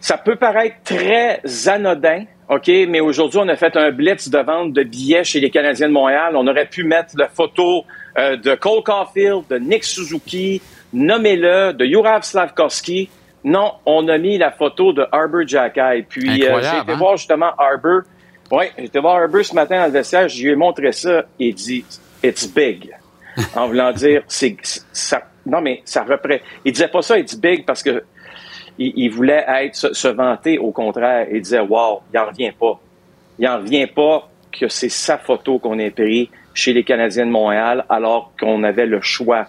Ça 0.00 0.18
peut 0.18 0.36
paraître 0.36 0.76
très 0.84 1.40
anodin, 1.66 2.24
OK, 2.48 2.68
mais 2.68 3.00
aujourd'hui, 3.00 3.40
on 3.42 3.48
a 3.48 3.56
fait 3.56 3.76
un 3.76 3.90
blitz 3.90 4.28
de 4.28 4.38
vente 4.38 4.72
de 4.72 4.84
billets 4.84 5.24
chez 5.24 5.40
les 5.40 5.50
Canadiens 5.50 5.88
de 5.88 5.92
Montréal. 5.92 6.36
On 6.36 6.46
aurait 6.46 6.66
pu 6.66 6.84
mettre 6.84 7.14
la 7.18 7.28
photo 7.28 7.84
euh, 8.16 8.36
de 8.36 8.54
Cole 8.54 8.84
Caulfield, 8.84 9.42
de 9.50 9.58
Nick 9.58 9.82
Suzuki, 9.82 10.62
nommez-le, 10.92 11.72
de 11.72 11.84
Jurav 11.84 12.22
Slavkovski. 12.22 13.10
Non, 13.44 13.74
on 13.84 14.08
a 14.08 14.18
mis 14.18 14.38
la 14.38 14.50
photo 14.50 14.92
de 14.92 15.06
Arbor 15.12 15.46
Jackay. 15.46 16.04
Puis 16.08 16.44
euh, 16.44 16.60
j'ai 16.60 16.78
été 16.78 16.92
hein? 16.92 16.96
voir 16.96 17.16
justement 17.16 17.52
Arbor. 17.56 18.02
Oui, 18.50 18.66
j'ai 18.76 18.84
été 18.84 18.98
voir 18.98 19.16
Arbor 19.16 19.44
ce 19.44 19.54
matin 19.54 19.80
dans 19.80 19.86
le 19.86 19.92
vestiaire. 19.92 20.28
Je 20.28 20.42
lui 20.42 20.50
ai 20.50 20.56
montré 20.56 20.92
ça. 20.92 21.24
Il 21.38 21.54
dit 21.54 21.84
«It's 22.24 22.46
big». 22.52 22.92
En 23.56 23.68
voulant 23.68 23.92
dire, 23.92 24.22
c'est 24.26 24.56
ça. 24.92 25.22
Non, 25.44 25.60
mais 25.60 25.82
ça 25.84 26.02
représente. 26.02 26.42
Il 26.64 26.72
disait 26.72 26.88
pas 26.88 27.02
ça, 27.02 27.18
it's 27.18 27.36
big 27.36 27.64
parce 27.64 27.82
que 27.82 28.02
il, 28.78 28.92
il 28.96 29.08
voulait 29.10 29.44
être 29.46 29.76
se, 29.76 29.92
se 29.92 30.08
vanter. 30.08 30.58
Au 30.58 30.72
contraire, 30.72 31.26
il 31.30 31.40
disait 31.40 31.60
Wow, 31.60 32.02
il 32.12 32.18
en 32.18 32.26
revient 32.26 32.52
pas. 32.58 32.80
Il 33.38 33.46
en 33.46 33.58
revient 33.58 33.86
pas 33.86 34.28
que 34.50 34.68
c'est 34.68 34.88
sa 34.88 35.18
photo 35.18 35.58
qu'on 35.58 35.78
a 35.78 35.90
pris 35.90 36.30
chez 36.54 36.72
les 36.72 36.84
Canadiens 36.84 37.26
de 37.26 37.30
Montréal 37.30 37.84
alors 37.88 38.32
qu'on 38.40 38.62
avait 38.64 38.86
le 38.86 39.00
choix. 39.00 39.46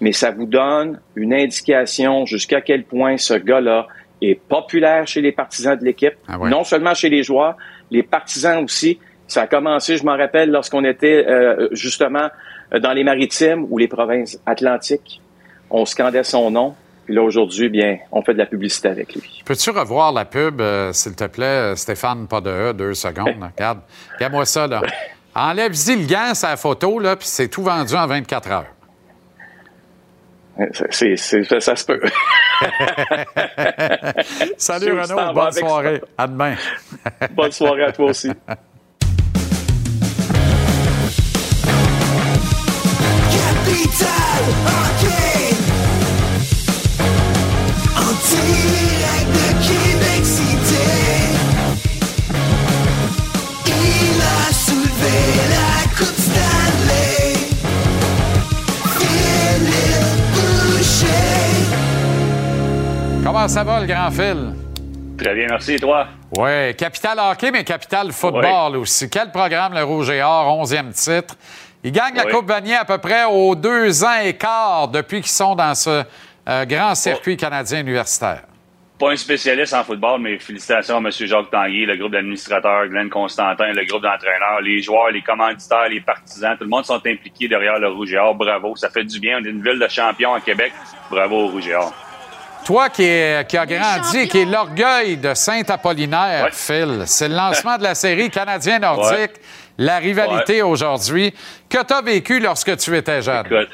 Mais 0.00 0.12
ça 0.12 0.30
vous 0.30 0.46
donne 0.46 1.00
une 1.16 1.34
indication 1.34 2.24
jusqu'à 2.26 2.60
quel 2.60 2.84
point 2.84 3.16
ce 3.16 3.34
gars-là 3.34 3.86
est 4.22 4.34
populaire 4.34 5.06
chez 5.06 5.20
les 5.20 5.32
partisans 5.32 5.78
de 5.78 5.84
l'équipe, 5.84 6.14
ouais. 6.28 6.50
non 6.50 6.64
seulement 6.64 6.94
chez 6.94 7.08
les 7.08 7.22
joueurs, 7.22 7.56
les 7.90 8.02
partisans 8.02 8.62
aussi. 8.64 8.98
Ça 9.26 9.42
a 9.42 9.46
commencé, 9.46 9.96
je 9.96 10.04
m'en 10.04 10.16
rappelle, 10.16 10.50
lorsqu'on 10.50 10.84
était 10.84 11.24
euh, 11.26 11.68
justement 11.72 12.28
euh, 12.72 12.78
dans 12.78 12.92
les 12.92 13.04
maritimes 13.04 13.66
ou 13.68 13.78
les 13.78 13.88
provinces 13.88 14.40
atlantiques. 14.46 15.20
On 15.70 15.84
scandait 15.84 16.24
son 16.24 16.50
nom. 16.50 16.74
Puis 17.04 17.14
là, 17.14 17.22
aujourd'hui, 17.22 17.68
bien, 17.68 17.98
on 18.10 18.22
fait 18.22 18.32
de 18.34 18.38
la 18.38 18.46
publicité 18.46 18.88
avec 18.88 19.14
lui. 19.14 19.42
Peux-tu 19.44 19.70
revoir 19.70 20.12
la 20.12 20.24
pub, 20.24 20.60
euh, 20.60 20.92
s'il 20.92 21.14
te 21.14 21.24
plaît, 21.24 21.74
Stéphane, 21.76 22.26
pas 22.26 22.40
de 22.40 22.50
E, 22.50 22.72
deux 22.72 22.94
secondes. 22.94 23.34
Regarde, 23.56 23.80
regarde-moi 24.14 24.44
ça, 24.44 24.66
là. 24.66 24.82
Enlève-y 25.34 25.96
le 25.96 26.06
gant, 26.06 26.34
sa 26.34 26.56
photo, 26.56 26.98
là, 26.98 27.16
puis 27.16 27.28
c'est 27.28 27.48
tout 27.48 27.62
vendu 27.62 27.94
en 27.94 28.06
24 28.06 28.50
heures. 28.50 28.66
C'est, 30.90 31.16
c'est- 31.16 31.44
ça, 31.44 31.60
ça 31.60 31.76
se 31.76 31.84
peut. 31.84 32.00
Salut, 34.56 35.00
Renaud. 35.00 35.32
Bonne 35.32 35.52
soirée. 35.52 36.00
À 36.16 36.26
demain. 36.26 36.54
Bonne 37.30 37.52
soirée 37.52 37.84
à 37.84 37.92
toi 37.92 38.06
aussi. 38.10 38.30
Comment 63.30 63.46
ça 63.46 63.62
va, 63.62 63.80
le 63.80 63.86
grand 63.86 64.10
fil? 64.10 64.54
Très 65.18 65.34
bien, 65.34 65.48
merci. 65.50 65.74
Et 65.74 65.78
toi? 65.78 66.06
Oui, 66.38 66.74
Capital 66.74 67.18
Hockey, 67.18 67.50
mais 67.50 67.62
Capital 67.62 68.10
Football 68.10 68.76
aussi. 68.76 69.10
Quel 69.10 69.30
programme, 69.30 69.74
le 69.74 69.84
Rouge 69.84 70.08
et 70.08 70.22
Or, 70.22 70.64
11e 70.64 70.92
titre? 70.94 71.34
Ils 71.84 71.92
gagnent 71.92 72.16
la. 72.16 72.24
Coupe 72.24 72.46
Vanier 72.46 72.76
à 72.76 72.86
peu 72.86 72.96
près 72.96 73.24
aux 73.26 73.54
deux 73.54 74.02
ans 74.02 74.18
et 74.24 74.32
quart 74.32 74.88
depuis 74.88 75.20
qu'ils 75.20 75.30
sont 75.30 75.54
dans 75.54 75.74
ce 75.74 76.04
euh, 76.48 76.64
grand 76.64 76.94
circuit 76.94 77.36
canadien 77.36 77.80
universitaire. 77.80 78.44
pas 78.98 79.10
un 79.10 79.16
spécialiste 79.16 79.74
en 79.74 79.84
football, 79.84 80.22
mais 80.22 80.38
félicitations 80.38 80.96
à 80.96 81.00
M. 81.00 81.10
Jacques 81.10 81.50
Tanguy, 81.50 81.84
le 81.84 81.98
groupe 81.98 82.12
d'administrateurs, 82.12 82.86
Glenn 82.88 83.10
Constantin, 83.10 83.72
le 83.74 83.84
groupe 83.84 84.04
d'entraîneurs, 84.04 84.62
les 84.62 84.80
joueurs, 84.80 85.10
les 85.10 85.20
commanditaires, 85.20 85.90
les 85.90 86.00
partisans. 86.00 86.56
Tout 86.56 86.64
le 86.64 86.70
monde 86.70 86.86
sont 86.86 86.94
impliqués 86.94 87.46
derrière 87.46 87.78
le 87.78 87.88
Rouge 87.88 88.10
et 88.10 88.16
Or. 88.16 88.34
Bravo, 88.34 88.74
ça 88.74 88.88
fait 88.88 89.04
du 89.04 89.20
bien. 89.20 89.38
On 89.38 89.44
est 89.44 89.50
une 89.50 89.62
ville 89.62 89.78
de 89.78 89.88
champions 89.88 90.32
à 90.32 90.40
Québec. 90.40 90.72
Bravo 91.10 91.36
au 91.44 91.48
Rouge 91.48 91.68
et 91.68 91.74
Or. 91.74 91.92
Toi 92.68 92.90
qui, 92.90 93.02
est- 93.02 93.48
qui 93.48 93.56
a 93.56 93.64
grandi, 93.64 94.28
qui 94.28 94.40
est 94.40 94.44
l'orgueil 94.44 95.16
de 95.16 95.32
Saint-Apollinaire, 95.32 96.50
Phil, 96.52 97.04
c'est 97.06 97.26
le 97.28 97.34
lancement 97.34 97.78
de 97.78 97.82
la 97.82 97.94
série 97.94 98.28
Canadien 98.28 98.78
Nordique, 98.78 99.10
Ouais. 99.18 99.30
la 99.78 99.96
rivalité 99.96 100.60
aujourd'hui. 100.60 101.32
Que 101.70 101.82
tu 101.82 101.94
as 101.94 102.02
vécu 102.02 102.40
lorsque 102.40 102.76
tu 102.76 102.94
étais 102.94 103.22
jeune? 103.22 103.46
Écoute, 103.46 103.70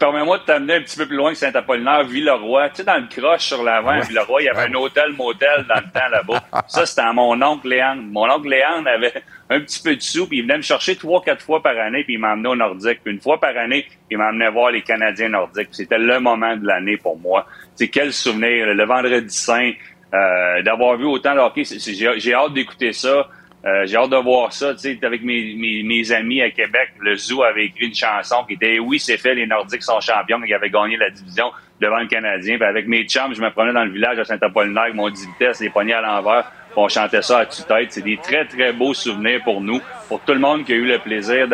permets-moi 0.00 0.38
de 0.38 0.42
t'amener 0.42 0.74
un 0.74 0.80
petit 0.80 0.96
peu 0.96 1.06
plus 1.06 1.16
loin 1.16 1.30
que 1.30 1.36
Saint-Apollinaire, 1.38 2.02
Villeroy. 2.04 2.68
Tu 2.70 2.76
sais, 2.78 2.84
dans 2.84 2.96
le 2.96 3.06
croche 3.08 3.44
sur 3.44 3.62
l'avant, 3.62 3.90
à 3.90 4.00
Villeroy, 4.00 4.42
il 4.42 4.44
y 4.46 4.48
avait 4.48 4.68
un 4.70 4.74
hôtel-motel 4.74 5.64
dans 5.68 5.76
le 5.76 5.92
temps 5.92 6.08
là-bas. 6.10 6.42
Ça, 6.66 6.86
c'était 6.86 7.02
à 7.02 7.12
mon 7.12 7.40
oncle 7.42 7.68
Léandre. 7.68 8.02
Mon 8.10 8.28
oncle 8.28 8.48
Léandre 8.48 8.88
avait 8.88 9.12
un 9.50 9.60
petit 9.60 9.80
peu 9.82 9.94
de 9.94 10.00
sous, 10.02 10.26
puis 10.26 10.38
il 10.38 10.42
venait 10.42 10.56
me 10.56 10.62
chercher 10.62 10.96
trois, 10.96 11.22
quatre 11.22 11.42
fois 11.44 11.62
par 11.62 11.76
année, 11.78 12.02
puis 12.02 12.14
il 12.14 12.18
m'emmenait 12.18 12.48
au 12.48 12.56
Nordique. 12.56 13.00
Puis 13.04 13.12
une 13.14 13.20
fois 13.20 13.38
par 13.38 13.56
année, 13.56 13.86
il 14.10 14.18
m'emmenait 14.18 14.50
voir 14.50 14.70
les 14.72 14.82
Canadiens 14.82 15.28
nordiques. 15.28 15.68
Puis 15.68 15.76
C'était 15.76 15.98
le 15.98 16.18
moment 16.20 16.56
de 16.56 16.66
l'année 16.66 16.96
pour 16.96 17.16
moi. 17.18 17.46
Sais, 17.74 17.88
quel 17.88 18.12
souvenir. 18.12 18.66
Le 18.74 18.84
vendredi 18.84 19.34
saint, 19.34 19.72
euh, 20.14 20.62
d'avoir 20.62 20.96
vu 20.96 21.06
autant 21.06 21.34
de 21.34 21.40
hockey. 21.40 21.64
J'ai 21.64 22.34
hâte 22.34 22.52
d'écouter 22.52 22.92
ça. 22.92 23.28
Euh, 23.66 23.86
j'ai 23.86 23.96
hâte 23.96 24.10
de 24.10 24.16
voir 24.16 24.52
ça, 24.52 24.74
tu 24.74 24.80
sais, 24.80 24.98
avec 25.02 25.22
mes, 25.22 26.12
amis 26.12 26.42
à 26.42 26.50
Québec. 26.50 26.90
Le 27.00 27.16
Zoo 27.16 27.42
avait 27.42 27.64
écrit 27.66 27.86
une 27.86 27.94
chanson 27.94 28.44
qui 28.46 28.54
était 28.54 28.78
Oui, 28.78 29.00
c'est 29.00 29.16
fait, 29.16 29.34
les 29.34 29.46
Nordiques 29.46 29.82
sont 29.82 30.00
champions, 30.00 30.38
ils 30.44 30.52
avaient 30.52 30.68
gagné 30.68 30.98
la 30.98 31.08
division 31.08 31.50
devant 31.80 31.98
le 31.98 32.06
Canadien. 32.06 32.58
Puis 32.58 32.66
avec 32.66 32.86
mes 32.86 33.04
chums, 33.04 33.34
je 33.34 33.40
me 33.40 33.50
prenais 33.50 33.72
dans 33.72 33.84
le 33.84 33.90
village 33.90 34.18
à 34.18 34.24
Saint-Apollinaire 34.24 34.94
mon 34.94 35.08
10 35.08 35.28
vitesses, 35.28 35.60
les 35.60 35.70
poignets 35.70 35.94
à 35.94 36.02
l'envers, 36.02 36.52
on 36.76 36.88
chantait 36.88 37.22
ça 37.22 37.38
à 37.38 37.46
tue-tête. 37.46 37.90
C'est 37.90 38.02
des 38.02 38.18
très, 38.18 38.44
très 38.44 38.74
beaux 38.74 38.92
souvenirs 38.92 39.40
pour 39.42 39.62
nous, 39.62 39.80
pour 40.08 40.20
tout 40.20 40.34
le 40.34 40.40
monde 40.40 40.64
qui 40.64 40.72
a 40.74 40.76
eu 40.76 40.86
le 40.86 40.98
plaisir 40.98 41.48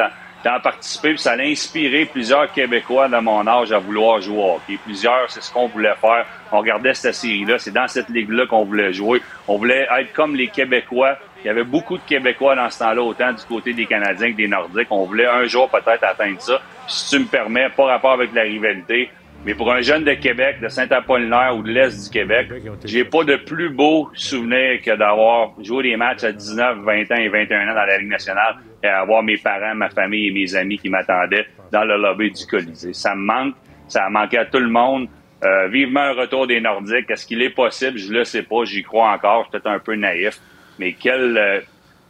d'en 0.44 0.60
participer. 0.60 1.10
Puis 1.10 1.18
ça 1.18 1.32
a 1.32 1.40
inspiré 1.40 2.06
plusieurs 2.06 2.50
Québécois 2.52 3.08
de 3.08 3.18
mon 3.18 3.46
âge 3.46 3.72
à 3.72 3.78
vouloir 3.78 4.20
jouer 4.20 4.38
au 4.38 4.54
hockey. 4.54 4.78
Plusieurs, 4.84 5.30
c'est 5.30 5.42
ce 5.42 5.52
qu'on 5.52 5.68
voulait 5.68 5.94
faire. 6.00 6.26
On 6.52 6.58
regardait 6.58 6.94
cette 6.94 7.14
série-là. 7.14 7.58
C'est 7.58 7.72
dans 7.72 7.88
cette 7.88 8.08
ligue-là 8.08 8.46
qu'on 8.46 8.64
voulait 8.64 8.92
jouer. 8.92 9.20
On 9.48 9.56
voulait 9.56 9.86
être 9.98 10.12
comme 10.12 10.34
les 10.34 10.48
Québécois. 10.48 11.16
Il 11.42 11.46
y 11.46 11.50
avait 11.50 11.64
beaucoup 11.64 11.96
de 11.96 12.02
Québécois 12.02 12.54
dans 12.54 12.68
ce 12.68 12.80
temps-là, 12.80 13.02
autant 13.02 13.32
du 13.32 13.42
côté 13.44 13.72
des 13.72 13.86
Canadiens 13.86 14.32
que 14.32 14.36
des 14.36 14.48
Nordiques. 14.48 14.88
On 14.90 15.04
voulait 15.04 15.26
un 15.26 15.44
jour 15.44 15.70
peut-être 15.70 16.04
atteindre 16.04 16.40
ça. 16.40 16.60
Puis 16.86 16.94
si 16.94 17.16
tu 17.16 17.22
me 17.22 17.26
permets, 17.26 17.68
pas 17.70 17.84
rapport 17.84 18.12
avec 18.12 18.34
la 18.34 18.42
rivalité, 18.42 19.10
mais 19.44 19.54
pour 19.54 19.72
un 19.72 19.80
jeune 19.80 20.04
de 20.04 20.12
Québec, 20.12 20.60
de 20.60 20.68
Saint-Apollinaire 20.68 21.56
ou 21.56 21.62
de 21.62 21.70
l'Est 21.70 22.04
du 22.04 22.10
Québec, 22.10 22.48
j'ai 22.84 23.04
pas 23.04 23.24
de 23.24 23.36
plus 23.36 23.70
beau 23.70 24.10
souvenir 24.12 24.82
que 24.82 24.94
d'avoir 24.94 25.52
joué 25.62 25.84
des 25.84 25.96
matchs 25.96 26.24
à 26.24 26.32
19, 26.32 26.80
20 26.80 27.10
ans 27.10 27.16
et 27.16 27.28
21 27.28 27.70
ans 27.70 27.74
dans 27.74 27.86
la 27.86 27.98
Ligue 27.98 28.10
nationale 28.10 28.56
et 28.82 28.88
avoir 28.88 29.22
mes 29.22 29.36
parents, 29.36 29.74
ma 29.74 29.90
famille 29.90 30.28
et 30.28 30.32
mes 30.32 30.54
amis 30.54 30.78
qui 30.78 30.88
m'attendaient 30.88 31.46
dans 31.72 31.84
le 31.84 31.96
lobby 31.96 32.30
du 32.30 32.46
Colisée. 32.46 32.92
Ça 32.92 33.14
me 33.14 33.22
manque, 33.22 33.54
ça 33.88 34.04
a 34.04 34.10
manqué 34.10 34.38
à 34.38 34.46
tout 34.46 34.58
le 34.58 34.68
monde. 34.68 35.08
Euh, 35.42 35.68
vivement 35.68 36.00
un 36.00 36.12
retour 36.12 36.46
des 36.46 36.60
Nordiques. 36.60 37.10
Est-ce 37.10 37.26
qu'il 37.26 37.40
est 37.42 37.50
possible? 37.50 37.96
Je 37.96 38.12
le 38.12 38.24
sais 38.24 38.42
pas, 38.42 38.64
j'y 38.64 38.82
crois 38.82 39.10
encore. 39.10 39.44
Je 39.44 39.44
suis 39.44 39.50
peut-être 39.52 39.74
un 39.74 39.78
peu 39.78 39.94
naïf. 39.94 40.38
Mais 40.78 40.92
quelle, 40.92 41.36
euh, 41.36 41.60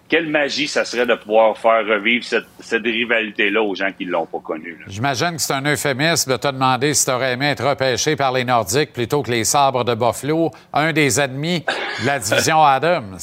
quelle 0.09 0.29
magie 0.29 0.67
ça 0.67 0.85
serait 0.85 1.07
de 1.07 1.15
pouvoir 1.15 1.57
faire 1.57 1.87
revivre 1.87 2.25
cette, 2.25 2.47
cette 2.59 2.83
rivalité-là 2.83 3.63
aux 3.63 3.75
gens 3.77 3.91
qui 3.97 4.05
l'ont 4.05 4.27
pas 4.27 4.41
connue. 4.41 4.77
J'imagine 4.89 5.37
que 5.37 5.41
c'est 5.41 5.53
un 5.53 5.65
euphémisme 5.65 6.33
de 6.33 6.37
te 6.37 6.49
demander 6.49 6.93
si 6.93 7.05
tu 7.05 7.13
aurais 7.13 7.35
aimé 7.35 7.51
être 7.51 7.69
repêché 7.69 8.17
par 8.17 8.33
les 8.33 8.45
Nordiques 8.45 8.93
plutôt 8.93 9.23
que 9.23 9.31
les 9.31 9.45
sabres 9.45 9.85
de 9.85 9.95
Buffalo, 9.95 10.51
un 10.73 10.93
des 10.93 11.21
ennemis 11.21 11.65
de 12.01 12.07
la 12.07 12.19
division 12.19 12.61
Adams. 12.65 13.19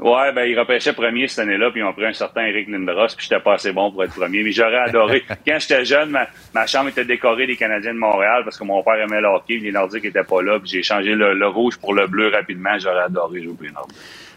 Ouais, 0.00 0.32
ben, 0.32 0.44
il 0.44 0.58
repêchait 0.58 0.92
premier 0.92 1.28
cette 1.28 1.40
année-là, 1.40 1.70
puis 1.70 1.80
ils 1.80 1.84
ont 1.84 1.92
pris 1.92 2.06
un 2.06 2.12
certain 2.12 2.44
Eric 2.46 2.68
Lindros, 2.68 3.08
puis 3.16 3.26
j'étais 3.28 3.40
pas 3.42 3.54
assez 3.54 3.72
bon 3.72 3.90
pour 3.92 4.02
être 4.04 4.14
premier. 4.14 4.42
Mais 4.42 4.52
j'aurais 4.52 4.78
adoré. 4.78 5.22
Quand 5.46 5.58
j'étais 5.58 5.84
jeune, 5.84 6.10
ma, 6.10 6.26
ma 6.54 6.66
chambre 6.66 6.88
était 6.88 7.04
décorée 7.04 7.46
des 7.46 7.56
Canadiens 7.56 7.92
de 7.94 7.98
Montréal 7.98 8.42
parce 8.44 8.58
que 8.58 8.64
mon 8.64 8.82
père 8.82 8.94
aimait 8.94 9.20
le 9.20 9.28
hockey, 9.28 9.58
les 9.58 9.72
Nordiques 9.72 10.04
étaient 10.06 10.24
pas 10.24 10.40
là, 10.42 10.58
puis 10.58 10.70
j'ai 10.70 10.82
changé 10.82 11.14
le, 11.14 11.34
le 11.34 11.46
rouge 11.48 11.76
pour 11.78 11.92
le 11.94 12.06
bleu 12.06 12.28
rapidement. 12.32 12.78
J'aurais 12.78 13.02
adoré 13.04 13.42
jouer 13.42 13.52
pour 13.54 13.64
les 13.64 13.72
Nordiques. 13.72 13.96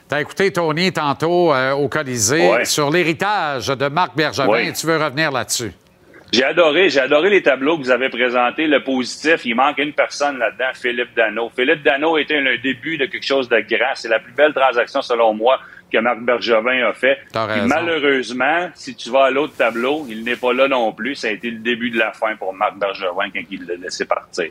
T'as 0.09 0.19
écouté 0.21 0.51
Tony 0.51 0.91
tantôt 0.91 1.53
euh, 1.53 1.71
au 1.71 1.87
Colisée 1.87 2.47
Ouais. 2.49 2.65
sur 2.65 2.91
l'héritage 2.91 3.67
de 3.67 3.87
Marc 3.87 4.15
Bergevin. 4.15 4.47
Ouais. 4.47 4.73
Tu 4.73 4.85
veux 4.85 4.97
revenir 4.97 5.31
là-dessus? 5.31 5.71
J'ai 6.33 6.43
adoré, 6.43 6.89
j'ai 6.89 6.99
adoré 6.99 7.29
les 7.29 7.43
tableaux 7.43 7.77
que 7.77 7.83
vous 7.83 7.91
avez 7.91 8.09
présentés. 8.09 8.65
Le 8.65 8.83
positif, 8.83 9.45
il 9.45 9.53
manque 9.55 9.77
une 9.77 9.93
personne 9.93 10.39
là-dedans, 10.39 10.71
Philippe 10.73 11.13
Dano. 11.15 11.51
Philippe 11.55 11.83
Dano 11.83 12.17
était 12.17 12.41
le 12.41 12.57
début 12.57 12.97
de 12.97 13.05
quelque 13.05 13.25
chose 13.25 13.47
de 13.47 13.59
grand. 13.59 13.93
C'est 13.93 14.09
la 14.09 14.17
plus 14.19 14.33
belle 14.33 14.51
transaction, 14.53 15.03
selon 15.03 15.33
moi, 15.35 15.59
que 15.91 15.99
Marc 15.99 16.19
Bergevin 16.21 16.87
a 16.87 16.93
fait. 16.93 17.19
Puis 17.53 17.61
malheureusement, 17.67 18.69
si 18.73 18.95
tu 18.95 19.11
vas 19.11 19.25
à 19.25 19.29
l'autre 19.29 19.55
tableau, 19.55 20.07
il 20.09 20.23
n'est 20.23 20.35
pas 20.35 20.53
là 20.53 20.67
non 20.67 20.91
plus. 20.91 21.13
Ça 21.13 21.27
a 21.27 21.31
été 21.31 21.51
le 21.51 21.59
début 21.59 21.91
de 21.91 21.99
la 21.99 22.11
fin 22.13 22.35
pour 22.35 22.51
Marc 22.51 22.77
Bergevin 22.79 23.29
quand 23.31 23.41
il 23.51 23.65
l'a 23.67 23.75
laissé 23.75 24.05
partir. 24.05 24.47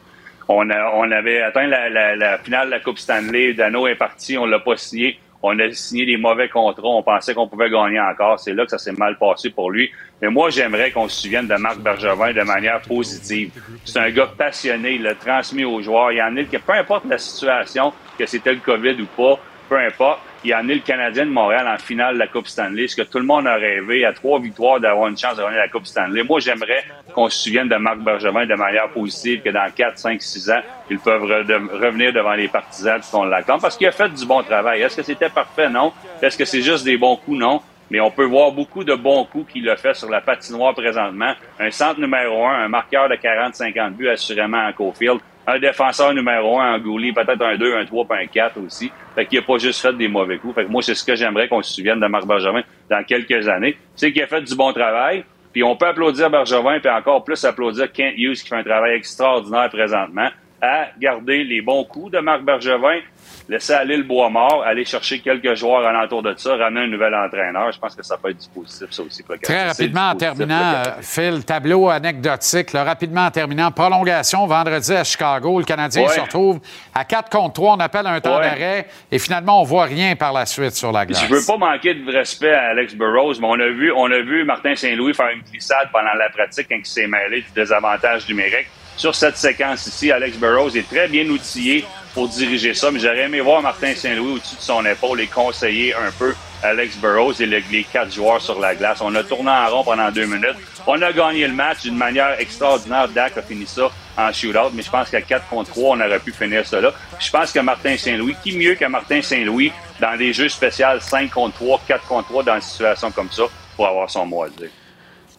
On, 0.48 0.70
a, 0.70 0.90
on 0.94 1.10
avait 1.10 1.42
atteint 1.42 1.66
la, 1.66 1.88
la- 1.88 2.14
la 2.14 2.38
finale 2.38 2.66
de 2.66 2.70
la 2.72 2.80
Coupe 2.80 2.98
Stanley. 2.98 3.54
Dano 3.54 3.88
est 3.88 3.94
parti, 3.96 4.38
on 4.38 4.46
l'a 4.46 4.60
pas 4.60 4.76
signé. 4.76 5.18
On 5.42 5.58
a 5.58 5.70
signé 5.72 6.06
des 6.06 6.16
mauvais 6.16 6.48
contrats. 6.48 6.88
On 6.88 7.02
pensait 7.02 7.34
qu'on 7.34 7.48
pouvait 7.48 7.68
gagner 7.68 7.98
encore. 8.00 8.38
C'est 8.38 8.54
là 8.54 8.64
que 8.64 8.70
ça 8.70 8.78
s'est 8.78 8.92
mal 8.92 9.18
passé 9.18 9.50
pour 9.50 9.70
lui. 9.70 9.90
Mais 10.20 10.28
moi, 10.28 10.50
j'aimerais 10.50 10.92
qu'on 10.92 11.08
se 11.08 11.22
souvienne 11.22 11.48
de 11.48 11.56
Marc 11.56 11.78
Bergevin 11.78 12.32
de 12.32 12.42
manière 12.42 12.80
positive. 12.82 13.50
C'est 13.84 13.98
un 13.98 14.10
gars 14.10 14.30
passionné. 14.38 14.92
Il 14.92 15.02
l'a 15.02 15.14
transmis 15.14 15.64
aux 15.64 15.82
joueurs. 15.82 16.12
Il 16.12 16.18
y 16.18 16.22
en 16.22 16.36
a 16.36 16.44
que, 16.44 16.56
peu 16.58 16.72
importe 16.72 17.04
la 17.06 17.18
situation, 17.18 17.92
que 18.18 18.26
c'était 18.26 18.52
le 18.52 18.60
COVID 18.60 19.02
ou 19.02 19.06
pas, 19.16 19.40
peu 19.68 19.78
importe, 19.78 20.20
il 20.44 20.52
a 20.52 20.58
amené 20.58 20.74
le 20.74 20.80
Canadien 20.80 21.26
de 21.26 21.30
Montréal 21.30 21.66
en 21.68 21.78
finale 21.78 22.14
de 22.14 22.18
la 22.18 22.26
Coupe 22.26 22.46
Stanley. 22.48 22.88
Ce 22.88 22.96
que 22.96 23.02
tout 23.02 23.18
le 23.18 23.24
monde 23.24 23.46
a 23.46 23.54
rêvé, 23.54 24.04
à 24.04 24.12
trois 24.12 24.40
victoires, 24.40 24.80
d'avoir 24.80 25.08
une 25.08 25.16
chance 25.18 25.36
de 25.36 25.42
gagner 25.42 25.56
la 25.56 25.68
Coupe 25.68 25.86
Stanley? 25.86 26.22
Moi, 26.22 26.40
j'aimerais 26.40 26.82
qu'on 27.14 27.28
se 27.28 27.38
souvienne 27.44 27.68
de 27.68 27.76
Marc 27.76 27.98
Bergevin 27.98 28.46
de 28.46 28.54
manière 28.54 28.88
positive, 28.88 29.42
que 29.42 29.50
dans 29.50 29.70
4, 29.74 29.98
5, 29.98 30.20
6 30.22 30.50
ans, 30.50 30.60
ils 30.90 30.98
peuvent 30.98 31.22
re- 31.24 31.44
de- 31.46 31.84
revenir 31.84 32.12
devant 32.12 32.34
les 32.34 32.48
partisans 32.48 33.00
puis 33.00 33.08
qu'on 33.10 33.24
l'acclame. 33.24 33.60
Parce 33.60 33.76
qu'il 33.76 33.86
a 33.86 33.92
fait 33.92 34.08
du 34.08 34.26
bon 34.26 34.42
travail. 34.42 34.82
Est-ce 34.82 34.96
que 34.96 35.02
c'était 35.02 35.28
parfait? 35.30 35.68
Non. 35.68 35.92
Est-ce 36.20 36.36
que 36.36 36.44
c'est 36.44 36.62
juste 36.62 36.84
des 36.84 36.96
bons 36.96 37.16
coups? 37.16 37.38
Non. 37.38 37.60
Mais 37.90 38.00
on 38.00 38.10
peut 38.10 38.24
voir 38.24 38.52
beaucoup 38.52 38.84
de 38.84 38.94
bons 38.94 39.24
coups 39.26 39.52
qu'il 39.52 39.68
a 39.68 39.76
fait 39.76 39.92
sur 39.94 40.08
la 40.08 40.22
patinoire 40.22 40.72
présentement. 40.74 41.34
Un 41.60 41.70
centre 41.70 42.00
numéro 42.00 42.46
un, 42.46 42.64
un 42.64 42.68
marqueur 42.68 43.06
de 43.08 43.16
40-50 43.16 43.90
buts 43.90 44.08
assurément 44.08 44.64
en 44.66 44.72
Cofield. 44.72 45.20
Un 45.46 45.58
défenseur 45.58 46.14
numéro 46.14 46.60
un 46.60 46.74
en 46.74 46.78
Gouli, 46.78 47.12
peut-être 47.12 47.42
un 47.42 47.56
2, 47.56 47.76
un 47.76 47.84
3, 47.84 48.04
puis 48.08 48.18
un 48.22 48.26
4 48.26 48.58
aussi. 48.64 48.92
Fait 49.14 49.26
qu'il 49.26 49.38
a 49.38 49.42
pas 49.42 49.58
juste 49.58 49.80
fait 49.80 49.92
des 49.92 50.08
mauvais 50.08 50.38
coups. 50.38 50.54
Fait 50.54 50.64
que 50.64 50.70
moi, 50.70 50.82
c'est 50.82 50.94
ce 50.94 51.04
que 51.04 51.16
j'aimerais 51.16 51.48
qu'on 51.48 51.62
se 51.62 51.74
souvienne 51.74 51.98
de 51.98 52.06
Marc 52.06 52.26
Bergevin 52.26 52.62
dans 52.88 53.02
quelques 53.02 53.48
années. 53.48 53.76
C'est 53.96 54.12
qu'il 54.12 54.22
a 54.22 54.26
fait 54.26 54.42
du 54.42 54.54
bon 54.54 54.72
travail. 54.72 55.24
Puis 55.52 55.62
on 55.62 55.76
peut 55.76 55.86
applaudir 55.86 56.30
Bergevin, 56.30 56.78
puis 56.80 56.90
encore 56.90 57.24
plus 57.24 57.44
applaudir 57.44 57.90
Kent 57.92 58.14
Hughes 58.16 58.36
qui 58.36 58.48
fait 58.48 58.56
un 58.56 58.62
travail 58.62 58.94
extraordinaire 58.94 59.68
présentement 59.68 60.28
à 60.62 60.86
garder 60.98 61.42
les 61.42 61.60
bons 61.60 61.82
coups 61.84 62.12
de 62.12 62.20
Marc 62.20 62.42
Bergevin, 62.42 63.00
laisser 63.48 63.72
aller 63.72 63.96
le 63.96 64.04
bois 64.04 64.30
mort, 64.30 64.62
aller 64.64 64.84
chercher 64.84 65.18
quelques 65.18 65.54
joueurs 65.56 65.84
alentour 65.84 66.22
de 66.22 66.32
ça, 66.36 66.54
ramener 66.54 66.82
un 66.82 66.86
nouvel 66.86 67.12
entraîneur. 67.16 67.72
Je 67.72 67.80
pense 67.80 67.96
que 67.96 68.04
ça 68.04 68.16
peut 68.16 68.30
être 68.30 68.38
du 68.40 68.48
positif, 68.48 68.86
ça 68.92 69.02
aussi. 69.02 69.24
pour 69.24 69.34
le 69.34 69.40
Très 69.40 69.66
rapidement, 69.66 70.10
en 70.10 70.14
terminant, 70.14 70.72
euh. 70.76 70.84
Phil, 71.02 71.44
tableau 71.44 71.88
anecdotique. 71.88 72.72
là, 72.72 72.84
rapidement, 72.84 73.26
en 73.26 73.30
terminant, 73.32 73.72
prolongation 73.72 74.46
vendredi 74.46 74.92
à 74.94 75.02
Chicago. 75.02 75.58
Le 75.58 75.64
Canadien 75.64 76.02
Ouais. 76.02 76.08
se 76.10 76.20
retrouve 76.20 76.60
à 76.94 77.04
4 77.04 77.28
contre 77.28 77.54
3. 77.54 77.74
On 77.74 77.80
appelle 77.80 78.06
un 78.06 78.20
temps 78.20 78.36
Ouais. 78.36 78.44
d'arrêt 78.44 78.86
et 79.10 79.18
finalement, 79.18 79.60
on 79.60 79.64
voit 79.64 79.84
rien 79.86 80.14
par 80.14 80.32
la 80.32 80.46
suite 80.46 80.76
sur 80.76 80.92
la 80.92 81.04
glace. 81.06 81.24
Je 81.28 81.34
veux 81.34 81.44
pas 81.44 81.56
manquer 81.56 81.94
de 81.94 82.08
respect 82.12 82.52
à 82.54 82.68
Alex 82.70 82.94
Burrows, 82.94 83.34
mais 83.40 83.46
on 83.50 83.58
a 83.58 83.66
vu, 83.68 83.92
on 83.96 84.10
a 84.12 84.20
vu 84.20 84.44
Martin 84.44 84.76
Saint-Louis 84.76 85.12
faire 85.12 85.30
une 85.30 85.42
glissade 85.42 85.88
pendant 85.92 86.14
la 86.16 86.30
pratique 86.30 86.68
quand 86.70 86.76
il 86.78 86.86
s'est 86.86 87.08
mêlé 87.08 87.40
du 87.40 87.50
désavantage 87.52 88.28
numérique. 88.28 88.68
Sur 88.96 89.14
cette 89.14 89.36
séquence 89.36 89.86
ici, 89.86 90.12
Alex 90.12 90.36
Burrows 90.36 90.76
est 90.76 90.88
très 90.88 91.08
bien 91.08 91.28
outillé 91.28 91.84
pour 92.14 92.28
diriger 92.28 92.74
ça, 92.74 92.90
mais 92.90 92.98
j'aurais 93.00 93.22
aimé 93.22 93.40
voir 93.40 93.62
Martin 93.62 93.94
Saint-Louis 93.94 94.34
au-dessus 94.34 94.56
de 94.56 94.60
son 94.60 94.84
épaule 94.84 95.20
et 95.22 95.26
conseiller 95.26 95.94
un 95.94 96.10
peu 96.18 96.34
Alex 96.62 96.96
Burrows 96.98 97.32
et 97.40 97.46
le- 97.46 97.62
les 97.72 97.84
quatre 97.84 98.12
joueurs 98.12 98.40
sur 98.40 98.60
la 98.60 98.74
glace. 98.74 99.00
On 99.00 99.12
a 99.14 99.24
tourné 99.24 99.50
en 99.50 99.68
rond 99.70 99.82
pendant 99.82 100.10
deux 100.12 100.26
minutes. 100.26 100.54
On 100.86 101.00
a 101.00 101.10
gagné 101.12 101.48
le 101.48 101.54
match 101.54 101.82
d'une 101.82 101.96
manière 101.96 102.38
extraordinaire. 102.38 103.08
Dak 103.08 103.36
a 103.38 103.42
fini 103.42 103.66
ça 103.66 103.90
en 104.16 104.30
shootout, 104.32 104.70
mais 104.74 104.82
je 104.82 104.90
pense 104.90 105.08
qu'à 105.10 105.22
4 105.22 105.48
contre 105.48 105.70
3, 105.70 105.96
on 105.96 106.00
aurait 106.00 106.18
pu 106.20 106.30
finir 106.32 106.64
cela. 106.66 106.92
Je 107.18 107.30
pense 107.30 107.50
que 107.50 107.60
Martin 107.60 107.96
Saint-Louis, 107.96 108.36
qui 108.44 108.56
mieux 108.56 108.74
que 108.74 108.84
Martin 108.84 109.22
Saint-Louis 109.22 109.72
dans 109.98 110.16
des 110.16 110.32
jeux 110.34 110.50
spéciaux 110.50 111.00
5 111.00 111.30
contre 111.30 111.54
3, 111.56 111.80
4 111.88 112.04
contre 112.06 112.28
3 112.28 112.42
dans 112.44 112.54
une 112.56 112.60
situation 112.60 113.10
comme 113.10 113.30
ça 113.32 113.44
pour 113.74 113.88
avoir 113.88 114.08
son 114.10 114.26
mot 114.26 114.42
à 114.44 114.50
dire. 114.50 114.68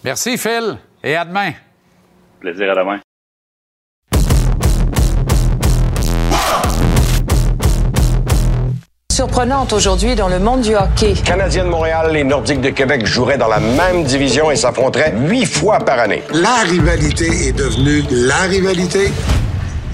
Merci, 0.03 0.38
Phil, 0.38 0.77
et 1.03 1.15
à 1.15 1.23
demain. 1.23 1.53
Plaisir 2.41 2.71
à 2.71 2.75
demain. 2.75 2.99
Surprenante 9.23 9.71
aujourd'hui 9.71 10.15
dans 10.15 10.27
le 10.27 10.37
monde 10.37 10.59
du 10.59 10.75
hockey. 10.75 11.13
Canadiens 11.23 11.63
de 11.63 11.69
Montréal 11.69 12.13
et 12.13 12.25
Nordiques 12.25 12.59
de 12.59 12.71
Québec 12.71 13.05
joueraient 13.05 13.37
dans 13.37 13.47
la 13.47 13.61
même 13.61 14.03
division 14.03 14.51
et 14.51 14.57
s'affronteraient 14.57 15.13
huit 15.15 15.45
fois 15.45 15.79
par 15.79 15.97
année. 15.97 16.23
La 16.33 16.69
rivalité 16.69 17.47
est 17.47 17.53
devenue 17.53 18.03
la 18.11 18.41
rivalité. 18.49 19.13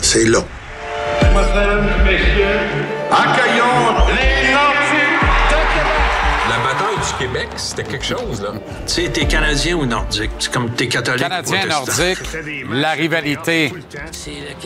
C'est 0.01 0.25
là. 0.25 0.39
Mesdames, 1.21 1.85
Messieurs, 2.05 2.57
accueillons 3.11 3.48
Québec, 7.31 7.49
c'était 7.57 7.83
quelque 7.83 8.05
chose, 8.05 8.41
là. 8.41 8.53
Tu 8.87 8.93
sais, 8.93 9.09
t'es 9.09 9.27
Canadien 9.27 9.75
ou 9.75 9.85
Nordique? 9.85 10.31
C'est 10.39 10.51
comme 10.51 10.71
t'es 10.71 10.87
catholique 10.87 11.21
Canadien 11.21 11.63
ou 11.63 11.67
protestant. 11.67 12.03
nordique, 12.03 12.71
la 12.71 12.91
rivalité. 12.91 13.71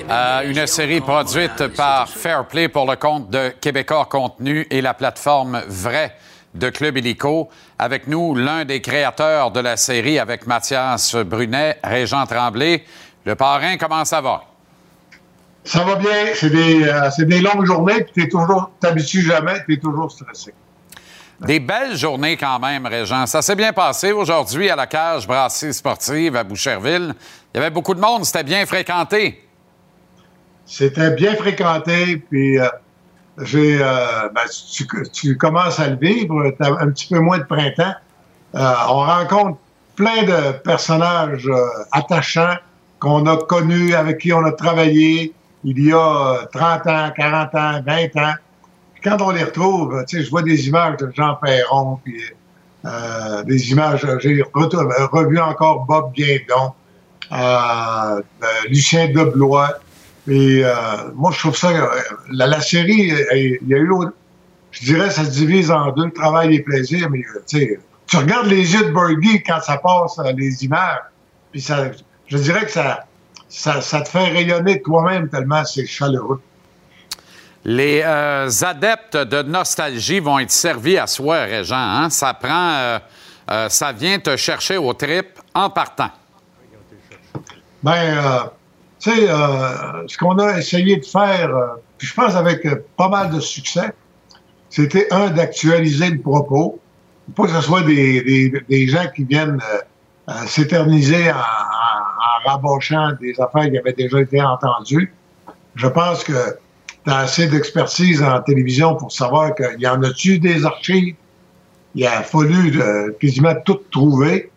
Euh, 0.10 0.49
une 0.49 0.65
série 0.65 1.02
produite 1.02 1.68
par 1.76 2.07
Fairplay 2.07 2.69
pour 2.69 2.90
le 2.90 2.95
compte 2.95 3.30
de 3.30 3.49
Québécois 3.60 4.07
Contenu 4.10 4.65
et 4.69 4.80
la 4.80 4.94
plateforme 4.94 5.61
Vrai 5.68 6.15
de 6.53 6.69
Club 6.69 6.98
Illico. 6.98 7.49
Avec 7.77 8.07
nous, 8.07 8.34
l'un 8.34 8.64
des 8.64 8.80
créateurs 8.80 9.52
de 9.52 9.60
la 9.60 9.76
série 9.76 10.18
avec 10.18 10.48
Mathias 10.48 11.15
Brunet, 11.15 11.80
Régent 11.84 12.26
Tremblay. 12.26 12.85
Le 13.26 13.35
parrain, 13.35 13.76
comment 13.76 14.06
ça 14.06 14.22
va? 14.22 14.41
Ça 15.65 15.84
va 15.84 15.95
bien. 15.95 16.27
C'est 16.34 16.49
des, 16.49 16.84
euh, 16.84 17.10
des 17.18 17.41
longues 17.41 17.65
journées, 17.65 18.06
puis 18.06 18.23
t'es 18.23 18.30
toujours, 18.30 18.72
t'habitues 18.80 19.22
jamais, 19.22 19.61
t'es 19.68 19.77
toujours 19.77 20.10
stressé. 20.10 20.53
Des 21.41 21.60
belles 21.60 21.95
journées 21.95 22.38
quand 22.38 22.60
même, 22.60 22.85
Régent. 22.85 23.26
Ça 23.26 23.41
s'est 23.41 23.55
bien 23.55 23.73
passé 23.73 24.11
aujourd'hui 24.11 24.69
à 24.69 24.76
la 24.76 24.88
cage 24.88 25.27
Brasserie 25.27 25.73
Sportive 25.73 26.35
à 26.35 26.43
Boucherville. 26.43 27.14
Il 27.53 27.57
y 27.57 27.60
avait 27.60 27.69
beaucoup 27.69 27.93
de 27.93 27.99
monde, 27.99 28.23
c'était 28.26 28.43
bien 28.43 28.65
fréquenté. 28.65 29.43
C'était 30.65 31.11
bien 31.11 31.35
fréquenté, 31.35 32.18
puis 32.18 32.57
euh, 32.60 32.68
j'ai, 33.41 33.80
euh, 33.81 34.30
ben, 34.34 34.41
tu, 34.72 34.88
tu 35.11 35.38
commences 35.38 35.80
à 35.80 35.89
le 35.89 35.97
vivre, 35.97 36.53
t'as 36.57 36.72
un 36.80 36.89
petit 36.91 37.07
peu 37.07 37.19
moins 37.19 37.39
de 37.39 37.43
printemps. 37.43 37.93
Euh, 38.55 38.73
on 38.89 38.99
rencontre 38.99 39.57
plein 39.95 40.23
de 40.23 40.53
personnages 40.60 41.49
attachants 41.91 42.55
qu'on 42.99 43.26
a 43.26 43.38
connus, 43.38 43.93
avec 43.93 44.19
qui 44.19 44.31
on 44.31 44.45
a 44.45 44.51
travaillé 44.51 45.34
il 45.64 45.85
y 45.85 45.93
a 45.93 46.41
euh, 46.41 46.45
30 46.51 46.88
ans, 46.88 47.11
40 47.15 47.55
ans, 47.55 47.81
20 47.85 48.18
ans. 48.18 48.34
Quand 49.04 49.22
on 49.22 49.32
les 49.32 49.44
retrouve, 49.44 50.04
tu 50.08 50.18
sais, 50.18 50.24
je 50.24 50.30
vois 50.30 50.44
des 50.44 50.68
images 50.68 50.98
de 50.98 51.12
Jean 51.14 51.36
Perron, 51.36 52.00
puis 52.04 52.22
euh, 52.86 53.44
des 53.44 53.72
images, 53.72 54.06
j'ai 54.20 54.42
re- 54.42 55.10
revu 55.12 55.40
encore 55.40 55.86
Bob 55.86 56.14
Guindon, 56.14 56.74
euh, 57.32 57.36
euh, 57.36 58.46
Lucien 58.70 59.08
Deblois. 59.08 59.80
Et 60.28 60.62
euh, 60.64 60.72
moi, 61.16 61.32
je 61.34 61.40
trouve 61.40 61.58
ça, 61.58 61.70
euh, 61.70 61.88
la, 62.32 62.62
série, 62.62 63.12
euh, 63.12 63.58
il 63.62 63.68
y 63.68 63.74
a 63.74 63.78
eu, 63.78 63.92
je 64.72 64.86
dirais, 64.86 65.10
ça 65.10 65.26
se 65.26 65.32
divise 65.32 65.70
en 65.70 65.92
deux, 65.92 66.10
travail 66.12 66.56
et 66.56 66.62
plaisir, 66.62 67.10
mais 67.10 67.22
euh, 67.36 67.78
tu 68.08 68.18
regardes 68.18 68.48
les 68.48 68.74
yeux 68.74 68.86
de 68.86 68.92
Bergie 68.92 69.44
quand 69.44 69.60
ça 69.62 69.78
passe, 69.78 70.20
euh, 70.20 70.32
les 70.38 70.64
images, 70.64 71.00
puis 71.52 71.62
ça, 71.62 71.92
je 72.28 72.38
dirais 72.38 72.66
que 72.66 72.72
ça, 72.72 73.06
ça, 73.50 73.82
te 74.02 74.10
fait 74.10 74.30
rayonner 74.30 74.82
toi-même 74.82 75.30
tellement 75.30 75.64
c'est 75.66 75.86
chaleureux. 75.86 76.42
Les 77.65 78.02
euh, 78.03 78.49
adeptes 78.61 79.15
de 79.15 79.41
nostalgie 79.41 80.19
vont 80.19 80.38
être 80.40 80.52
servis 80.52 80.98
à 80.98 81.07
soi, 81.07 81.44
Régent. 81.44 81.76
hein? 81.77 82.10
Ça 82.10 82.34
prend, 82.34 82.72
euh, 82.73 82.99
euh, 83.49 83.69
ça 83.69 83.94
vient 83.94 84.19
te 84.19 84.35
chercher 84.35 84.77
au 84.77 84.94
trip 84.94 85.27
en 85.53 85.69
partant. 85.69 86.10
Euh, 87.88 88.40
tu 88.99 89.11
sais, 89.11 89.27
ce 89.27 90.18
qu'on 90.18 90.38
a 90.40 90.57
essayé 90.57 90.98
de 90.98 91.06
faire, 91.06 91.49
puis 91.98 92.07
je 92.07 92.14
pense 92.14 92.35
avec 92.35 92.68
pas 92.98 93.10
mal 93.10 93.30
de 93.31 93.40
succès, 93.40 93.94
c'était 94.69 95.07
un 95.11 95.30
d'actualiser 95.30 96.10
le 96.10 96.19
propos, 96.19 96.80
pas 97.35 97.44
que 97.44 97.52
ce 97.52 97.61
soit 97.61 97.81
des, 97.84 98.22
des, 98.23 98.61
des 98.69 98.88
gens 98.88 99.06
qui 99.14 99.23
viennent 99.23 99.61
s'éterniser 100.48 101.31
en, 101.31 101.35
en, 101.35 101.40
en 101.40 102.49
rabâchant 102.52 103.11
des 103.22 103.34
affaires 103.40 103.69
qui 103.69 103.77
avaient 103.77 103.94
déjà 103.94 104.19
été 104.22 104.41
entendues. 104.41 105.14
Je 105.76 105.88
pense 105.88 106.23
que 106.23 106.57
tu 107.04 107.12
as 107.12 107.18
assez 107.18 107.48
d'expertise 107.48 108.22
en 108.22 108.42
télévision 108.42 108.96
pour 108.96 109.12
savoir 109.12 109.56
qu'il 109.56 109.80
y 109.80 109.88
en 109.88 110.02
a-tu 110.04 110.40
des 110.40 110.66
archives? 110.66 111.16
Il 111.96 112.06
a 112.06 112.24
fallu 112.24 112.82
euh, 112.82 113.12
quasiment 113.20 113.54
tout 113.66 113.80
trouver. 113.92 114.52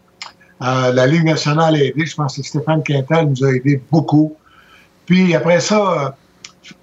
Euh, 0.63 0.93
la 0.93 1.07
Ligue 1.07 1.25
nationale 1.25 1.75
a 1.75 1.79
aidé. 1.79 2.07
Je 2.07 2.15
pense 2.15 2.37
que 2.37 2.43
Stéphane 2.43 2.83
Quintal 2.83 3.29
nous 3.29 3.45
a 3.45 3.53
aidé 3.53 3.83
beaucoup. 3.91 4.37
Puis 5.05 5.35
après 5.35 5.61
ça, 5.61 6.07
euh, 6.07 6.09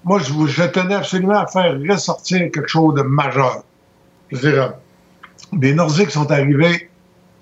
moi, 0.04 0.20
je, 0.20 0.62
tenais 0.64 0.94
absolument 0.94 1.38
à 1.38 1.46
faire 1.46 1.76
ressortir 1.88 2.38
quelque 2.52 2.68
chose 2.68 2.94
de 2.94 3.02
majeur. 3.02 3.64
Je 4.30 4.36
veux 4.36 4.52
dire, 4.52 4.74
les 5.60 5.74
Nordiques 5.74 6.10
sont 6.10 6.30
arrivés 6.30 6.88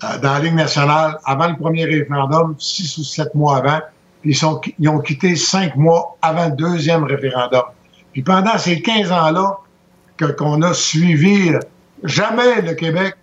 dans 0.01 0.33
la 0.33 0.39
Ligue 0.39 0.55
nationale 0.55 1.17
avant 1.25 1.47
le 1.47 1.55
premier 1.55 1.85
référendum, 1.85 2.55
six 2.57 2.97
ou 2.97 3.03
sept 3.03 3.33
mois 3.35 3.57
avant. 3.57 3.79
Puis 4.21 4.31
ils, 4.31 4.35
sont, 4.35 4.59
ils 4.79 4.89
ont 4.89 4.99
quitté 4.99 5.35
cinq 5.35 5.75
mois 5.75 6.17
avant 6.21 6.47
le 6.47 6.55
deuxième 6.55 7.03
référendum. 7.03 7.63
Puis 8.13 8.21
pendant 8.21 8.57
ces 8.57 8.81
15 8.81 9.11
ans-là, 9.11 9.57
qu'on 10.37 10.61
a 10.61 10.73
suivi, 10.73 11.51
jamais 12.03 12.61
le 12.61 12.73
Québec 12.75 13.15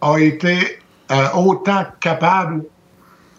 a 0.00 0.18
été 0.18 0.78
euh, 1.10 1.28
autant 1.34 1.84
capable 2.00 2.64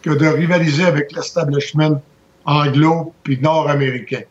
que 0.01 0.11
de 0.11 0.27
rivaliser 0.27 0.85
avec 0.85 1.11
l'establishment 1.13 2.01
anglo 2.45 3.13
puis 3.23 3.39
nord-américain. 3.39 4.21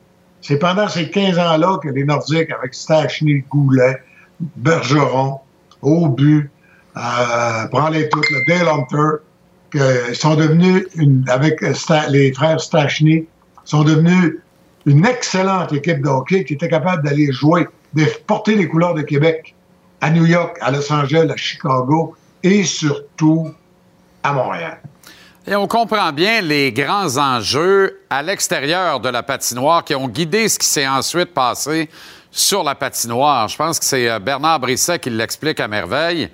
C'est 0.42 0.58
pendant 0.58 0.88
ces 0.88 1.10
15 1.10 1.38
ans-là 1.38 1.78
que 1.82 1.88
les 1.88 2.04
Nordiques, 2.04 2.50
avec 2.50 2.74
Stachny, 2.74 3.44
Goulet, 3.50 3.98
Bergeron, 4.56 5.40
Aubu, 5.82 6.50
euh, 6.96 7.66
prends-les 7.70 8.08
toutes, 8.08 8.30
le 8.30 8.44
Dale 8.46 8.68
Hunter, 8.68 9.22
que 9.70 10.14
sont 10.14 10.34
devenus, 10.34 10.86
une, 10.96 11.24
avec 11.28 11.60
les 12.08 12.32
frères 12.32 12.60
Stachny, 12.60 13.26
sont 13.64 13.84
devenus 13.84 14.40
une 14.90 15.06
excellente 15.06 15.72
équipe 15.72 16.02
de 16.02 16.08
hockey 16.08 16.44
qui 16.44 16.54
était 16.54 16.68
capable 16.68 17.04
d'aller 17.04 17.30
jouer, 17.30 17.68
de 17.94 18.04
porter 18.26 18.56
les 18.56 18.66
couleurs 18.66 18.94
de 18.94 19.02
Québec 19.02 19.54
à 20.00 20.10
New 20.10 20.26
York, 20.26 20.56
à 20.60 20.72
Los 20.72 20.92
Angeles, 20.92 21.28
à 21.32 21.36
Chicago 21.36 22.16
et 22.42 22.64
surtout 22.64 23.54
à 24.24 24.32
Montréal. 24.32 24.80
Et 25.46 25.54
on 25.54 25.68
comprend 25.68 26.12
bien 26.12 26.40
les 26.40 26.72
grands 26.72 27.16
enjeux 27.18 28.00
à 28.10 28.22
l'extérieur 28.22 28.98
de 28.98 29.08
la 29.08 29.22
patinoire 29.22 29.84
qui 29.84 29.94
ont 29.94 30.08
guidé 30.08 30.48
ce 30.48 30.58
qui 30.58 30.66
s'est 30.66 30.88
ensuite 30.88 31.32
passé 31.32 31.88
sur 32.32 32.64
la 32.64 32.74
patinoire. 32.74 33.46
Je 33.46 33.56
pense 33.56 33.78
que 33.78 33.84
c'est 33.84 34.08
euh, 34.08 34.18
Bernard 34.18 34.58
Brisset 34.58 34.98
qui 34.98 35.10
l'explique 35.10 35.60
à 35.60 35.68
merveille. 35.68 36.28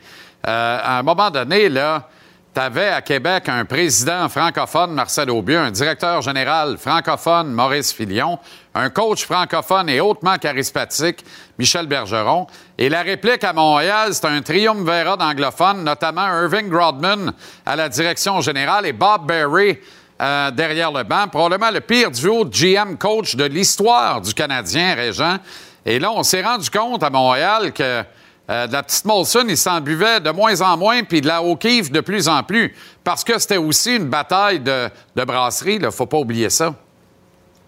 Euh, 0.47 0.79
à 0.83 0.99
un 0.99 1.03
moment 1.03 1.31
donné, 1.31 1.69
là, 1.69 2.09
tu 2.57 2.81
à 2.81 3.03
Québec 3.03 3.51
un 3.51 3.67
président 3.67 4.31
francophone, 4.31 4.93
Marcel 4.93 5.31
Aubieux, 5.31 5.59
un 5.59 5.71
directeur 5.71 6.23
général 6.23 6.79
francophone, 6.79 7.53
Maurice 7.53 7.93
Filion, 7.93 8.39
un 8.75 8.89
coach 8.89 9.27
francophone 9.27 9.91
et 9.91 10.01
hautement 10.01 10.39
charismatique, 10.39 11.23
Michel 11.59 11.87
Bergeron. 11.87 12.47
Et 12.79 12.89
la 12.89 13.03
réplique 13.03 13.45
à 13.45 13.53
Montréal, 13.53 14.15
c'est 14.15 14.25
un 14.25 14.41
triumvirat 14.41 15.19
d'anglophones, 15.19 15.85
notamment 15.85 16.27
Irving 16.29 16.71
Grodman 16.71 17.35
à 17.67 17.77
la 17.77 17.91
direction 17.91 18.41
générale 18.41 18.87
et 18.87 18.95
Bob 18.95 19.27
Berry 19.27 19.79
euh, 20.23 20.51
derrière 20.51 20.91
le 20.93 21.03
banc. 21.03 21.29
Probablement 21.29 21.71
le 21.71 21.83
pire 21.83 22.11
duo 22.11 22.47
GM 22.47 22.97
coach 22.97 23.37
de 23.37 23.45
l'histoire 23.45 24.23
du 24.23 24.33
Canadien, 24.33 24.95
Régent. 24.95 25.37
Et 25.85 25.99
là, 25.99 26.11
on 26.11 26.23
s'est 26.23 26.43
rendu 26.43 26.71
compte 26.71 27.03
à 27.03 27.11
Montréal 27.11 27.75
que 27.75 28.03
euh, 28.49 28.67
de 28.67 28.73
la 28.73 28.83
petite 28.83 29.05
Molson, 29.05 29.45
il 29.49 29.57
s'en 29.57 29.81
buvait 29.81 30.21
de 30.21 30.31
moins 30.31 30.61
en 30.61 30.77
moins, 30.77 31.03
puis 31.03 31.21
de 31.21 31.27
la 31.27 31.43
O'Keeffe 31.43 31.91
de 31.91 32.01
plus 32.01 32.29
en 32.29 32.43
plus, 32.43 32.75
parce 33.03 33.25
que 33.25 33.39
c'était 33.39 33.57
aussi 33.57 33.97
une 33.97 34.09
bataille 34.09 34.61
de, 34.61 34.89
de 35.17 35.25
brasserie. 35.25 35.79
Il 35.83 35.91
faut 35.91 36.07
pas 36.07 36.19
oublier 36.19 36.51
ça. 36.51 36.75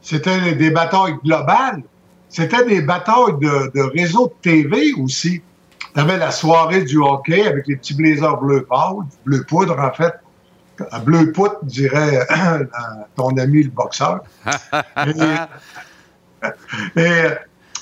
C'était 0.00 0.54
des 0.54 0.70
batailles 0.70 1.16
globales. 1.24 1.82
C'était 2.28 2.64
des 2.64 2.82
batailles 2.82 3.38
de, 3.40 3.72
de 3.74 3.82
réseaux 3.98 4.28
de 4.28 4.50
TV 4.50 4.92
aussi. 5.02 5.42
Tu 5.94 6.00
avais 6.00 6.18
la 6.18 6.30
soirée 6.30 6.82
du 6.82 6.98
hockey 6.98 7.46
avec 7.46 7.66
les 7.66 7.76
petits 7.76 7.94
blazers 7.94 8.36
bleu 8.36 8.64
pâle, 8.64 8.98
bleu 9.24 9.44
poudre 9.48 9.78
en 9.78 9.92
fait. 9.92 10.14
Euh, 10.80 10.98
Bleu 11.00 11.32
poudre, 11.32 11.58
dirait 11.62 12.26
euh, 12.30 12.64
ton 13.16 13.36
ami 13.36 13.64
le 13.64 13.70
boxeur. 13.70 14.20
Et, 16.94 17.00
et, 17.00 17.26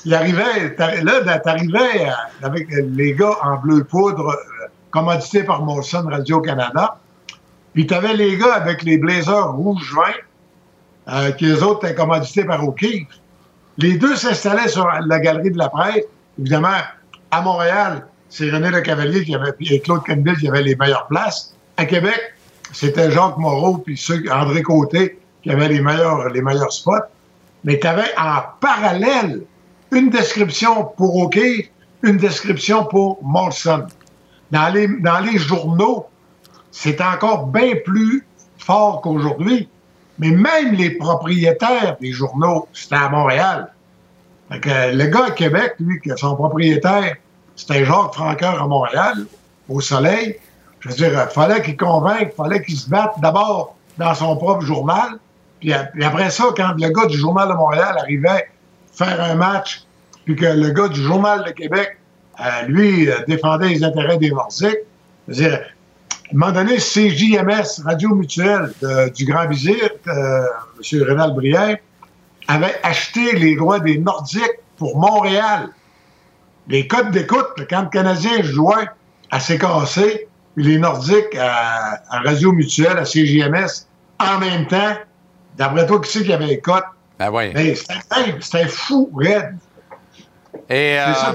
il 0.05 0.13
arrivait, 0.13 0.75
là, 1.03 1.39
t'arrivais 1.39 2.07
euh, 2.07 2.11
avec 2.43 2.67
les 2.71 3.13
gars 3.13 3.35
en 3.43 3.57
bleu 3.57 3.83
poudre, 3.83 4.29
euh, 4.29 4.67
commandité 4.91 5.43
par 5.43 5.63
Molson 5.63 6.05
Radio-Canada. 6.09 6.97
Puis 7.73 7.87
t'avais 7.87 8.13
les 8.13 8.37
gars 8.37 8.55
avec 8.55 8.83
les 8.83 8.97
blazers 8.97 9.53
rouge 9.53 9.93
vin, 9.95 11.13
euh, 11.13 11.31
qui 11.31 11.45
les 11.45 11.61
autres 11.63 11.85
étaient 11.85 11.95
commandités 11.95 12.43
par 12.43 12.67
O'Keeffe. 12.67 13.07
Les 13.77 13.97
deux 13.97 14.15
s'installaient 14.15 14.67
sur 14.67 14.87
la 14.87 15.19
galerie 15.19 15.51
de 15.51 15.57
la 15.57 15.69
presse. 15.69 16.05
Évidemment, 16.39 16.79
à 17.31 17.41
Montréal, 17.41 18.07
c'est 18.29 18.49
René 18.49 18.69
Le 18.71 18.81
Cavalier 18.81 19.23
qui 19.23 19.35
avait, 19.35 19.53
et 19.59 19.79
Claude 19.79 20.03
Campbell 20.05 20.35
qui 20.37 20.47
avaient 20.47 20.63
les 20.63 20.75
meilleures 20.75 21.07
places. 21.07 21.55
À 21.77 21.85
Québec, 21.85 22.19
c'était 22.71 23.11
Jacques 23.11 23.37
Moreau 23.37 23.77
puis 23.77 24.01
André 24.31 24.63
Côté 24.63 25.19
qui 25.43 25.51
avaient 25.51 25.69
les 25.69 25.81
meilleurs, 25.81 26.29
les 26.29 26.41
meilleurs 26.41 26.71
spots. 26.71 27.05
Mais 27.63 27.79
tu 27.79 27.87
avais 27.87 28.09
en 28.17 28.41
parallèle 28.59 29.41
une 29.91 30.09
description 30.09 30.85
pour 30.97 31.15
O'Keeffe, 31.17 31.69
une 32.03 32.17
description 32.17 32.85
pour 32.85 33.19
Molson. 33.23 33.87
Dans 34.51 34.73
les, 34.73 35.37
journaux, 35.37 36.05
c'est 36.71 37.01
encore 37.01 37.47
bien 37.47 37.73
plus 37.83 38.25
fort 38.57 39.01
qu'aujourd'hui. 39.01 39.67
Mais 40.19 40.31
même 40.31 40.73
les 40.73 40.91
propriétaires 40.91 41.97
des 42.01 42.11
journaux, 42.11 42.67
c'était 42.73 42.95
à 42.95 43.09
Montréal. 43.09 43.71
Euh, 44.51 44.93
le 44.93 45.05
gars 45.07 45.25
à 45.25 45.31
Québec, 45.31 45.75
lui, 45.79 45.99
que 45.99 46.15
son 46.15 46.35
propriétaire, 46.35 47.15
c'était 47.55 47.85
Jacques 47.85 48.13
Francoeur 48.13 48.61
à 48.61 48.67
Montréal, 48.67 49.25
au 49.69 49.81
soleil. 49.81 50.37
Je 50.79 50.89
veux 50.89 50.95
dire, 50.95 51.11
il 51.29 51.33
fallait 51.33 51.61
qu'il 51.61 51.75
convainque, 51.75 52.33
fallait 52.35 52.63
qu'il 52.63 52.77
se 52.77 52.89
batte 52.89 53.19
d'abord 53.21 53.75
dans 53.97 54.13
son 54.13 54.37
propre 54.37 54.61
journal. 54.61 55.19
Puis, 55.59 55.73
puis 55.93 56.03
après 56.03 56.29
ça, 56.29 56.45
quand 56.55 56.73
le 56.77 56.89
gars 56.89 57.07
du 57.07 57.17
Journal 57.17 57.49
de 57.49 57.53
Montréal 57.53 57.95
arrivait 57.99 58.47
faire 58.97 59.21
un 59.21 59.35
match, 59.35 59.83
puis 60.25 60.35
que 60.35 60.45
le 60.45 60.71
gars 60.71 60.87
du 60.87 61.01
Journal 61.01 61.43
de 61.45 61.51
Québec, 61.51 61.97
euh, 62.39 62.61
lui, 62.67 63.09
euh, 63.09 63.17
défendait 63.27 63.69
les 63.69 63.83
intérêts 63.83 64.17
des 64.17 64.31
Nordiques, 64.31 64.79
dire, 65.27 65.53
à 65.53 66.33
un 66.33 66.37
moment 66.37 66.51
donné, 66.51 66.77
CJMS, 66.77 67.83
Radio 67.85 68.13
Mutuelle 68.15 68.73
du 69.15 69.25
Grand 69.25 69.47
Vizir, 69.47 69.89
euh, 70.07 70.45
M. 70.91 71.03
Rénal 71.03 71.33
Brière, 71.33 71.77
avait 72.47 72.75
acheté 72.83 73.33
les 73.33 73.55
droits 73.55 73.79
des 73.79 73.97
Nordiques 73.97 74.59
pour 74.77 74.97
Montréal. 74.97 75.69
Les 76.67 76.87
codes 76.87 77.11
d'écoute, 77.11 77.47
quand 77.69 77.83
le 77.83 77.89
Canadien 77.89 78.41
jouait 78.41 78.87
à 79.31 79.39
CKC, 79.39 80.27
puis 80.55 80.65
les 80.65 80.77
Nordiques 80.77 81.35
à, 81.39 82.01
Radio 82.09 82.51
Mutuelle, 82.51 82.97
à 82.97 83.05
CJMS, 83.05 83.87
en 84.19 84.39
même 84.39 84.67
temps, 84.67 84.95
d'après 85.57 85.85
toi, 85.85 86.01
qui 86.01 86.11
c'est 86.11 86.23
qui 86.23 86.33
avait 86.33 86.47
les 86.47 86.59
codes? 86.59 86.83
Ben 87.19 87.29
oui. 87.31 87.51
Mais 87.53 87.75
c'était 88.41 88.67
fou, 88.67 89.09
Red. 89.13 89.55
Et 90.69 90.97
ça. 90.97 91.33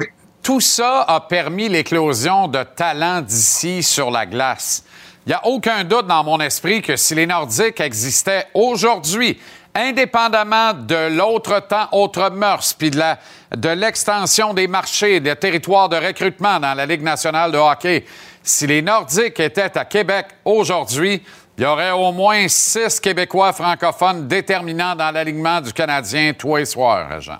euh, 0.00 0.04
tout 0.42 0.60
ça 0.60 1.02
a 1.02 1.20
permis 1.20 1.68
l'éclosion 1.68 2.48
de 2.48 2.62
talents 2.62 3.20
d'ici 3.22 3.82
sur 3.82 4.10
la 4.10 4.26
glace. 4.26 4.84
Il 5.26 5.30
n'y 5.30 5.34
a 5.34 5.44
aucun 5.46 5.82
doute 5.84 6.06
dans 6.06 6.22
mon 6.22 6.38
esprit 6.40 6.82
que 6.82 6.96
si 6.96 7.14
les 7.14 7.26
Nordiques 7.26 7.80
existaient 7.80 8.46
aujourd'hui, 8.54 9.40
indépendamment 9.74 10.72
de 10.72 11.08
l'autre 11.16 11.60
temps, 11.60 11.88
autre 11.92 12.30
mœurs, 12.30 12.72
puis 12.74 12.90
de 12.90 12.98
la- 12.98 13.18
de 13.54 13.68
l'extension 13.70 14.54
des 14.54 14.68
marchés, 14.68 15.20
des 15.20 15.34
territoires 15.36 15.88
de 15.88 15.96
recrutement 15.96 16.58
dans 16.60 16.74
la 16.74 16.86
Ligue 16.86 17.02
nationale 17.02 17.52
de 17.52 17.58
hockey, 17.58 18.04
si 18.42 18.66
les 18.66 18.82
Nordiques 18.82 19.40
étaient 19.40 19.76
à 19.76 19.84
Québec 19.84 20.26
aujourd'hui, 20.44 21.22
il 21.58 21.62
y 21.62 21.66
aurait 21.66 21.92
au 21.92 22.12
moins 22.12 22.46
six 22.48 23.00
Québécois 23.00 23.52
francophones 23.52 24.28
déterminants 24.28 24.94
dans 24.94 25.10
l'alignement 25.10 25.60
du 25.60 25.72
Canadien 25.72 26.32
tous 26.36 26.56
les 26.56 26.64
soirs, 26.66 27.20
Jean. 27.20 27.38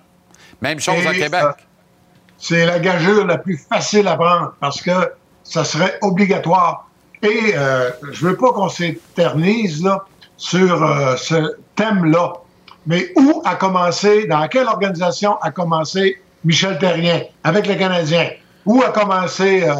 Même 0.62 0.80
chose 0.80 1.06
à 1.06 1.12
Et, 1.12 1.18
Québec. 1.18 1.42
euh, 1.44 1.52
c'est 2.38 2.64
la 2.66 2.78
gageure 2.78 3.26
la 3.26 3.38
plus 3.38 3.58
facile 3.58 4.08
à 4.08 4.16
prendre 4.16 4.54
parce 4.60 4.80
que 4.80 5.12
ça 5.42 5.64
serait 5.64 5.98
obligatoire. 6.02 6.88
Et 7.22 7.52
euh, 7.54 7.90
je 8.12 8.26
veux 8.26 8.36
pas 8.36 8.52
qu'on 8.52 8.68
s'éternise 8.68 9.82
là, 9.82 10.04
sur 10.36 10.82
euh, 10.82 11.16
ce 11.16 11.56
thème-là. 11.74 12.32
Mais 12.86 13.12
où 13.16 13.42
a 13.44 13.54
commencé, 13.56 14.26
dans 14.26 14.46
quelle 14.48 14.66
organisation 14.66 15.36
a 15.40 15.50
commencé 15.50 16.20
Michel 16.44 16.78
Terrien 16.78 17.22
avec 17.42 17.66
les 17.66 17.76
Canadiens? 17.76 18.30
Où 18.64 18.82
a 18.82 18.90
commencé 18.90 19.64
euh, 19.64 19.74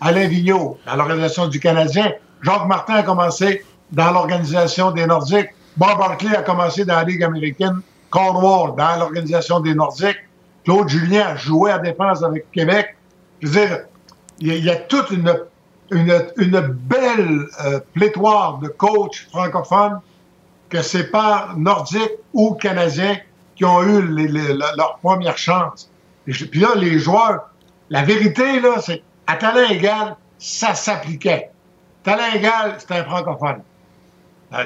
Alain 0.00 0.26
Vigneault 0.28 0.78
dans 0.86 0.96
l'organisation 0.96 1.46
du 1.46 1.60
Canadien? 1.60 2.12
Jacques 2.42 2.66
Martin 2.66 2.94
a 2.94 3.02
commencé 3.02 3.64
dans 3.92 4.10
l'organisation 4.12 4.90
des 4.90 5.06
Nordiques. 5.06 5.48
Bob 5.76 5.98
Barkley 5.98 6.34
a 6.36 6.42
commencé 6.42 6.84
dans 6.84 6.96
la 6.96 7.04
Ligue 7.04 7.22
américaine. 7.22 7.80
Cornwall 8.10 8.74
dans 8.76 8.96
l'organisation 8.98 9.60
des 9.60 9.74
Nordiques. 9.74 10.18
Claude 10.64 10.88
Julien 10.88 11.26
a 11.28 11.36
joué 11.36 11.70
à 11.70 11.78
défense 11.78 12.22
avec 12.22 12.50
Québec. 12.52 12.96
Je 13.40 13.48
veux 13.48 13.66
dire, 13.66 13.80
il 14.40 14.52
y, 14.54 14.60
y 14.60 14.70
a 14.70 14.76
toute 14.76 15.10
une, 15.10 15.32
une, 15.90 16.26
une 16.36 16.60
belle 16.60 17.46
euh, 17.64 17.80
plétoire 17.94 18.58
de 18.58 18.68
coachs 18.68 19.26
francophones 19.30 20.00
que 20.68 20.82
c'est 20.82 21.10
pas 21.10 21.50
nordiques 21.56 22.12
ou 22.34 22.54
canadiens 22.54 23.16
qui 23.56 23.64
ont 23.64 23.82
eu 23.82 24.06
les- 24.14 24.28
les- 24.28 24.52
le- 24.52 24.76
leur 24.76 24.98
première 25.02 25.38
chance. 25.38 25.90
Puis 26.26 26.60
là, 26.60 26.68
les 26.76 26.98
joueurs, 26.98 27.48
la 27.90 28.02
vérité, 28.02 28.60
là, 28.60 28.80
c'est 28.80 29.02
à 29.26 29.36
talent 29.36 29.68
égal, 29.70 30.16
ça 30.38 30.74
s'appliquait. 30.74 31.50
Talent 32.04 32.34
égal, 32.34 32.76
c'était 32.78 32.94
un 32.96 33.04
francophone. 33.04 33.62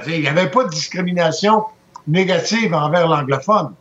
Il 0.07 0.21
n'y 0.21 0.29
avait 0.29 0.51
pas 0.51 0.65
de 0.65 0.71
discrimination 0.71 1.65
négative 2.07 2.75
envers 2.75 3.09
l'anglophone. 3.09 3.75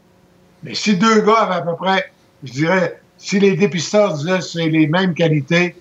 Mais 0.63 0.73
si 0.73 0.95
deux 0.95 1.21
gars 1.21 1.41
avaient 1.41 1.55
à 1.55 1.61
peu 1.61 1.75
près, 1.75 2.11
je 2.43 2.51
dirais, 2.51 3.01
si 3.17 3.39
les 3.39 3.55
dépisteurs 3.55 4.13
disaient 4.13 4.41
c'est 4.41 4.67
les 4.67 4.87
mêmes 4.87 5.13
qualités, 5.13 5.75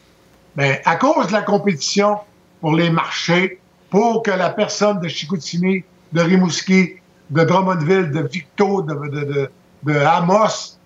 ben, 0.57 0.79
à 0.85 0.97
cause 0.97 1.29
de 1.29 1.33
la 1.33 1.43
compétition 1.43 2.19
pour 2.61 2.75
les 2.75 2.91
marchés, 2.91 3.61
pour 3.89 4.23
que 4.23 4.31
la 4.31 4.51
personne 4.51 5.01
de 5.01 5.09
Chicoutimi, 5.09 5.85
de 6.13 6.21
Rimouski, 6.21 6.95
de 7.31 7.45
Drummondville, 7.45 8.11
de 8.11 8.21
Victo, 8.21 8.83
de, 8.83 8.95
de, 8.95 9.25
de, 9.25 9.51
de 9.85 9.99
Amos 9.99 10.79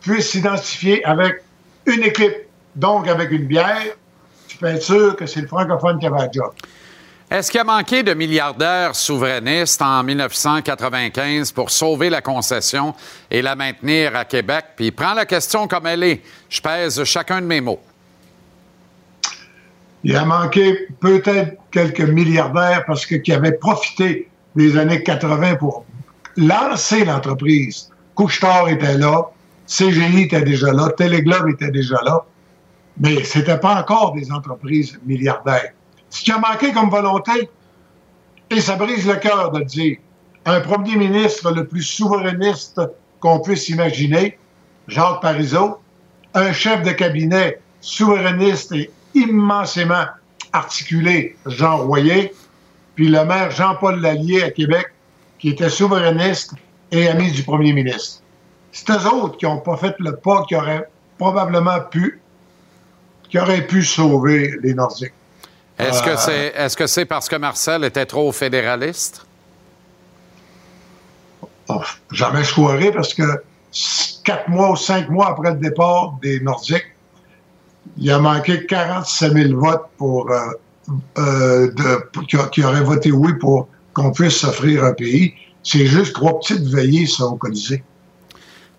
puisse 0.00 0.30
s'identifier 0.30 1.04
avec 1.04 1.42
une 1.86 2.02
équipe, 2.02 2.36
donc 2.76 3.08
avec 3.08 3.30
une 3.30 3.46
bière, 3.46 3.82
tu 4.46 4.56
peux 4.56 4.66
être 4.66 4.82
sûr 4.82 5.16
que 5.16 5.26
c'est 5.26 5.40
le 5.40 5.48
francophone 5.48 5.98
qui 5.98 6.06
avait 6.06 6.18
la 6.18 6.30
job. 6.30 6.52
Est-ce 7.30 7.50
qu'il 7.50 7.60
a 7.60 7.64
manqué 7.64 8.02
de 8.02 8.14
milliardaires 8.14 8.94
souverainistes 8.94 9.82
en 9.82 10.02
1995 10.02 11.52
pour 11.52 11.70
sauver 11.70 12.08
la 12.08 12.22
concession 12.22 12.94
et 13.30 13.42
la 13.42 13.54
maintenir 13.54 14.16
à 14.16 14.24
Québec? 14.24 14.64
Puis 14.76 14.90
prends 14.92 15.12
la 15.12 15.26
question 15.26 15.68
comme 15.68 15.86
elle 15.86 16.04
est. 16.04 16.22
Je 16.48 16.62
pèse 16.62 17.04
chacun 17.04 17.42
de 17.42 17.46
mes 17.46 17.60
mots. 17.60 17.80
Il 20.04 20.16
a 20.16 20.24
manqué 20.24 20.88
peut-être 21.00 21.58
quelques 21.70 22.00
milliardaires 22.00 22.84
parce 22.86 23.04
que 23.04 23.16
qui 23.16 23.34
avaient 23.34 23.58
profité 23.58 24.30
des 24.56 24.78
années 24.78 25.02
80 25.02 25.56
pour 25.56 25.84
lancer 26.38 27.04
l'entreprise. 27.04 27.90
Couchetard 28.14 28.70
était 28.70 28.96
là, 28.96 29.24
CGI 29.66 30.22
était 30.22 30.40
déjà 30.40 30.72
là, 30.72 30.88
Téléglobe 30.96 31.50
était 31.50 31.70
déjà 31.70 32.00
là, 32.06 32.24
mais 32.98 33.22
c'était 33.22 33.58
pas 33.58 33.78
encore 33.78 34.14
des 34.14 34.32
entreprises 34.32 34.98
milliardaires. 35.04 35.72
Ce 36.10 36.22
qui 36.22 36.32
a 36.32 36.38
manqué 36.38 36.72
comme 36.72 36.90
volonté, 36.90 37.50
et 38.50 38.60
ça 38.60 38.76
brise 38.76 39.06
le 39.06 39.16
cœur 39.16 39.50
de 39.52 39.58
le 39.60 39.64
dire, 39.64 39.98
un 40.44 40.60
premier 40.60 40.96
ministre 40.96 41.52
le 41.52 41.66
plus 41.66 41.82
souverainiste 41.82 42.80
qu'on 43.20 43.40
puisse 43.40 43.68
imaginer, 43.68 44.38
Jacques 44.86 45.20
Parizeau, 45.20 45.78
un 46.34 46.52
chef 46.52 46.82
de 46.82 46.92
cabinet 46.92 47.60
souverainiste 47.80 48.72
et 48.72 48.90
immensément 49.14 50.04
articulé, 50.52 51.36
Jean 51.46 51.78
Royer, 51.78 52.32
puis 52.94 53.08
le 53.08 53.24
maire 53.24 53.50
Jean-Paul 53.50 54.00
Lallier 54.00 54.42
à 54.42 54.50
Québec, 54.50 54.86
qui 55.38 55.50
était 55.50 55.68
souverainiste 55.68 56.54
et 56.90 57.08
ami 57.08 57.30
du 57.30 57.42
premier 57.42 57.72
ministre. 57.72 58.22
C'est 58.72 58.90
eux 58.90 59.06
autres 59.06 59.36
qui 59.36 59.44
n'ont 59.44 59.60
pas 59.60 59.76
fait 59.76 59.94
le 59.98 60.16
pas 60.16 60.44
qui 60.48 60.56
aurait 60.56 60.88
probablement 61.18 61.80
pu, 61.90 62.20
qui 63.28 63.38
aurait 63.38 63.66
pu 63.66 63.84
sauver 63.84 64.54
les 64.62 64.74
Nordiques. 64.74 65.12
Est-ce 65.78 66.02
que 66.02 66.10
Euh, 66.10 66.16
c'est 66.16 66.52
est-ce 66.56 66.76
que 66.76 66.86
c'est 66.86 67.04
parce 67.04 67.28
que 67.28 67.36
Marcel 67.36 67.84
était 67.84 68.06
trop 68.06 68.32
fédéraliste? 68.32 69.24
Oh, 71.68 71.82
jamais 72.12 72.42
je 72.44 72.52
croirais 72.52 72.90
parce 72.92 73.14
que 73.14 73.22
quatre 74.24 74.48
mois 74.48 74.72
ou 74.72 74.76
cinq 74.76 75.08
mois 75.10 75.28
après 75.30 75.50
le 75.52 75.58
départ 75.58 76.14
des 76.22 76.40
Nordiques, 76.40 76.86
il 77.98 78.10
a 78.10 78.18
manqué 78.18 78.64
47 78.66 79.32
000 79.32 79.60
votes 79.60 79.84
pour, 79.98 80.30
euh, 80.30 80.38
euh, 81.18 81.70
de, 81.72 82.08
pour- 82.12 82.26
qui, 82.26 82.36
qui 82.52 82.64
auraient 82.64 82.82
voté 82.82 83.12
oui 83.12 83.34
pour 83.34 83.68
qu'on 83.92 84.10
puisse 84.12 84.38
s'offrir 84.38 84.84
un 84.84 84.92
pays. 84.94 85.34
C'est 85.62 85.86
juste 85.86 86.14
trois 86.14 86.38
petites 86.40 86.66
veillées, 86.66 87.06
ça, 87.06 87.24
au 87.26 87.36
Colisée. 87.36 87.82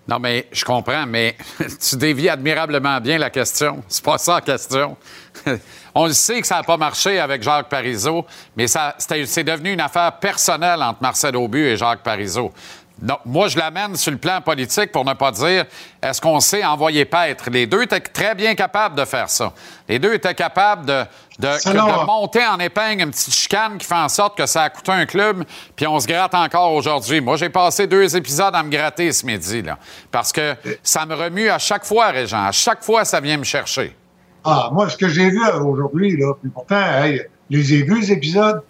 Non, 0.10 0.18
mais 0.18 0.48
je 0.52 0.66
comprends, 0.66 1.06
mais 1.06 1.38
tu 1.88 1.96
dévies 1.96 2.30
admirablement 2.30 3.00
bien 3.00 3.20
la 3.20 3.30
question. 3.30 3.84
C'est 3.88 4.04
pas 4.04 4.18
ça 4.18 4.36
la 4.36 4.42
question. 4.42 4.98
On 5.94 6.08
le 6.08 6.14
sait 6.14 6.42
que 6.42 6.48
ça 6.48 6.56
n'a 6.56 6.64
pas 6.64 6.78
marché 6.78 7.20
avec 7.20 7.44
Jacques 7.44 7.70
Parizeau, 7.70 8.26
mais 8.58 8.66
c'est 8.68 9.44
devenu 9.44 9.74
une 9.74 9.82
affaire 9.82 10.14
personnelle 10.14 10.82
entre 10.82 11.04
Marcel 11.04 11.36
Aubu 11.36 11.64
et 11.64 11.78
Jacques 11.78 12.02
Parizeau. 12.02 12.52
Donc, 12.98 13.20
moi, 13.24 13.50
je 13.50 13.58
l'amène 13.58 13.96
sur 13.96 14.12
le 14.12 14.18
plan 14.18 14.42
politique 14.42 14.92
pour 14.92 15.06
ne 15.06 15.14
pas 15.14 15.32
dire 15.32 15.66
est-ce 16.02 16.20
qu'on 16.20 16.40
sait 16.40 16.66
envoyer 16.66 17.06
paître? 17.06 17.48
Les 17.52 17.68
deux 17.68 17.84
étaient 17.84 18.00
très 18.00 18.34
bien 18.34 18.56
capables 18.56 18.96
de 18.96 19.06
faire 19.06 19.30
ça. 19.30 19.54
Les 19.88 20.00
deux 20.00 20.16
étaient 20.16 20.34
capables 20.34 20.88
de, 20.88 21.06
de, 21.40 21.48
que- 21.64 21.70
de 21.70 22.06
monter 22.06 22.46
en 22.46 22.60
épingle 22.60 23.04
une 23.04 23.12
petite 23.12 23.34
chicane 23.34 23.78
qui 23.78 23.86
fait 23.88 23.96
en 23.96 24.10
sorte 24.10 24.38
que 24.38 24.46
ça 24.46 24.64
a 24.64 24.70
coûté 24.70 24.92
un 24.92 25.06
club, 25.06 25.44
puis 25.76 25.88
on 25.88 26.00
se 26.00 26.06
gratte 26.08 26.36
encore 26.36 26.74
aujourd'hui. 26.74 27.22
Moi, 27.22 27.38
j'ai 27.38 27.50
passé 27.50 27.88
deux 27.88 28.16
épisodes 28.16 28.54
à 28.54 28.62
me 28.62 28.70
gratter 28.70 29.12
ce 29.12 29.26
midi, 29.26 29.62
là, 29.62 29.78
parce 30.12 30.32
que 30.32 30.56
ça 30.84 31.06
me 31.06 31.16
remue 31.16 31.50
à 31.50 31.58
chaque 31.58 31.86
fois, 31.86 32.08
Régent. 32.10 32.46
À 32.46 32.52
chaque 32.52 32.84
fois, 32.84 33.06
ça 33.06 33.20
vient 33.20 33.38
me 33.38 33.44
chercher. 33.46 33.96
Ah, 34.44 34.70
moi, 34.72 34.90
ce 34.90 34.98
que 34.98 35.08
j'ai 35.08 35.30
vu 35.30 35.42
aujourd'hui, 35.64 36.16
là, 36.18 36.34
puis 36.42 36.50
pourtant, 36.50 36.82
hey, 37.04 37.22
les 37.50 37.74
ai 37.74 37.84
vus, 37.84 38.00
les 38.02 38.12
épisodes, 38.12 38.62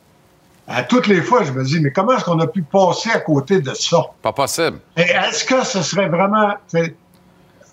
à 0.68 0.84
toutes 0.84 1.08
les 1.08 1.22
fois, 1.24 1.44
je 1.44 1.52
me 1.52 1.64
dis, 1.64 1.80
mais 1.80 1.92
comment 1.92 2.14
est-ce 2.16 2.26
qu'on 2.26 2.40
a 2.40 2.46
pu 2.48 2.62
passer 2.62 3.10
à 3.12 3.20
côté 3.20 3.60
de 3.60 3.74
ça? 3.74 4.04
Pas 4.22 4.32
possible. 4.32 4.80
Est-ce 4.96 5.44
que 5.44 5.64
ce 5.66 5.82
serait 5.82 6.10
vraiment 6.10 6.54
fé- 6.72 6.96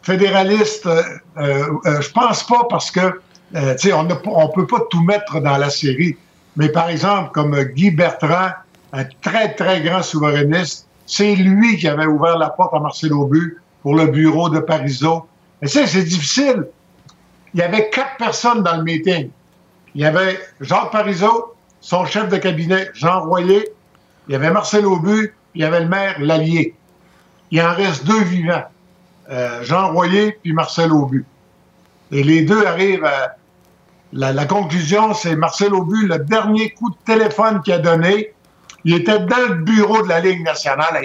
fédéraliste? 0.03 0.87
Euh, 0.87 1.03
euh, 1.39 1.65
euh, 1.87 2.01
je 2.01 2.11
pense 2.11 2.43
pas 2.45 2.65
parce 2.69 2.91
que, 2.91 3.21
euh, 3.55 3.75
tu 3.75 3.89
sais, 3.89 3.93
on 3.93 4.05
ne 4.05 4.15
peut 4.55 4.67
pas 4.67 4.81
tout 4.91 5.03
mettre 5.03 5.41
dans 5.41 5.57
la 5.57 5.71
série. 5.71 6.17
Mais 6.57 6.69
par 6.69 6.89
exemple, 6.89 7.31
comme 7.33 7.55
euh, 7.55 7.65
Guy 7.65 7.91
Bertrand, 7.91 8.51
un 8.93 9.05
très, 9.23 9.55
très 9.55 9.83
grand 9.83 10.03
souverainiste, 10.03 10.87
c'est 11.07 11.37
lui 11.37 11.77
qui 11.77 11.87
avait 11.87 12.07
ouvert 12.07 12.39
la 12.39 12.51
porte 12.51 12.75
à 12.75 12.81
Marcel 12.81 13.13
Aubu 13.13 13.59
pour 13.83 13.95
le 13.95 14.07
bureau 14.07 14.49
de 14.49 14.59
Parizeau. 14.59 15.27
Mais 15.63 15.69
ça, 15.69 15.87
c'est 15.87 16.03
difficile. 16.03 16.67
Il 17.55 17.61
y 17.61 17.63
avait 17.63 17.89
quatre 17.91 18.17
personnes 18.19 18.63
dans 18.63 18.77
le 18.77 18.83
meeting. 18.83 19.31
Il 19.95 20.01
y 20.01 20.05
avait 20.05 20.39
Jacques 20.61 20.91
Parizeau, 20.91 21.55
son 21.81 22.05
chef 22.05 22.29
de 22.29 22.37
cabinet, 22.37 22.89
Jean 22.95 23.23
Royer, 23.23 23.69
il 24.29 24.33
y 24.33 24.35
avait 24.35 24.51
Marcel 24.51 24.85
Aubu, 24.85 25.35
il 25.55 25.61
y 25.61 25.65
avait 25.65 25.81
le 25.81 25.89
maire 25.89 26.21
Lallier. 26.21 26.75
Il 27.51 27.63
en 27.63 27.73
reste 27.73 28.05
deux 28.05 28.25
vivants, 28.25 28.65
euh, 29.31 29.63
Jean 29.63 29.93
Royer 29.93 30.39
puis 30.43 30.53
Marcel 30.53 30.93
Aubu. 30.93 31.25
Et 32.13 32.23
les 32.23 32.43
deux 32.43 32.65
arrivent 32.67 33.05
à... 33.05 33.37
La, 34.13 34.47
conclusion, 34.47 35.13
c'est 35.15 35.37
Marcel 35.37 35.75
Aubu, 35.75 36.07
le 36.07 36.19
dernier 36.21 36.71
coup 36.71 36.91
de 36.91 36.97
téléphone 37.05 37.61
qu'il 37.63 37.75
a 37.75 37.79
donné, 37.79 38.33
il 38.85 38.95
était 38.95 39.19
dans 39.19 39.49
le 39.49 39.55
bureau 39.57 40.01
de 40.03 40.09
la 40.09 40.21
Ligue 40.21 40.43
nationale 40.45 41.05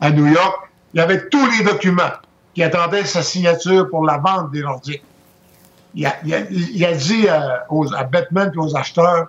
à, 0.00 0.06
à 0.06 0.10
New 0.10 0.26
York. 0.26 0.56
Il 0.94 1.00
avait 1.00 1.28
tous 1.28 1.44
les 1.58 1.64
documents 1.64 2.12
qui 2.54 2.62
attendaient 2.62 3.04
sa 3.04 3.22
signature 3.22 3.90
pour 3.90 4.06
la 4.06 4.18
vente 4.18 4.52
des 4.52 4.62
Nordiques. 4.62 5.02
Il 5.94 6.06
a, 6.06 6.10
a- 6.10 6.50
il 6.50 6.96
dit 6.96 7.28
à, 7.28 7.66
aux, 7.70 7.92
à 7.92 8.04
Batman 8.04 8.50
et 8.54 8.58
aux 8.58 8.74
acheteurs, 8.76 9.28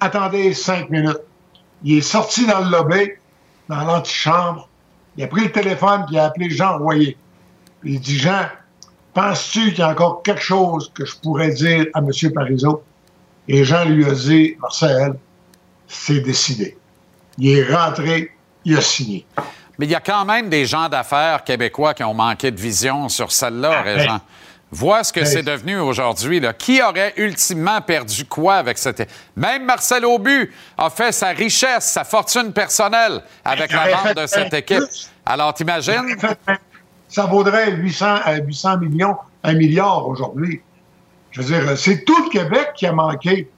attendez 0.00 0.54
cinq 0.54 0.88
minutes. 0.90 1.20
Il 1.82 1.98
est 1.98 2.02
sorti 2.02 2.46
dans 2.46 2.60
le 2.60 2.70
lobby, 2.70 3.10
dans 3.68 3.84
l'antichambre. 3.84 4.68
Il 5.16 5.24
a 5.24 5.26
pris 5.26 5.42
le 5.44 5.52
téléphone 5.52 6.06
il 6.10 6.18
a 6.18 6.26
appelé 6.26 6.48
Jean 6.50 6.78
Royer. 6.78 7.18
Il 7.82 8.00
dit, 8.00 8.18
Jean, 8.18 8.46
penses-tu 9.14 9.70
qu'il 9.70 9.78
y 9.78 9.82
a 9.82 9.90
encore 9.90 10.22
quelque 10.22 10.42
chose 10.42 10.90
que 10.94 11.04
je 11.06 11.14
pourrais 11.16 11.50
dire 11.50 11.86
à 11.94 12.00
M. 12.00 12.32
Parizeau? 12.32 12.82
Et 13.48 13.64
Jean 13.64 13.84
lui 13.84 14.04
a 14.04 14.12
dit, 14.12 14.56
Marcel, 14.60 15.14
c'est 15.86 16.20
décidé. 16.20 16.76
Il 17.38 17.58
est 17.58 17.74
rentré, 17.74 18.30
il 18.64 18.76
a 18.76 18.80
signé. 18.80 19.26
Mais 19.78 19.86
il 19.86 19.90
y 19.90 19.94
a 19.94 20.00
quand 20.00 20.24
même 20.24 20.48
des 20.48 20.66
gens 20.66 20.88
d'affaires 20.88 21.42
québécois 21.44 21.94
qui 21.94 22.04
ont 22.04 22.14
manqué 22.14 22.50
de 22.50 22.60
vision 22.60 23.08
sur 23.08 23.32
celle-là, 23.32 23.82
ben, 23.82 23.96
Régent. 23.96 24.20
Vois 24.70 25.04
ce 25.04 25.12
que 25.12 25.20
ben, 25.20 25.26
c'est 25.26 25.42
devenu 25.42 25.78
aujourd'hui. 25.78 26.40
Qui 26.58 26.82
aurait 26.82 27.12
ultimement 27.16 27.80
perdu 27.80 28.24
quoi 28.24 28.56
avec 28.56 28.78
cette... 28.78 29.08
Même 29.36 29.64
Marcel 29.64 30.04
Aubu 30.04 30.52
a 30.78 30.90
fait 30.90 31.12
sa 31.12 31.28
richesse, 31.28 31.84
sa 31.84 32.04
fortune 32.04 32.52
personnelle 32.52 33.22
avec 33.44 33.72
la 33.72 33.88
vente 33.88 34.16
de 34.16 34.26
cette 34.26 34.54
équipe. 34.54 34.78
plus. 34.78 35.10
Alors, 35.26 35.54
t'imagines? 35.54 36.16
Ça 37.14 37.26
vaudrait 37.26 37.70
800, 37.70 38.06
à 38.24 38.34
800 38.38 38.78
millions, 38.78 39.14
un 39.44 39.52
milliard 39.52 40.08
aujourd'hui. 40.08 40.60
Je 41.30 41.42
veux 41.42 41.46
dire, 41.46 41.78
c'est 41.78 42.04
tout 42.04 42.24
le 42.24 42.28
Québec 42.28 42.70
qui 42.74 42.86
a 42.86 42.92
manqué. 42.92 43.48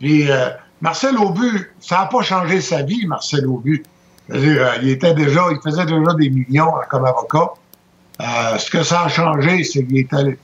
Puis 0.00 0.28
euh, 0.28 0.48
Marcel 0.80 1.16
Aubu, 1.16 1.70
ça 1.78 2.00
n'a 2.00 2.06
pas 2.06 2.22
changé 2.22 2.60
sa 2.60 2.82
vie, 2.82 3.06
Marcel 3.06 3.46
Aubu. 3.46 3.84
Je 4.28 4.34
veux 4.34 4.40
dire, 4.40 4.60
euh, 4.60 4.78
il 4.82 4.88
était 4.88 5.14
déjà, 5.14 5.42
il 5.52 5.58
faisait 5.62 5.86
déjà 5.86 6.14
des 6.18 6.30
millions 6.30 6.76
euh, 6.76 6.80
comme 6.90 7.04
avocat. 7.04 7.50
Euh, 8.20 8.58
ce 8.58 8.68
que 8.72 8.82
ça 8.82 9.02
a 9.02 9.08
changé, 9.08 9.62
c'est 9.62 9.84
qu'il 9.86 9.98
est 9.98 10.12
allé- 10.12 10.36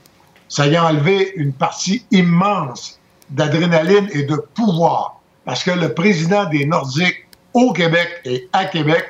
ça 0.49 0.63
a 0.63 0.85
enlevé 0.89 1.33
une 1.35 1.53
partie 1.53 2.07
immense 2.13 3.01
d'adrénaline 3.31 4.09
et 4.13 4.23
de 4.23 4.37
pouvoir. 4.37 5.21
Parce 5.45 5.65
que 5.65 5.73
le 5.73 5.93
président 5.95 6.45
des 6.49 6.65
Nordiques 6.65 7.27
au 7.55 7.73
Québec 7.73 8.09
et 8.25 8.49
à 8.53 8.67
Québec, 8.67 9.05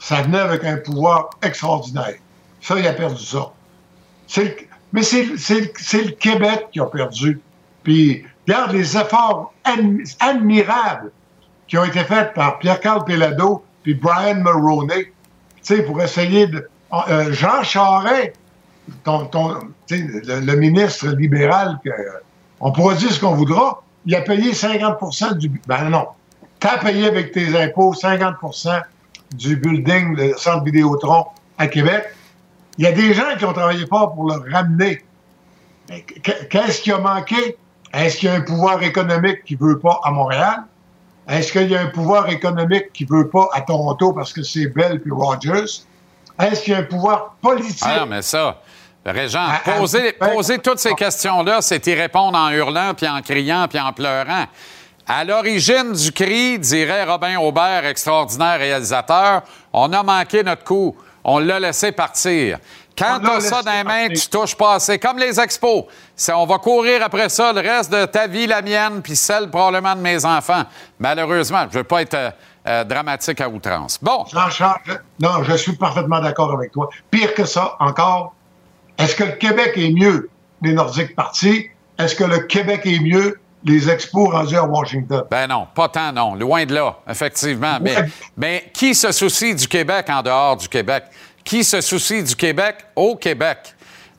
ça 0.00 0.22
venait 0.22 0.38
avec 0.38 0.64
un 0.64 0.78
pouvoir 0.78 1.28
extraordinaire. 1.42 2.14
Ça, 2.60 2.78
il 2.78 2.86
a 2.86 2.92
perdu 2.92 3.24
ça. 3.24 3.52
Mais 4.92 5.02
c'est 5.02 5.24
le- 5.24 6.10
Québec 6.12 6.68
qui 6.72 6.80
a 6.80 6.86
perdu. 6.86 7.40
Puis, 7.82 8.24
regarde 8.46 8.72
les 8.72 8.96
efforts 8.96 9.52
admi- 9.64 10.16
admirables 10.20 11.10
qui 11.68 11.78
ont 11.78 11.84
été 11.84 12.00
faits 12.04 12.34
par 12.34 12.58
Pierre-Carl 12.58 13.04
Pelado 13.04 13.64
puis 13.82 13.94
Brian 13.94 14.34
Mulroney, 14.36 15.04
tu 15.04 15.12
sais, 15.62 15.82
pour 15.82 16.00
essayer 16.02 16.46
de... 16.48 16.68
euh, 17.08 17.32
Jean 17.32 17.62
Charest, 17.62 18.32
ton, 19.04 19.28
le, 19.90 20.40
le 20.40 20.56
ministre 20.56 21.08
libéral, 21.08 21.78
que, 21.84 21.90
on 22.60 22.72
pourra 22.72 22.94
dire 22.94 23.10
ce 23.10 23.20
qu'on 23.20 23.34
voudra, 23.34 23.82
il 24.06 24.14
a 24.16 24.20
payé 24.22 24.52
50% 24.52 25.34
du... 25.38 25.50
Ben 25.66 25.88
non, 25.88 26.08
t'as 26.58 26.78
payé 26.78 27.06
avec 27.06 27.32
tes 27.32 27.56
impôts 27.58 27.94
50% 27.94 28.82
du 29.34 29.56
building, 29.56 30.16
le 30.16 30.36
centre 30.36 30.64
Vidéotron 30.64 31.26
à 31.56 31.68
Québec. 31.68 32.04
Il 32.80 32.84
y 32.84 32.86
a 32.86 32.92
des 32.92 33.12
gens 33.12 33.36
qui 33.38 33.44
ont 33.44 33.52
travaillé 33.52 33.86
fort 33.86 34.14
pour 34.14 34.24
le 34.32 34.50
ramener. 34.50 35.04
Mais 35.90 36.00
Qu'est-ce 36.00 36.80
qui 36.80 36.90
a 36.90 36.96
manqué? 36.96 37.58
Est-ce 37.92 38.16
qu'il 38.16 38.30
y 38.30 38.32
a 38.32 38.36
un 38.36 38.40
pouvoir 38.40 38.82
économique 38.82 39.44
qui 39.44 39.54
veut 39.54 39.78
pas 39.78 40.00
à 40.02 40.10
Montréal? 40.10 40.62
Est-ce 41.28 41.52
qu'il 41.52 41.70
y 41.70 41.76
a 41.76 41.82
un 41.82 41.88
pouvoir 41.88 42.30
économique 42.30 42.90
qui 42.94 43.04
veut 43.04 43.28
pas 43.28 43.50
à 43.52 43.60
Toronto 43.60 44.14
parce 44.14 44.32
que 44.32 44.42
c'est 44.42 44.68
Bell 44.68 44.98
puis 44.98 45.10
Rogers? 45.10 45.82
Est-ce 46.40 46.62
qu'il 46.62 46.72
y 46.72 46.76
a 46.76 46.78
un 46.78 46.84
pouvoir 46.84 47.34
politique? 47.42 47.82
Ah 47.82 48.00
non, 48.00 48.06
mais 48.06 48.22
ça, 48.22 48.62
Régent, 49.04 49.44
Ah, 49.46 49.60
ah, 49.62 49.70
poser, 49.72 50.12
poser 50.12 50.58
toutes 50.58 50.78
ces 50.78 50.94
questions-là, 50.94 51.60
c'est 51.60 51.86
y 51.86 51.92
répondre 51.92 52.38
en 52.38 52.48
hurlant, 52.48 52.94
puis 52.96 53.06
en 53.06 53.20
criant, 53.20 53.66
puis 53.68 53.78
en 53.78 53.92
pleurant. 53.92 54.46
À 55.06 55.24
l'origine 55.24 55.92
du 55.92 56.12
cri, 56.12 56.58
dirait 56.58 57.04
Robin 57.04 57.38
Aubert, 57.40 57.84
extraordinaire 57.84 58.58
réalisateur, 58.58 59.42
on 59.70 59.92
a 59.92 60.02
manqué 60.02 60.42
notre 60.42 60.64
coup. 60.64 60.96
On 61.24 61.38
l'a 61.38 61.60
laissé 61.60 61.92
partir. 61.92 62.58
Quand 62.96 63.18
On 63.20 63.22
l'a 63.22 63.30
tu 63.30 63.36
as 63.36 63.40
ça 63.40 63.62
dans 63.62 63.72
les 63.72 63.84
mains, 63.84 64.08
tu 64.08 64.28
touches 64.28 64.54
pas 64.56 64.74
assez. 64.74 64.98
Comme 64.98 65.18
les 65.18 65.38
expos. 65.40 65.84
C'est- 66.16 66.32
on 66.32 66.44
va 66.46 66.58
courir 66.58 67.02
après 67.02 67.28
ça 67.28 67.52
le 67.52 67.60
reste 67.60 67.90
de 67.92 68.04
ta 68.06 68.26
vie, 68.26 68.46
la 68.46 68.62
mienne, 68.62 69.00
puis 69.02 69.16
celle 69.16 69.48
probablement 69.50 69.94
de 69.94 70.00
mes 70.00 70.24
enfants. 70.24 70.64
Malheureusement, 70.98 71.66
je 71.70 71.78
veux 71.78 71.84
pas 71.84 72.02
être 72.02 72.14
euh, 72.14 72.30
euh, 72.66 72.84
dramatique 72.84 73.40
à 73.40 73.48
outrance. 73.48 73.98
Bon. 74.02 74.24
Jean-Charles, 74.30 74.80
je- 74.84 74.92
non, 75.20 75.42
je 75.44 75.54
suis 75.56 75.76
parfaitement 75.76 76.20
d'accord 76.20 76.52
avec 76.52 76.72
toi. 76.72 76.88
Pire 77.10 77.32
que 77.34 77.44
ça, 77.44 77.76
encore, 77.80 78.34
est-ce 78.98 79.14
que 79.16 79.24
le 79.24 79.32
Québec 79.32 79.72
est 79.76 79.90
mieux 79.92 80.28
les 80.62 80.72
Nordiques 80.74 81.16
partis? 81.16 81.68
Est-ce 81.98 82.14
que 82.14 82.24
le 82.24 82.40
Québec 82.40 82.82
est 82.84 83.00
mieux 83.00 83.38
les 83.64 83.90
expos 83.90 84.30
rendus 84.30 84.56
à 84.56 84.64
Washington? 84.64 85.22
Ben 85.30 85.46
non, 85.46 85.66
pas 85.74 85.88
tant, 85.88 86.12
non. 86.12 86.34
Loin 86.34 86.64
de 86.64 86.74
là, 86.74 86.96
effectivement. 87.08 87.78
Mais, 87.80 87.96
Ouais. 87.96 88.08
mais 88.36 88.70
qui 88.72 88.94
se 88.94 89.12
soucie 89.12 89.54
du 89.54 89.68
Québec 89.68 90.06
en 90.08 90.22
dehors 90.22 90.56
du 90.56 90.68
Québec? 90.68 91.04
Qui 91.44 91.64
se 91.64 91.80
soucie 91.80 92.22
du 92.22 92.36
Québec 92.36 92.76
au 92.96 93.16
Québec? 93.16 93.58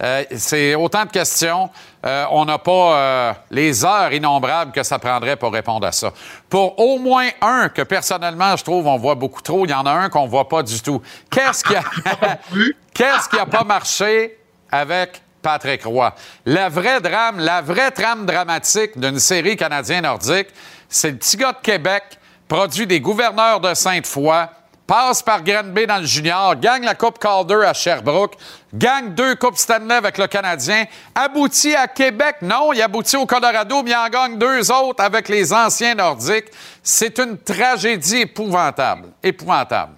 Euh, 0.04 0.24
c'est 0.36 0.74
autant 0.74 1.06
de 1.06 1.12
questions. 1.12 1.70
Euh, 2.04 2.26
on 2.32 2.46
n'a 2.46 2.58
pas 2.58 2.96
euh, 2.96 3.34
les 3.52 3.86
heures 3.86 4.12
innombrables 4.12 4.72
que 4.72 4.82
ça 4.82 4.98
prendrait 4.98 5.36
pour 5.36 5.54
répondre 5.54 5.86
à 5.86 5.92
ça. 5.92 6.12
Pour 6.50 6.80
au 6.80 6.98
moins 6.98 7.28
un 7.42 7.70
que 7.70 7.84
personnellement, 7.84 8.56
je 8.58 8.64
trouve, 8.64 8.88
on 8.88 8.98
voit 8.98 9.14
beaucoup 9.14 9.44
trop, 9.44 9.66
il 9.66 9.70
y 9.70 9.74
en 9.76 9.86
a 9.86 9.92
un 9.92 10.10
qu'on 10.10 10.26
voit 10.26 10.50
pas 10.50 10.64
du 10.64 10.82
tout. 10.82 11.02
Qu'est-ce 11.30 11.64
qui 11.64 11.76
a, 11.76 11.84
qu'est-ce 12.96 13.30
qui 13.30 13.38
a 13.38 13.46
pas 13.46 13.64
marché 13.64 14.40
avec 14.72 15.22
Patrick 15.42 15.84
Roy? 15.84 16.14
Le 16.46 16.70
vrai 16.70 17.02
drame, 17.02 17.40
la 17.40 17.62
vraie 17.62 17.92
trame 17.92 18.26
dramatique 18.26 19.00
d'une 19.00 19.20
série 19.20 19.56
canadien-nordique, 19.56 20.48
c'est 20.88 21.12
le 21.12 21.18
petit 21.18 21.38
gars 21.38 21.54
de 21.54 21.62
Québec, 21.62 22.04
produit 22.48 22.86
des 22.86 23.00
gouverneurs 23.00 23.60
de 23.60 23.74
Sainte-Foy, 23.74 24.48
passe 24.92 25.24
par 25.24 25.42
Granby 25.42 25.88
dans 25.88 26.00
le 26.00 26.06
junior, 26.06 26.54
gagne 26.58 26.84
la 26.84 26.96
Coupe 26.96 27.18
Calder 27.18 27.64
à 27.66 27.74
Sherbrooke, 27.74 28.36
gagne 28.74 29.14
deux 29.14 29.36
Coupes 29.36 29.56
Stanley 29.56 29.96
avec 29.96 30.18
le 30.18 30.28
Canadien, 30.28 30.84
aboutit 31.16 31.74
à 31.74 31.88
Québec. 31.88 32.36
Non, 32.42 32.74
il 32.74 32.82
aboutit 32.82 33.16
au 33.16 33.26
Colorado, 33.26 33.84
mais 33.84 33.92
il 33.92 33.96
en 33.96 34.10
gagne 34.10 34.38
deux 34.38 34.70
autres 34.70 35.02
avec 35.02 35.30
les 35.30 35.54
anciens 35.54 35.96
nordiques. 35.96 36.48
C'est 36.84 37.20
une 37.20 37.38
tragédie 37.38 38.18
épouvantable. 38.18 39.14
Épouvantable. 39.24 39.94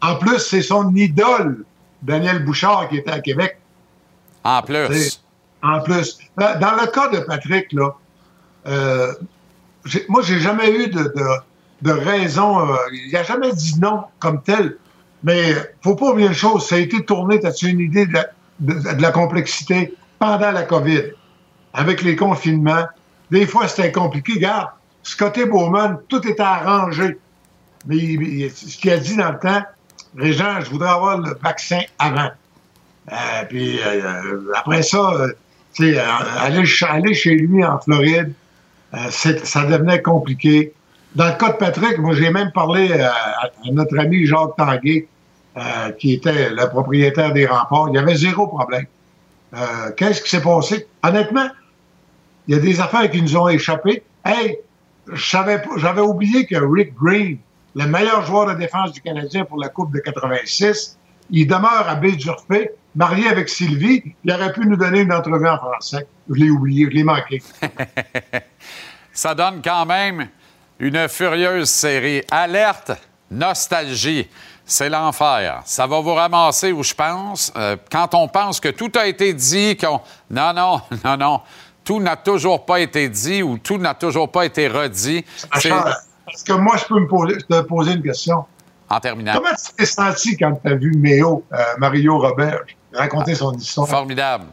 En 0.00 0.16
plus, 0.16 0.38
c'est 0.38 0.62
son 0.62 0.94
idole, 0.94 1.66
Daniel 2.00 2.42
Bouchard, 2.42 2.88
qui 2.88 2.96
était 2.96 3.12
à 3.12 3.20
Québec. 3.20 3.59
En 4.44 4.62
plus. 4.62 5.22
En 5.62 5.80
plus. 5.80 6.18
Dans 6.36 6.80
le 6.80 6.90
cas 6.90 7.08
de 7.08 7.20
Patrick, 7.20 7.72
là, 7.72 7.90
euh, 8.66 9.12
moi, 10.08 10.22
j'ai 10.22 10.38
jamais 10.38 10.70
eu 10.70 10.88
de, 10.88 11.90
raison. 11.90 12.68
euh, 12.68 12.76
il 12.92 13.12
n'a 13.12 13.22
jamais 13.22 13.52
dit 13.52 13.78
non 13.80 14.04
comme 14.18 14.42
tel. 14.42 14.76
Mais 15.22 15.54
faut 15.82 15.96
pas 15.96 16.10
oublier 16.10 16.28
une 16.28 16.34
chose, 16.34 16.66
ça 16.66 16.76
a 16.76 16.78
été 16.78 17.04
tourné, 17.04 17.44
as-tu 17.44 17.68
une 17.68 17.80
idée 17.80 18.06
de 18.06 19.02
la, 19.02 19.10
complexité 19.10 19.94
pendant 20.18 20.50
la 20.50 20.62
COVID, 20.62 21.02
avec 21.74 22.02
les 22.02 22.16
confinements. 22.16 22.86
Des 23.30 23.46
fois, 23.46 23.68
c'était 23.68 23.92
compliqué. 23.92 24.34
Regarde, 24.34 24.68
Scotty 25.02 25.44
Bowman, 25.44 25.98
tout 26.08 26.26
était 26.26 26.40
arrangé. 26.40 27.18
Mais 27.86 28.48
ce 28.48 28.76
qu'il 28.78 28.90
a 28.90 28.98
dit 28.98 29.16
dans 29.16 29.32
le 29.32 29.38
temps, 29.38 29.62
Régent, 30.16 30.60
je 30.60 30.70
voudrais 30.70 30.90
avoir 30.90 31.18
le 31.18 31.34
vaccin 31.42 31.80
avant. 31.98 32.30
Euh, 33.12 33.44
puis 33.48 33.78
euh, 33.84 34.52
après 34.54 34.82
ça, 34.82 34.98
euh, 34.98 35.32
sais, 35.72 35.98
euh, 35.98 36.02
aller, 36.38 36.62
aller 36.88 37.14
chez 37.14 37.34
lui 37.34 37.64
en 37.64 37.78
Floride, 37.80 38.32
ça 39.10 39.64
devenait 39.64 40.02
compliqué. 40.02 40.72
Dans 41.14 41.26
le 41.26 41.32
cas 41.32 41.52
de 41.52 41.56
Patrick, 41.56 41.98
moi, 41.98 42.14
j'ai 42.14 42.30
même 42.30 42.52
parlé 42.52 42.92
à, 42.92 43.50
notre 43.72 43.98
ami 43.98 44.26
Jacques 44.26 44.56
Tanguay, 44.56 45.08
euh, 45.56 45.90
qui 45.98 46.14
était 46.14 46.50
le 46.50 46.68
propriétaire 46.68 47.32
des 47.32 47.46
remparts. 47.46 47.88
Il 47.88 47.96
y 47.96 47.98
avait 47.98 48.14
zéro 48.14 48.46
problème. 48.46 48.86
Euh, 49.54 49.90
Qu'est-ce 49.96 50.22
qui 50.22 50.30
s'est 50.30 50.42
passé? 50.42 50.86
Honnêtement, 51.02 51.48
il 52.46 52.54
y 52.54 52.58
a 52.58 52.60
des 52.60 52.80
affaires 52.80 53.10
qui 53.10 53.20
nous 53.20 53.36
ont 53.36 53.48
échappé. 53.48 54.04
Hey, 54.24 54.58
j'avais 55.12 56.00
oublié 56.00 56.46
que 56.46 56.56
Rick 56.56 56.94
Green, 56.94 57.38
le 57.74 57.86
meilleur 57.86 58.24
joueur 58.24 58.46
de 58.46 58.54
défense 58.54 58.92
du 58.92 59.00
Canadien 59.00 59.44
pour 59.44 59.58
la 59.58 59.68
Coupe 59.68 59.92
de 59.92 59.98
86, 59.98 60.96
Il 61.30 61.46
demeure 61.48 61.88
à 61.88 61.96
Baie-Durfé, 61.96 62.70
marié 62.94 63.28
avec 63.28 63.48
Sylvie. 63.48 64.02
Il 64.24 64.32
aurait 64.32 64.52
pu 64.52 64.66
nous 64.66 64.76
donner 64.76 65.00
une 65.00 65.12
entrevue 65.12 65.48
en 65.48 65.56
français. 65.56 66.06
Je 66.28 66.34
l'ai 66.34 66.50
oublié, 66.50 66.86
je 66.90 66.96
l'ai 66.96 67.04
manqué. 67.04 67.42
Ça 69.12 69.34
donne 69.34 69.60
quand 69.62 69.86
même 69.86 70.28
une 70.78 71.08
furieuse 71.08 71.68
série. 71.68 72.22
Alerte, 72.30 72.92
nostalgie. 73.30 74.28
C'est 74.64 74.88
l'enfer. 74.88 75.62
Ça 75.64 75.86
va 75.86 76.00
vous 76.00 76.14
ramasser 76.14 76.70
où 76.72 76.82
je 76.82 76.94
pense. 76.94 77.52
Euh, 77.56 77.76
quand 77.90 78.14
on 78.14 78.28
pense 78.28 78.60
que 78.60 78.68
tout 78.68 78.92
a 78.94 79.06
été 79.06 79.34
dit, 79.34 79.76
qu'on. 79.76 80.00
Non, 80.30 80.52
non, 80.52 80.80
non, 81.04 81.16
non. 81.16 81.40
Tout 81.82 81.98
n'a 82.00 82.16
toujours 82.16 82.64
pas 82.64 82.78
été 82.78 83.08
dit 83.08 83.42
ou 83.42 83.58
tout 83.58 83.78
n'a 83.78 83.94
toujours 83.94 84.30
pas 84.30 84.44
été 84.44 84.68
redit. 84.68 85.24
Est-ce 85.56 86.44
que 86.44 86.52
moi, 86.52 86.76
je 86.76 86.84
peux 86.84 87.00
me 87.00 87.08
poser, 87.08 87.38
te 87.38 87.60
poser 87.62 87.94
une 87.94 88.02
question? 88.02 88.44
En 88.88 89.00
terminant. 89.00 89.34
Comment 89.34 89.54
tu 89.54 89.72
t'es 89.76 89.86
senti 89.86 90.36
quand 90.36 90.60
tu 90.64 90.70
as 90.70 90.74
vu 90.74 90.92
Méo, 90.96 91.44
euh, 91.52 91.56
Mario 91.78 92.18
Robert, 92.18 92.62
raconter 92.92 93.34
son 93.34 93.52
histoire? 93.54 93.88
Formidable. 93.88 94.44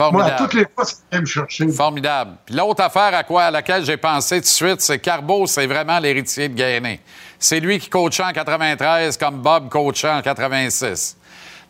Moi, 0.00 0.10
Formidable. 0.10 0.36
toutes 0.38 0.54
les 0.54 0.66
fois, 0.74 0.84
ça 0.84 1.20
me 1.20 1.26
chercher. 1.26 1.68
Formidable. 1.68 2.36
Puis 2.46 2.54
l'autre 2.54 2.82
affaire 2.84 3.12
à 3.14 3.24
quoi 3.24 3.44
à 3.44 3.50
laquelle 3.50 3.84
j'ai 3.84 3.96
pensé 3.96 4.36
tout 4.36 4.42
de 4.42 4.46
suite, 4.46 4.80
c'est 4.80 5.00
Carbo, 5.00 5.46
c'est 5.46 5.66
vraiment 5.66 5.98
l'héritier 5.98 6.48
de 6.48 6.54
Gainé. 6.54 7.00
C'est 7.38 7.58
lui 7.58 7.80
qui 7.80 7.88
coachait 7.88 8.22
en 8.22 8.32
93 8.32 9.16
comme 9.16 9.42
Bob 9.42 9.68
coachait 9.68 10.10
en 10.10 10.22
86. 10.22 11.16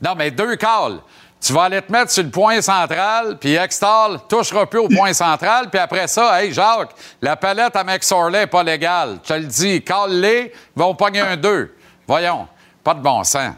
Non, 0.03 0.15
mais 0.15 0.31
deux 0.31 0.57
calls. 0.57 1.01
Tu 1.41 1.53
vas 1.53 1.65
aller 1.65 1.81
te 1.81 1.91
mettre 1.93 2.11
sur 2.11 2.25
le 2.25 2.31
point 2.31 2.61
central, 2.61 3.39
puis 3.39 3.55
Extall 3.55 4.19
touchera 4.29 4.67
plus 4.67 4.81
au 4.81 4.89
point 4.89 5.13
central, 5.13 5.71
puis 5.71 5.79
après 5.79 6.09
ça, 6.09 6.43
hey 6.43 6.53
Jacques, 6.53 6.91
la 7.23 7.37
palette 7.37 7.77
à 7.77 7.85
McSorley 7.85 8.41
n'est 8.41 8.47
pas 8.49 8.65
légale. 8.65 9.21
Je 9.23 9.29
te 9.29 9.35
le 9.35 9.47
dis, 9.47 9.83
call-les, 9.83 10.53
ils 10.77 10.79
vont 10.79 10.95
pogner 10.97 11.21
un 11.21 11.37
2. 11.37 11.75
Voyons, 12.09 12.49
pas 12.83 12.95
de 12.95 13.01
bon 13.01 13.23
sens. 13.23 13.53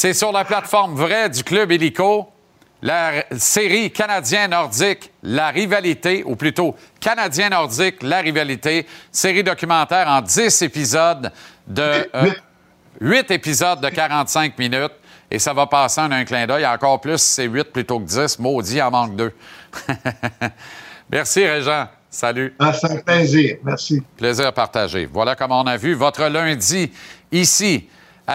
C'est 0.00 0.14
sur 0.14 0.32
la 0.32 0.46
plateforme 0.46 0.94
vraie 0.94 1.28
du 1.28 1.44
Club 1.44 1.72
Illico, 1.72 2.26
la 2.80 3.22
série 3.36 3.90
canadien-nordique, 3.90 5.12
la 5.22 5.50
rivalité, 5.50 6.22
ou 6.24 6.36
plutôt 6.36 6.74
canadien-nordique, 6.98 8.02
la 8.02 8.20
rivalité, 8.20 8.86
série 9.12 9.44
documentaire 9.44 10.08
en 10.08 10.22
10 10.22 10.62
épisodes 10.62 11.30
de... 11.66 12.08
8 12.98 13.30
épisodes 13.30 13.82
de 13.82 13.90
45 13.90 14.58
minutes. 14.58 14.94
Et 15.30 15.38
ça 15.38 15.52
va 15.52 15.66
passer 15.66 16.00
en 16.00 16.10
un 16.12 16.24
clin 16.24 16.46
d'œil. 16.46 16.64
Encore 16.64 16.98
plus, 17.02 17.18
c'est 17.18 17.44
8 17.44 17.64
plutôt 17.64 18.00
que 18.00 18.06
10. 18.06 18.38
Maudit, 18.38 18.76
il 18.76 18.82
en 18.82 18.90
manque 18.90 19.16
deux. 19.16 19.34
Merci, 21.10 21.46
Régent. 21.46 21.88
Salut. 22.08 22.54
Ah, 22.58 22.72
c'est 22.72 22.90
un 22.90 22.96
plaisir. 22.96 23.58
Merci. 23.62 24.02
Plaisir 24.16 24.50
partagé. 24.54 25.04
Voilà 25.04 25.36
comme 25.36 25.52
on 25.52 25.66
a 25.66 25.76
vu 25.76 25.92
votre 25.92 26.24
lundi 26.24 26.90
ici 27.30 27.86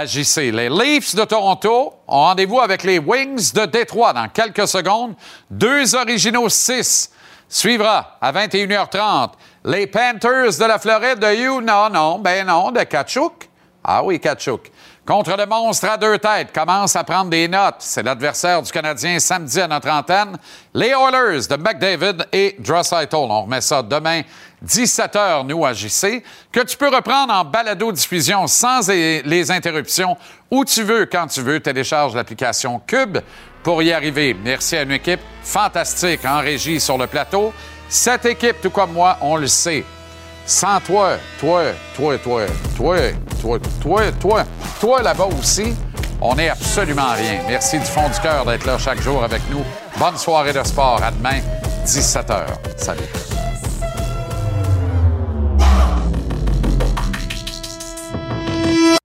JC. 0.04 0.52
Les 0.52 0.68
Leafs 0.68 1.16
de 1.16 1.24
Toronto 1.24 1.94
ont 2.08 2.20
rendez-vous 2.20 2.60
avec 2.60 2.84
les 2.84 3.00
Wings 3.00 3.54
de 3.54 3.66
Détroit 3.66 4.12
dans 4.12 4.28
quelques 4.28 4.68
secondes. 4.68 5.16
Deux 5.50 5.96
originaux 5.96 6.50
6 6.50 7.12
suivra 7.48 8.18
à 8.20 8.34
21h30. 8.34 9.32
Les 9.64 9.88
Panthers 9.88 10.58
de 10.60 10.66
la 10.66 10.80
Floride 10.80 11.20
de 11.20 11.34
You, 11.34 11.62
non, 11.62 11.90
non, 11.90 12.20
ben 12.20 12.46
non, 12.46 12.72
de 12.72 12.84
Kachuk. 12.84 13.50
Ah 13.84 14.04
oui, 14.04 14.20
Kachuk. 14.20 14.70
Contre 15.06 15.38
le 15.38 15.46
monstre 15.46 15.88
à 15.88 15.98
deux 15.98 16.18
têtes, 16.18 16.52
commence 16.52 16.96
à 16.96 17.04
prendre 17.04 17.30
des 17.30 17.48
notes. 17.48 17.76
C'est 17.78 18.02
l'adversaire 18.02 18.60
du 18.64 18.72
Canadien 18.72 19.20
samedi 19.20 19.62
à 19.62 19.68
notre 19.68 19.88
antenne. 19.88 20.36
Les 20.74 20.90
Oilers 20.90 21.46
de 21.48 21.56
McDavid 21.58 22.26
et 22.34 22.56
Draisaitl. 22.58 23.16
On 23.16 23.44
remet 23.44 23.62
ça 23.62 23.84
demain, 23.84 24.24
17h, 24.66 25.46
nous, 25.46 25.64
à 25.64 25.74
JC, 25.74 26.24
que 26.52 26.62
tu 26.62 26.76
peux 26.76 26.90
reprendre 26.90 27.32
en 27.32 27.46
balado-diffusion 27.46 28.48
sans 28.48 28.90
les 28.90 29.52
interruptions, 29.52 30.18
où 30.50 30.66
tu 30.66 30.82
veux, 30.82 31.06
quand 31.06 31.28
tu 31.28 31.42
veux. 31.42 31.60
Télécharge 31.60 32.16
l'application 32.16 32.82
Cube 32.88 33.20
pour 33.62 33.84
y 33.84 33.92
arriver. 33.92 34.36
Merci 34.44 34.76
à 34.76 34.82
une 34.82 34.92
équipe 34.94 35.22
fantastique 35.44 36.26
en 36.26 36.40
régie 36.40 36.80
sur 36.80 36.98
le 36.98 37.06
plateau. 37.06 37.54
Cette 37.88 38.26
équipe, 38.26 38.60
tout 38.60 38.72
comme 38.72 38.94
moi, 38.94 39.20
on 39.22 39.36
le 39.36 39.46
sait, 39.46 39.84
sans 40.46 40.80
toi, 40.80 41.18
toi, 41.40 41.64
toi, 41.96 42.18
toi, 42.18 42.46
toi, 42.76 42.98
toi, 43.42 43.60
toi, 43.82 44.12
toi, 44.20 44.44
toi 44.80 45.02
là-bas 45.02 45.28
aussi, 45.40 45.76
on 46.22 46.36
n'est 46.36 46.50
absolument 46.50 47.14
rien. 47.14 47.42
Merci 47.48 47.80
du 47.80 47.86
fond 47.86 48.08
du 48.10 48.20
cœur 48.20 48.46
d'être 48.46 48.66
là 48.66 48.78
chaque 48.78 49.02
jour 49.02 49.24
avec 49.24 49.42
nous. 49.50 49.64
Bonne 49.98 50.18
soirée 50.18 50.54
de 50.54 50.64
sport. 50.64 51.02
À 51.04 51.12
demain, 51.12 51.40
17h. 51.86 52.46
Salut. 52.78 53.02